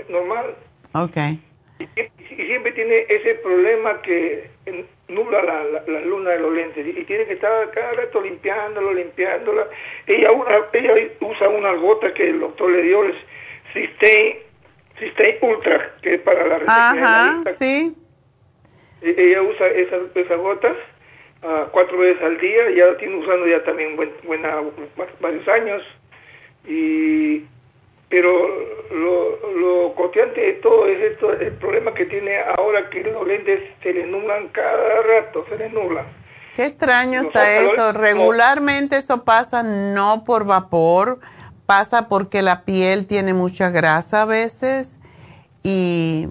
normal. 0.10 0.56
Okay. 0.92 1.40
Y, 1.80 1.86
siempre 2.28 2.74
tiene 2.74 3.06
ese 3.08 3.36
problema 3.36 4.02
que 4.02 4.50
nubla 5.08 5.42
la, 5.44 5.64
la, 5.88 6.02
luna 6.02 6.32
de 6.32 6.40
los 6.40 6.54
lentes 6.54 6.86
y, 6.86 7.06
tiene 7.06 7.26
que 7.26 7.36
estar 7.36 7.72
cada 7.72 7.94
rato 7.94 8.20
limpiándolo, 8.20 8.94
limpiándola. 8.94 9.68
Ella, 10.08 10.32
ella 10.74 11.10
usa 11.22 11.48
una 11.48 11.72
gota 11.76 12.14
que 12.14 12.30
el 12.30 12.42
doctor 12.42 12.70
le 12.70 12.82
dio, 12.82 13.06
es 13.06 13.16
Systane, 13.72 15.38
Ultra, 15.42 15.96
que 16.02 16.16
es 16.16 16.24
para 16.24 16.46
la 16.48 16.60
Ajá, 16.68 17.44
sí. 17.52 17.96
E, 19.02 19.16
ella 19.18 19.42
usa 19.42 19.68
esas, 19.68 20.02
esas 20.16 20.38
gotas 20.38 20.76
uh, 21.44 21.70
cuatro 21.72 21.98
veces 22.00 22.22
al 22.22 22.38
día, 22.40 22.72
ya 22.72 22.88
la 22.88 22.98
tiene 22.98 23.16
usando 23.16 23.48
ya 23.48 23.64
también 23.64 23.96
buen, 23.96 24.12
buena, 24.24 24.64
varios 25.22 25.48
años. 25.48 25.82
Y 26.68 27.46
pero 28.10 28.32
lo, 28.92 29.38
lo 29.60 29.96
de 30.36 30.60
todo 30.64 30.88
es 30.88 31.12
esto, 31.12 31.34
el 31.34 31.54
problema 31.54 31.94
que 31.94 32.06
tiene 32.06 32.40
ahora 32.58 32.90
que 32.90 33.04
los 33.04 33.28
lentes 33.28 33.62
se 33.84 33.94
le 33.94 34.08
nublan 34.08 34.48
cada 34.50 35.02
rato, 35.04 35.46
se 35.50 35.58
les 35.58 35.72
nublan. 35.74 36.06
Qué 36.56 36.66
extraño 36.66 37.22
está 37.22 37.60
eso. 37.60 37.92
Regularmente 37.92 38.98
eso 38.98 39.24
pasa 39.24 39.62
no 39.62 40.24
por 40.24 40.46
vapor, 40.46 41.20
pasa 41.66 42.08
porque 42.08 42.42
la 42.42 42.64
piel 42.64 43.06
tiene 43.06 43.34
mucha 43.34 43.70
grasa 43.70 44.24
a 44.24 44.26
veces 44.26 45.00
y 45.62 46.28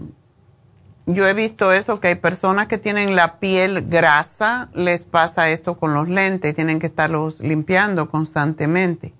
yo 1.07 1.29
he 1.29 1.35
visto 1.35 1.73
eso, 1.73 2.01
que 2.01 2.09
hay 2.09 2.15
personas 2.17 2.67
que 2.67 2.79
tienen 2.79 3.15
la 3.15 3.39
piel 3.39 3.87
grasa, 3.89 4.69
les 4.75 5.05
pasa 5.05 5.51
esto 5.51 5.77
con 5.77 5.95
los 5.95 6.09
lentes, 6.09 6.55
tienen 6.55 6.81
que 6.81 6.87
estarlos 6.87 7.41
limpiando 7.41 8.09
constantemente. 8.09 9.15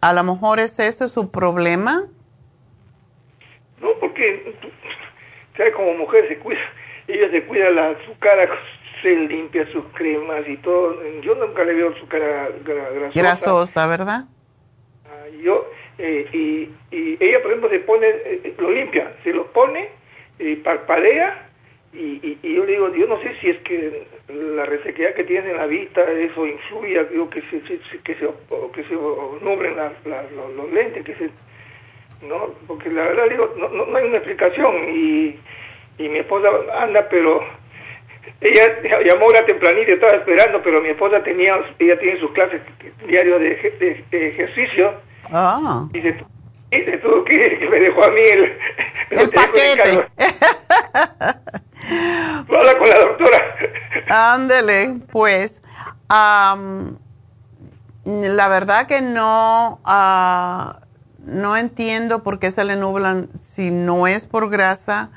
A 0.00 0.12
lo 0.12 0.24
mejor 0.24 0.60
es 0.60 0.78
ese 0.78 1.08
su 1.08 1.30
problema. 1.30 2.06
No, 3.80 3.88
porque, 4.00 4.54
¿sabe? 5.56 5.72
Como 5.72 5.94
mujer 5.94 6.28
se 6.28 6.38
cuida, 6.38 6.60
ella 7.08 7.30
se 7.30 7.44
cuida 7.44 7.70
la, 7.70 7.94
su 8.06 8.18
cara, 8.18 8.48
se 9.02 9.14
limpia 9.14 9.70
sus 9.72 9.84
cremas 9.94 10.46
y 10.48 10.56
todo. 10.58 10.96
Yo 11.22 11.34
nunca 11.34 11.64
le 11.64 11.74
veo 11.74 11.94
su 11.98 12.06
cara 12.08 12.48
grasosa. 12.64 13.20
Grasosa, 13.20 13.86
¿verdad? 13.86 14.24
Ah, 15.06 15.28
yo, 15.42 15.66
eh, 15.98 16.26
y, 16.32 16.96
y, 16.96 17.16
ella, 17.20 17.42
por 17.42 17.50
ejemplo, 17.50 17.70
se 17.70 17.80
pone, 17.80 18.06
eh, 18.08 18.54
lo 18.58 18.70
limpia, 18.70 19.12
se 19.22 19.32
lo 19.32 19.46
pone, 19.52 19.90
y 20.38 20.56
parpadea 20.56 21.49
y, 21.92 22.38
y, 22.42 22.54
yo 22.54 22.64
le 22.64 22.72
digo, 22.72 22.94
yo 22.94 23.06
no 23.06 23.20
sé 23.20 23.34
si 23.40 23.50
es 23.50 23.58
que 23.58 24.06
la 24.28 24.64
resequedad 24.64 25.14
que 25.14 25.24
tiene 25.24 25.50
en 25.50 25.56
la 25.56 25.66
vista, 25.66 26.02
eso 26.10 26.46
influye, 26.46 27.04
digo, 27.06 27.28
que 27.28 27.42
se, 27.42 27.60
que 27.60 28.14
se, 28.14 28.28
que 28.72 28.84
se 28.84 28.94
nublen 28.94 29.74
los, 30.56 30.72
lentes, 30.72 31.04
que 31.04 31.14
se, 31.16 31.30
¿no? 32.26 32.54
Porque 32.68 32.90
la 32.90 33.02
verdad, 33.02 33.24
digo, 33.28 33.54
no, 33.56 33.68
no, 33.68 33.96
hay 33.96 34.04
una 34.04 34.18
explicación 34.18 34.88
y, 34.88 35.36
y 35.98 36.08
mi 36.08 36.18
esposa 36.18 36.48
anda, 36.80 37.08
pero 37.08 37.44
ella 38.40 38.80
llamó 39.04 39.26
ahora 39.26 39.44
tempranito, 39.44 39.92
estaba 39.92 40.12
esperando, 40.12 40.62
pero 40.62 40.80
mi 40.80 40.90
esposa 40.90 41.22
tenía, 41.22 41.58
ella 41.78 41.98
tiene 41.98 42.20
sus 42.20 42.30
clases 42.32 42.62
diarios 43.06 43.40
de, 43.40 44.04
de, 44.10 44.28
ejercicio. 44.28 44.94
Ah. 45.32 45.88
Y 45.92 46.00
se, 46.02 46.16
se 46.70 46.98
tuvo 46.98 47.24
que 47.24 47.68
me 47.70 47.80
dejó 47.80 48.04
a 48.04 48.10
mí 48.10 48.20
el, 48.20 48.58
el 49.10 49.30
paquete. 49.30 50.08
Habla 52.48 52.78
con 52.78 52.88
la 52.88 53.00
doctora. 53.00 53.42
Ándele, 54.08 55.00
pues. 55.10 55.60
la 56.08 56.56
verdad 58.48 58.86
que 58.86 59.00
no, 59.00 59.80
ah, 59.84 60.80
no 61.18 61.56
entiendo 61.56 62.22
por 62.22 62.38
qué 62.38 62.50
se 62.50 62.64
le 62.64 62.76
nublan 62.76 63.30
si 63.42 63.70
no 63.70 64.06
es 64.06 64.26
por 64.26 64.50
grasa, 64.50 65.10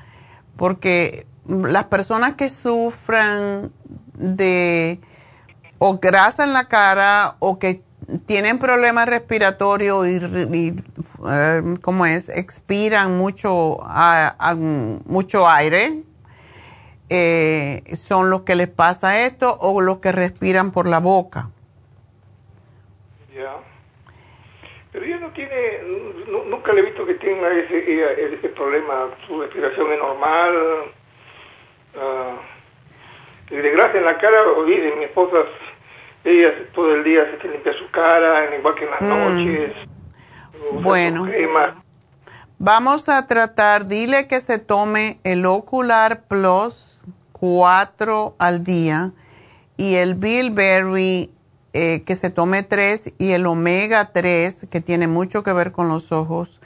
porque 0.55 1.27
las 1.45 1.85
personas 1.85 2.33
que 2.33 2.49
sufran 2.49 3.71
de 4.13 4.99
o 5.79 5.99
grasa 5.99 6.43
en 6.43 6.53
la 6.53 6.67
cara 6.67 7.35
o 7.39 7.59
que 7.59 7.81
tienen 8.25 8.59
problemas 8.59 9.07
respiratorios 9.07 10.07
y, 10.07 10.75
eh, 11.29 11.61
¿cómo 11.81 12.05
es? 12.05 12.29
Expiran 12.29 13.17
mucho, 13.17 13.79
mucho 15.05 15.47
aire 15.47 16.03
eh, 17.09 17.83
son 17.95 18.29
los 18.29 18.41
que 18.41 18.55
les 18.55 18.69
pasa 18.69 19.25
esto 19.25 19.55
o 19.59 19.81
los 19.81 19.99
que 19.99 20.11
respiran 20.11 20.71
por 20.71 20.87
la 20.87 20.99
boca. 20.99 21.49
Ya. 23.35 23.57
Pero 24.91 25.05
ella 25.05 25.17
no 25.19 25.31
tiene, 25.31 25.81
nunca 26.49 26.73
le 26.73 26.81
he 26.81 26.85
visto 26.85 27.05
que 27.05 27.15
tenga 27.15 27.51
ese, 27.51 28.49
problema, 28.55 29.09
su 29.27 29.41
respiración 29.41 29.91
es 29.91 29.99
normal. 29.99 30.55
Uh, 31.95 32.53
de 33.55 33.69
grasa 33.69 33.97
en 33.97 34.05
la 34.05 34.17
cara, 34.17 34.43
oye, 34.57 34.93
mi 34.97 35.03
esposa, 35.03 35.45
ella 36.23 36.49
todo 36.73 36.95
el 36.95 37.03
día 37.03 37.21
se 37.41 37.47
limpia 37.47 37.73
su 37.73 37.89
cara, 37.91 38.55
igual 38.57 38.75
que 38.75 38.85
en 38.85 38.91
las 38.91 39.01
mm. 39.01 39.07
noches. 39.09 39.75
Bueno. 40.81 41.27
Vamos 42.59 43.09
a 43.09 43.27
tratar, 43.27 43.87
dile 43.87 44.27
que 44.27 44.39
se 44.39 44.57
tome 44.57 45.19
el 45.23 45.45
Ocular 45.45 46.23
Plus 46.27 47.03
4 47.33 48.35
al 48.37 48.63
día 48.63 49.11
y 49.75 49.95
el 49.95 50.15
Bilberry 50.15 51.29
eh, 51.73 52.03
que 52.05 52.15
se 52.15 52.29
tome 52.29 52.63
3 52.63 53.15
y 53.17 53.31
el 53.31 53.47
Omega 53.47 54.13
3 54.13 54.67
que 54.69 54.79
tiene 54.79 55.07
mucho 55.07 55.43
que 55.43 55.51
ver 55.51 55.73
con 55.73 55.89
los 55.89 56.13
ojos, 56.13 56.61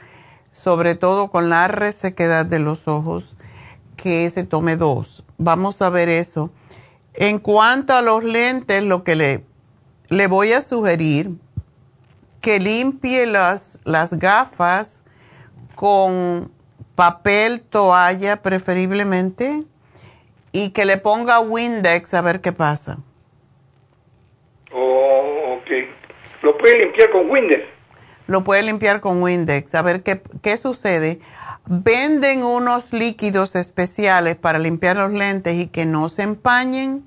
sobre 0.51 0.93
todo 0.93 1.29
con 1.29 1.49
la 1.49 1.67
resequedad 1.67 2.45
de 2.45 2.59
los 2.59 2.87
ojos, 2.87 3.35
que 3.95 4.29
se 4.29 4.43
tome 4.43 4.75
2. 4.75 5.23
Vamos 5.39 5.81
a 5.81 5.89
ver 5.89 6.09
eso. 6.09 6.51
En 7.15 7.39
cuanto 7.39 7.93
a 7.93 8.03
los 8.03 8.23
lentes, 8.23 8.83
lo 8.83 9.03
que 9.03 9.15
le, 9.15 9.43
le 10.09 10.27
voy 10.27 10.53
a 10.53 10.61
sugerir, 10.61 11.31
que 12.41 12.59
limpie 12.59 13.25
las, 13.25 13.81
las 13.83 14.17
gafas 14.19 15.03
con 15.75 16.51
papel, 16.95 17.61
toalla 17.61 18.41
preferiblemente, 18.41 19.63
y 20.51 20.69
que 20.69 20.85
le 20.85 20.97
ponga 20.97 21.39
Windex 21.39 22.13
a 22.13 22.21
ver 22.21 22.41
qué 22.41 22.51
pasa. 22.51 22.97
Oh, 24.73 25.57
ok. 25.57 25.69
¿Lo 26.41 26.57
puede 26.57 26.79
limpiar 26.79 27.11
con 27.11 27.29
Windex? 27.29 27.63
Lo 28.27 28.43
puede 28.43 28.63
limpiar 28.63 28.99
con 28.99 29.21
Windex, 29.21 29.75
a 29.75 29.81
ver 29.81 30.03
qué, 30.03 30.21
qué 30.41 30.57
sucede. 30.57 31.19
Venden 31.65 32.43
unos 32.43 32.93
líquidos 32.93 33.55
especiales 33.55 34.35
para 34.35 34.59
limpiar 34.59 34.97
los 34.97 35.11
lentes 35.11 35.55
y 35.55 35.67
que 35.67 35.85
no 35.85 36.09
se 36.09 36.23
empañen. 36.23 37.06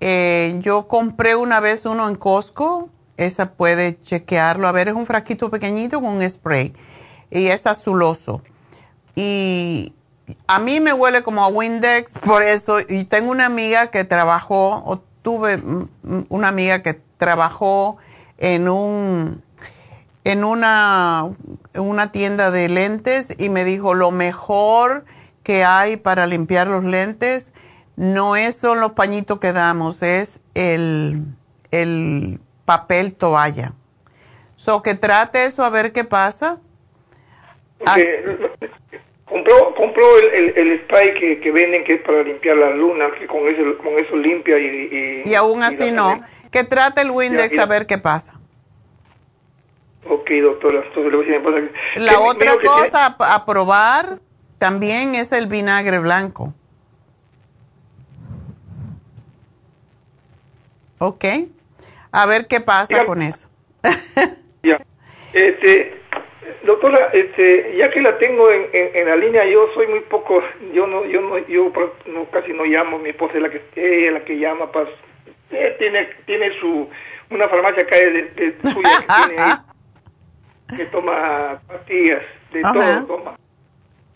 Eh, 0.00 0.58
yo 0.60 0.88
compré 0.88 1.36
una 1.36 1.60
vez 1.60 1.86
uno 1.86 2.08
en 2.08 2.16
Costco, 2.16 2.90
esa 3.16 3.52
puede 3.52 4.00
chequearlo. 4.00 4.68
A 4.68 4.72
ver, 4.72 4.88
es 4.88 4.94
un 4.94 5.06
frasquito 5.06 5.50
pequeñito 5.50 6.00
con 6.00 6.12
un 6.12 6.28
spray 6.28 6.72
y 7.30 7.46
es 7.46 7.66
azuloso. 7.66 8.42
Y 9.14 9.94
a 10.46 10.58
mí 10.58 10.80
me 10.80 10.92
huele 10.92 11.22
como 11.22 11.42
a 11.42 11.48
Windex, 11.48 12.12
por 12.18 12.42
eso, 12.42 12.80
y 12.80 13.04
tengo 13.04 13.30
una 13.30 13.46
amiga 13.46 13.90
que 13.90 14.04
trabajó, 14.04 14.82
o 14.84 14.98
tuve 15.22 15.62
una 16.28 16.48
amiga 16.48 16.82
que 16.82 17.00
trabajó 17.16 17.96
en 18.38 18.68
un 18.68 19.42
en 20.24 20.42
una, 20.42 21.30
una 21.76 22.10
tienda 22.10 22.50
de 22.50 22.68
lentes 22.68 23.32
y 23.38 23.48
me 23.48 23.64
dijo 23.64 23.94
lo 23.94 24.10
mejor 24.10 25.04
que 25.44 25.64
hay 25.64 25.96
para 25.96 26.26
limpiar 26.26 26.66
los 26.66 26.82
lentes 26.82 27.54
no 27.96 28.36
es 28.36 28.56
son 28.56 28.80
los 28.80 28.92
pañitos 28.92 29.40
que 29.40 29.52
damos, 29.52 30.02
es 30.02 30.40
el, 30.54 31.22
el 31.70 32.38
papel 32.64 33.14
toalla. 33.14 33.72
So 34.56 34.82
que 34.82 34.94
trate 34.94 35.44
eso 35.46 35.64
a 35.64 35.70
ver 35.70 35.92
qué 35.92 36.04
pasa. 36.04 36.60
compró, 39.24 39.74
compró 39.74 40.04
el, 40.18 40.56
el, 40.56 40.80
spray 40.84 41.14
que, 41.14 41.40
que, 41.40 41.50
venden 41.50 41.84
que 41.84 41.94
es 41.94 42.02
para 42.02 42.22
limpiar 42.22 42.56
las 42.56 42.74
lunas, 42.74 43.12
que 43.18 43.26
con 43.26 43.48
eso, 43.48 43.78
con 43.78 43.98
eso 43.98 44.16
limpia 44.16 44.58
y... 44.58 45.22
Y, 45.24 45.34
aún 45.34 45.62
así 45.62 45.90
no. 45.90 46.22
Que 46.50 46.64
trate 46.64 47.00
el 47.00 47.10
Windex 47.10 47.58
a 47.58 47.66
ver 47.66 47.86
qué 47.86 47.98
pasa. 47.98 48.38
Ok, 50.08 50.30
doctora. 50.42 50.82
Entonces 50.86 51.12
le 51.12 51.16
voy 51.16 51.26
a 51.26 51.60
decir, 51.60 51.72
La 51.96 52.20
otra 52.20 52.56
cosa 52.62 53.16
a 53.18 53.44
probar 53.44 54.20
también 54.58 55.14
es 55.14 55.32
el 55.32 55.48
vinagre 55.48 55.98
blanco. 55.98 56.54
Ok. 60.98 61.24
A 62.12 62.26
ver 62.26 62.46
qué 62.46 62.60
pasa 62.60 63.04
con 63.04 63.22
eso. 63.22 63.48
ya. 64.62 64.80
Este, 65.32 65.94
doctora, 66.64 67.10
este, 67.12 67.76
ya 67.76 67.90
que 67.90 68.00
la 68.00 68.16
tengo 68.18 68.50
en, 68.50 68.68
en, 68.72 69.06
la 69.06 69.16
línea, 69.16 69.44
yo 69.44 69.68
soy 69.74 69.86
muy 69.86 70.00
poco, 70.00 70.42
yo 70.72 70.86
no, 70.86 71.04
yo 71.04 71.20
no, 71.20 71.38
yo 71.46 71.72
no, 72.06 72.24
casi 72.30 72.52
no 72.52 72.64
llamo, 72.64 72.98
mi 72.98 73.10
esposa 73.10 73.34
es 73.36 73.42
la 73.42 73.50
que, 73.50 73.62
ella 73.76 74.12
la 74.12 74.24
que 74.24 74.38
llama, 74.38 74.72
pues, 74.72 74.88
tiene, 75.78 76.08
tiene 76.24 76.52
su, 76.58 76.88
una 77.30 77.48
farmacia 77.48 77.82
acá 77.82 77.96
de, 77.96 78.22
de 78.22 78.56
suya 78.72 78.98
que 79.00 79.26
tiene 79.26 79.66
que 80.76 80.86
toma 80.86 81.60
pastillas, 81.68 82.22
de 82.52 82.62
todo 82.62 83.06
toma. 83.06 83.36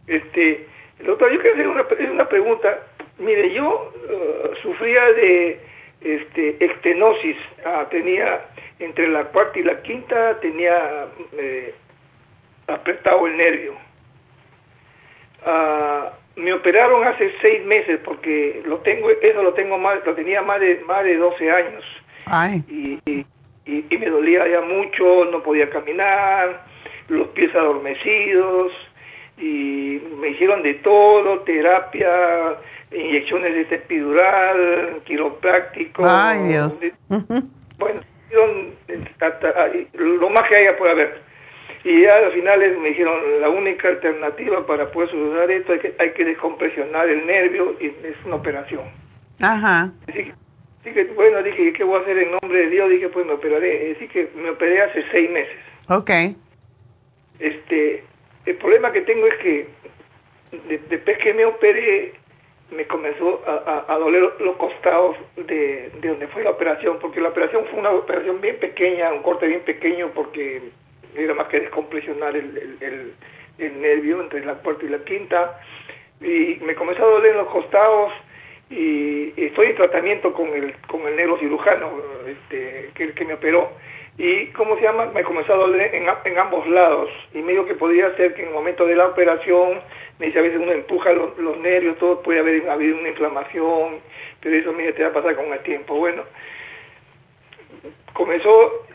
Este, 0.06 0.66
doctor, 1.04 1.32
yo 1.32 1.40
quiero 1.40 1.54
hacer 1.54 1.68
una, 1.68 2.12
una 2.12 2.28
pregunta. 2.28 2.80
Mire, 3.18 3.52
yo 3.52 3.92
uh, 3.94 4.56
sufría 4.56 5.04
de 5.12 5.58
este, 6.00 6.64
extenosis, 6.64 7.36
ah, 7.64 7.86
tenía 7.90 8.44
entre 8.78 9.08
la 9.08 9.24
cuarta 9.24 9.58
y 9.58 9.62
la 9.62 9.82
quinta 9.82 10.40
tenía 10.40 11.06
eh, 11.32 11.74
apretado 12.66 13.26
el 13.26 13.36
nervio. 13.36 13.74
Ah, 15.44 16.12
me 16.36 16.52
operaron 16.52 17.06
hace 17.06 17.32
seis 17.42 17.64
meses 17.66 18.00
porque 18.04 18.62
lo 18.64 18.78
tengo, 18.78 19.10
eso 19.10 19.42
lo 19.42 19.52
tengo 19.52 19.78
más, 19.78 20.04
lo 20.06 20.14
tenía 20.14 20.42
más 20.42 20.60
de 20.60 20.80
más 20.86 21.04
de 21.04 21.16
12 21.16 21.50
años. 21.50 21.84
y, 22.68 22.98
y, 23.66 23.98
me 23.98 24.06
dolía 24.06 24.48
ya 24.48 24.60
mucho, 24.62 25.26
no 25.26 25.42
podía 25.42 25.68
caminar, 25.68 26.64
los 27.08 27.28
pies 27.28 27.54
adormecidos 27.54 28.72
y 29.40 30.02
me 30.20 30.28
hicieron 30.28 30.62
de 30.62 30.74
todo, 30.74 31.40
terapia, 31.40 32.56
inyecciones 32.92 33.54
de 33.54 33.76
epidural, 33.76 35.00
quiropráctico. 35.04 36.02
Ay, 36.06 36.48
Dios. 36.48 36.80
bueno, 37.78 38.00
lo 39.94 40.30
más 40.30 40.48
que 40.48 40.56
haya 40.56 40.76
por 40.76 40.88
haber. 40.88 41.22
Y 41.82 42.02
ya 42.02 42.18
al 42.18 42.32
final 42.32 42.60
me 42.78 42.90
dijeron, 42.90 43.40
la 43.40 43.48
única 43.48 43.88
alternativa 43.88 44.66
para 44.66 44.90
poder 44.90 45.10
solucionar 45.10 45.50
esto 45.50 45.72
es 45.72 45.80
que 45.80 45.94
hay 45.98 46.10
que 46.10 46.26
descompresionar 46.26 47.08
el 47.08 47.26
nervio 47.26 47.74
y 47.80 47.86
es 47.86 48.16
una 48.26 48.36
operación. 48.36 48.82
Ajá. 49.40 49.90
Así 50.06 50.92
que, 50.92 51.04
bueno, 51.14 51.42
dije, 51.42 51.72
¿qué 51.72 51.84
voy 51.84 51.98
a 51.98 52.02
hacer 52.02 52.18
en 52.18 52.32
nombre 52.32 52.58
de 52.58 52.68
Dios? 52.68 52.90
Dije, 52.90 53.08
pues 53.08 53.24
me 53.24 53.32
operaré. 53.32 53.94
Así 53.96 54.08
que 54.08 54.30
me 54.34 54.50
operé 54.50 54.82
hace 54.82 55.02
seis 55.10 55.30
meses. 55.30 55.56
Ok. 55.88 56.10
Este, 57.38 58.04
el 58.50 58.56
problema 58.56 58.92
que 58.92 59.02
tengo 59.02 59.26
es 59.26 59.34
que 59.36 59.66
después 60.88 61.18
que 61.18 61.34
me 61.34 61.44
operé, 61.44 62.12
me 62.70 62.86
comenzó 62.86 63.42
a, 63.46 63.96
doler 63.98 64.32
los 64.40 64.56
costados 64.56 65.16
de, 65.36 65.90
de, 66.00 66.08
donde 66.08 66.28
fue 66.28 66.44
la 66.44 66.50
operación, 66.50 66.98
porque 67.00 67.20
la 67.20 67.30
operación 67.30 67.64
fue 67.70 67.80
una 67.80 67.90
operación 67.90 68.40
bien 68.40 68.56
pequeña, 68.58 69.12
un 69.12 69.22
corte 69.22 69.46
bien 69.46 69.62
pequeño, 69.62 70.10
porque 70.14 70.62
era 71.16 71.34
más 71.34 71.48
que 71.48 71.60
descompresionar 71.60 72.36
el 72.36 73.14
nervio 73.58 74.20
entre 74.20 74.44
la 74.44 74.54
cuarta 74.54 74.84
y 74.84 74.88
la 74.88 75.04
quinta, 75.04 75.60
y 76.20 76.58
me 76.62 76.74
comenzó 76.74 77.04
a 77.04 77.10
doler 77.10 77.34
los 77.34 77.48
costados 77.48 78.12
y 78.68 79.32
estoy 79.36 79.68
en 79.68 79.76
tratamiento 79.76 80.32
con 80.32 80.48
el 80.50 80.74
con 80.86 81.06
el 81.08 81.16
neurocirujano 81.16 81.90
este, 82.26 82.90
que, 82.94 83.12
que 83.12 83.24
me 83.24 83.34
operó 83.34 83.72
y 84.22 84.48
cómo 84.48 84.76
se 84.76 84.82
llama 84.82 85.06
me 85.14 85.24
comenzó 85.24 85.54
a 85.54 85.56
doler 85.56 85.94
en, 85.94 86.04
en 86.24 86.38
ambos 86.38 86.68
lados. 86.68 87.08
Y 87.32 87.38
me 87.38 87.52
dijo 87.52 87.64
que 87.64 87.74
podría 87.74 88.14
ser 88.16 88.34
que 88.34 88.42
en 88.42 88.48
el 88.48 88.54
momento 88.54 88.84
de 88.84 88.94
la 88.94 89.06
operación 89.06 89.80
me 90.18 90.26
dice 90.26 90.40
a 90.40 90.42
veces 90.42 90.60
uno 90.60 90.72
empuja 90.72 91.12
los, 91.14 91.38
los 91.38 91.56
nervios 91.56 91.96
todo 91.96 92.20
puede 92.22 92.40
haber 92.40 92.68
habido 92.68 92.98
una 92.98 93.08
inflamación 93.08 94.00
pero 94.40 94.56
eso 94.56 94.72
me 94.74 94.92
te 94.92 95.02
va 95.02 95.08
a 95.08 95.12
pasar 95.14 95.36
con 95.36 95.50
el 95.50 95.60
tiempo. 95.60 95.94
Bueno 95.94 96.24
comenzó 98.12 98.86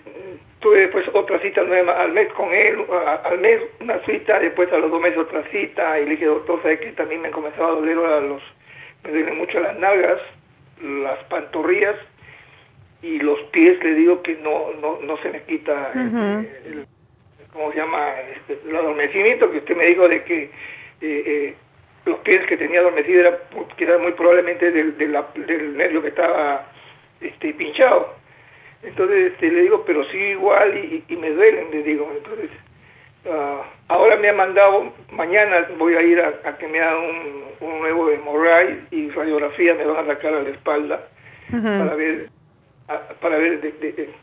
tuve 0.59 0.81
después 0.81 1.09
otra 1.13 1.39
cita 1.39 1.61
al 1.61 2.11
mes 2.11 2.31
con 2.33 2.53
él 2.53 2.85
al 3.23 3.39
mes 3.39 3.61
una 3.79 3.97
cita 4.05 4.39
después 4.39 4.71
a 4.71 4.77
los 4.77 4.91
dos 4.91 5.01
meses 5.01 5.17
otra 5.17 5.41
cita 5.49 5.99
y 5.99 6.05
le 6.05 6.11
dije 6.11 6.25
doctor 6.25 6.61
sabe 6.61 6.79
que 6.79 6.91
también 6.91 7.21
me 7.21 7.31
comenzaba 7.31 7.69
a 7.69 7.71
doler 7.71 7.95
los 7.95 8.43
me 9.03 9.11
duelen 9.11 9.37
mucho 9.39 9.59
las 9.59 9.75
nalgas, 9.77 10.19
las 10.83 11.17
pantorrillas 11.25 11.95
y 13.05 13.19
los 13.19 13.39
pies, 13.51 13.81
le 13.83 13.93
digo 13.93 14.21
que 14.21 14.35
no 14.35 14.73
no, 14.81 14.99
no 15.01 15.17
se 15.17 15.29
me 15.29 15.43
quita 15.43 15.89
este, 15.89 16.69
el, 16.69 16.87
¿cómo 17.53 17.71
se 17.71 17.77
llama? 17.77 18.13
Este, 18.35 18.59
el 18.67 18.75
adormecimiento 18.75 19.51
que 19.51 19.59
usted 19.59 19.75
me 19.75 19.85
dijo 19.85 20.07
de 20.07 20.23
que 20.23 20.43
eh, 20.43 20.49
eh, 21.01 21.55
los 22.05 22.19
pies 22.19 22.45
que 22.45 22.57
tenía 22.57 22.79
adormecido 22.79 23.21
era, 23.21 23.39
que 23.75 23.83
era 23.83 23.97
muy 23.97 24.11
probablemente 24.13 24.71
del, 24.71 24.97
del, 24.97 25.77
nervio 25.77 26.01
que 26.01 26.09
estaba 26.09 26.71
este, 27.19 27.53
pinchado. 27.53 28.15
Entonces 28.83 29.31
este, 29.33 29.49
le 29.49 29.61
digo, 29.63 29.83
pero 29.85 30.03
sí 30.05 30.17
igual 30.17 30.77
y, 30.77 31.03
y 31.07 31.15
me 31.15 31.31
duelen, 31.31 31.71
le 31.71 31.81
digo. 31.81 32.11
Entonces 32.15 32.49
Ah, 33.27 33.63
ahora 33.87 34.17
me 34.17 34.29
ha 34.29 34.33
mandado, 34.33 34.93
mañana 35.11 35.67
voy 35.79 35.95
a 35.95 36.01
ir 36.03 36.21
a, 36.21 36.57
que 36.57 36.67
me 36.67 36.79
hagan 36.79 37.03
un, 37.59 37.79
nuevo 37.79 38.09
hemorragia 38.11 38.77
y 38.91 39.09
radiografía, 39.09 39.73
me 39.73 39.85
van 39.85 40.05
a 40.05 40.13
sacar 40.13 40.33
a 40.35 40.43
la 40.43 40.49
espalda 40.49 41.07
para 41.49 41.95
ver, 41.95 42.29
para 43.21 43.37
ver 43.37 43.61
de, 43.61 44.13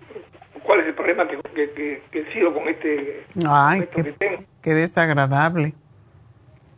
cuál 0.62 0.80
es 0.80 0.86
el 0.86 0.94
problema 0.94 1.26
que, 1.26 1.38
que, 1.54 2.02
que, 2.10 2.32
sigo 2.32 2.54
con 2.54 2.68
este 2.68 3.24
Ay, 3.48 3.88
qué, 3.94 4.04
que 4.04 4.12
tengo. 4.12 4.44
Qué 4.62 4.74
desagradable. 4.74 5.74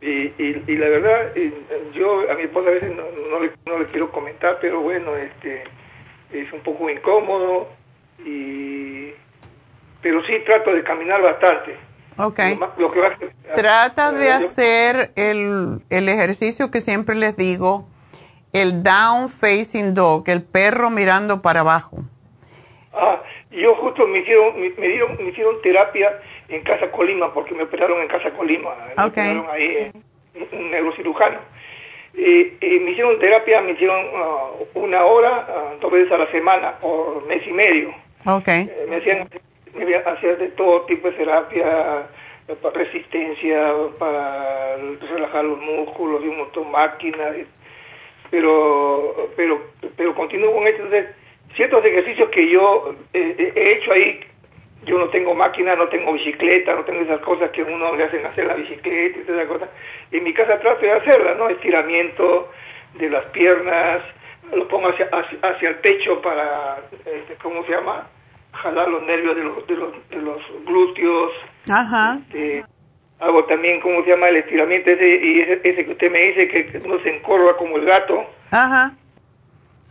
Y, 0.01 0.29
y, 0.37 0.75
la 0.75 0.89
verdad, 0.89 1.33
yo 1.93 2.29
a 2.31 2.35
mi 2.35 2.43
esposa 2.43 2.69
a 2.69 2.73
veces 2.73 2.95
no, 2.95 3.03
no, 3.31 3.39
le, 3.39 3.51
no 3.65 3.79
le 3.79 3.85
quiero 3.87 4.11
comentar, 4.11 4.59
pero 4.61 4.81
bueno, 4.81 5.15
este 5.15 5.63
es 6.31 6.51
un 6.53 6.61
poco 6.61 6.89
incómodo, 6.89 7.69
y 8.23 9.11
pero 10.01 10.23
sí 10.25 10.33
trato 10.45 10.71
de 10.73 10.83
caminar 10.83 11.21
bastante 11.21 11.75
Ok. 12.17 12.39
Trata 13.55 14.11
de 14.11 14.31
hacer 14.31 15.11
el, 15.15 15.81
el, 15.89 16.09
ejercicio 16.09 16.71
que 16.71 16.79
siempre 16.79 17.15
les 17.15 17.35
digo, 17.35 17.87
el 18.55 18.83
down 18.83 19.27
facing 19.27 19.93
dog, 19.93 20.29
el 20.29 20.41
perro 20.41 20.89
mirando 20.89 21.41
para 21.41 21.59
abajo. 21.59 21.97
Ah, 22.93 23.21
yo 23.51 23.75
justo 23.75 24.07
me 24.07 24.19
hicieron, 24.19 24.59
me, 24.59 24.69
dieron, 24.87 25.17
me 25.17 25.29
hicieron 25.29 25.61
terapia 25.61 26.19
en 26.47 26.63
Casa 26.63 26.89
Colima, 26.89 27.33
porque 27.33 27.53
me 27.53 27.63
operaron 27.63 28.01
en 28.01 28.07
Casa 28.07 28.31
Colima. 28.31 28.69
Me 28.97 29.03
operaron 29.03 29.45
ahí, 29.51 29.91
un 30.53 30.71
neurocirujano. 30.71 31.39
y 32.13 32.79
me 32.79 32.91
hicieron 32.91 33.19
terapia, 33.19 33.61
me 33.61 33.73
hicieron 33.73 34.05
ah, 34.15 34.51
una 34.75 35.03
hora, 35.03 35.47
uh, 35.49 35.79
dos 35.81 35.91
veces 35.91 36.09
a 36.13 36.17
la 36.17 36.31
semana, 36.31 36.79
por 36.79 37.25
mes 37.27 37.45
y 37.45 37.51
medio. 37.51 37.93
Okay. 38.25 38.63
Eh, 38.63 38.85
me 38.89 38.95
hacían 38.95 39.27
me 39.75 39.95
hacía 39.97 40.35
de 40.35 40.47
todo 40.49 40.81
tipo 40.83 41.09
de 41.09 41.17
terapia, 41.17 42.07
resistencia, 42.73 43.73
para 43.99 44.77
relajar 44.77 45.43
los 45.43 45.59
músculos 45.59 46.23
y 46.23 46.29
un 46.29 46.37
montón 46.37 46.63
de 46.63 46.69
máquinas, 46.69 47.35
pero, 48.35 49.31
pero, 49.37 49.61
pero 49.95 50.13
continúo 50.13 50.53
con 50.53 50.67
esto. 50.67 50.83
ciertos 51.55 51.85
ejercicios 51.85 52.29
que 52.31 52.49
yo 52.49 52.93
he 53.13 53.77
hecho 53.77 53.93
ahí, 53.93 54.19
yo 54.83 54.99
no 54.99 55.07
tengo 55.07 55.33
máquina, 55.33 55.73
no 55.73 55.87
tengo 55.87 56.11
bicicleta, 56.11 56.75
no 56.75 56.83
tengo 56.83 56.99
esas 56.99 57.21
cosas 57.21 57.49
que 57.51 57.63
uno 57.63 57.95
le 57.95 58.03
hacen 58.03 58.25
hacer 58.25 58.47
la 58.47 58.55
bicicleta 58.55 59.19
y 59.19 59.21
todas 59.21 59.41
esas 59.41 59.53
cosas. 59.53 59.69
En 60.11 60.25
mi 60.25 60.33
casa 60.33 60.59
trato 60.59 60.81
de 60.81 60.91
hacerlas, 60.91 61.37
¿no? 61.37 61.47
Estiramiento 61.47 62.51
de 62.95 63.09
las 63.09 63.23
piernas, 63.27 64.01
lo 64.53 64.67
pongo 64.67 64.89
hacia, 64.89 65.05
hacia, 65.05 65.69
el 65.69 65.75
pecho 65.75 66.21
para, 66.21 66.83
este, 67.05 67.35
¿cómo 67.41 67.63
se 67.63 67.71
llama? 67.71 68.09
jalar 68.51 68.87
los 68.89 69.03
nervios 69.03 69.35
de 69.35 69.43
los, 69.43 69.67
de 69.67 69.75
los, 69.75 70.09
de 70.09 70.21
los 70.21 70.41
glúteos. 70.65 71.31
Ajá. 71.69 72.19
Este, 72.27 72.65
hago 73.19 73.45
también, 73.45 73.81
¿cómo 73.81 74.03
se 74.03 74.09
llama? 74.11 74.29
El 74.29 74.37
estiramiento 74.37 74.89
ese, 74.89 75.07
y 75.23 75.41
ese, 75.41 75.61
ese 75.63 75.85
que 75.85 75.91
usted 75.91 76.11
me 76.11 76.19
dice 76.19 76.47
que 76.47 76.81
uno 76.83 76.99
se 76.99 77.15
encorva 77.15 77.57
como 77.57 77.77
el 77.77 77.85
gato. 77.85 78.25
Ajá. 78.51 78.95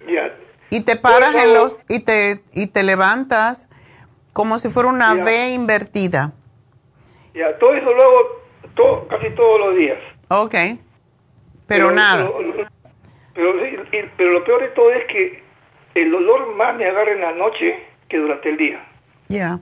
Ya. 0.07 0.35
Y 0.71 0.81
te 0.81 0.97
paras 0.97 1.35
en 1.35 1.55
los, 1.55 1.77
y 1.89 2.01
te, 2.01 2.41
y 2.53 2.67
te 2.67 2.83
levantas 2.83 3.69
como 4.33 4.59
si 4.59 4.69
fuera 4.69 4.89
una 4.89 5.15
V 5.15 5.51
invertida. 5.51 6.33
Ya, 7.35 7.57
todo 7.59 7.75
eso 7.75 7.93
lo 7.93 8.03
hago 8.03 8.43
todo, 8.75 9.09
casi 9.09 9.31
todos 9.31 9.61
los 9.61 9.77
días. 9.77 9.99
Ok. 10.29 10.55
Pero, 11.67 11.91
nada. 11.91 12.31
Pero, 13.35 13.55
pero, 14.17 14.33
lo 14.33 14.45
peor 14.45 14.63
de 14.63 14.69
todo 14.69 14.91
es 14.93 15.05
que 15.07 15.43
el 15.95 16.11
dolor 16.11 16.55
más 16.57 16.77
me 16.77 16.87
agarra 16.87 17.13
en 17.13 17.21
la 17.21 17.33
noche 17.33 17.79
que 18.09 18.19
durante 18.19 18.51
el 18.51 18.57
día. 18.57 18.85
Ya. 19.29 19.61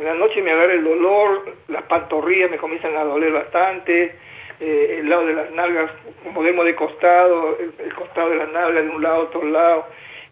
En 0.00 0.06
la 0.06 0.14
noche 0.14 0.40
me 0.40 0.50
agarra 0.50 0.72
el 0.72 0.82
dolor, 0.82 1.56
las 1.68 1.82
pantorrillas 1.82 2.50
me 2.50 2.56
comienzan 2.56 2.96
a 2.96 3.04
doler 3.04 3.32
bastante, 3.32 4.16
eh, 4.58 4.96
el 5.00 5.10
lado 5.10 5.26
de 5.26 5.34
las 5.34 5.50
nalgas, 5.50 5.90
como 6.24 6.40
vemos 6.40 6.64
de 6.64 6.74
costado, 6.74 7.58
el, 7.58 7.94
costado 7.94 8.30
de 8.30 8.36
las 8.36 8.48
nalgas 8.50 8.82
de 8.82 8.88
un 8.88 9.02
lado 9.02 9.16
a 9.16 9.18
otro 9.24 9.44
lado, 9.44 9.84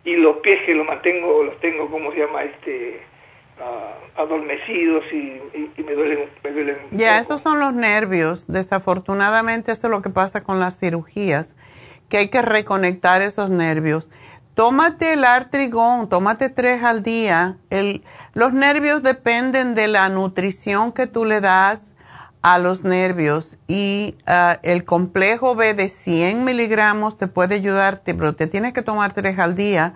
y 0.05 0.17
los 0.17 0.39
pies 0.39 0.63
que 0.65 0.75
los 0.75 0.87
mantengo, 0.87 1.43
los 1.43 1.61
tengo, 1.61 1.91
como 1.91 2.11
se 2.13 2.21
llama? 2.21 2.45
este 2.45 3.03
uh, 3.61 4.21
adormecidos 4.23 5.05
y, 5.13 5.39
me 5.83 5.93
duelen. 5.93 6.31
Me 6.43 6.51
duelen 6.51 6.79
ya, 6.93 7.19
esos 7.19 7.43
son 7.43 7.61
los 7.61 7.75
nervios. 7.75 8.47
Desafortunadamente 8.47 9.73
eso 9.73 9.89
es 9.89 9.91
lo 9.91 10.01
que 10.01 10.09
pasa 10.09 10.43
con 10.43 10.61
las 10.61 10.81
cirugías, 10.81 11.57
que 12.09 12.17
hay 12.17 12.29
que 12.29 12.41
reconectar 12.41 13.21
esos 13.21 13.51
nervios. 13.51 14.11
Tómate 14.59 15.13
el 15.13 15.25
artrigón, 15.25 16.09
tómate 16.09 16.49
tres 16.49 16.83
al 16.83 17.05
día. 17.05 17.59
Los 18.35 18.53
nervios 18.53 19.05
dependen 19.05 19.77
de 19.77 19.87
la 19.87 20.09
nutrición 20.09 20.91
que 20.91 21.07
tú 21.07 21.25
le 21.25 21.41
das 21.41 21.95
a 22.43 22.59
los 22.59 22.83
nervios 22.83 23.57
y 23.69 24.17
ah, 24.27 24.59
el 24.65 24.85
complejo 24.85 25.55
B 25.55 25.75
de 25.75 25.89
100 25.89 26.43
miligramos 26.43 27.17
te 27.17 27.29
puede 27.29 27.55
ayudarte, 27.55 28.15
pero 28.15 28.35
te 28.35 28.49
tienes 28.49 28.73
que 28.73 28.83
tomar 28.83 29.13
tres 29.13 29.39
al 29.39 29.55
día. 29.55 29.95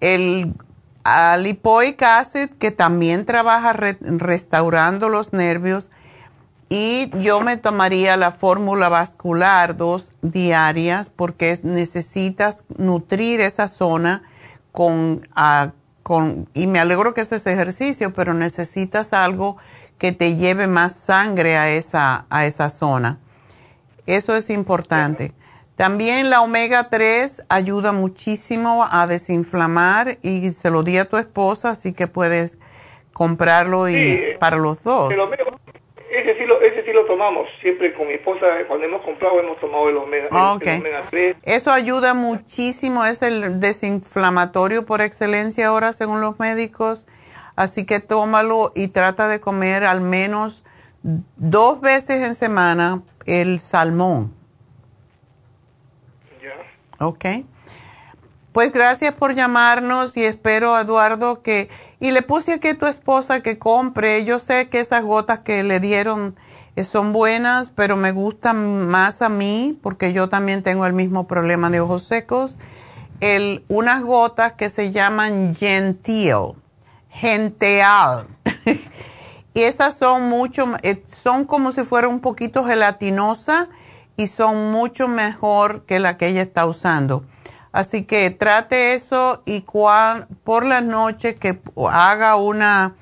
El 0.00 0.52
lipoic 1.38 2.02
acid 2.02 2.50
que 2.58 2.70
también 2.70 3.24
trabaja 3.24 3.72
restaurando 3.72 5.08
los 5.08 5.32
nervios 5.32 5.90
y 6.68 7.10
yo 7.20 7.40
me 7.40 7.56
tomaría 7.56 8.16
la 8.16 8.30
fórmula 8.30 8.88
vascular 8.88 9.76
dos 9.76 10.12
diarias 10.20 11.08
porque 11.08 11.58
necesitas 11.62 12.64
nutrir 12.76 13.40
esa 13.40 13.68
zona 13.68 14.22
con, 14.72 15.26
ah, 15.34 15.72
con, 16.02 16.48
y 16.52 16.66
me 16.66 16.78
alegro 16.78 17.14
que 17.14 17.22
haces 17.22 17.46
ejercicio, 17.46 18.12
pero 18.12 18.34
necesitas 18.34 19.14
algo 19.14 19.56
que 19.96 20.12
te 20.12 20.36
lleve 20.36 20.66
más 20.66 20.92
sangre 20.92 21.56
a 21.56 21.70
esa, 21.70 22.26
a 22.28 22.44
esa 22.44 22.68
zona. 22.68 23.18
Eso 24.06 24.36
es 24.36 24.50
importante. 24.50 25.32
También 25.76 26.28
la 26.28 26.42
omega 26.42 26.90
3 26.90 27.44
ayuda 27.48 27.92
muchísimo 27.92 28.86
a 28.90 29.06
desinflamar 29.06 30.18
y 30.22 30.52
se 30.52 30.70
lo 30.70 30.82
di 30.82 30.98
a 30.98 31.06
tu 31.06 31.16
esposa, 31.16 31.70
así 31.70 31.92
que 31.92 32.08
puedes 32.08 32.58
comprarlo 33.12 33.88
y 33.88 34.36
para 34.38 34.58
los 34.58 34.82
dos 34.82 35.12
ese 36.18 36.38
sí, 36.38 36.44
lo, 36.44 36.60
ese 36.60 36.84
sí 36.84 36.92
lo 36.92 37.04
tomamos, 37.06 37.48
siempre 37.60 37.94
con 37.94 38.08
mi 38.08 38.14
esposa, 38.14 38.46
cuando 38.66 38.86
hemos 38.86 39.02
comprado 39.02 39.40
hemos 39.40 39.58
tomado 39.58 39.88
el 39.88 39.96
omega, 39.96 40.54
okay. 40.54 40.82
Eso 41.42 41.70
ayuda 41.70 42.14
muchísimo, 42.14 43.04
es 43.04 43.22
el 43.22 43.60
desinflamatorio 43.60 44.84
por 44.84 45.00
excelencia 45.00 45.68
ahora 45.68 45.92
según 45.92 46.20
los 46.20 46.38
médicos, 46.38 47.06
así 47.56 47.86
que 47.86 48.00
tómalo 48.00 48.72
y 48.74 48.88
trata 48.88 49.28
de 49.28 49.40
comer 49.40 49.84
al 49.84 50.00
menos 50.00 50.64
dos 51.02 51.80
veces 51.80 52.26
en 52.26 52.34
semana 52.34 53.02
el 53.26 53.60
salmón. 53.60 54.34
Ya. 56.42 57.04
Ok. 57.04 57.24
Pues 58.52 58.72
gracias 58.72 59.14
por 59.14 59.34
llamarnos 59.34 60.16
y 60.16 60.24
espero, 60.24 60.78
Eduardo, 60.78 61.42
que... 61.42 61.68
Y 62.00 62.12
le 62.12 62.22
puse 62.22 62.52
aquí 62.52 62.68
a 62.68 62.78
tu 62.78 62.86
esposa 62.86 63.40
que 63.40 63.58
compre. 63.58 64.24
Yo 64.24 64.38
sé 64.38 64.68
que 64.68 64.80
esas 64.80 65.02
gotas 65.02 65.40
que 65.40 65.62
le 65.64 65.80
dieron 65.80 66.36
eh, 66.76 66.84
son 66.84 67.12
buenas, 67.12 67.70
pero 67.70 67.96
me 67.96 68.12
gustan 68.12 68.86
más 68.86 69.20
a 69.20 69.28
mí 69.28 69.76
porque 69.82 70.12
yo 70.12 70.28
también 70.28 70.62
tengo 70.62 70.86
el 70.86 70.92
mismo 70.92 71.26
problema 71.26 71.70
de 71.70 71.80
ojos 71.80 72.04
secos. 72.04 72.58
El, 73.20 73.64
unas 73.68 74.02
gotas 74.04 74.52
que 74.52 74.68
se 74.68 74.92
llaman 74.92 75.52
Gentil, 75.54 76.54
Genteal. 77.10 78.28
y 79.54 79.62
esas 79.62 79.98
son 79.98 80.28
mucho, 80.28 80.66
eh, 80.82 81.02
son 81.06 81.46
como 81.46 81.72
si 81.72 81.82
fuera 81.82 82.06
un 82.06 82.20
poquito 82.20 82.64
gelatinosas 82.64 83.68
y 84.16 84.28
son 84.28 84.70
mucho 84.70 85.08
mejor 85.08 85.84
que 85.84 85.98
la 85.98 86.16
que 86.16 86.28
ella 86.28 86.42
está 86.42 86.64
usando. 86.66 87.24
Así 87.78 88.02
que 88.02 88.32
trate 88.32 88.94
eso 88.94 89.40
y 89.46 89.64
por 90.42 90.66
la 90.66 90.80
noche 90.80 91.36
que 91.36 91.60
haga 91.88 92.34
una, 92.34 92.96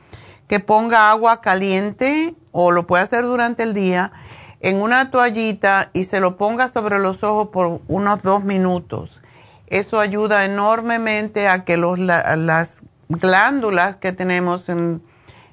que 0.49 0.61
ponga 0.61 1.09
agua 1.09 1.41
caliente 1.41 2.35
o 2.53 2.71
lo 2.71 2.87
puede 2.87 3.05
hacer 3.05 3.25
durante 3.25 3.63
el 3.63 3.73
día 3.73 4.13
en 4.61 4.83
una 4.83 5.11
toallita 5.11 5.89
y 5.95 6.05
se 6.05 6.21
lo 6.21 6.37
ponga 6.37 6.69
sobre 6.69 6.99
los 6.99 7.25
ojos 7.25 7.49
por 7.49 7.81
unos 7.89 8.23
dos 8.23 8.45
minutos. 8.45 9.23
Eso 9.67 9.99
ayuda 9.99 10.45
enormemente 10.45 11.49
a 11.49 11.65
que 11.65 11.79
los, 11.79 11.99
las 11.99 12.83
glándulas 13.09 13.97
que 13.97 14.13
tenemos 14.13 14.69
en, 14.69 15.03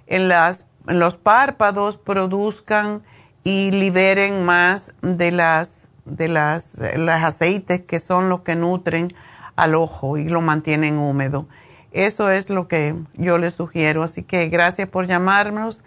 en, 0.08 0.28
las, 0.28 0.66
en 0.86 1.00
los 1.00 1.16
párpados 1.16 1.95
produzcan 1.95 3.04
y 3.45 3.72
liberen 3.72 4.44
más 4.44 4.94
de 5.02 5.32
las 5.32 5.88
de 6.06 6.28
las, 6.28 6.82
las 6.98 7.24
aceites 7.24 7.82
que 7.82 8.00
son 8.00 8.30
los 8.30 8.42
que 8.42 8.56
nutren 8.56 9.10
al 9.56 9.76
ojo 9.76 10.18
y 10.18 10.26
lo 10.26 10.42
mantienen 10.42 10.98
húmedo. 10.98 11.48
Eso 11.92 12.30
es 12.32 12.50
lo 12.50 12.68
que 12.68 12.96
yo 13.14 13.38
le 13.38 13.52
sugiero. 13.52 14.04
Así 14.04 14.24
que 14.24 14.50
gracias 14.50 14.90
por 14.90 15.06
llamarnos. 15.06 15.84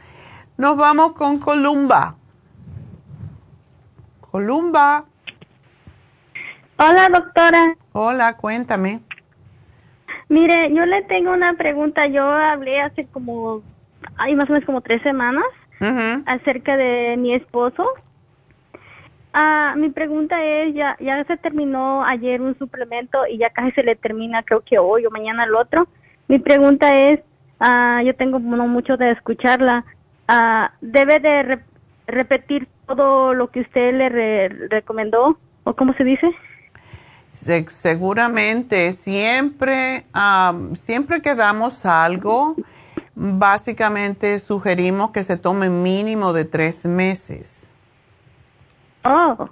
Nos 0.57 0.77
vamos 0.77 1.13
con 1.13 1.39
Columba. 1.39 2.15
Columba. 4.21 5.05
Hola, 6.79 7.09
doctora. 7.09 7.77
Hola, 7.93 8.37
cuéntame. 8.37 9.01
Mire, 10.29 10.73
yo 10.73 10.87
le 10.87 11.03
tengo 11.03 11.33
una 11.33 11.55
pregunta. 11.55 12.07
Yo 12.07 12.25
hablé 12.25 12.81
hace 12.81 13.07
como, 13.07 13.63
hay 14.17 14.35
más 14.35 14.49
o 14.49 14.53
menos 14.53 14.67
como 14.67 14.81
tres 14.81 15.03
semanas 15.03 15.45
acerca 16.27 16.77
de 16.77 17.17
mi 17.19 17.35
esposo 17.35 17.85
Ah, 19.39 19.75
mi 19.77 19.91
pregunta 19.91 20.43
es, 20.43 20.75
ya, 20.75 20.97
ya 20.99 21.23
se 21.25 21.37
terminó 21.37 22.03
ayer 22.03 22.41
un 22.41 22.57
suplemento 22.59 23.27
y 23.27 23.37
ya 23.37 23.51
casi 23.51 23.71
se 23.73 23.83
le 23.83 23.95
termina, 23.95 24.43
creo 24.43 24.63
que 24.63 24.79
hoy 24.79 25.05
o 25.05 25.11
mañana 25.11 25.45
el 25.45 25.55
otro. 25.55 25.89
Mi 26.27 26.39
pregunta 26.39 26.97
es, 26.97 27.21
ah, 27.61 28.01
yo 28.03 28.17
tengo 28.17 28.39
mucho 28.41 28.97
de 28.97 29.11
escucharla, 29.11 29.85
ah, 30.27 30.73
¿debe 30.81 31.21
de 31.21 31.61
repetir 32.07 32.67
todo 32.87 33.35
lo 33.35 33.51
que 33.51 33.61
usted 33.61 33.93
le 33.93 34.49
recomendó 34.71 35.39
o 35.65 35.75
cómo 35.75 35.93
se 35.93 36.05
dice? 36.05 36.35
seguramente, 37.35 38.95
siempre, 38.95 40.05
siempre 40.77 41.21
que 41.21 41.35
damos 41.35 41.85
algo, 41.85 42.57
básicamente 43.15 44.39
sugerimos 44.39 45.11
que 45.11 45.23
se 45.23 45.37
tome 45.37 45.69
mínimo 45.69 46.33
de 46.33 46.47
tres 46.47 46.87
meses. 46.87 47.69
Oh. 49.07 49.49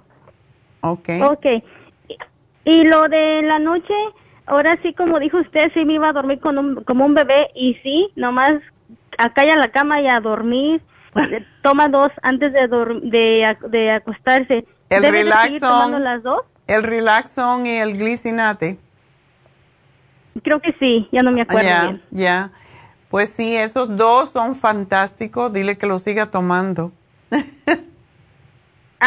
Ok. 0.81 1.09
Ok. 1.23 1.45
Y 2.65 2.83
lo 2.83 3.03
de 3.03 3.41
la 3.43 3.59
noche, 3.59 3.93
ahora 4.45 4.77
sí, 4.81 4.93
como 4.93 5.19
dijo 5.19 5.37
usted, 5.37 5.71
sí 5.73 5.85
me 5.85 5.93
iba 5.93 6.09
a 6.09 6.13
dormir 6.13 6.39
con 6.39 6.57
un, 6.57 6.83
como 6.83 7.05
un 7.05 7.13
bebé 7.13 7.49
y 7.55 7.75
sí, 7.83 8.11
nomás 8.15 8.59
acá 9.17 9.45
la 9.45 9.71
cama 9.71 10.01
y 10.01 10.07
a 10.07 10.19
dormir. 10.19 10.81
Toma 11.61 11.87
dos 11.87 12.09
antes 12.21 12.51
de, 12.51 12.67
de, 12.67 13.57
de 13.69 13.91
acostarse. 13.91 14.65
El 14.89 15.03
Relaxon. 15.03 16.03
las 16.03 16.23
dos? 16.23 16.41
El 16.67 16.83
Relaxon 16.83 17.65
y 17.65 17.77
el 17.77 17.97
Glicinate. 17.97 18.77
Creo 20.43 20.59
que 20.59 20.75
sí, 20.79 21.07
ya 21.11 21.23
no 21.23 21.31
me 21.31 21.41
acuerdo 21.41 21.67
Ya, 21.67 21.99
ya. 22.11 22.51
Pues 23.09 23.29
sí, 23.29 23.55
esos 23.55 23.95
dos 23.95 24.29
son 24.29 24.55
fantásticos. 24.55 25.53
Dile 25.53 25.77
que 25.77 25.87
lo 25.87 25.99
siga 25.99 26.25
tomando. 26.25 26.91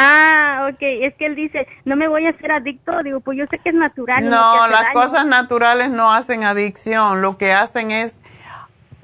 Ah, 0.00 0.68
ok, 0.70 0.78
es 0.80 1.14
que 1.14 1.26
él 1.26 1.34
dice, 1.34 1.66
no 1.84 1.96
me 1.96 2.06
voy 2.06 2.24
a 2.26 2.30
hacer 2.30 2.52
adicto, 2.52 3.02
digo, 3.02 3.18
pues 3.18 3.36
yo 3.36 3.46
sé 3.48 3.58
que 3.58 3.70
es 3.70 3.74
natural. 3.74 4.30
No, 4.30 4.68
las 4.68 4.92
cosas 4.92 5.26
naturales 5.26 5.90
no 5.90 6.12
hacen 6.12 6.44
adicción, 6.44 7.20
lo 7.20 7.36
que 7.36 7.50
hacen 7.50 7.90
es 7.90 8.16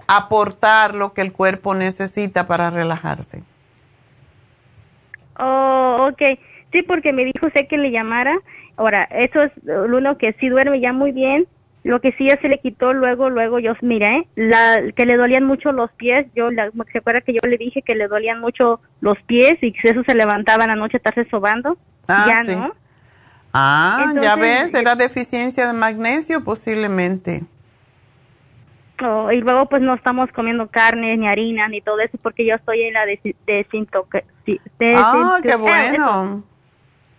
aportar 0.06 0.94
lo 0.94 1.12
que 1.12 1.22
el 1.22 1.32
cuerpo 1.32 1.74
necesita 1.74 2.46
para 2.46 2.70
relajarse. 2.70 3.42
Oh, 5.36 6.10
ok, 6.12 6.38
sí, 6.70 6.82
porque 6.82 7.12
me 7.12 7.24
dijo 7.24 7.50
sé 7.52 7.66
que 7.66 7.76
le 7.76 7.90
llamara, 7.90 8.38
ahora, 8.76 9.02
eso 9.10 9.42
es 9.42 9.52
uno 9.66 10.16
que 10.16 10.32
sí 10.34 10.48
duerme 10.48 10.78
ya 10.78 10.92
muy 10.92 11.10
bien, 11.10 11.48
Lo 11.84 12.00
que 12.00 12.12
sí 12.12 12.26
ya 12.28 12.40
se 12.40 12.48
le 12.48 12.58
quitó 12.58 12.94
luego, 12.94 13.28
luego 13.28 13.58
yo 13.58 13.74
miré 13.82 14.26
la, 14.36 14.82
que 14.96 15.04
le 15.04 15.16
dolían 15.18 15.44
mucho 15.44 15.70
los 15.70 15.92
pies. 15.92 16.26
Yo, 16.34 16.50
la, 16.50 16.70
¿se 16.90 16.98
acuerda 16.98 17.20
que 17.20 17.34
yo 17.34 17.40
le 17.46 17.58
dije 17.58 17.82
que 17.82 17.94
le 17.94 18.08
dolían 18.08 18.40
mucho 18.40 18.80
los 19.02 19.20
pies 19.22 19.58
y 19.60 19.72
que 19.72 19.90
eso 19.90 20.02
se 20.02 20.14
levantaba 20.14 20.64
en 20.64 20.70
la 20.70 20.76
noche 20.76 20.96
estarse 20.96 21.26
sobando? 21.26 21.76
Ah, 22.08 22.24
ya 22.26 22.42
sí. 22.42 22.56
no. 22.56 22.74
Ah, 23.52 24.12
ya 24.20 24.34
ves, 24.34 24.72
era 24.74 24.96
deficiencia 24.96 25.66
de 25.66 25.74
magnesio 25.74 26.42
posiblemente. 26.42 27.42
Oh, 29.02 29.30
y 29.30 29.40
luego 29.40 29.68
pues 29.68 29.82
no 29.82 29.94
estamos 29.94 30.30
comiendo 30.32 30.68
carne 30.68 31.16
ni 31.16 31.28
harina 31.28 31.68
ni 31.68 31.80
todo 31.80 32.00
eso 32.00 32.16
porque 32.22 32.46
yo 32.46 32.54
estoy 32.54 32.82
en 32.82 32.94
la 32.94 33.04
desi- 33.04 33.34
desintox- 33.46 34.22
sí, 34.46 34.60
Ah, 34.80 35.38
qué 35.42 35.54
bueno. 35.56 36.44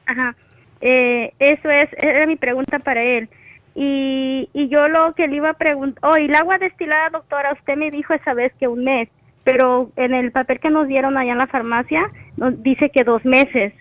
Ajá. 0.07 0.35
Eh, 0.81 1.33
eso 1.39 1.69
es, 1.69 1.89
era 1.97 2.25
mi 2.25 2.35
pregunta 2.35 2.79
para 2.79 3.03
él. 3.03 3.29
Y, 3.75 4.49
y 4.53 4.69
yo 4.69 4.87
lo 4.87 5.13
que 5.15 5.27
le 5.27 5.37
iba 5.37 5.51
a 5.51 5.53
preguntar, 5.55 6.09
oh, 6.09 6.17
y 6.17 6.25
el 6.25 6.35
agua 6.35 6.57
destilada, 6.59 7.09
doctora, 7.11 7.53
usted 7.53 7.75
me 7.77 7.91
dijo 7.91 8.13
esa 8.13 8.33
vez 8.33 8.53
que 8.59 8.67
un 8.69 8.83
mes, 8.85 9.09
pero 9.43 9.91
en 9.97 10.13
el 10.13 10.31
papel 10.31 10.59
que 10.61 10.69
nos 10.71 10.87
dieron 10.87 11.17
allá 11.17 11.33
en 11.33 11.39
la 11.39 11.47
farmacia 11.47 12.09
nos 12.37 12.61
dice 12.63 12.89
que 12.89 13.03
dos 13.03 13.25
meses. 13.25 13.73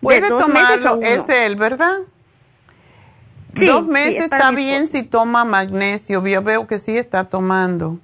Puede 0.00 0.28
dos 0.28 0.42
tomarlo, 0.42 1.00
es 1.02 1.28
él, 1.28 1.56
¿verdad? 1.56 1.98
Sí, 3.58 3.66
Dos 3.66 3.86
sí, 3.90 3.90
meses 3.90 4.16
es 4.16 4.24
está 4.26 4.52
mi 4.52 4.56
bien 4.64 4.86
si 4.86 5.02
toma 5.04 5.44
magnesio. 5.44 6.26
Yo 6.26 6.42
veo 6.42 6.66
que 6.66 6.78
sí 6.78 6.96
está 6.96 7.24
tomando. 7.24 8.00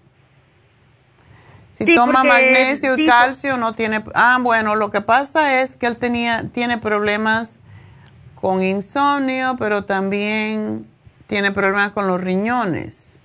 Si 1.72 1.86
Sí, 1.86 1.94
toma 1.94 2.24
magnesio 2.24 2.94
y 2.96 3.06
calcio 3.06 3.56
no 3.56 3.74
tiene. 3.74 4.04
Ah, 4.14 4.38
bueno, 4.40 4.76
lo 4.76 4.90
que 4.90 5.00
pasa 5.00 5.62
es 5.62 5.76
que 5.76 5.86
él 5.86 5.96
tenía 5.96 6.44
tiene 6.52 6.78
problemas 6.78 7.60
con 8.34 8.62
insomnio, 8.62 9.56
pero 9.58 9.84
también 9.84 10.89
tiene 11.30 11.52
problemas 11.52 11.92
con 11.92 12.08
los 12.08 12.20
riñones. 12.20 13.20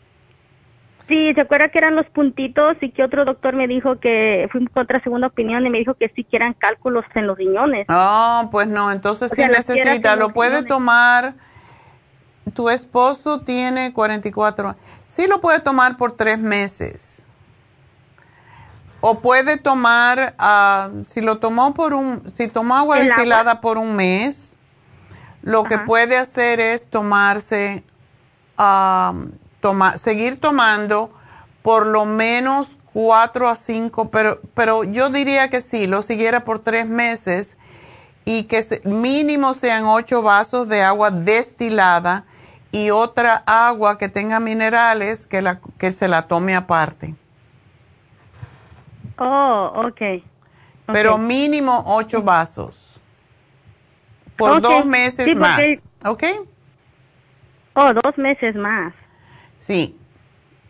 Sí, 1.07 1.33
¿se 1.33 1.41
acuerda 1.41 1.69
que 1.69 1.79
eran 1.79 1.95
los 1.95 2.05
puntitos 2.07 2.77
y 2.81 2.91
que 2.91 3.03
otro 3.03 3.25
doctor 3.25 3.55
me 3.55 3.67
dijo 3.67 3.99
que 3.99 4.47
fui 4.51 4.65
con 4.67 4.83
otra 4.83 5.01
segunda 5.01 5.27
opinión 5.27 5.65
y 5.65 5.69
me 5.71 5.79
dijo 5.79 5.95
que 5.95 6.09
sí 6.15 6.23
que 6.23 6.37
eran 6.37 6.53
cálculos 6.53 7.03
en 7.15 7.25
los 7.27 7.37
riñones? 7.37 7.85
Oh, 7.89 8.47
pues 8.51 8.67
no, 8.67 8.91
entonces 8.91 9.31
O 9.31 9.35
sí 9.35 9.41
sea, 9.41 9.47
necesita, 9.49 10.15
lo 10.15 10.29
puede 10.33 10.61
riñones. 10.61 10.67
tomar. 10.69 11.33
Tu 12.53 12.69
esposo 12.69 13.41
tiene 13.41 13.91
44. 13.91 14.75
Sí 15.07 15.25
lo 15.27 15.41
puede 15.41 15.59
tomar 15.59 15.97
por 15.97 16.11
tres 16.11 16.37
meses. 16.37 17.25
O 19.01 19.19
puede 19.19 19.57
tomar, 19.57 20.35
ah, 20.39 20.89
si 21.03 21.21
lo 21.21 21.37
tomó 21.39 21.73
por 21.73 21.93
un, 21.95 22.21
si 22.31 22.47
tomó 22.47 22.75
agua 22.75 22.97
¿El 22.97 23.03
agua? 23.03 23.15
destilada 23.15 23.61
por 23.61 23.77
un 23.77 23.95
mes, 23.95 24.57
lo 25.43 25.63
que 25.63 25.77
puede 25.77 26.17
hacer 26.17 26.59
es 26.59 26.89
tomarse, 26.89 27.83
ah, 28.57 29.13
toma, 29.61 29.97
seguir 29.97 30.39
tomando 30.39 31.11
por 31.61 31.85
lo 31.87 32.05
menos 32.05 32.77
cuatro 32.93 33.49
a 33.49 33.55
cinco, 33.55 34.09
pero, 34.09 34.39
pero 34.53 34.83
yo 34.83 35.09
diría 35.09 35.49
que 35.49 35.61
sí, 35.61 35.87
lo 35.87 36.01
siguiera 36.01 36.45
por 36.45 36.59
tres 36.59 36.87
meses 36.87 37.57
y 38.23 38.43
que 38.43 38.61
se- 38.63 38.81
mínimo 38.85 39.53
sean 39.53 39.85
ocho 39.85 40.21
vasos 40.21 40.67
de 40.67 40.81
agua 40.83 41.11
destilada 41.11 42.25
y 42.71 42.89
otra 42.91 43.43
agua 43.45 43.97
que 43.97 44.09
tenga 44.09 44.39
minerales 44.39 45.27
que, 45.27 45.41
la, 45.41 45.59
que 45.77 45.91
se 45.91 46.07
la 46.07 46.23
tome 46.23 46.55
aparte. 46.55 47.15
Oh, 49.17 49.71
okay. 49.87 50.23
Pero 50.87 51.17
mínimo 51.17 51.83
ocho 51.87 52.21
vasos. 52.21 52.99
Por 54.35 54.57
Ok, 54.57 54.61
dos 54.61 54.85
meses 54.85 55.29
sí, 55.29 55.35
más. 55.35 55.61
¿Ok? 56.05 56.23
Oh, 57.75 57.93
dos 57.93 58.17
meses 58.17 58.55
más. 58.55 58.93
Sí. 59.57 59.97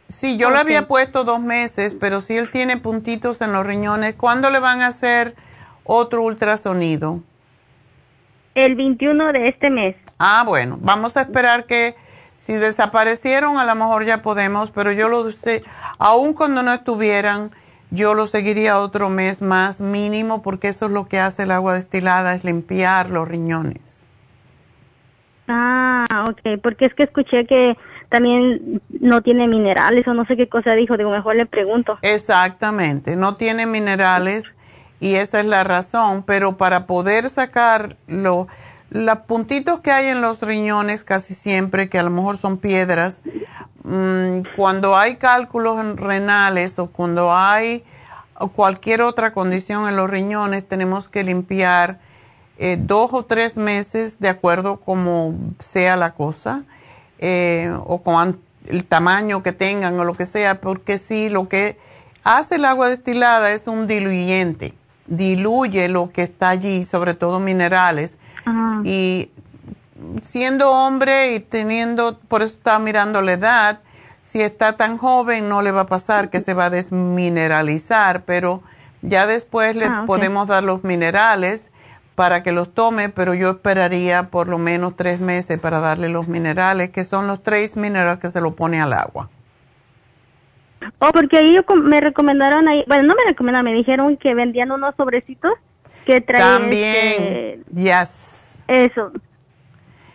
Sí, 0.07 0.37
yo 0.37 0.51
le 0.51 0.57
había 0.57 0.87
puesto 0.87 1.23
dos 1.23 1.39
meses, 1.39 1.95
pero 1.99 2.21
si 2.21 2.37
él 2.37 2.51
tiene 2.51 2.77
puntitos 2.77 3.41
en 3.41 3.51
los 3.51 3.65
riñones, 3.65 4.13
¿cuándo 4.13 4.51
le 4.51 4.59
van 4.59 4.81
a 4.81 4.87
hacer 4.87 5.35
otro 5.83 6.21
ultrasonido? 6.21 7.21
El 8.53 8.75
21 8.75 9.33
de 9.33 9.47
este 9.47 9.69
mes. 9.69 9.95
Ah, 10.19 10.43
bueno, 10.45 10.77
vamos 10.79 11.17
a 11.17 11.21
esperar 11.21 11.65
que 11.65 11.95
si 12.37 12.53
desaparecieron, 12.53 13.57
a 13.57 13.65
lo 13.65 13.75
mejor 13.75 14.05
ya 14.05 14.21
podemos, 14.21 14.69
pero 14.71 14.91
yo 14.91 15.09
lo 15.09 15.31
sé, 15.31 15.63
aun 15.97 16.33
cuando 16.33 16.61
no 16.61 16.71
estuvieran, 16.71 17.51
yo 17.89 18.13
lo 18.13 18.27
seguiría 18.27 18.79
otro 18.79 19.09
mes 19.09 19.41
más 19.41 19.79
mínimo, 19.81 20.41
porque 20.41 20.67
eso 20.67 20.85
es 20.85 20.91
lo 20.91 21.07
que 21.07 21.19
hace 21.19 21.43
el 21.43 21.51
agua 21.51 21.73
destilada, 21.73 22.35
es 22.35 22.43
limpiar 22.43 23.09
los 23.09 23.27
riñones. 23.27 24.04
Ah, 25.47 26.25
ok, 26.29 26.59
porque 26.61 26.85
es 26.85 26.93
que 26.93 27.03
escuché 27.03 27.45
que 27.45 27.77
también 28.09 28.81
no 28.99 29.21
tiene 29.21 29.47
minerales 29.47 30.07
o 30.07 30.13
no 30.13 30.25
sé 30.25 30.37
qué 30.37 30.47
cosa 30.47 30.73
dijo, 30.73 30.97
digo, 30.97 31.11
mejor 31.11 31.35
le 31.35 31.45
pregunto. 31.45 31.97
Exactamente, 32.01 33.15
no 33.15 33.35
tiene 33.35 33.65
minerales 33.65 34.55
y 34.99 35.15
esa 35.15 35.39
es 35.39 35.45
la 35.45 35.63
razón, 35.63 36.23
pero 36.23 36.57
para 36.57 36.85
poder 36.87 37.29
sacar 37.29 37.95
lo- 38.07 38.47
los 38.89 39.17
puntitos 39.19 39.81
que 39.81 39.91
hay 39.91 40.07
en 40.07 40.21
los 40.21 40.41
riñones 40.41 41.03
casi 41.03 41.33
siempre, 41.33 41.89
que 41.89 41.99
a 41.99 42.03
lo 42.03 42.11
mejor 42.11 42.37
son 42.37 42.57
piedras, 42.57 43.21
mm, 43.83 44.41
cuando 44.55 44.95
hay 44.95 45.15
cálculos 45.17 45.79
en- 45.79 45.97
renales 45.97 46.79
o 46.79 46.87
cuando 46.87 47.33
hay 47.35 47.83
cualquier 48.55 49.01
otra 49.01 49.31
condición 49.31 49.87
en 49.87 49.95
los 49.95 50.09
riñones, 50.09 50.67
tenemos 50.67 51.07
que 51.07 51.23
limpiar 51.23 51.99
eh, 52.57 52.77
dos 52.79 53.11
o 53.13 53.23
tres 53.25 53.57
meses 53.57 54.19
de 54.19 54.29
acuerdo 54.29 54.77
como 54.77 55.35
sea 55.59 55.95
la 55.95 56.13
cosa 56.13 56.63
eh, 57.19 57.71
o 57.85 58.01
con 58.01 58.39
el 58.67 58.85
tamaño 58.85 59.43
que 59.43 59.51
tengan 59.51 59.99
o 59.99 60.03
lo 60.03 60.13
que 60.15 60.25
sea, 60.25 60.61
porque 60.61 60.97
sí, 60.97 61.29
lo 61.29 61.47
que 61.47 61.77
hace 62.23 62.55
el 62.55 62.65
agua 62.65 62.89
destilada 62.89 63.51
es 63.51 63.67
un 63.67 63.87
diluyente, 63.87 64.73
diluye 65.07 65.87
lo 65.87 66.11
que 66.11 66.23
está 66.23 66.49
allí, 66.49 66.83
sobre 66.83 67.13
todo 67.13 67.39
minerales, 67.39 68.17
y 68.83 69.29
siendo 70.21 70.71
hombre 70.71 71.33
y 71.33 71.39
teniendo, 71.39 72.19
por 72.27 72.41
eso 72.41 72.55
estaba 72.55 72.79
mirando 72.79 73.21
la 73.21 73.33
edad, 73.33 73.79
si 74.23 74.41
está 74.41 74.73
tan 74.73 74.97
joven 74.97 75.49
no 75.49 75.61
le 75.61 75.71
va 75.71 75.81
a 75.81 75.85
pasar 75.85 76.29
que 76.29 76.39
se 76.39 76.53
va 76.53 76.65
a 76.65 76.69
desmineralizar, 76.69 78.23
pero 78.23 78.61
ya 79.01 79.27
después 79.27 79.75
le 79.75 79.85
Ah, 79.85 80.03
podemos 80.07 80.47
dar 80.47 80.63
los 80.63 80.83
minerales 80.83 81.71
para 82.15 82.43
que 82.43 82.51
los 82.53 82.73
tome, 82.73 83.09
pero 83.09 83.33
yo 83.33 83.51
esperaría 83.51 84.23
por 84.23 84.47
lo 84.47 84.57
menos 84.57 84.95
tres 84.95 85.19
meses 85.19 85.59
para 85.59 85.81
darle 85.81 86.09
los 86.09 86.27
minerales, 86.27 86.89
que 86.89 87.03
son 87.03 87.27
los 87.27 87.43
tres 87.43 87.75
minerales 87.75 88.19
que 88.19 88.29
se 88.29 88.41
lo 88.41 88.55
pone 88.55 88.81
al 88.81 88.93
agua. 88.93 89.29
Oh, 90.99 91.11
porque 91.11 91.37
ahí 91.37 91.57
me 91.83 91.99
recomendaron 91.99 92.67
ahí, 92.67 92.83
bueno, 92.87 93.03
no 93.03 93.15
me 93.15 93.25
recomendaron, 93.25 93.65
me 93.65 93.73
dijeron 93.73 94.17
que 94.17 94.33
vendían 94.33 94.71
unos 94.71 94.95
sobrecitos 94.95 95.53
que 96.05 96.21
traían 96.21 96.61
También, 96.61 97.63
yes. 97.73 98.63
eso. 98.67 99.11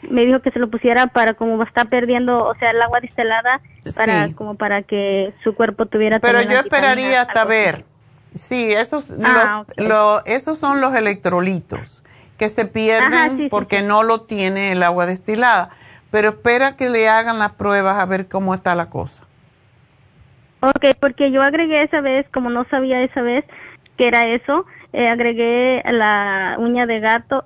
Me 0.09 0.24
dijo 0.24 0.40
que 0.40 0.51
se 0.51 0.59
lo 0.59 0.70
pusiera 0.70 1.09
para 1.09 1.35
como 1.35 1.62
está 1.62 1.85
perdiendo, 1.85 2.44
o 2.47 2.55
sea, 2.55 2.70
el 2.70 2.81
agua 2.81 3.01
destilada 3.01 3.60
para 3.97 4.28
Sí. 4.28 4.35
como 4.35 4.55
para 4.55 4.82
que 4.82 5.35
su 5.44 5.55
cuerpo 5.55 5.86
tuviera 5.86 6.20
Pero 6.20 6.40
yo 6.43 6.60
esperaría 6.60 7.22
hasta 7.22 7.43
así. 7.43 7.85
Sí, 8.35 8.73
esos, 8.73 9.07
Ah, 9.24 9.65
los- 9.77 9.86
lo- 9.89 10.24
esos 10.24 10.59
son 10.59 10.81
los 10.81 10.94
electrolitos 10.94 12.05
que 12.39 12.48
se 12.48 12.65
pierden 12.65 13.12
Ajá, 13.12 13.28
sí, 13.31 13.36
sí, 13.44 13.48
porque 13.51 13.82
no 13.82 14.02
lo 14.02 14.23
tiene 14.23 14.73
el 14.73 14.82
agua 14.82 15.07
destilada. 15.07 15.70
Pero 16.11 16.31
espera 16.31 16.77
que 16.77 16.89
le 16.89 17.09
hagan 17.09 17.39
las 17.39 17.52
pruebas 17.52 17.97
a 17.98 18.07
ver 18.07 18.28
cómo 18.28 18.55
está 18.55 18.74
la 18.74 18.90
cosa. 18.90 19.24
Ok, 20.61 20.97
porque 21.01 21.31
yo 21.31 21.43
agregué 21.43 21.82
esa 21.82 22.01
vez, 22.01 22.27
como 22.32 22.51
no 22.51 22.66
sabía 22.70 23.01
esa 23.02 23.23
vez 23.23 23.44
que 23.97 24.09
era 24.09 24.27
eso, 24.27 24.66
eh, 24.93 25.09
agregué 25.09 25.82
la 25.90 26.57
uña 26.59 26.86
de 26.86 27.01
gato, 27.01 27.44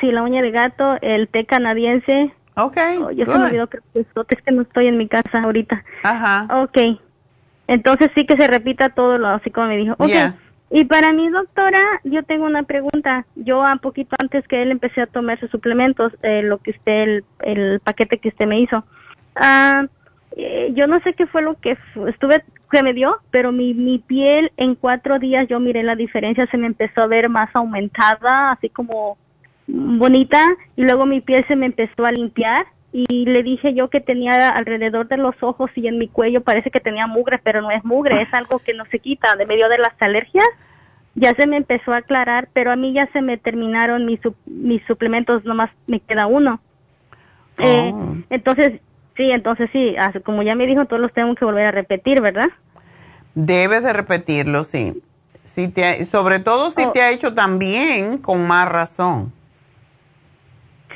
sí, 0.00 0.10
la 0.10 0.22
uña 0.22 0.42
de 0.42 0.50
gato, 0.50 0.96
el 1.00 1.28
té 1.28 1.46
canadiense. 1.46 2.32
Ok, 2.56 2.76
Oh, 3.00 3.10
ya 3.10 3.24
se 3.24 3.30
me 3.30 3.44
olvidó 3.46 3.68
que 3.68 3.78
es 3.94 4.42
que 4.42 4.52
no 4.52 4.62
estoy 4.62 4.86
en 4.86 4.98
mi 4.98 5.08
casa 5.08 5.40
ahorita. 5.42 5.82
Ajá. 6.02 6.62
Ok, 6.62 7.00
entonces 7.66 8.10
sí 8.14 8.26
que 8.26 8.36
se 8.36 8.46
repita 8.46 8.90
todo 8.90 9.18
lo 9.18 9.28
así 9.28 9.50
como 9.50 9.68
me 9.68 9.76
dijo. 9.76 9.94
Ok, 9.98 10.08
Yeah. 10.08 10.36
y 10.70 10.84
para 10.84 11.12
mi 11.12 11.28
doctora, 11.28 11.82
yo 12.04 12.22
tengo 12.22 12.46
una 12.46 12.62
pregunta. 12.62 13.26
Yo 13.36 13.60
un 13.60 13.78
poquito 13.78 14.16
antes 14.18 14.46
que 14.48 14.62
él 14.62 14.70
empecé 14.70 15.02
a 15.02 15.06
tomar 15.06 15.38
sus 15.40 15.50
suplementos, 15.50 16.12
eh, 16.22 16.42
lo 16.42 16.58
que 16.58 16.72
usted, 16.72 17.02
el, 17.02 17.24
el 17.42 17.80
paquete 17.80 18.18
que 18.18 18.28
usted 18.28 18.46
me 18.46 18.60
hizo. 18.60 18.84
Ah, 19.34 19.86
eh, 20.36 20.72
yo 20.74 20.86
no 20.86 21.00
sé 21.00 21.12
qué 21.12 21.26
fue 21.26 21.42
lo 21.42 21.54
que 21.54 21.76
estuve 22.08 22.42
que 22.70 22.82
me 22.82 22.94
dio, 22.94 23.18
pero 23.30 23.52
mi, 23.52 23.74
mi 23.74 23.98
piel 23.98 24.50
en 24.56 24.74
cuatro 24.74 25.18
días 25.18 25.46
yo 25.46 25.60
miré 25.60 25.82
la 25.82 25.94
diferencia, 25.94 26.46
se 26.46 26.56
me 26.56 26.66
empezó 26.66 27.02
a 27.02 27.06
ver 27.06 27.28
más 27.28 27.54
aumentada, 27.54 28.52
así 28.52 28.70
como 28.70 29.18
bonita, 29.66 30.44
y 30.74 30.82
luego 30.82 31.04
mi 31.04 31.20
piel 31.20 31.44
se 31.46 31.54
me 31.54 31.66
empezó 31.66 32.06
a 32.06 32.12
limpiar 32.12 32.66
y 32.92 33.24
le 33.24 33.42
dije 33.42 33.74
yo 33.74 33.88
que 33.88 34.00
tenía 34.00 34.50
alrededor 34.50 35.08
de 35.08 35.16
los 35.16 35.34
ojos 35.42 35.70
y 35.74 35.86
en 35.86 35.98
mi 35.98 36.08
cuello 36.08 36.42
parece 36.42 36.70
que 36.70 36.80
tenía 36.80 37.06
mugre, 37.06 37.38
pero 37.42 37.62
no 37.62 37.70
es 37.70 37.84
mugre, 37.84 38.20
es 38.20 38.34
algo 38.34 38.58
que 38.58 38.74
no 38.74 38.84
se 38.86 38.98
quita 38.98 39.34
de 39.36 39.46
medio 39.46 39.68
de 39.68 39.78
las 39.78 39.94
alergias. 40.00 40.46
Ya 41.14 41.34
se 41.34 41.46
me 41.46 41.56
empezó 41.56 41.92
a 41.92 41.98
aclarar, 41.98 42.48
pero 42.52 42.70
a 42.70 42.76
mí 42.76 42.92
ya 42.92 43.06
se 43.12 43.22
me 43.22 43.36
terminaron 43.36 44.06
mis, 44.06 44.20
mis 44.46 44.82
suplementos, 44.86 45.44
nomás 45.44 45.70
me 45.86 46.00
queda 46.00 46.26
uno. 46.26 46.60
Eh, 47.58 47.92
entonces, 48.30 48.80
Sí, 49.16 49.30
entonces 49.30 49.68
sí, 49.72 49.94
como 50.24 50.42
ya 50.42 50.54
me 50.54 50.66
dijo, 50.66 50.86
todos 50.86 51.00
los 51.00 51.12
tengo 51.12 51.34
que 51.34 51.44
volver 51.44 51.66
a 51.66 51.70
repetir, 51.70 52.20
¿verdad? 52.20 52.48
Debes 53.34 53.82
de 53.82 53.92
repetirlo, 53.92 54.64
sí. 54.64 55.02
Si 55.44 55.68
te, 55.68 56.04
sobre 56.04 56.38
todo 56.38 56.70
si 56.70 56.84
oh. 56.84 56.92
te 56.92 57.02
ha 57.02 57.10
hecho 57.10 57.34
también, 57.34 58.18
con 58.18 58.46
más 58.46 58.68
razón. 58.68 59.32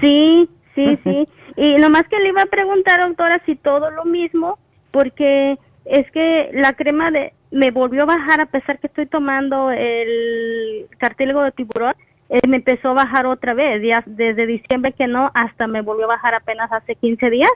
Sí, 0.00 0.48
sí, 0.74 0.98
sí. 1.04 1.28
Y 1.56 1.78
lo 1.78 1.90
más 1.90 2.06
que 2.08 2.18
le 2.18 2.28
iba 2.28 2.42
a 2.42 2.46
preguntar, 2.46 3.00
doctora, 3.00 3.42
si 3.46 3.56
todo 3.56 3.90
lo 3.90 4.04
mismo, 4.04 4.58
porque 4.90 5.58
es 5.84 6.10
que 6.10 6.50
la 6.52 6.74
crema 6.74 7.10
de 7.10 7.32
me 7.50 7.70
volvió 7.70 8.02
a 8.02 8.06
bajar 8.06 8.40
a 8.40 8.46
pesar 8.46 8.78
que 8.78 8.88
estoy 8.88 9.06
tomando 9.06 9.70
el 9.70 10.86
cartílago 10.98 11.42
de 11.42 11.52
tiburón, 11.52 11.94
eh, 12.28 12.40
me 12.48 12.56
empezó 12.56 12.90
a 12.90 12.94
bajar 12.94 13.26
otra 13.26 13.54
vez, 13.54 13.82
ya 13.82 14.02
desde 14.04 14.46
diciembre 14.46 14.92
que 14.92 15.06
no, 15.06 15.30
hasta 15.32 15.66
me 15.66 15.80
volvió 15.80 16.04
a 16.06 16.08
bajar 16.08 16.34
apenas 16.34 16.70
hace 16.72 16.96
15 16.96 17.30
días. 17.30 17.50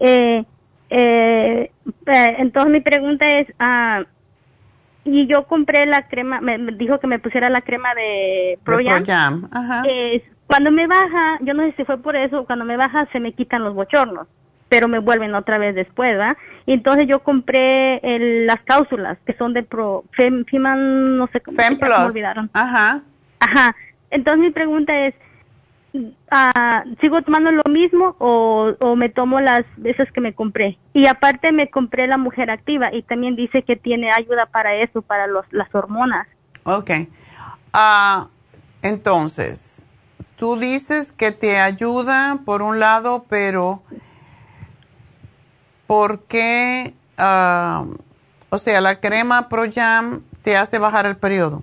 Eh, 0.00 0.44
eh, 0.90 1.70
eh, 2.06 2.34
entonces 2.38 2.72
mi 2.72 2.80
pregunta 2.80 3.38
es, 3.38 3.46
ah, 3.58 4.02
y 5.04 5.26
yo 5.26 5.46
compré 5.46 5.86
la 5.86 6.08
crema, 6.08 6.40
me, 6.40 6.58
dijo 6.72 6.98
que 6.98 7.06
me 7.06 7.18
pusiera 7.18 7.48
la 7.48 7.62
crema 7.62 7.94
de 7.94 8.58
ProYam. 8.64 9.04
Cuando 10.50 10.70
me 10.70 10.86
baja, 10.86 11.38
yo 11.40 11.54
no 11.54 11.62
sé 11.64 11.74
si 11.76 11.84
fue 11.84 11.98
por 11.98 12.16
eso, 12.16 12.44
cuando 12.44 12.64
me 12.64 12.76
baja 12.76 13.08
se 13.12 13.20
me 13.20 13.32
quitan 13.32 13.64
los 13.64 13.74
bochornos, 13.74 14.26
pero 14.68 14.88
me 14.88 14.98
vuelven 14.98 15.34
otra 15.34 15.58
vez 15.58 15.74
después, 15.74 16.18
¿va? 16.18 16.36
Y 16.66 16.72
entonces 16.72 17.06
yo 17.06 17.20
compré 17.20 18.00
las 18.46 18.60
cápsulas 18.62 19.18
que 19.24 19.34
son 19.34 19.54
de 19.54 19.62
Pro, 19.62 20.04
Fem, 20.12 20.44
no 20.52 21.26
sé 21.28 21.40
cómo, 21.40 21.56
me 21.56 22.04
olvidaron. 22.04 22.50
Ajá. 22.52 23.02
Ajá. 23.40 23.74
Entonces 24.10 24.40
mi 24.40 24.50
pregunta 24.50 25.06
es, 25.06 25.14
Ah, 26.30 26.84
sigo 27.00 27.20
tomando 27.22 27.50
lo 27.50 27.64
mismo 27.68 28.14
o, 28.18 28.94
me 28.96 29.08
tomo 29.08 29.40
las 29.40 29.64
veces 29.76 30.10
que 30.12 30.20
me 30.20 30.34
compré. 30.34 30.78
Y 30.92 31.06
aparte 31.06 31.50
me 31.52 31.68
compré 31.68 32.06
la 32.06 32.16
mujer 32.16 32.50
activa 32.50 32.94
y 32.94 33.02
también 33.02 33.34
dice 33.34 33.62
que 33.62 33.76
tiene 33.76 34.12
ayuda 34.12 34.46
para 34.46 34.74
eso, 34.76 35.02
para 35.02 35.26
los, 35.26 35.44
las 35.50 35.74
hormonas. 35.74 36.28
Ok. 36.62 36.90
Ah, 37.72 38.28
entonces, 38.82 39.84
tú 40.40 40.56
dices 40.56 41.12
que 41.12 41.32
te 41.32 41.58
ayuda 41.60 42.38
por 42.46 42.62
un 42.62 42.80
lado, 42.80 43.26
pero 43.28 43.82
¿por 45.86 46.22
qué? 46.22 46.94
Ah, 47.18 47.84
o 48.48 48.56
sea, 48.56 48.80
la 48.80 49.00
crema 49.00 49.50
Pro 49.50 49.64
Jam 49.70 50.22
te 50.42 50.56
hace 50.56 50.78
bajar 50.78 51.04
el 51.04 51.18
periodo. 51.18 51.62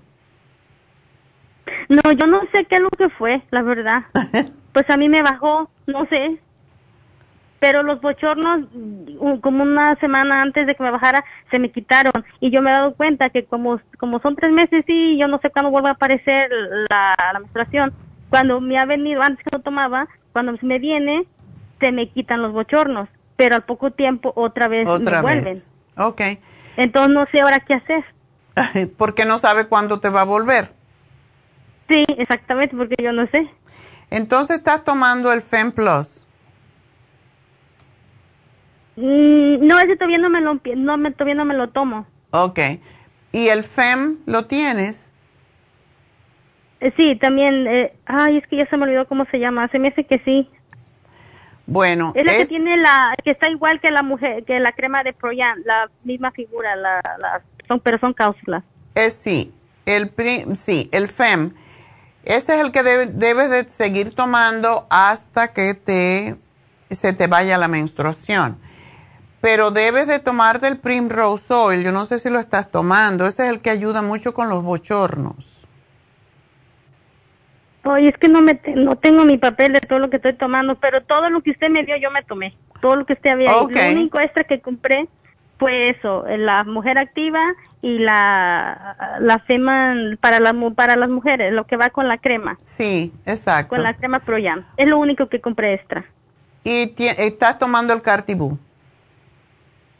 No, 1.89 2.11
yo 2.11 2.27
no 2.27 2.41
sé 2.51 2.65
qué 2.65 2.75
es 2.75 2.81
lo 2.81 2.91
que 2.91 3.09
fue, 3.09 3.41
la 3.49 3.63
verdad. 3.63 4.03
pues 4.73 4.87
a 4.91 4.95
mí 4.95 5.09
me 5.09 5.23
bajó, 5.23 5.71
no 5.87 6.05
sé. 6.05 6.37
Pero 7.59 7.81
los 7.81 7.99
bochornos, 7.99 8.67
como 9.41 9.63
una 9.63 9.95
semana 9.95 10.43
antes 10.43 10.67
de 10.67 10.75
que 10.75 10.83
me 10.83 10.91
bajara, 10.91 11.25
se 11.49 11.57
me 11.57 11.71
quitaron. 11.71 12.13
Y 12.39 12.51
yo 12.51 12.61
me 12.61 12.69
he 12.69 12.73
dado 12.73 12.93
cuenta 12.93 13.31
que 13.31 13.45
como, 13.45 13.81
como 13.97 14.19
son 14.19 14.35
tres 14.35 14.51
meses 14.51 14.85
y 14.87 15.17
yo 15.17 15.27
no 15.27 15.39
sé 15.39 15.49
cuándo 15.49 15.71
vuelve 15.71 15.89
a 15.89 15.93
aparecer 15.93 16.51
la, 16.91 17.15
la 17.33 17.39
menstruación. 17.39 17.91
Cuando 18.29 18.59
me 18.61 18.77
ha 18.77 18.85
venido, 18.85 19.21
antes 19.21 19.43
que 19.43 19.55
no 19.55 19.61
tomaba, 19.61 20.07
cuando 20.33 20.57
me 20.61 20.79
viene, 20.79 21.25
se 21.79 21.91
me 21.91 22.09
quitan 22.09 22.41
los 22.41 22.51
bochornos. 22.51 23.09
Pero 23.35 23.55
al 23.55 23.63
poco 23.63 23.91
tiempo 23.91 24.33
otra 24.35 24.67
vez 24.67 24.85
me 24.85 25.21
vuelven. 25.21 25.61
Ok. 25.95 26.21
Entonces 26.75 27.13
no 27.13 27.25
sé 27.31 27.41
ahora 27.41 27.59
qué 27.59 27.75
hacer. 27.75 28.03
Porque 28.97 29.25
no 29.25 29.37
sabe 29.37 29.67
cuándo 29.67 29.99
te 29.99 30.09
va 30.09 30.21
a 30.21 30.25
volver. 30.25 30.71
Sí, 31.87 32.03
exactamente, 32.17 32.75
porque 32.75 33.01
yo 33.01 33.13
no 33.13 33.27
sé. 33.27 33.49
Entonces 34.09 34.57
estás 34.57 34.83
tomando 34.83 35.31
el 35.31 35.41
FEM 35.41 35.71
Plus. 35.71 36.25
Mm, 38.97 39.65
no, 39.65 39.79
ese 39.79 39.95
todavía 39.95 40.17
no 40.17 40.29
me 40.29 40.41
lo, 40.41 40.59
no, 40.75 41.11
todavía 41.13 41.35
no 41.35 41.45
me 41.45 41.53
lo 41.53 41.69
tomo. 41.69 42.05
Ok. 42.31 42.59
¿Y 43.31 43.47
el 43.47 43.63
FEM 43.63 44.17
lo 44.25 44.47
tienes? 44.47 45.06
Eh, 46.79 46.93
sí, 46.95 47.15
también. 47.15 47.67
Eh, 47.67 47.93
ay, 48.05 48.37
es 48.37 48.47
que 48.47 48.57
ya 48.57 48.67
se 48.67 48.77
me 48.77 48.83
olvidó 48.83 49.07
cómo 49.07 49.25
se 49.25 49.39
llama. 49.39 49.67
Se 49.69 49.79
me 49.79 49.89
hace 49.89 50.05
que 50.05 50.19
sí. 50.19 50.49
Bueno, 51.65 52.13
es 52.15 52.25
la 52.25 52.37
que 52.37 52.45
tiene 52.45 52.77
la 52.77 53.13
que 53.23 53.31
está 53.31 53.49
igual 53.49 53.81
que 53.81 53.91
la 53.91 54.01
mujer 54.01 54.45
que 54.45 54.57
la 54.61 54.71
crema 54.71 55.03
de 55.03 55.11
Proyan, 55.11 55.61
la 55.65 55.89
misma 56.05 56.31
figura, 56.31 56.77
la, 56.77 57.01
la 57.19 57.41
son 57.67 57.81
pero 57.81 57.99
son 57.99 58.13
cápsulas. 58.13 58.63
Es 58.95 59.13
sí, 59.13 59.53
el 59.85 60.09
sí, 60.55 60.89
el 60.93 61.09
FEM 61.09 61.51
ese 62.27 62.55
es 62.55 62.59
el 62.59 62.73
que 62.73 62.83
debes 62.83 63.49
de 63.49 63.69
seguir 63.69 64.13
tomando 64.13 64.85
hasta 64.89 65.53
que 65.53 65.73
te, 65.75 66.35
se 66.89 67.13
te 67.13 67.27
vaya 67.27 67.57
la 67.57 67.69
menstruación. 67.69 68.59
Pero 69.39 69.71
debes 69.71 70.07
de 70.07 70.19
tomar 70.19 70.59
del 70.59 70.77
Primrose 70.77 71.53
Oil. 71.53 71.83
Yo 71.85 71.93
no 71.93 72.03
sé 72.03 72.19
si 72.19 72.29
lo 72.29 72.39
estás 72.39 72.69
tomando. 72.69 73.25
Ese 73.25 73.45
es 73.45 73.49
el 73.49 73.61
que 73.61 73.69
ayuda 73.69 74.01
mucho 74.01 74.33
con 74.33 74.49
los 74.49 74.61
bochornos. 74.61 75.66
Oye, 77.87 78.09
es 78.09 78.17
que 78.17 78.27
no 78.27 78.41
me 78.41 78.59
no 78.75 78.97
tengo 78.97 79.23
mi 79.23 79.37
papel 79.37 79.73
de 79.73 79.81
todo 79.81 79.99
lo 79.99 80.09
que 80.09 80.17
estoy 80.17 80.33
tomando, 80.33 80.75
pero 80.75 81.01
todo 81.03 81.29
lo 81.29 81.41
que 81.41 81.51
usted 81.51 81.69
me 81.69 81.83
dio 81.83 81.95
yo 81.97 82.11
me 82.11 82.23
tomé. 82.23 82.55
Todo 82.81 82.97
lo 82.97 83.05
que 83.05 83.13
usted 83.13 83.31
había. 83.31 83.51
Lo 83.51 83.65
único 83.65 84.19
extra 84.19 84.43
que 84.43 84.59
compré 84.59 85.07
fue 85.57 85.89
eso, 85.89 86.23
la 86.27 86.63
mujer 86.63 86.97
activa 86.97 87.41
y 87.81 87.97
la, 87.97 89.17
la 89.19 89.39
FEMA 89.39 89.95
para, 90.19 90.39
la, 90.39 90.53
para 90.75 90.95
las 90.95 91.09
mujeres, 91.09 91.51
lo 91.51 91.65
que 91.65 91.77
va 91.77 91.89
con 91.89 92.07
la 92.07 92.17
crema. 92.19 92.57
Sí, 92.61 93.11
exacto. 93.25 93.69
Con 93.69 93.83
la 93.83 93.95
crema 93.95 94.19
Proyam. 94.19 94.65
Es 94.77 94.87
lo 94.87 94.99
único 94.99 95.27
que 95.29 95.41
compré 95.41 95.73
extra. 95.73 96.05
¿Y 96.63 96.93
estás 96.97 97.57
tomando 97.57 97.93
el 97.93 98.01
Cartibú? 98.01 98.59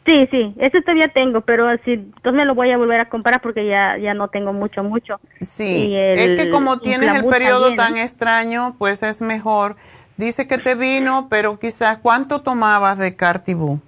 Sí, 0.08 0.26
sí, 0.30 0.54
ese 0.56 0.80
todavía 0.80 1.08
tengo, 1.08 1.42
pero 1.42 1.68
si 1.84 1.92
entonces 1.92 2.32
me 2.32 2.46
lo 2.46 2.54
voy 2.54 2.70
a 2.70 2.78
volver 2.78 2.98
a 2.98 3.10
comprar 3.10 3.42
porque 3.42 3.66
ya, 3.66 3.98
ya 3.98 4.14
no 4.14 4.28
tengo 4.28 4.54
mucho, 4.54 4.82
mucho. 4.82 5.20
Sí, 5.42 5.94
es 5.94 6.40
que 6.40 6.48
como 6.48 6.80
tienes 6.80 7.14
el 7.14 7.26
periodo 7.26 7.74
tan 7.74 7.98
extraño, 7.98 8.74
pues 8.78 9.02
es 9.02 9.20
mejor. 9.20 9.76
Dice 10.16 10.48
que 10.48 10.56
te 10.56 10.74
vino, 10.74 11.26
pero 11.28 11.58
quizás, 11.58 11.98
¿cuánto 11.98 12.40
tomabas 12.40 12.96
de 12.96 13.14
Cartibú? 13.16 13.82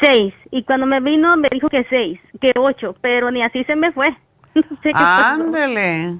Seis. 0.00 0.32
Y 0.50 0.62
cuando 0.62 0.86
me 0.86 0.98
vino 1.00 1.36
me 1.36 1.50
dijo 1.50 1.68
que 1.68 1.84
seis, 1.90 2.18
que 2.40 2.54
ocho, 2.56 2.96
pero 3.02 3.30
ni 3.30 3.42
así 3.42 3.64
se 3.64 3.76
me 3.76 3.92
fue. 3.92 4.16
Ándele. 4.94 6.16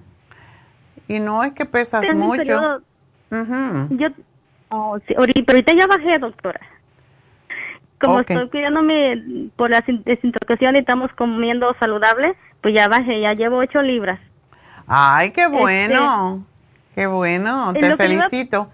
Y 1.09 1.19
no 1.19 1.43
es 1.45 1.53
que 1.53 1.65
pesas 1.65 2.15
mucho. 2.15 2.83
Yo, 3.31 4.09
oh, 4.69 4.99
pero 5.07 5.21
ahorita 5.49 5.73
ya 5.73 5.87
bajé, 5.87 6.19
doctora. 6.19 6.61
Como 8.07 8.21
estoy 8.21 8.49
cuidándome 8.49 9.51
por 9.57 9.71
la 9.71 9.83
desintoxicación 9.87 10.77
y 10.77 10.81
estamos 10.81 11.11
comiendo 11.13 11.75
saludable, 11.79 12.35
pues 12.61 12.75
ya 12.75 12.89
bajé, 12.89 13.21
ya 13.21 13.35
llevo 13.35 13.59
ocho 13.59 13.83
libras. 13.83 14.21
Ay, 14.87 15.31
qué 15.31 15.47
bueno. 15.47 16.45
qué 16.95 17.07
bueno, 17.07 17.73
te 17.73 17.97
felicito. 17.97 18.71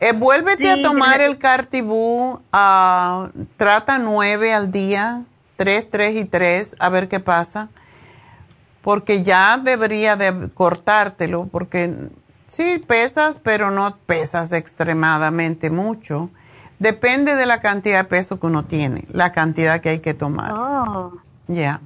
Eh, 0.00 0.12
vuélvete 0.12 0.68
a 0.68 0.82
tomar 0.82 1.20
el 1.20 1.38
Cartibú, 1.38 2.40
uh, 2.52 3.28
trata 3.56 3.98
nueve 3.98 4.52
al 4.52 4.72
día, 4.72 5.22
tres, 5.54 5.88
tres 5.88 6.16
y 6.16 6.24
tres, 6.24 6.74
a 6.80 6.88
ver 6.88 7.08
qué 7.08 7.20
pasa, 7.20 7.68
porque 8.80 9.22
ya 9.22 9.58
debería 9.58 10.16
de 10.16 10.50
cortártelo, 10.52 11.46
porque 11.46 11.94
sí 12.48 12.82
pesas, 12.84 13.38
pero 13.40 13.70
no 13.70 13.96
pesas 14.06 14.52
extremadamente 14.52 15.70
mucho. 15.70 16.30
Depende 16.82 17.36
de 17.36 17.46
la 17.46 17.60
cantidad 17.60 18.02
de 18.02 18.08
peso 18.08 18.40
que 18.40 18.46
uno 18.48 18.64
tiene, 18.64 19.04
la 19.12 19.30
cantidad 19.30 19.80
que 19.80 19.90
hay 19.90 20.00
que 20.00 20.14
tomar. 20.14 20.52
Oh. 20.52 21.12
Ya. 21.46 21.80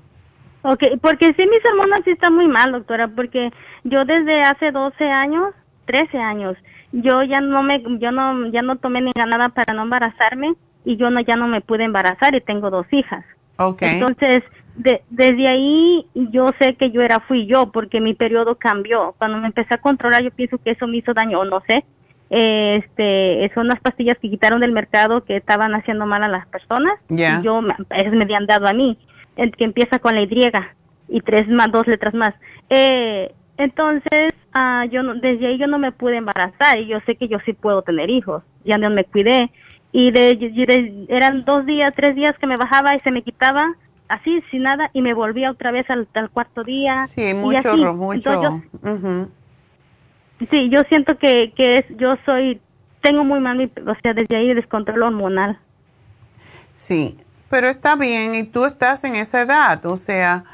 Ok, 0.63 0.85
porque 1.03 1.35
sí 1.35 1.47
mis 1.47 1.63
hormonas 1.71 2.01
sí 2.05 2.13
están 2.13 2.35
muy 2.35 2.49
mal, 2.49 2.73
doctora, 2.73 3.07
porque 3.07 3.53
yo 3.85 4.07
desde 4.07 4.43
hace 4.43 4.73
12 4.73 5.05
años, 5.11 5.53
13 5.85 6.17
años, 6.17 6.57
yo 6.93 7.23
ya 7.23 7.43
no 7.43 7.63
me 7.63 7.83
yo 7.99 8.11
no 8.11 8.47
ya 8.47 8.63
no 8.63 8.77
tomé 8.77 9.03
ni 9.03 9.13
nada 9.15 9.51
para 9.51 9.75
no 9.75 9.83
embarazarme 9.83 10.55
y 10.87 10.97
yo 10.97 11.11
no 11.11 11.21
ya 11.21 11.37
no 11.37 11.47
me 11.47 11.61
pude 11.61 11.85
embarazar 11.85 12.35
y 12.35 12.41
tengo 12.41 12.71
dos 12.71 12.87
hijas. 12.91 13.23
Okay. 13.59 13.99
Entonces, 14.01 14.45
de, 14.77 15.03
desde 15.11 15.47
ahí 15.47 16.07
yo 16.15 16.53
sé 16.59 16.75
que 16.77 16.91
yo 16.91 17.03
era 17.03 17.21
fui 17.21 17.45
yo 17.45 17.71
porque 17.71 18.01
mi 18.01 18.15
periodo 18.15 18.55
cambió. 18.57 19.15
Cuando 19.19 19.37
me 19.37 19.49
empecé 19.49 19.75
a 19.75 19.83
controlar 19.83 20.23
yo 20.23 20.31
pienso 20.31 20.57
que 20.57 20.71
eso 20.71 20.87
me 20.87 20.97
hizo 20.97 21.13
daño 21.13 21.41
o 21.41 21.45
no 21.45 21.63
sé. 21.67 21.85
Este, 22.29 23.51
son 23.55 23.67
unas 23.67 23.81
pastillas 23.81 24.19
que 24.19 24.31
quitaron 24.31 24.61
del 24.61 24.73
mercado 24.73 25.25
que 25.25 25.37
estaban 25.37 25.75
haciendo 25.75 26.07
mal 26.07 26.23
a 26.23 26.29
las 26.29 26.47
personas. 26.47 26.95
Y 27.09 27.45
yo, 27.45 27.61
esas 27.91 28.13
me 28.13 28.25
habían 28.25 28.47
dado 28.47 28.67
a 28.67 28.73
mí, 28.73 28.99
que 29.37 29.65
empieza 29.65 29.99
con 29.99 30.15
la 30.15 30.23
Y 30.23 30.53
y 31.09 31.21
tres 31.21 31.49
más, 31.49 31.71
dos 31.71 31.87
letras 31.87 32.15
más. 32.15 32.35
Eh, 32.69 33.33
entonces, 33.59 34.35
ah, 34.53 34.85
yo 34.91 35.03
desde 35.15 35.47
ahí 35.47 35.59
yo 35.59 35.67
no 35.67 35.79
me 35.79 35.93
pude 35.93 36.17
embarazar 36.17 36.79
y 36.79 36.87
yo 36.87 36.99
sé 37.07 37.17
que 37.17 37.29
yo 37.29 37.39
sí 37.45 37.53
puedo 37.53 37.83
tener 37.83 38.11
hijos. 38.11 38.43
Ya 38.65 38.77
no 38.79 38.91
me 38.91 39.05
cuidé. 39.05 39.51
Y 39.93 40.11
de, 40.11 41.07
eran 41.09 41.45
dos 41.45 41.65
días, 41.65 41.95
tres 41.97 42.17
días 42.17 42.37
que 42.39 42.47
me 42.47 42.57
bajaba 42.57 42.95
y 42.95 43.01
se 43.01 43.11
me 43.11 43.23
quitaba 43.23 43.75
así, 44.09 44.43
sin 44.51 44.63
nada, 44.63 44.91
y 44.93 45.03
me 45.03 45.15
volvía 45.15 45.51
otra 45.51 45.71
vez 45.71 45.87
al, 45.91 46.07
cuarto 46.33 46.63
día. 46.63 47.05
Sí, 47.07 47.35
mucho, 47.35 47.77
mucho. 47.95 48.63
Sí, 50.51 50.69
yo 50.69 50.83
siento 50.85 51.17
que, 51.19 51.53
que 51.57 51.79
es, 51.79 51.87
yo 51.97 52.17
soy 52.25 52.61
tengo 53.07 53.23
muy 53.23 53.39
mal, 53.39 53.61
o 53.61 53.95
sea, 54.03 54.15
desde 54.15 54.37
ahí 54.37 54.53
descontrol 54.53 55.03
hormonal. 55.03 55.61
Sí, 56.75 57.17
pero 57.49 57.69
está 57.69 57.95
bien 57.95 58.35
y 58.35 58.43
tú 58.43 58.65
estás 58.65 59.05
en 59.05 59.15
esa 59.15 59.43
edad, 59.43 59.85
o 59.87 59.97
sea, 59.97 60.45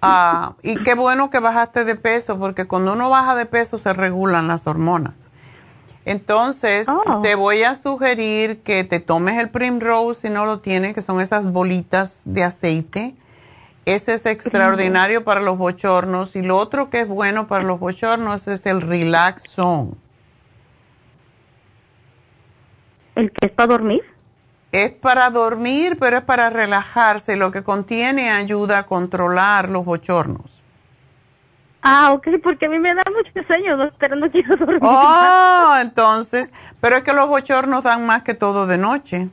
ah, 0.00 0.54
y 0.62 0.82
qué 0.82 0.94
bueno 0.94 1.28
que 1.28 1.40
bajaste 1.40 1.84
de 1.84 1.96
peso, 1.96 2.38
porque 2.38 2.66
cuando 2.66 2.94
uno 2.94 3.10
baja 3.10 3.34
de 3.34 3.44
peso 3.44 3.76
se 3.76 3.92
regulan 3.92 4.48
las 4.48 4.66
hormonas. 4.66 5.30
Entonces, 6.06 6.88
oh. 6.88 7.20
te 7.20 7.34
voy 7.34 7.62
a 7.64 7.74
sugerir 7.74 8.62
que 8.62 8.84
te 8.84 9.00
tomes 9.00 9.36
el 9.38 9.50
Primrose 9.50 10.22
si 10.22 10.30
no 10.32 10.46
lo 10.46 10.60
tienes, 10.60 10.94
que 10.94 11.02
son 11.02 11.20
esas 11.20 11.52
bolitas 11.52 12.22
de 12.24 12.44
aceite. 12.44 13.14
Ese 13.90 14.14
es 14.14 14.24
extraordinario 14.24 15.24
para 15.24 15.40
los 15.40 15.58
bochornos. 15.58 16.36
Y 16.36 16.42
lo 16.42 16.56
otro 16.56 16.90
que 16.90 17.00
es 17.00 17.08
bueno 17.08 17.48
para 17.48 17.64
los 17.64 17.80
bochornos 17.80 18.46
es 18.46 18.64
el 18.66 18.82
Relax 18.82 19.50
Zone. 19.50 19.92
¿El 23.16 23.32
que 23.32 23.46
es 23.48 23.52
para 23.52 23.66
dormir? 23.66 24.02
Es 24.70 24.92
para 24.92 25.28
dormir, 25.30 25.96
pero 25.98 26.18
es 26.18 26.22
para 26.22 26.50
relajarse. 26.50 27.34
Lo 27.34 27.50
que 27.50 27.64
contiene 27.64 28.30
ayuda 28.30 28.78
a 28.78 28.86
controlar 28.86 29.68
los 29.68 29.84
bochornos. 29.84 30.62
Ah, 31.82 32.12
ok, 32.12 32.28
porque 32.44 32.66
a 32.66 32.68
mí 32.68 32.78
me 32.78 32.94
da 32.94 33.02
mucho 33.10 33.44
sueño, 33.44 33.90
pero 33.98 34.14
no 34.14 34.30
quiero 34.30 34.56
dormir. 34.56 34.78
Oh, 34.82 35.74
entonces, 35.80 36.52
pero 36.80 36.96
es 36.96 37.02
que 37.02 37.12
los 37.12 37.26
bochornos 37.26 37.82
dan 37.82 38.06
más 38.06 38.22
que 38.22 38.34
todo 38.34 38.68
de 38.68 38.78
noche. 38.78 39.30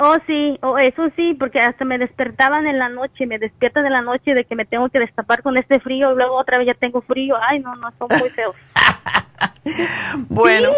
Oh, 0.00 0.16
sí, 0.28 0.58
oh, 0.62 0.78
eso 0.78 1.10
sí, 1.16 1.34
porque 1.34 1.60
hasta 1.60 1.84
me 1.84 1.98
despertaban 1.98 2.68
en 2.68 2.78
la 2.78 2.88
noche, 2.88 3.26
me 3.26 3.38
despiertan 3.38 3.84
en 3.84 3.92
la 3.92 4.02
noche 4.02 4.32
de 4.32 4.44
que 4.44 4.54
me 4.54 4.64
tengo 4.64 4.88
que 4.90 5.00
destapar 5.00 5.42
con 5.42 5.56
este 5.56 5.80
frío 5.80 6.12
y 6.12 6.14
luego 6.14 6.36
otra 6.36 6.56
vez 6.56 6.68
ya 6.68 6.74
tengo 6.74 7.00
frío. 7.02 7.36
Ay, 7.40 7.58
no, 7.58 7.74
no, 7.74 7.90
son 7.98 8.06
muy 8.16 8.30
feos. 8.30 8.54
bueno, 10.28 10.70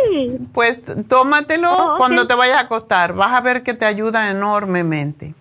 pues 0.55 0.81
tómatelo 1.09 1.71
oh, 1.71 1.97
cuando 1.99 2.27
te 2.27 2.35
vayas 2.35 2.57
a 2.57 2.61
acostar. 2.61 3.13
Vas 3.13 3.33
a 3.33 3.43
ver 3.43 3.63
que 3.63 3.75
te 3.75 3.85
ayuda 3.85 4.31
enormemente. 4.31 5.35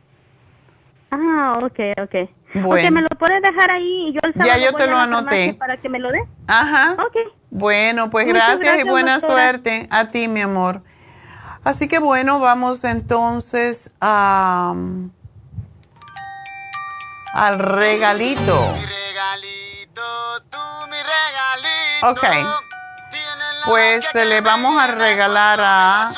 Ah, 1.11 1.59
ok, 1.63 1.79
ok. 2.03 2.29
Bueno. 2.55 2.91
me 2.91 3.01
lo 3.03 3.09
puedes 3.09 3.41
dejar 3.41 3.71
ahí 3.71 4.09
y 4.09 4.13
yo 4.13 4.19
el 4.23 4.33
Ya 4.43 4.57
yo 4.57 4.73
te 4.73 4.87
lo 4.87 4.97
anoté. 4.97 5.53
Para 5.53 5.77
que 5.77 5.87
me 5.87 5.99
lo 5.99 6.11
dé. 6.11 6.19
Ajá. 6.47 6.97
Ok. 6.99 7.15
Bueno, 7.49 8.09
pues 8.09 8.27
gracias, 8.27 8.83
y 8.83 8.87
buena 8.87 9.19
suerte 9.21 9.87
a 9.89 10.09
ti, 10.09 10.27
mi 10.27 10.41
amor. 10.41 10.81
Así 11.63 11.87
que 11.87 11.99
bueno, 11.99 12.39
vamos 12.39 12.83
entonces 12.83 13.91
a, 14.01 14.73
al 17.33 17.59
regalito. 17.59 18.61
Mi 18.73 18.85
regalito, 18.85 20.41
tú 20.49 20.57
mi 20.89 20.97
regalito. 20.97 22.09
Ok. 22.09 22.23
Pues 23.65 24.03
se 24.13 24.25
le 24.25 24.41
vamos 24.41 24.81
a 24.81 24.87
regalar 24.87 25.59
a 25.61 26.13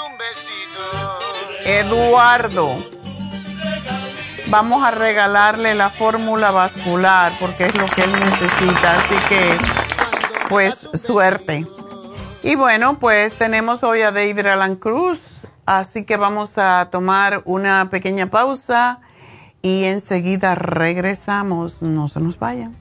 Eduardo 1.66 2.92
vamos 4.52 4.84
a 4.84 4.92
regalarle 4.92 5.74
la 5.74 5.90
fórmula 5.90 6.52
vascular 6.52 7.32
porque 7.40 7.64
es 7.64 7.76
lo 7.76 7.86
que 7.88 8.04
él 8.04 8.12
necesita. 8.20 8.98
Así 8.98 9.16
que, 9.30 9.58
pues, 10.50 10.88
suerte. 10.94 11.66
Y 12.44 12.56
bueno, 12.56 12.98
pues 12.98 13.34
tenemos 13.34 13.84
hoy 13.84 14.02
a 14.02 14.12
David 14.12 14.48
Alan 14.48 14.76
Cruz, 14.76 15.48
así 15.68 16.06
que 16.06 16.18
vamos 16.18 16.58
a 16.58 16.90
tomar 16.92 17.44
una 17.46 17.92
pequeña 17.92 18.32
pausa 18.32 19.00
y 19.62 19.84
enseguida 19.84 20.56
regresamos. 20.56 21.84
No 21.84 22.08
se 22.08 22.20
nos 22.20 22.40
vayan. 22.40 22.81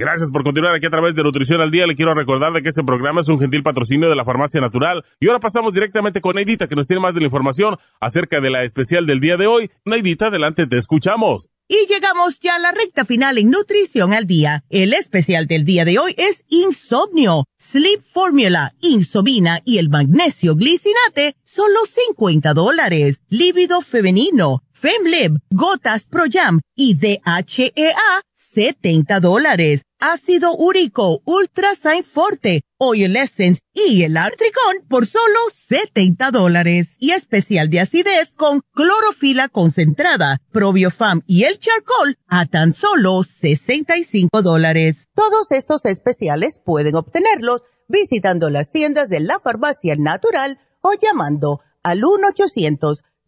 Gracias 0.00 0.30
por 0.30 0.44
continuar 0.44 0.74
aquí 0.74 0.86
a 0.86 0.90
través 0.90 1.14
de 1.14 1.22
Nutrición 1.22 1.60
al 1.60 1.70
Día. 1.70 1.86
Le 1.86 1.94
quiero 1.94 2.14
recordar 2.14 2.54
de 2.54 2.62
que 2.62 2.70
este 2.70 2.82
programa 2.82 3.20
es 3.20 3.28
un 3.28 3.38
gentil 3.38 3.62
patrocinio 3.62 4.08
de 4.08 4.16
la 4.16 4.24
Farmacia 4.24 4.58
Natural. 4.58 5.04
Y 5.20 5.26
ahora 5.26 5.40
pasamos 5.40 5.74
directamente 5.74 6.22
con 6.22 6.36
Neidita, 6.36 6.68
que 6.68 6.74
nos 6.74 6.86
tiene 6.86 7.02
más 7.02 7.12
de 7.12 7.20
la 7.20 7.26
información 7.26 7.76
acerca 8.00 8.40
de 8.40 8.48
la 8.48 8.64
especial 8.64 9.04
del 9.04 9.20
día 9.20 9.36
de 9.36 9.46
hoy. 9.46 9.70
Neidita, 9.84 10.28
adelante, 10.28 10.66
te 10.66 10.78
escuchamos. 10.78 11.50
Y 11.68 11.86
llegamos 11.86 12.40
ya 12.40 12.56
a 12.56 12.58
la 12.58 12.72
recta 12.72 13.04
final 13.04 13.36
en 13.36 13.50
Nutrición 13.50 14.14
al 14.14 14.26
Día. 14.26 14.64
El 14.70 14.94
especial 14.94 15.46
del 15.46 15.66
día 15.66 15.84
de 15.84 15.98
hoy 15.98 16.14
es 16.16 16.44
Insomnio, 16.48 17.44
Sleep 17.58 18.00
Formula, 18.00 18.72
Insomina 18.80 19.60
y 19.66 19.76
el 19.76 19.90
magnesio 19.90 20.54
glicinate, 20.54 21.36
solo 21.44 21.78
50 21.86 22.54
dólares. 22.54 23.20
Líbido 23.28 23.82
femenino, 23.82 24.62
Femlib, 24.72 25.40
Gotas 25.50 26.06
Pro 26.06 26.22
Jam 26.26 26.60
y 26.74 26.94
DHEA, 26.94 28.22
70 28.34 29.20
dólares. 29.20 29.82
Ácido 30.00 30.56
úrico, 30.56 31.20
Ultra 31.26 31.74
Sign 31.74 32.04
Forte, 32.04 32.62
Oil 32.78 33.16
Essence 33.16 33.60
y 33.74 34.02
el 34.02 34.16
Artricón 34.16 34.86
por 34.88 35.04
solo 35.04 35.38
70 35.52 36.30
dólares. 36.30 36.96
Y 36.98 37.10
especial 37.10 37.68
de 37.68 37.80
acidez 37.80 38.32
con 38.34 38.62
clorofila 38.72 39.50
concentrada, 39.50 40.38
Probiofam 40.52 41.20
y 41.26 41.44
el 41.44 41.58
Charcoal 41.58 42.16
a 42.28 42.46
tan 42.46 42.72
solo 42.72 43.22
65 43.24 44.40
dólares. 44.40 45.06
Todos 45.14 45.50
estos 45.50 45.84
especiales 45.84 46.58
pueden 46.64 46.96
obtenerlos 46.96 47.64
visitando 47.86 48.48
las 48.48 48.70
tiendas 48.70 49.10
de 49.10 49.20
la 49.20 49.38
farmacia 49.38 49.96
natural 49.96 50.58
o 50.80 50.94
llamando 50.94 51.60
al 51.82 52.00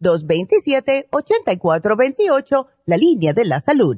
1-800-227-8428, 0.01 2.67
la 2.87 2.97
línea 2.97 3.33
de 3.33 3.45
la 3.45 3.59
salud 3.59 3.97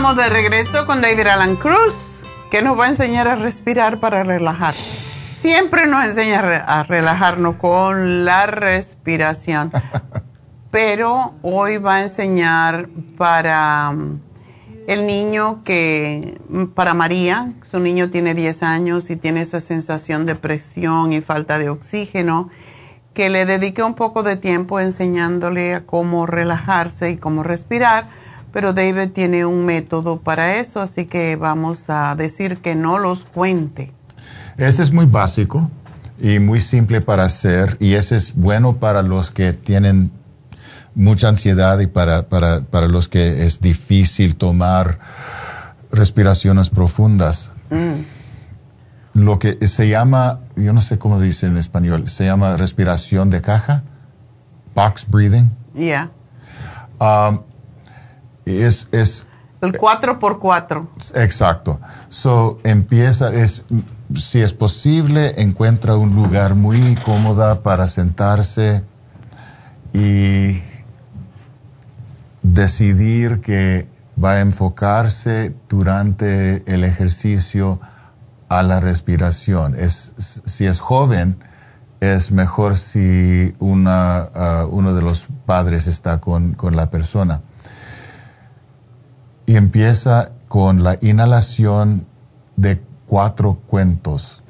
Estamos 0.00 0.24
de 0.24 0.30
regreso 0.30 0.86
con 0.86 1.02
David 1.02 1.26
Alan 1.26 1.56
Cruz, 1.56 2.22
que 2.50 2.62
nos 2.62 2.78
va 2.78 2.86
a 2.86 2.88
enseñar 2.88 3.28
a 3.28 3.36
respirar 3.36 4.00
para 4.00 4.24
relajar. 4.24 4.74
Siempre 4.74 5.86
nos 5.86 6.02
enseña 6.02 6.40
a 6.40 6.82
relajarnos 6.84 7.56
con 7.56 8.24
la 8.24 8.46
respiración, 8.46 9.70
pero 10.70 11.34
hoy 11.42 11.76
va 11.76 11.96
a 11.96 12.02
enseñar 12.04 12.88
para 13.18 13.90
um, 13.90 14.20
el 14.86 15.06
niño 15.06 15.62
que, 15.64 16.40
para 16.74 16.94
María, 16.94 17.52
su 17.60 17.78
niño 17.78 18.08
tiene 18.08 18.32
10 18.32 18.62
años 18.62 19.10
y 19.10 19.16
tiene 19.16 19.42
esa 19.42 19.60
sensación 19.60 20.24
de 20.24 20.34
presión 20.34 21.12
y 21.12 21.20
falta 21.20 21.58
de 21.58 21.68
oxígeno, 21.68 22.48
que 23.12 23.28
le 23.28 23.44
dedique 23.44 23.82
un 23.82 23.92
poco 23.92 24.22
de 24.22 24.36
tiempo 24.36 24.80
enseñándole 24.80 25.74
a 25.74 25.84
cómo 25.84 26.24
relajarse 26.24 27.10
y 27.10 27.18
cómo 27.18 27.42
respirar 27.42 28.08
pero 28.52 28.72
David 28.72 29.10
tiene 29.10 29.46
un 29.46 29.64
método 29.64 30.20
para 30.20 30.56
eso, 30.56 30.80
así 30.80 31.06
que 31.06 31.36
vamos 31.36 31.88
a 31.88 32.14
decir 32.16 32.58
que 32.58 32.74
no 32.74 32.98
los 32.98 33.24
cuente. 33.24 33.92
Ese 34.56 34.82
es 34.82 34.92
muy 34.92 35.06
básico 35.06 35.70
y 36.20 36.38
muy 36.38 36.60
simple 36.60 37.00
para 37.00 37.24
hacer 37.24 37.76
y 37.80 37.94
ese 37.94 38.16
es 38.16 38.34
bueno 38.34 38.76
para 38.76 39.02
los 39.02 39.30
que 39.30 39.52
tienen 39.52 40.12
mucha 40.94 41.28
ansiedad 41.28 41.78
y 41.78 41.86
para, 41.86 42.28
para, 42.28 42.62
para 42.62 42.88
los 42.88 43.08
que 43.08 43.46
es 43.46 43.60
difícil 43.60 44.36
tomar 44.36 44.98
respiraciones 45.90 46.70
profundas. 46.70 47.52
Mm. 47.70 49.22
Lo 49.24 49.38
que 49.38 49.66
se 49.66 49.88
llama, 49.88 50.40
yo 50.56 50.72
no 50.72 50.80
sé 50.80 50.98
cómo 50.98 51.20
dice 51.20 51.46
en 51.46 51.56
español, 51.56 52.08
se 52.08 52.24
llama 52.24 52.56
respiración 52.56 53.30
de 53.30 53.40
caja, 53.40 53.82
box 54.74 55.06
breathing. 55.08 55.50
Yeah. 55.74 56.10
Um, 57.00 57.40
es, 58.46 58.88
es 58.92 59.26
el 59.60 59.76
4 59.76 60.18
por 60.18 60.38
4 60.38 60.90
Exacto. 61.14 61.80
So, 62.08 62.58
empieza, 62.64 63.32
es, 63.32 63.62
si 64.16 64.40
es 64.40 64.54
posible, 64.54 65.34
encuentra 65.42 65.96
un 65.96 66.14
lugar 66.14 66.54
muy 66.54 66.96
cómodo 66.96 67.60
para 67.60 67.86
sentarse 67.86 68.82
y 69.92 70.62
decidir 72.42 73.40
que 73.40 73.86
va 74.22 74.32
a 74.32 74.40
enfocarse 74.40 75.54
durante 75.68 76.62
el 76.72 76.84
ejercicio 76.84 77.80
a 78.48 78.62
la 78.62 78.80
respiración. 78.80 79.74
Es, 79.78 80.14
si 80.16 80.64
es 80.64 80.80
joven, 80.80 81.36
es 82.00 82.30
mejor 82.30 82.78
si 82.78 83.54
una, 83.58 84.28
uh, 84.34 84.68
uno 84.70 84.94
de 84.94 85.02
los 85.02 85.26
padres 85.44 85.86
está 85.86 86.18
con, 86.18 86.54
con 86.54 86.76
la 86.76 86.88
persona 86.88 87.42
y 89.46 89.56
empieza 89.56 90.30
con 90.48 90.82
la 90.82 90.98
inhalación 91.00 92.06
de 92.56 92.82
cuatro 93.06 93.58
cuentos. 93.66 94.42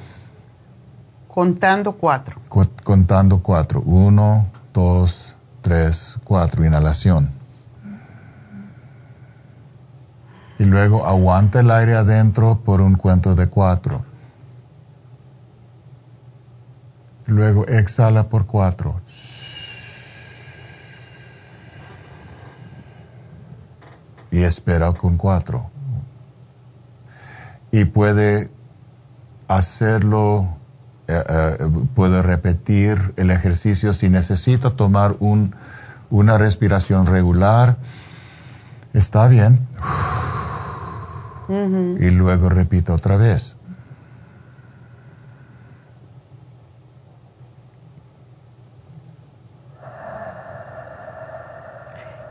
Contando 1.29 1.93
cuatro. 1.93 2.41
contando 2.83 3.43
cuatro. 3.43 3.83
Uno, 3.83 4.47
dos, 4.75 5.37
tres, 5.61 6.19
cuatro. 6.25 6.65
Inhalación. 6.65 7.31
Y 10.59 10.65
luego 10.65 11.07
aguanta 11.07 11.61
el 11.61 11.71
aire 11.71 11.97
adentro 11.97 12.61
por 12.63 12.83
un 12.83 12.97
cuento 12.97 13.35
de 13.35 13.47
cuatro. 13.47 14.05
Luego 17.27 17.67
exhala 17.67 18.29
por 18.29 18.47
cuatro. 18.47 19.00
Y 24.31 24.43
espera 24.43 24.93
con 24.93 25.17
cuatro. 25.17 25.71
Y 27.73 27.85
puede 27.85 28.51
hacerlo, 29.49 30.49
eh, 31.09 31.23
eh, 31.29 31.69
puede 31.95 32.23
repetir 32.23 33.15
el 33.17 33.31
ejercicio 33.31 33.93
si 33.93 34.09
necesita 34.09 34.71
tomar 34.71 35.17
un, 35.21 35.55
una 36.11 36.39
respiración 36.39 37.07
regular. 37.07 37.77
Está 38.93 39.29
bien. 39.29 39.67
Y 41.49 42.11
luego 42.11 42.49
repita 42.49 42.93
otra 42.93 43.17
vez. 43.17 43.57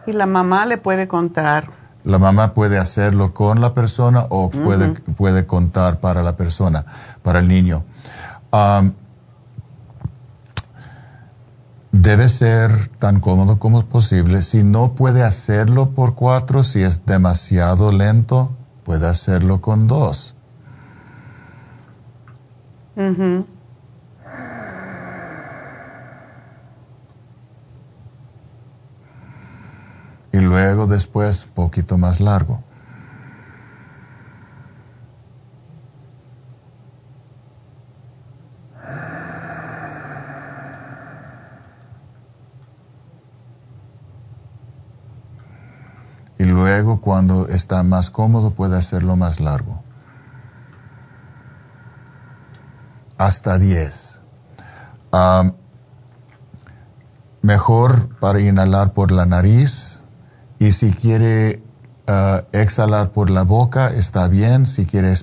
Y 0.05 0.13
la 0.13 0.25
mamá 0.25 0.65
le 0.65 0.77
puede 0.77 1.07
contar 1.07 1.78
la 2.03 2.17
mamá 2.17 2.53
puede 2.53 2.77
hacerlo 2.77 3.33
con 3.33 3.61
la 3.61 3.73
persona 3.73 4.25
o 4.29 4.49
puede, 4.49 4.89
puede 4.89 5.45
contar 5.45 5.99
para 5.99 6.23
la 6.23 6.37
persona, 6.37 6.85
para 7.21 7.39
el 7.39 7.47
niño. 7.47 7.83
debe 11.91 12.29
ser 12.29 12.87
tan 12.99 13.19
cómodo 13.19 13.59
como 13.59 13.83
posible. 13.85 14.41
Si 14.41 14.63
no 14.63 14.93
puede 14.93 15.23
hacerlo 15.23 15.89
por 15.91 16.15
cuatro, 16.15 16.63
si 16.63 16.81
es 16.81 17.05
demasiado 17.05 17.91
lento, 17.91 18.51
puede 18.83 19.07
hacerlo 19.07 19.61
con 19.61 19.87
dos. 19.87 20.35
Y 30.31 30.39
luego 30.39 30.87
después 30.87 31.45
poquito 31.45 31.97
más 31.97 32.19
largo. 32.19 32.63
Y 46.37 46.45
luego 46.45 47.01
cuando 47.01 47.49
está 47.49 47.83
más 47.83 48.09
cómodo 48.09 48.51
puede 48.51 48.77
hacerlo 48.77 49.17
más 49.17 49.41
largo. 49.41 49.83
Hasta 53.17 53.57
10. 53.57 54.21
mejor 57.41 58.17
para 58.19 58.39
inhalar 58.39 58.93
por 58.93 59.11
la 59.11 59.25
nariz 59.25 59.98
y 60.59 60.73
si 60.73 60.91
quiere 60.91 61.63
uh, 62.09 62.41
exhalar 62.51 63.11
por 63.11 63.29
la 63.29 63.43
boca, 63.43 63.87
está 63.87 64.27
bien. 64.27 64.67
Si 64.67 64.85
quiere 64.85 65.13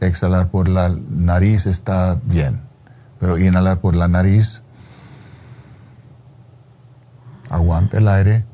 exhalar 0.00 0.50
por 0.50 0.68
la 0.68 0.88
nariz, 0.88 1.66
está 1.66 2.20
bien. 2.24 2.60
Pero 3.20 3.38
inhalar 3.38 3.80
por 3.80 3.94
la 3.94 4.08
nariz, 4.08 4.62
aguante 7.48 7.98
el 7.98 8.08
aire. 8.08 8.44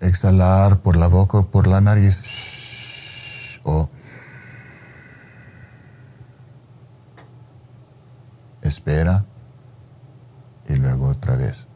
Exhalar 0.00 0.78
por 0.78 0.96
la 0.96 1.06
boca 1.06 1.38
o 1.38 1.46
por 1.46 1.68
la 1.68 1.80
nariz. 1.80 3.60
o 3.62 3.88
espera 8.62 9.24
y 10.68 10.76
luego 10.76 11.08
otra 11.08 11.36
vez. 11.36 11.69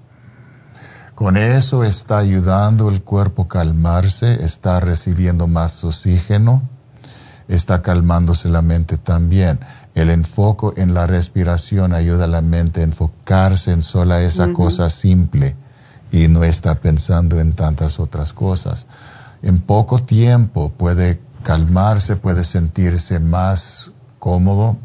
Con 1.15 1.37
eso 1.37 1.85
está 1.85 2.19
ayudando 2.19 2.89
el 2.89 3.03
cuerpo 3.03 3.43
a 3.43 3.49
calmarse, 3.49 4.45
está 4.45 4.81
recibiendo 4.81 5.47
más 5.47 5.85
oxígeno, 5.85 6.69
está 7.47 7.83
calmándose 7.83 8.49
la 8.49 8.63
mente 8.63 8.97
también. 8.97 9.61
El 9.95 10.11
enfoque 10.11 10.81
en 10.81 10.93
la 10.93 11.07
respiración 11.07 11.93
ayuda 11.93 12.25
a 12.25 12.29
la 12.29 12.43
mente 12.43 12.81
a 12.81 12.85
enfocarse 12.85 13.71
en 13.71 13.83
sola 13.83 14.23
esa 14.23 14.53
cosa 14.53 14.89
simple 14.89 15.55
y 16.11 16.27
no 16.27 16.43
está 16.43 16.81
pensando 16.81 17.39
en 17.39 17.53
tantas 17.53 18.01
otras 18.01 18.33
cosas. 18.33 18.87
En 19.41 19.61
poco 19.61 20.01
tiempo 20.01 20.71
puede 20.71 21.21
calmarse, 21.45 22.17
puede 22.17 22.43
sentirse 22.43 23.21
más 23.21 23.93
cómodo 24.19 24.77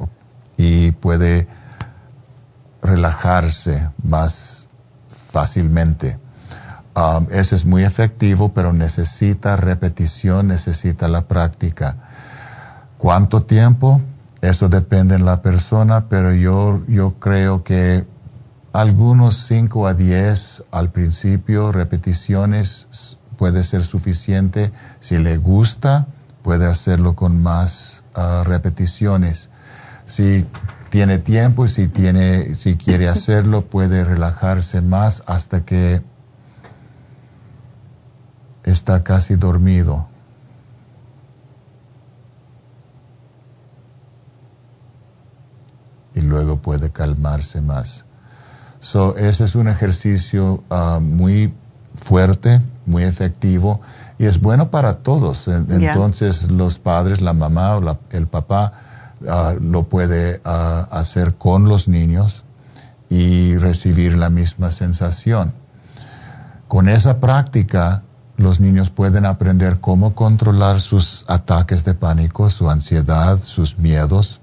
y 0.57 0.91
puede 0.91 1.47
relajarse 2.83 3.89
más 4.03 4.58
fácilmente. 5.29 6.17
Um, 6.95 7.27
eso 7.31 7.55
es 7.55 7.65
muy 7.65 7.83
efectivo, 7.83 8.49
pero 8.53 8.73
necesita 8.73 9.55
repetición, 9.55 10.47
necesita 10.47 11.07
la 11.07 11.27
práctica. 11.27 11.95
¿Cuánto 12.97 13.43
tiempo? 13.43 14.01
Eso 14.41 14.69
depende 14.69 15.17
de 15.17 15.23
la 15.23 15.41
persona, 15.41 16.09
pero 16.09 16.33
yo, 16.33 16.81
yo 16.87 17.13
creo 17.19 17.63
que 17.63 18.05
algunos 18.73 19.35
5 19.47 19.87
a 19.87 19.93
10 19.93 20.63
al 20.71 20.91
principio, 20.91 21.71
repeticiones, 21.71 22.87
puede 23.37 23.63
ser 23.63 23.83
suficiente. 23.83 24.71
Si 24.99 25.17
le 25.17 25.37
gusta, 25.37 26.07
puede 26.41 26.65
hacerlo 26.65 27.15
con 27.15 27.41
más 27.41 28.03
uh, 28.15 28.43
repeticiones. 28.43 29.49
Si 30.05 30.45
tiene 30.89 31.17
tiempo, 31.17 31.67
si, 31.67 31.87
tiene, 31.87 32.55
si 32.55 32.75
quiere 32.75 33.07
hacerlo, 33.09 33.65
puede 33.65 34.03
relajarse 34.03 34.81
más 34.81 35.23
hasta 35.25 35.65
que 35.65 36.01
está 38.63 39.03
casi 39.03 39.35
dormido. 39.35 40.07
Y 46.15 46.21
luego 46.21 46.57
puede 46.57 46.89
calmarse 46.91 47.61
más. 47.61 48.05
So, 48.79 49.15
ese 49.17 49.43
es 49.43 49.55
un 49.55 49.67
ejercicio 49.67 50.63
ah, 50.69 50.99
muy 51.01 51.53
fuerte, 51.95 52.61
muy 52.85 53.03
efectivo 53.03 53.81
y 54.17 54.25
es 54.25 54.41
bueno 54.41 54.69
para 54.69 54.95
todos. 54.95 55.47
Entonces, 55.47 56.51
los 56.51 56.77
padres, 56.77 57.21
la 57.21 57.33
mamá 57.33 57.77
o 57.77 57.99
el 58.11 58.27
papá, 58.27 58.73
ah, 59.27 59.55
lo 59.59 59.83
puede 59.83 60.41
ah, 60.43 60.87
hacer 60.91 61.35
con 61.35 61.67
los 61.67 61.87
niños 61.87 62.43
y 63.09 63.57
recibir 63.57 64.17
la 64.17 64.29
misma 64.29 64.71
sensación. 64.71 65.53
Con 66.67 66.87
esa 66.87 67.19
práctica 67.19 68.03
los 68.37 68.59
niños 68.59 68.89
pueden 68.89 69.25
aprender 69.25 69.79
cómo 69.79 70.15
controlar 70.15 70.79
sus 70.79 71.25
ataques 71.27 71.83
de 71.83 71.93
pánico, 71.93 72.49
su 72.49 72.69
ansiedad, 72.69 73.39
sus 73.39 73.77
miedos. 73.77 74.39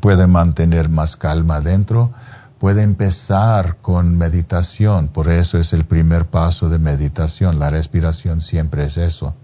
Pueden 0.00 0.30
mantener 0.30 0.88
más 0.88 1.16
calma 1.16 1.60
dentro 1.60 2.12
puede 2.58 2.82
empezar 2.82 3.76
con 3.82 4.16
meditación, 4.16 5.08
por 5.08 5.30
eso 5.30 5.58
es 5.58 5.72
el 5.72 5.84
primer 5.84 6.26
paso 6.26 6.68
de 6.68 6.78
meditación, 6.78 7.58
la 7.58 7.70
respiración 7.70 8.40
siempre 8.40 8.84
es 8.84 8.96
eso. 8.96 9.34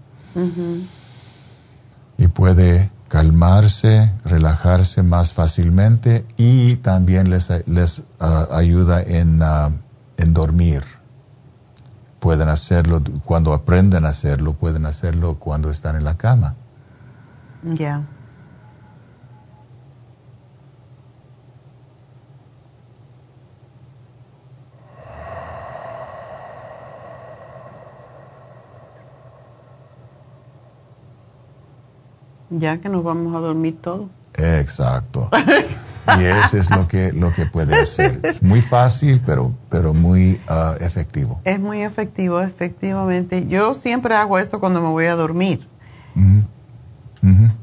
Y 2.17 2.27
puede 2.27 2.89
calmarse, 3.13 4.11
relajarse 4.25 5.03
más 5.03 5.33
fácilmente 5.33 6.25
y 6.35 6.77
también 6.77 7.29
les, 7.29 7.47
les 7.67 8.01
ah, 8.19 8.47
ayuda 8.49 9.03
en, 9.03 9.39
ah, 9.43 9.69
en 10.17 10.33
dormir. 10.33 10.83
Pueden 12.19 12.49
hacerlo 12.49 13.03
cuando 13.23 13.53
aprenden 13.53 14.05
a 14.05 14.09
hacerlo, 14.09 14.53
pueden 14.53 14.87
hacerlo 14.87 15.35
cuando 15.35 15.69
están 15.69 15.95
en 15.95 16.05
la 16.05 16.17
cama. 16.17 16.55
Ya. 17.61 18.01
Ya 32.53 32.77
que 32.77 32.89
nos 32.89 33.03
vamos 33.03 33.35
a 33.35 33.39
dormir 33.39 33.77
todos. 33.81 34.07
Exacto. 34.35 35.29
y 36.19 36.23
eso 36.23 36.57
es 36.57 36.69
lo 36.69 36.87
que, 36.87 37.11
lo 37.13 37.33
que 37.33 37.45
puede 37.45 37.75
hacer. 37.75 38.19
Es 38.23 38.41
muy 38.41 38.61
fácil, 38.61 39.21
pero, 39.25 39.53
pero 39.69 39.93
muy 39.93 40.41
ah, 40.47 40.75
efectivo. 40.79 41.41
Es 41.43 41.59
muy 41.59 41.81
efectivo, 41.81 42.41
efectivamente. 42.41 43.47
Yo 43.47 43.73
siempre 43.73 44.15
hago 44.15 44.37
eso 44.37 44.59
cuando 44.59 44.81
me 44.81 44.89
voy 44.89 45.05
a 45.05 45.15
dormir. 45.15 45.67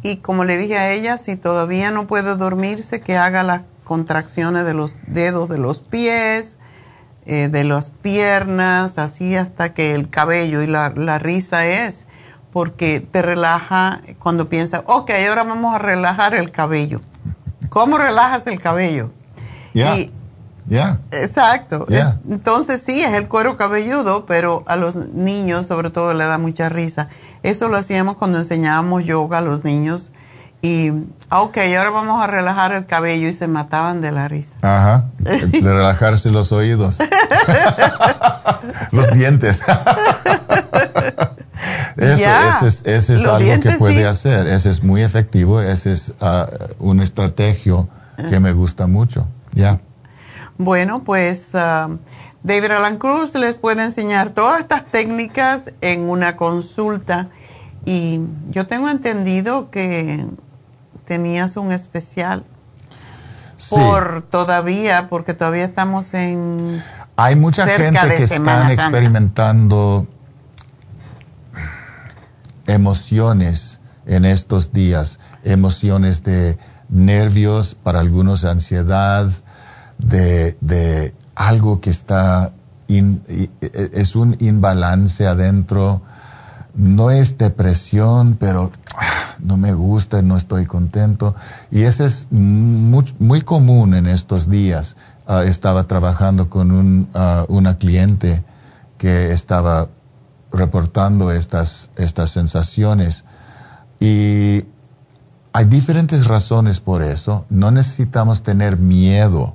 Y 0.02 0.16
como 0.16 0.44
le 0.44 0.56
dije 0.56 0.78
a 0.78 0.90
ella, 0.90 1.18
si 1.18 1.36
todavía 1.36 1.90
no 1.90 2.06
puede 2.06 2.34
dormirse, 2.34 3.00
que 3.00 3.16
haga 3.18 3.42
las 3.42 3.62
contracciones 3.84 4.64
de 4.64 4.72
los 4.72 4.96
dedos 5.06 5.48
de 5.50 5.58
los 5.58 5.80
pies, 5.80 6.56
eh, 7.26 7.48
de 7.48 7.64
las 7.64 7.90
piernas, 7.90 8.98
así 8.98 9.36
hasta 9.36 9.74
que 9.74 9.94
el 9.94 10.08
cabello 10.08 10.62
y 10.62 10.66
la, 10.66 10.94
la 10.96 11.18
risa 11.18 11.66
es 11.66 12.06
porque 12.52 13.00
te 13.00 13.22
relaja 13.22 14.00
cuando 14.18 14.48
piensas, 14.48 14.82
ok, 14.86 15.10
ahora 15.28 15.44
vamos 15.44 15.74
a 15.74 15.78
relajar 15.78 16.34
el 16.34 16.50
cabello. 16.50 17.00
¿Cómo 17.68 17.98
relajas 17.98 18.46
el 18.46 18.60
cabello? 18.60 19.10
Ya. 19.72 21.00
Exacto. 21.10 21.86
Entonces 22.28 22.82
sí, 22.82 23.02
es 23.02 23.12
el 23.14 23.28
cuero 23.28 23.56
cabelludo, 23.56 24.24
pero 24.26 24.62
a 24.66 24.76
los 24.76 24.94
niños 24.94 25.66
sobre 25.66 25.90
todo 25.90 26.14
le 26.14 26.24
da 26.24 26.38
mucha 26.38 26.68
risa. 26.68 27.08
Eso 27.42 27.68
lo 27.68 27.76
hacíamos 27.76 28.16
cuando 28.16 28.38
enseñábamos 28.38 29.04
yoga 29.04 29.38
a 29.38 29.40
los 29.40 29.64
niños. 29.64 30.12
Y, 30.62 30.90
ok, 31.30 31.56
ahora 31.76 31.90
vamos 31.90 32.22
a 32.22 32.26
relajar 32.26 32.72
el 32.72 32.84
cabello 32.84 33.28
y 33.28 33.32
se 33.32 33.46
mataban 33.48 34.02
de 34.02 34.12
la 34.12 34.28
risa. 34.28 34.58
Ajá. 34.60 35.06
De 35.18 35.60
relajarse 35.60 36.30
los 36.30 36.52
oídos. 36.52 36.98
los 38.92 39.10
dientes. 39.12 39.62
Eso, 42.00 42.66
ese 42.84 43.14
es, 43.14 43.24
algo 43.24 43.60
que 43.60 43.72
puede 43.72 44.06
hacer. 44.06 44.46
Ese 44.46 44.70
es 44.70 44.82
muy 44.82 45.02
efectivo. 45.02 45.60
Ese 45.60 45.92
es 45.92 46.14
uh, 46.20 46.46
una 46.78 47.04
estrategia 47.04 47.86
que 48.28 48.40
me 48.40 48.52
gusta 48.52 48.86
mucho. 48.86 49.28
Ya. 49.52 49.80
Bueno, 50.56 51.04
pues 51.04 51.52
uh, 51.54 51.98
David 52.42 52.70
Alan 52.70 52.96
Cruz 52.96 53.34
les 53.34 53.58
puede 53.58 53.84
enseñar 53.84 54.30
todas 54.30 54.60
estas 54.60 54.90
técnicas 54.90 55.72
en 55.80 56.08
una 56.08 56.36
consulta. 56.36 57.28
Y 57.84 58.20
yo 58.48 58.66
tengo 58.66 58.88
entendido 58.88 59.70
que 59.70 60.26
tenías 61.04 61.56
un 61.56 61.72
especial 61.72 62.44
por 63.68 64.22
todavía, 64.22 65.08
porque 65.08 65.34
todavía 65.34 65.64
estamos 65.64 66.14
en. 66.14 66.82
Hay 67.16 67.36
mucha 67.36 67.66
gente 67.66 67.98
que 68.16 68.24
están 68.24 68.70
experimentando 68.70 70.06
emociones 72.66 73.80
en 74.06 74.24
estos 74.24 74.72
días, 74.72 75.18
emociones 75.44 76.22
de 76.22 76.58
nervios, 76.88 77.76
para 77.82 78.00
algunos 78.00 78.44
ansiedad, 78.44 79.30
de, 79.98 81.14
algo 81.34 81.80
que 81.80 81.90
está, 81.90 82.52
e, 82.88 83.48
es 83.92 84.16
un 84.16 84.36
imbalance 84.40 85.26
adentro, 85.26 86.02
no 86.74 87.10
es 87.10 87.38
depresión, 87.38 88.36
pero 88.38 88.70
ah, 88.96 89.34
no 89.40 89.56
me 89.56 89.72
gusta, 89.72 90.22
no 90.22 90.36
estoy 90.36 90.66
contento. 90.66 91.34
Y 91.70 91.82
eso 91.82 92.04
es 92.04 92.26
muy, 92.30 93.42
común 93.42 93.94
en 93.94 94.06
estos 94.06 94.48
días. 94.48 94.96
Ah, 95.26 95.44
estaba 95.44 95.84
trabajando 95.84 96.48
con 96.48 96.70
un, 96.70 97.08
ah, 97.14 97.44
una 97.48 97.78
cliente 97.78 98.44
que 98.98 99.32
estaba 99.32 99.88
reportando 100.52 101.32
estas, 101.32 101.90
estas 101.96 102.30
sensaciones. 102.30 103.24
Y 103.98 104.64
hay 105.52 105.64
diferentes 105.66 106.26
razones 106.26 106.80
por 106.80 107.02
eso. 107.02 107.46
No 107.50 107.70
necesitamos 107.70 108.42
tener 108.42 108.76
miedo 108.76 109.54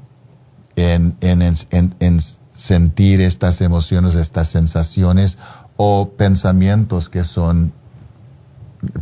en, 0.76 1.16
en, 1.22 2.20
sentir 2.54 3.22
estas 3.22 3.62
emociones, 3.62 4.16
estas 4.16 4.48
sensaciones 4.48 5.38
o 5.78 6.10
pensamientos 6.12 7.10
que 7.10 7.24
son, 7.24 7.74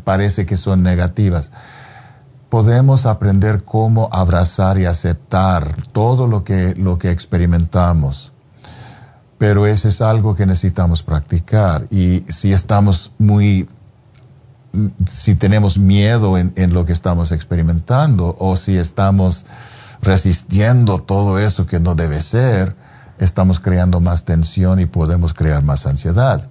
parece 0.03 0.45
que 0.45 0.57
son 0.57 0.83
negativas. 0.83 1.51
Podemos 2.49 3.07
aprender 3.07 3.63
cómo 3.63 4.09
abrazar 4.11 4.77
y 4.77 4.85
aceptar 4.85 5.75
todo 5.91 6.27
lo 6.27 6.43
que, 6.43 6.75
lo 6.75 6.99
que 6.99 7.11
experimentamos 7.11 8.32
pero 9.37 9.65
eso 9.65 9.87
es 9.87 10.01
algo 10.01 10.35
que 10.35 10.45
necesitamos 10.45 11.03
practicar. 11.03 11.87
Y 11.91 12.23
si 12.29 12.53
estamos 12.53 13.11
muy, 13.17 13.67
si 15.11 15.35
tenemos 15.35 15.77
miedo 15.77 16.37
en, 16.37 16.73
lo 16.73 16.85
que 16.85 16.93
estamos 16.93 17.31
experimentando 17.31 18.35
o 18.39 18.55
si 18.55 18.77
estamos 18.77 19.45
resistiendo 20.01 20.99
todo 20.99 21.39
eso 21.39 21.65
que 21.65 21.79
no 21.79 21.95
debe 21.95 22.21
ser, 22.21 22.75
estamos 23.19 23.59
creando 23.59 23.99
más 23.99 24.23
tensión 24.23 24.79
y 24.79 24.85
podemos 24.85 25.33
crear 25.33 25.63
más 25.63 25.85
ansiedad. 25.85 26.49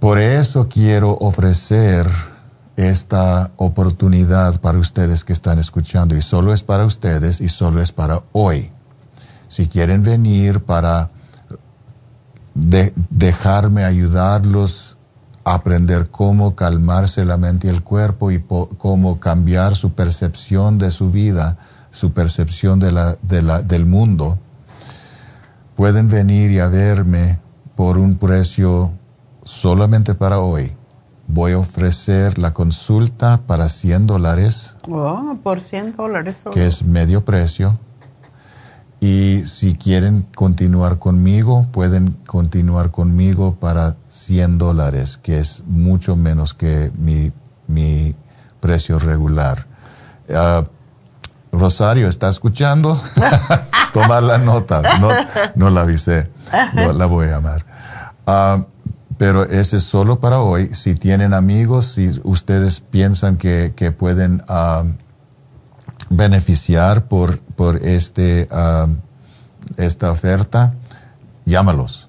Por 0.00 0.18
eso 0.18 0.68
quiero 0.68 1.16
ofrecer 1.20 2.08
esta 2.76 3.50
oportunidad 3.56 4.60
para 4.60 4.78
ustedes 4.78 5.24
que 5.24 5.32
están 5.32 5.58
escuchando 5.58 6.16
y 6.16 6.22
solo 6.22 6.52
es 6.52 6.62
para 6.62 6.84
ustedes 6.84 7.40
y 7.40 7.48
solo 7.48 7.82
es 7.82 7.90
para 7.90 8.22
hoy 8.30 8.70
si 9.48 9.66
quieren 9.66 10.02
venir 10.02 10.60
para 10.60 11.10
dejarme 12.54 13.84
ayudarlos 13.84 14.96
a 15.44 15.54
aprender 15.54 16.10
cómo 16.10 16.54
calmarse 16.54 17.24
la 17.24 17.36
mente 17.36 17.68
y 17.68 17.70
el 17.70 17.82
cuerpo 17.82 18.30
y 18.30 18.40
cómo 18.40 19.18
cambiar 19.20 19.76
su 19.76 19.92
percepción 19.92 20.78
de 20.78 20.90
su 20.90 21.10
vida, 21.10 21.56
su 21.90 22.12
percepción 22.12 22.78
de 22.78 22.92
la, 22.92 23.62
del 23.62 23.86
mundo, 23.86 24.38
pueden 25.76 26.08
venir 26.08 26.50
y 26.50 26.58
a 26.58 26.68
verme 26.68 27.38
por 27.76 27.98
un 27.98 28.16
precio 28.16 28.92
solamente 29.44 30.14
para 30.14 30.40
hoy. 30.40 30.72
Voy 31.28 31.52
a 31.52 31.58
ofrecer 31.58 32.38
la 32.38 32.52
consulta 32.52 33.42
para 33.46 33.68
100 33.68 34.06
dólares. 34.06 34.76
Oh, 34.90 35.36
por 35.42 35.60
100 35.60 35.94
dólares. 35.96 36.44
Que 36.52 36.66
es 36.66 36.82
medio 36.82 37.24
precio 37.24 37.78
y 39.00 39.44
si 39.44 39.74
quieren 39.74 40.26
continuar 40.34 40.98
conmigo, 40.98 41.66
pueden 41.70 42.16
continuar 42.26 42.90
conmigo 42.90 43.54
para 43.54 43.96
100 44.08 44.58
dólares, 44.58 45.18
que 45.22 45.38
es 45.38 45.62
mucho 45.66 46.16
menos 46.16 46.52
que 46.52 46.90
mi, 46.98 47.32
mi 47.68 48.16
precio 48.60 48.98
regular. 48.98 49.66
Ah, 50.34 50.64
Rosario, 51.52 52.08
¿está 52.08 52.28
escuchando? 52.28 53.00
Tomar 53.92 54.22
la 54.22 54.38
nota. 54.38 54.82
No, 54.98 55.08
no 55.54 55.70
la 55.70 55.82
avisé. 55.82 56.30
la 56.74 57.06
voy 57.06 57.28
a 57.28 57.30
llamar. 57.30 57.64
Ah, 58.26 58.64
pero 59.16 59.44
ese 59.44 59.76
es 59.76 59.84
solo 59.84 60.20
para 60.20 60.40
hoy. 60.40 60.74
Si 60.74 60.94
tienen 60.94 61.34
amigos, 61.34 61.86
si 61.86 62.20
ustedes 62.24 62.80
piensan 62.80 63.36
que, 63.36 63.72
que 63.74 63.92
pueden 63.92 64.42
ah, 64.48 64.84
beneficiar 66.10 67.06
por, 67.06 67.40
por 67.58 67.84
este, 67.84 68.48
esta 69.76 70.10
oferta, 70.12 70.72
llámalos. 71.44 72.08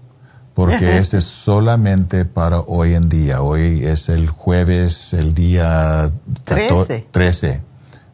Porque 0.54 1.00
este 1.00 1.18
es 1.18 1.24
solamente 1.24 2.24
para 2.24 2.60
hoy 2.60 2.94
en 2.94 3.10
día. 3.10 3.42
Hoy 3.42 3.84
es 3.84 4.10
el 4.10 4.30
jueves, 4.30 5.12
el 5.14 5.34
día 5.34 6.12
14, 6.44 7.08
13. 7.10 7.62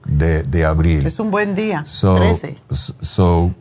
de, 0.06 0.44
de, 0.44 0.64
abril. 0.64 1.06
Es 1.06 1.20
un 1.20 1.30
buen 1.30 1.56
día. 1.56 1.84
So, 1.86 2.16
13. 2.16 2.58
So, 3.02 3.54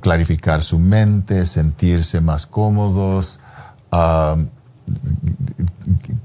clarificar 0.00 0.62
su 0.62 0.78
mente, 0.78 1.46
sentirse 1.46 2.20
más 2.20 2.46
cómodos, 2.46 3.40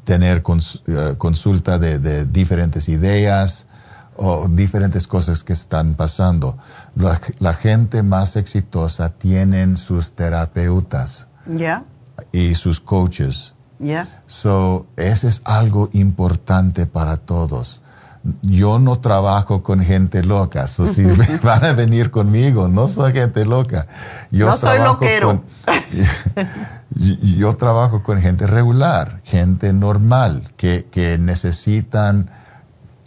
tener 0.03 0.43
eh, 0.87 1.15
consulta 1.17 1.77
de, 1.77 2.25
diferentes 2.25 2.89
ideas 2.89 3.67
o 4.15 4.47
diferentes 4.47 5.07
cosas 5.07 5.43
que 5.43 5.53
están 5.53 5.93
pasando. 5.93 6.57
La, 6.95 7.53
gente 7.53 8.03
más 8.03 8.35
exitosa 8.35 9.09
tienen 9.09 9.77
sus 9.77 10.11
terapeutas 10.11 11.27
y 12.31 12.55
sus 12.55 12.79
coaches 12.79 13.53
Yeah. 13.79 14.23
So, 14.25 14.87
ese 14.95 15.27
es 15.27 15.41
algo 15.43 15.89
importante 15.93 16.87
para 16.87 17.17
todos. 17.17 17.81
Yo 18.41 18.79
no 18.79 18.99
trabajo 18.99 19.63
con 19.63 19.79
gente 19.79 20.23
loca, 20.23 20.67
so 20.67 20.85
si 20.85 21.03
van 21.43 21.65
a 21.65 21.73
venir 21.73 22.11
conmigo, 22.11 22.67
no 22.67 22.87
soy 22.87 23.13
gente 23.13 23.45
loca. 23.45 23.87
Yo 24.31 24.47
no 24.47 24.57
soy 24.57 24.79
loquero. 24.79 25.43
yo, 26.95 27.55
trabajo 27.55 28.03
con 28.03 28.21
gente 28.21 28.47
regular, 28.47 29.21
gente 29.23 29.73
normal, 29.73 30.43
que, 30.57 30.87
que 30.91 31.17
necesitan 31.17 32.29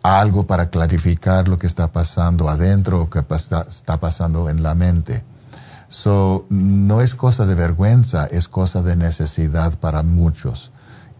algo 0.02 0.46
para 0.46 0.70
clarificar 0.70 1.48
lo 1.48 1.58
que 1.58 1.66
está 1.66 1.92
pasando 1.92 2.48
adentro 2.48 3.02
o 3.02 3.10
que 3.10 3.18
está 3.18 4.00
pasando 4.00 4.48
en 4.48 4.62
la 4.62 4.74
mente. 4.74 5.24
So, 5.90 6.46
no 6.50 7.00
es 7.00 7.16
cosa 7.16 7.46
de 7.46 7.56
vergüenza, 7.56 8.26
es 8.26 8.46
cosa 8.46 8.80
de 8.82 8.94
necesidad 8.94 9.76
para 9.78 10.04
muchos. 10.04 10.70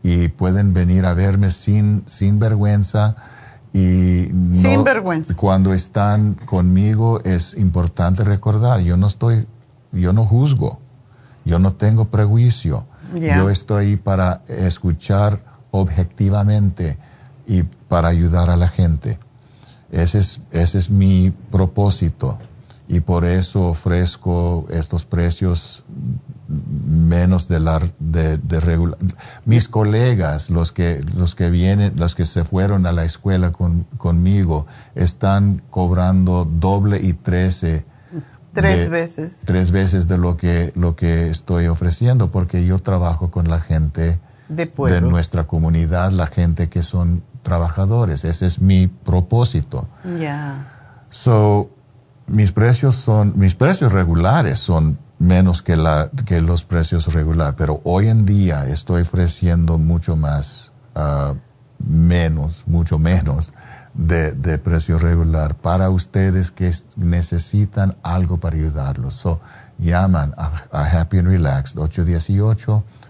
Y 0.03 0.29
pueden 0.29 0.73
venir 0.73 1.07
a 1.07 1.15
verme 1.15 1.51
sin, 1.51 2.05
sin 2.07 2.39
vergüenza. 2.39 3.17
Y 3.73 4.31
sin 4.53 4.85
vergüenza. 4.85 5.35
Cuando 5.35 5.73
están 5.73 6.35
conmigo 6.35 7.21
es 7.25 7.55
importante 7.55 8.25
recordar, 8.25 8.81
yo 8.81 8.97
no 8.97 9.07
estoy, 9.07 9.47
yo 9.93 10.13
no 10.13 10.27
juzgo, 10.27 10.81
yo 11.45 11.59
no 11.59 11.73
tengo 11.75 12.07
prejuicio. 12.07 12.87
Yo 13.15 13.51
estoy 13.51 13.97
para 13.97 14.43
escuchar 14.47 15.41
objetivamente 15.73 16.97
y 17.47 17.65
para 17.65 18.09
ayudar 18.09 18.51
a 18.51 18.57
la 18.57 18.69
gente. 18.69 19.19
Ese 19.91 20.19
es, 20.19 20.41
ese 20.53 20.79
es 20.79 20.91
mi 20.91 21.33
propósito 21.51 22.39
y 22.93 22.99
por 22.99 23.25
eso 23.25 23.69
ofrezco 23.69 24.67
estos 24.69 25.05
precios 25.05 25.85
menos 26.49 27.47
de 27.47 27.61
la 27.61 27.81
de, 28.01 28.61
regular. 28.61 28.99
Mis 29.45 29.69
colegas, 29.69 30.51
los 30.51 30.73
que 30.73 31.01
los 31.17 31.37
que 31.37 31.51
vienen, 31.51 31.93
los 31.97 32.17
que 32.17 32.25
se 32.25 32.43
fueron 32.45 32.87
a 32.87 32.93
la 32.93 33.05
escuela 33.05 33.53
con, 33.53 33.85
conmigo, 33.97 34.67
están 34.97 35.63
cobrando 35.71 36.45
doble 36.45 36.99
y 37.01 37.13
trece. 37.13 37.85
Tres 38.53 38.91
veces. 38.91 39.43
Tres 39.45 39.71
veces 39.71 40.09
de 40.09 40.19
lo 40.19 40.37
que 40.37 40.73
lo 40.75 40.97
que 40.97 41.31
estoy 41.31 41.69
ofreciendo, 41.69 42.33
porque 42.33 42.67
yo 42.67 42.81
trabajo 42.81 43.31
con 43.31 43.49
la 43.49 43.61
gente 43.61 44.19
de, 44.49 44.67
de 44.67 45.01
nuestra 45.01 45.47
comunidad, 45.47 46.11
la 46.11 46.27
gente 46.27 46.69
que 46.69 46.83
son 46.83 47.23
trabajadores. 47.45 48.25
Ese 48.25 48.47
es 48.47 48.61
mi 48.61 48.89
propósito. 48.89 49.87
Ya. 50.19 51.07
So 51.11 51.71
mis 52.31 52.53
precios 52.53 52.95
son, 52.95 53.33
mis 53.37 53.57
precios 53.57 53.91
regulares 53.93 54.61
son 54.61 54.99
menos 55.19 55.63
que, 55.63 55.77
la, 55.77 56.11
que 56.25 56.41
los 56.41 56.65
precios 56.65 57.13
regulares, 57.13 57.57
pero 57.59 57.81
hoy 57.85 58.09
en 58.09 58.25
día 58.25 58.67
estoy 58.69 59.03
ofreciendo 59.03 59.77
mucho 59.79 60.15
más, 60.17 60.73
uh, 60.95 61.35
menos, 61.79 62.63
mucho 62.67 62.99
menos 62.99 63.53
de, 63.95 64.33
de, 64.33 64.59
precio 64.59 64.99
regular 64.99 65.57
para 65.57 65.89
ustedes 65.91 66.51
que 66.53 66.73
necesitan 66.97 67.97
algo 68.03 68.39
para 68.39 68.57
ayudarlos. 68.57 69.15
So, 69.15 69.41
llaman 69.79 70.35
a, 70.37 70.85
Happy 70.85 71.19
and 71.19 71.29
Relaxed 71.29 71.77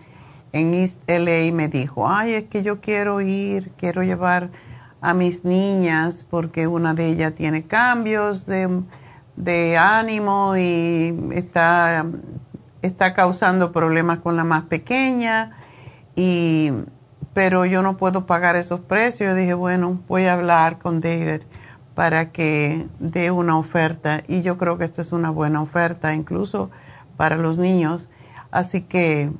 en 0.54 0.76
East 0.76 1.00
LA 1.08 1.52
me 1.54 1.68
dijo, 1.68 2.08
ay, 2.08 2.34
es 2.34 2.44
que 2.44 2.62
yo 2.62 2.80
quiero 2.80 3.20
ir, 3.22 3.72
quiero 3.76 4.04
llevar 4.04 4.52
a 5.02 5.14
mis 5.14 5.44
niñas 5.44 6.26
porque 6.30 6.68
una 6.68 6.94
de 6.94 7.08
ellas 7.08 7.34
tiene 7.36 7.64
cambios 7.64 8.46
de, 8.46 9.78
ánimo 9.78 10.56
y 10.56 11.32
está, 11.34 12.06
está 12.84 13.14
causando 13.14 13.72
problemas 13.72 14.20
con 14.20 14.38
la 14.38 14.44
más 14.44 14.64
pequeña, 14.64 15.58
y, 16.16 16.72
pero 17.34 17.66
yo 17.66 17.82
no 17.82 17.98
puedo 17.98 18.28
pagar 18.28 18.56
esos 18.56 18.80
precios. 18.80 19.32
Yo 19.32 19.36
dije, 19.36 19.56
bueno, 19.56 20.02
voy 20.08 20.26
a 20.26 20.34
hablar 20.34 20.78
con 20.78 21.02
David 21.02 21.42
para 21.96 22.32
que 22.32 22.88
dé 23.00 23.32
una 23.32 23.58
oferta 23.58 24.24
y 24.28 24.42
yo 24.44 24.58
creo 24.58 24.78
que 24.78 24.86
esto 24.86 25.02
es 25.02 25.12
una 25.12 25.32
buena 25.32 25.62
oferta 25.62 26.14
incluso 26.14 26.70
para 27.18 27.38
los 27.38 27.58
niños. 27.58 28.10
Así 28.52 28.82
que 28.82 29.32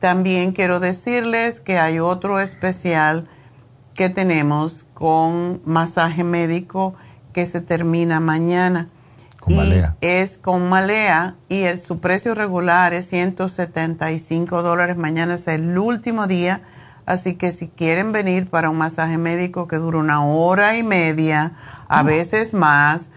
También 0.00 0.52
quiero 0.52 0.80
decirles 0.80 1.60
que 1.60 1.78
hay 1.78 2.00
otro 2.00 2.40
especial 2.40 3.28
que 3.94 4.08
tenemos 4.08 4.86
con 4.94 5.60
masaje 5.64 6.24
médico 6.24 6.94
que 7.32 7.46
se 7.46 7.60
termina 7.60 8.18
mañana. 8.20 8.88
Con 9.38 9.56
Malea. 9.56 9.96
Es 10.00 10.38
con 10.38 10.70
Malea 10.70 11.36
y 11.48 11.64
el, 11.64 11.78
su 11.78 12.00
precio 12.00 12.34
regular 12.34 12.94
es 12.94 13.08
175 13.08 14.62
dólares. 14.62 14.96
Mañana 14.96 15.34
es 15.34 15.46
el 15.46 15.76
último 15.78 16.26
día 16.26 16.62
Así 17.06 17.34
que 17.34 17.50
si 17.50 17.68
quieren 17.68 18.12
venir 18.12 18.48
para 18.48 18.70
un 18.70 18.78
masaje 18.78 19.18
médico 19.18 19.68
que 19.68 19.76
dura 19.76 19.98
una 19.98 20.24
hora 20.24 20.76
y 20.76 20.82
media, 20.82 21.52
a 21.88 22.02
veces 22.02 22.54
más, 22.54 23.10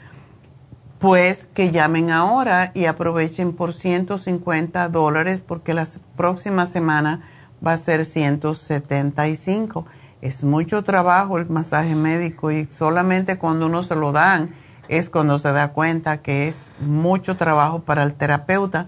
pues 0.99 1.47
que 1.53 1.71
llamen 1.71 2.11
ahora 2.11 2.71
y 2.73 2.85
aprovechen 2.85 3.53
por 3.53 3.73
150 3.73 4.89
dólares 4.89 5.41
porque 5.41 5.73
la 5.73 5.87
próxima 6.15 6.65
semana 6.65 7.21
va 7.65 7.73
a 7.73 7.77
ser 7.77 8.03
175. 8.03 9.85
Es 10.21 10.43
mucho 10.43 10.83
trabajo 10.83 11.37
el 11.37 11.49
masaje 11.49 11.95
médico 11.95 12.51
y 12.51 12.65
solamente 12.65 13.37
cuando 13.37 13.67
uno 13.67 13.83
se 13.83 13.95
lo 13.95 14.11
dan 14.11 14.53
es 14.89 15.09
cuando 15.09 15.37
se 15.37 15.51
da 15.51 15.73
cuenta 15.73 16.21
que 16.21 16.47
es 16.47 16.71
mucho 16.79 17.37
trabajo 17.37 17.79
para 17.81 18.03
el 18.03 18.13
terapeuta 18.13 18.87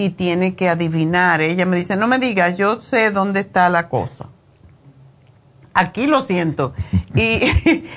y 0.00 0.08
tiene 0.08 0.54
que 0.54 0.70
adivinar. 0.70 1.42
Ella 1.42 1.66
me 1.66 1.76
dice, 1.76 1.94
no 1.94 2.06
me 2.06 2.18
digas, 2.18 2.56
yo 2.56 2.80
sé 2.80 3.10
dónde 3.10 3.40
está 3.40 3.68
la 3.68 3.90
cosa. 3.90 4.28
Aquí 5.74 6.06
lo 6.06 6.22
siento. 6.22 6.72
Y 7.14 7.40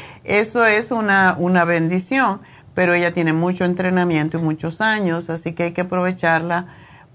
eso 0.25 0.65
es 0.65 0.91
una, 0.91 1.35
una 1.37 1.63
bendición, 1.63 2.41
pero 2.73 2.93
ella 2.93 3.13
tiene 3.13 3.31
mucho 3.31 3.63
entrenamiento 3.63 4.37
y 4.37 4.41
muchos 4.41 4.81
años, 4.81 5.29
así 5.29 5.53
que 5.53 5.63
hay 5.63 5.71
que 5.71 5.81
aprovecharla 5.81 6.65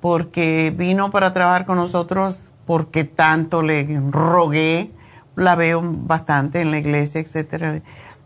porque 0.00 0.72
vino 0.74 1.10
para 1.10 1.34
trabajar 1.34 1.66
con 1.66 1.76
nosotros 1.76 2.52
porque 2.64 3.04
tanto 3.04 3.62
le 3.62 4.00
rogué, 4.10 4.92
la 5.34 5.54
veo 5.54 5.82
bastante 5.84 6.60
en 6.60 6.70
la 6.70 6.78
iglesia, 6.78 7.20
etcétera. 7.20 7.82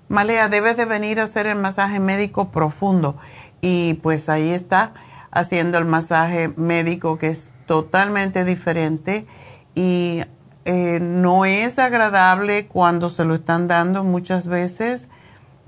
Malea, 0.08 0.48
debes 0.48 0.76
de 0.76 0.84
venir 0.84 1.18
a 1.18 1.24
hacer 1.24 1.46
el 1.46 1.58
masaje 1.58 1.98
médico 1.98 2.52
profundo 2.52 3.16
y 3.62 3.94
pues 3.94 4.28
ahí 4.28 4.50
está 4.50 4.92
haciendo 5.32 5.78
el 5.78 5.86
masaje 5.86 6.52
médico 6.56 7.18
que 7.18 7.28
es 7.28 7.50
totalmente 7.66 8.44
diferente 8.44 9.26
y 9.74 10.22
eh, 10.64 11.00
no 11.00 11.44
es 11.44 11.78
agradable 11.78 12.66
cuando 12.66 13.08
se 13.08 13.24
lo 13.24 13.34
están 13.34 13.66
dando 13.66 14.04
muchas 14.04 14.46
veces. 14.46 15.08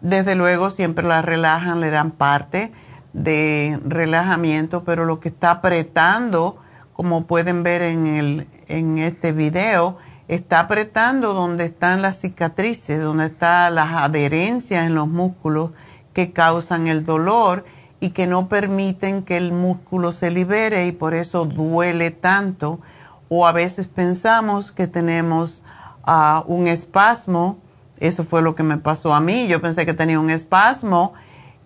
Desde 0.03 0.35
luego 0.35 0.71
siempre 0.71 1.07
la 1.07 1.23
relajan, 1.23 1.81
le 1.81 1.91
dan 1.91 2.11
parte 2.11 2.73
de 3.15 3.81
relajamiento, 3.85 4.85
pero 4.85 5.07
lo 5.07 5.19
que 5.19 5.31
está 5.31 5.51
apretando, 5.51 6.59
como 6.93 7.27
pueden 7.27 7.63
ver 7.63 7.83
en, 7.83 8.07
el, 8.07 8.49
en 8.69 8.99
este 8.99 9.33
video, 9.33 9.97
está 10.29 10.61
apretando 10.61 11.33
donde 11.33 11.65
están 11.65 12.03
las 12.03 12.21
cicatrices, 12.21 13.03
donde 13.03 13.27
están 13.27 13.75
las 13.75 13.93
adherencias 13.95 14.87
en 14.87 14.95
los 14.95 15.09
músculos 15.09 15.71
que 16.13 16.33
causan 16.33 16.87
el 16.87 17.05
dolor 17.05 17.65
y 18.05 18.11
que 18.11 18.27
no 18.27 18.51
permiten 18.51 19.23
que 19.23 19.39
el 19.39 19.51
músculo 19.51 20.13
se 20.13 20.31
libere 20.31 20.87
y 20.87 20.93
por 20.93 21.15
eso 21.15 21.47
duele 21.47 22.11
tanto. 22.11 22.79
O 23.31 23.47
a 23.47 23.53
veces 23.53 23.87
pensamos 23.89 24.73
que 24.73 24.87
tenemos 24.87 25.63
ah, 26.03 26.45
un 26.47 26.67
espasmo, 26.67 27.57
eso 27.99 28.23
fue 28.23 28.43
lo 28.43 28.55
que 28.55 28.63
me 28.63 28.77
pasó 28.77 29.15
a 29.15 29.21
mí, 29.21 29.47
yo 29.47 29.63
pensé 29.63 29.87
que 29.87 29.95
tenía 29.95 30.21
un 30.21 30.29
espasmo 30.29 31.15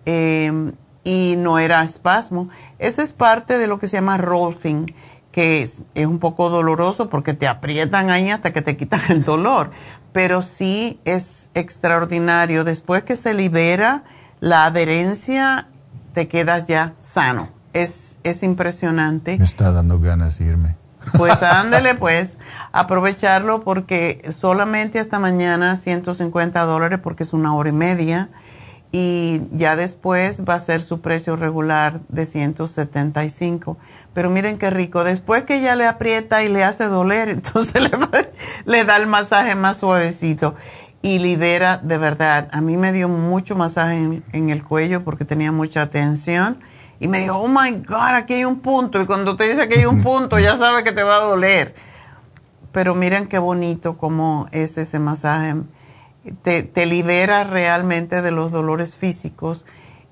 em, 0.05 0.71
y 1.03 1.35
no 1.37 1.59
era 1.59 1.83
espasmo. 1.83 2.47
Eso 2.77 3.01
es 3.01 3.11
parte 3.11 3.57
de 3.57 3.67
lo 3.67 3.77
que 3.77 3.89
se 3.89 3.97
llama 3.97 4.15
rolfing, 4.15 4.85
que 5.33 5.61
es, 5.61 5.81
es 5.93 6.05
un 6.05 6.19
poco 6.19 6.49
doloroso 6.49 7.09
porque 7.09 7.33
te 7.33 7.49
aprietan 7.49 8.11
ahí 8.11 8.29
hasta 8.29 8.53
que 8.53 8.61
te 8.61 8.77
quitan 8.77 9.01
el 9.09 9.25
dolor, 9.25 9.71
pero 10.13 10.41
sí 10.41 11.01
es 11.03 11.49
extraordinario. 11.53 12.63
Después 12.63 13.03
que 13.03 13.17
se 13.17 13.33
libera 13.33 14.05
la 14.39 14.65
adherencia 14.67 15.67
te 16.13 16.27
quedas 16.27 16.67
ya 16.67 16.93
sano. 16.97 17.49
Es, 17.73 18.19
es 18.23 18.43
impresionante. 18.43 19.37
Me 19.37 19.45
está 19.45 19.71
dando 19.71 19.99
ganas 19.99 20.39
de 20.39 20.45
irme. 20.45 20.75
Pues 21.17 21.41
ándele 21.43 21.95
pues, 21.95 22.37
aprovecharlo 22.71 23.63
porque 23.63 24.21
solamente 24.31 24.99
hasta 24.99 25.19
mañana 25.19 25.75
150 25.75 26.61
dólares 26.63 26.99
porque 27.01 27.23
es 27.23 27.33
una 27.33 27.55
hora 27.55 27.69
y 27.69 27.73
media 27.73 28.29
y 28.91 29.41
ya 29.51 29.75
después 29.75 30.43
va 30.49 30.55
a 30.55 30.59
ser 30.59 30.81
su 30.81 30.99
precio 30.99 31.35
regular 31.35 32.01
de 32.09 32.25
175. 32.25 33.77
Pero 34.13 34.29
miren 34.29 34.57
qué 34.57 34.71
rico, 34.71 35.03
después 35.03 35.43
que 35.43 35.61
ya 35.61 35.75
le 35.75 35.85
aprieta 35.85 36.43
y 36.43 36.49
le 36.49 36.63
hace 36.63 36.85
doler, 36.85 37.29
entonces 37.29 37.81
le, 37.81 37.91
le 38.65 38.85
da 38.85 38.97
el 38.97 39.07
masaje 39.07 39.55
más 39.55 39.77
suavecito 39.77 40.55
y 41.01 41.19
libera 41.19 41.77
de 41.77 41.97
verdad. 41.97 42.49
A 42.51 42.61
mí 42.61 42.77
me 42.77 42.91
dio 42.91 43.07
mucho 43.07 43.55
masaje 43.55 44.21
en, 44.31 44.49
el 44.49 44.63
cuello 44.63 45.03
porque 45.03 45.25
tenía 45.25 45.51
mucha 45.51 45.89
tensión 45.89 46.59
y 46.99 47.07
me 47.07 47.19
dijo, 47.19 47.37
oh 47.37 47.47
my 47.47 47.71
God, 47.87 48.15
aquí 48.15 48.35
hay 48.35 48.45
un 48.45 48.59
punto. 48.59 49.01
Y 49.01 49.05
cuando 49.05 49.37
te 49.37 49.47
dice 49.47 49.69
que 49.69 49.79
hay 49.79 49.85
un 49.85 50.03
punto, 50.03 50.39
ya 50.39 50.57
sabe 50.57 50.83
que 50.83 50.91
te 50.91 51.03
va 51.03 51.17
a 51.17 51.21
doler. 51.21 51.75
Pero 52.71 52.95
miren 52.95 53.27
qué 53.27 53.39
bonito 53.39 53.97
cómo 53.97 54.47
es 54.51 54.77
ese 54.77 54.99
masaje. 54.99 55.55
Te, 56.43 56.63
te 56.63 56.85
libera 56.85 57.45
realmente 57.45 58.21
de 58.21 58.31
los 58.31 58.51
dolores 58.51 58.95
físicos, 58.97 59.65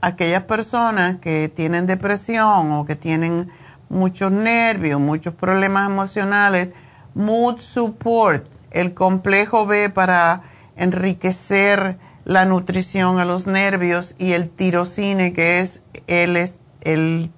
aquellas 0.03 0.43
personas 0.43 1.17
que 1.17 1.49
tienen 1.49 1.87
depresión 1.87 2.73
o 2.73 2.85
que 2.85 2.95
tienen 2.95 3.51
muchos 3.89 4.31
nervios, 4.31 5.01
muchos 5.01 5.33
problemas 5.33 5.89
emocionales, 5.89 6.69
Mood 7.15 7.61
Support, 7.61 8.45
el 8.73 8.93
complejo 8.93 9.65
B 9.65 9.89
para 9.89 10.43
enriquecer 10.77 11.97
la 12.27 12.45
nutrición 12.45 13.19
a 13.19 13.25
los 13.25 13.47
nervios 13.47 14.15
y 14.19 14.33
el 14.33 14.51
tirocine, 14.51 15.33
que 15.33 15.61
es 15.61 15.81
el, 16.07 16.37
el 16.83 17.31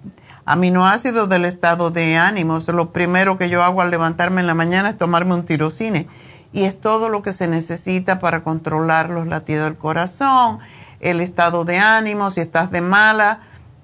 aminoácidos 0.49 1.28
del 1.28 1.44
estado 1.44 1.91
de 1.91 2.17
ánimo. 2.17 2.59
Lo 2.68 2.91
primero 2.91 3.36
que 3.36 3.51
yo 3.51 3.62
hago 3.62 3.83
al 3.83 3.91
levantarme 3.91 4.41
en 4.41 4.47
la 4.47 4.55
mañana 4.55 4.89
es 4.89 4.99
tomarme 4.99 5.35
un 5.35 5.44
tirocine 5.44 6.09
y 6.55 6.65
es 6.65 6.81
todo 6.81 7.10
lo 7.10 7.20
que 7.20 7.33
se 7.33 7.49
necesita 7.49 8.18
para 8.18 8.41
controlar 8.41 9.10
los 9.10 9.27
latidos 9.27 9.65
del 9.65 9.77
corazón, 9.77 10.60
el 11.01 11.20
estado 11.20 11.67
de 11.67 11.78
ánimo. 11.78 12.31
Si 12.31 12.41
estás 12.41 12.70
de 12.70 12.81
mala, 12.81 13.41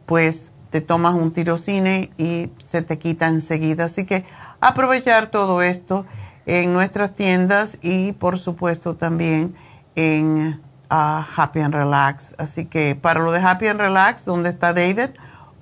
pues 0.07 0.53
te 0.71 0.81
tomas 0.81 1.13
un 1.13 1.35
tirocine 1.35 2.11
y 2.17 2.51
se 2.65 2.81
te 2.81 2.99
quita 2.99 3.29
enseguida. 3.29 3.85
Así 3.85 4.07
que 4.07 4.25
aprovechar 4.59 5.27
todo 5.27 5.61
esto 5.61 6.07
en 6.47 6.73
nuestras 6.73 7.13
tiendas 7.13 7.77
y 7.83 8.13
por 8.13 8.39
supuesto 8.39 8.95
también 8.97 9.55
en 9.97 10.63
ah, 10.89 11.27
Happy 11.37 11.61
and 11.61 11.75
Relax. 11.75 12.35
Así 12.39 12.65
que 12.65 12.95
para 12.95 13.21
lo 13.21 13.33
de 13.33 13.41
Happy 13.41 13.67
and 13.67 13.81
Relax, 13.81 14.25
¿dónde 14.25 14.49
está 14.49 14.73
David? 14.73 15.11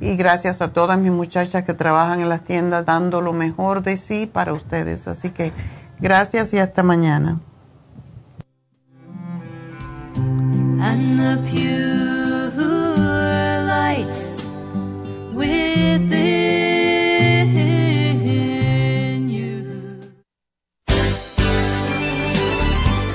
Y 0.01 0.17
gracias 0.17 0.61
a 0.61 0.73
todas 0.73 0.99
mis 0.99 1.13
muchachas 1.13 1.65
que 1.65 1.73
trabajan 1.73 2.21
en 2.21 2.29
las 2.29 2.43
tiendas 2.43 2.85
dando 2.85 3.21
lo 3.21 3.33
mejor 3.33 3.83
de 3.83 3.97
sí 3.97 4.27
para 4.27 4.53
ustedes. 4.53 5.09
Así 5.09 5.31
que 5.31 5.53
gracias 5.99 6.53
y 6.53 6.59
hasta 6.59 6.83
mañana. 6.83 7.41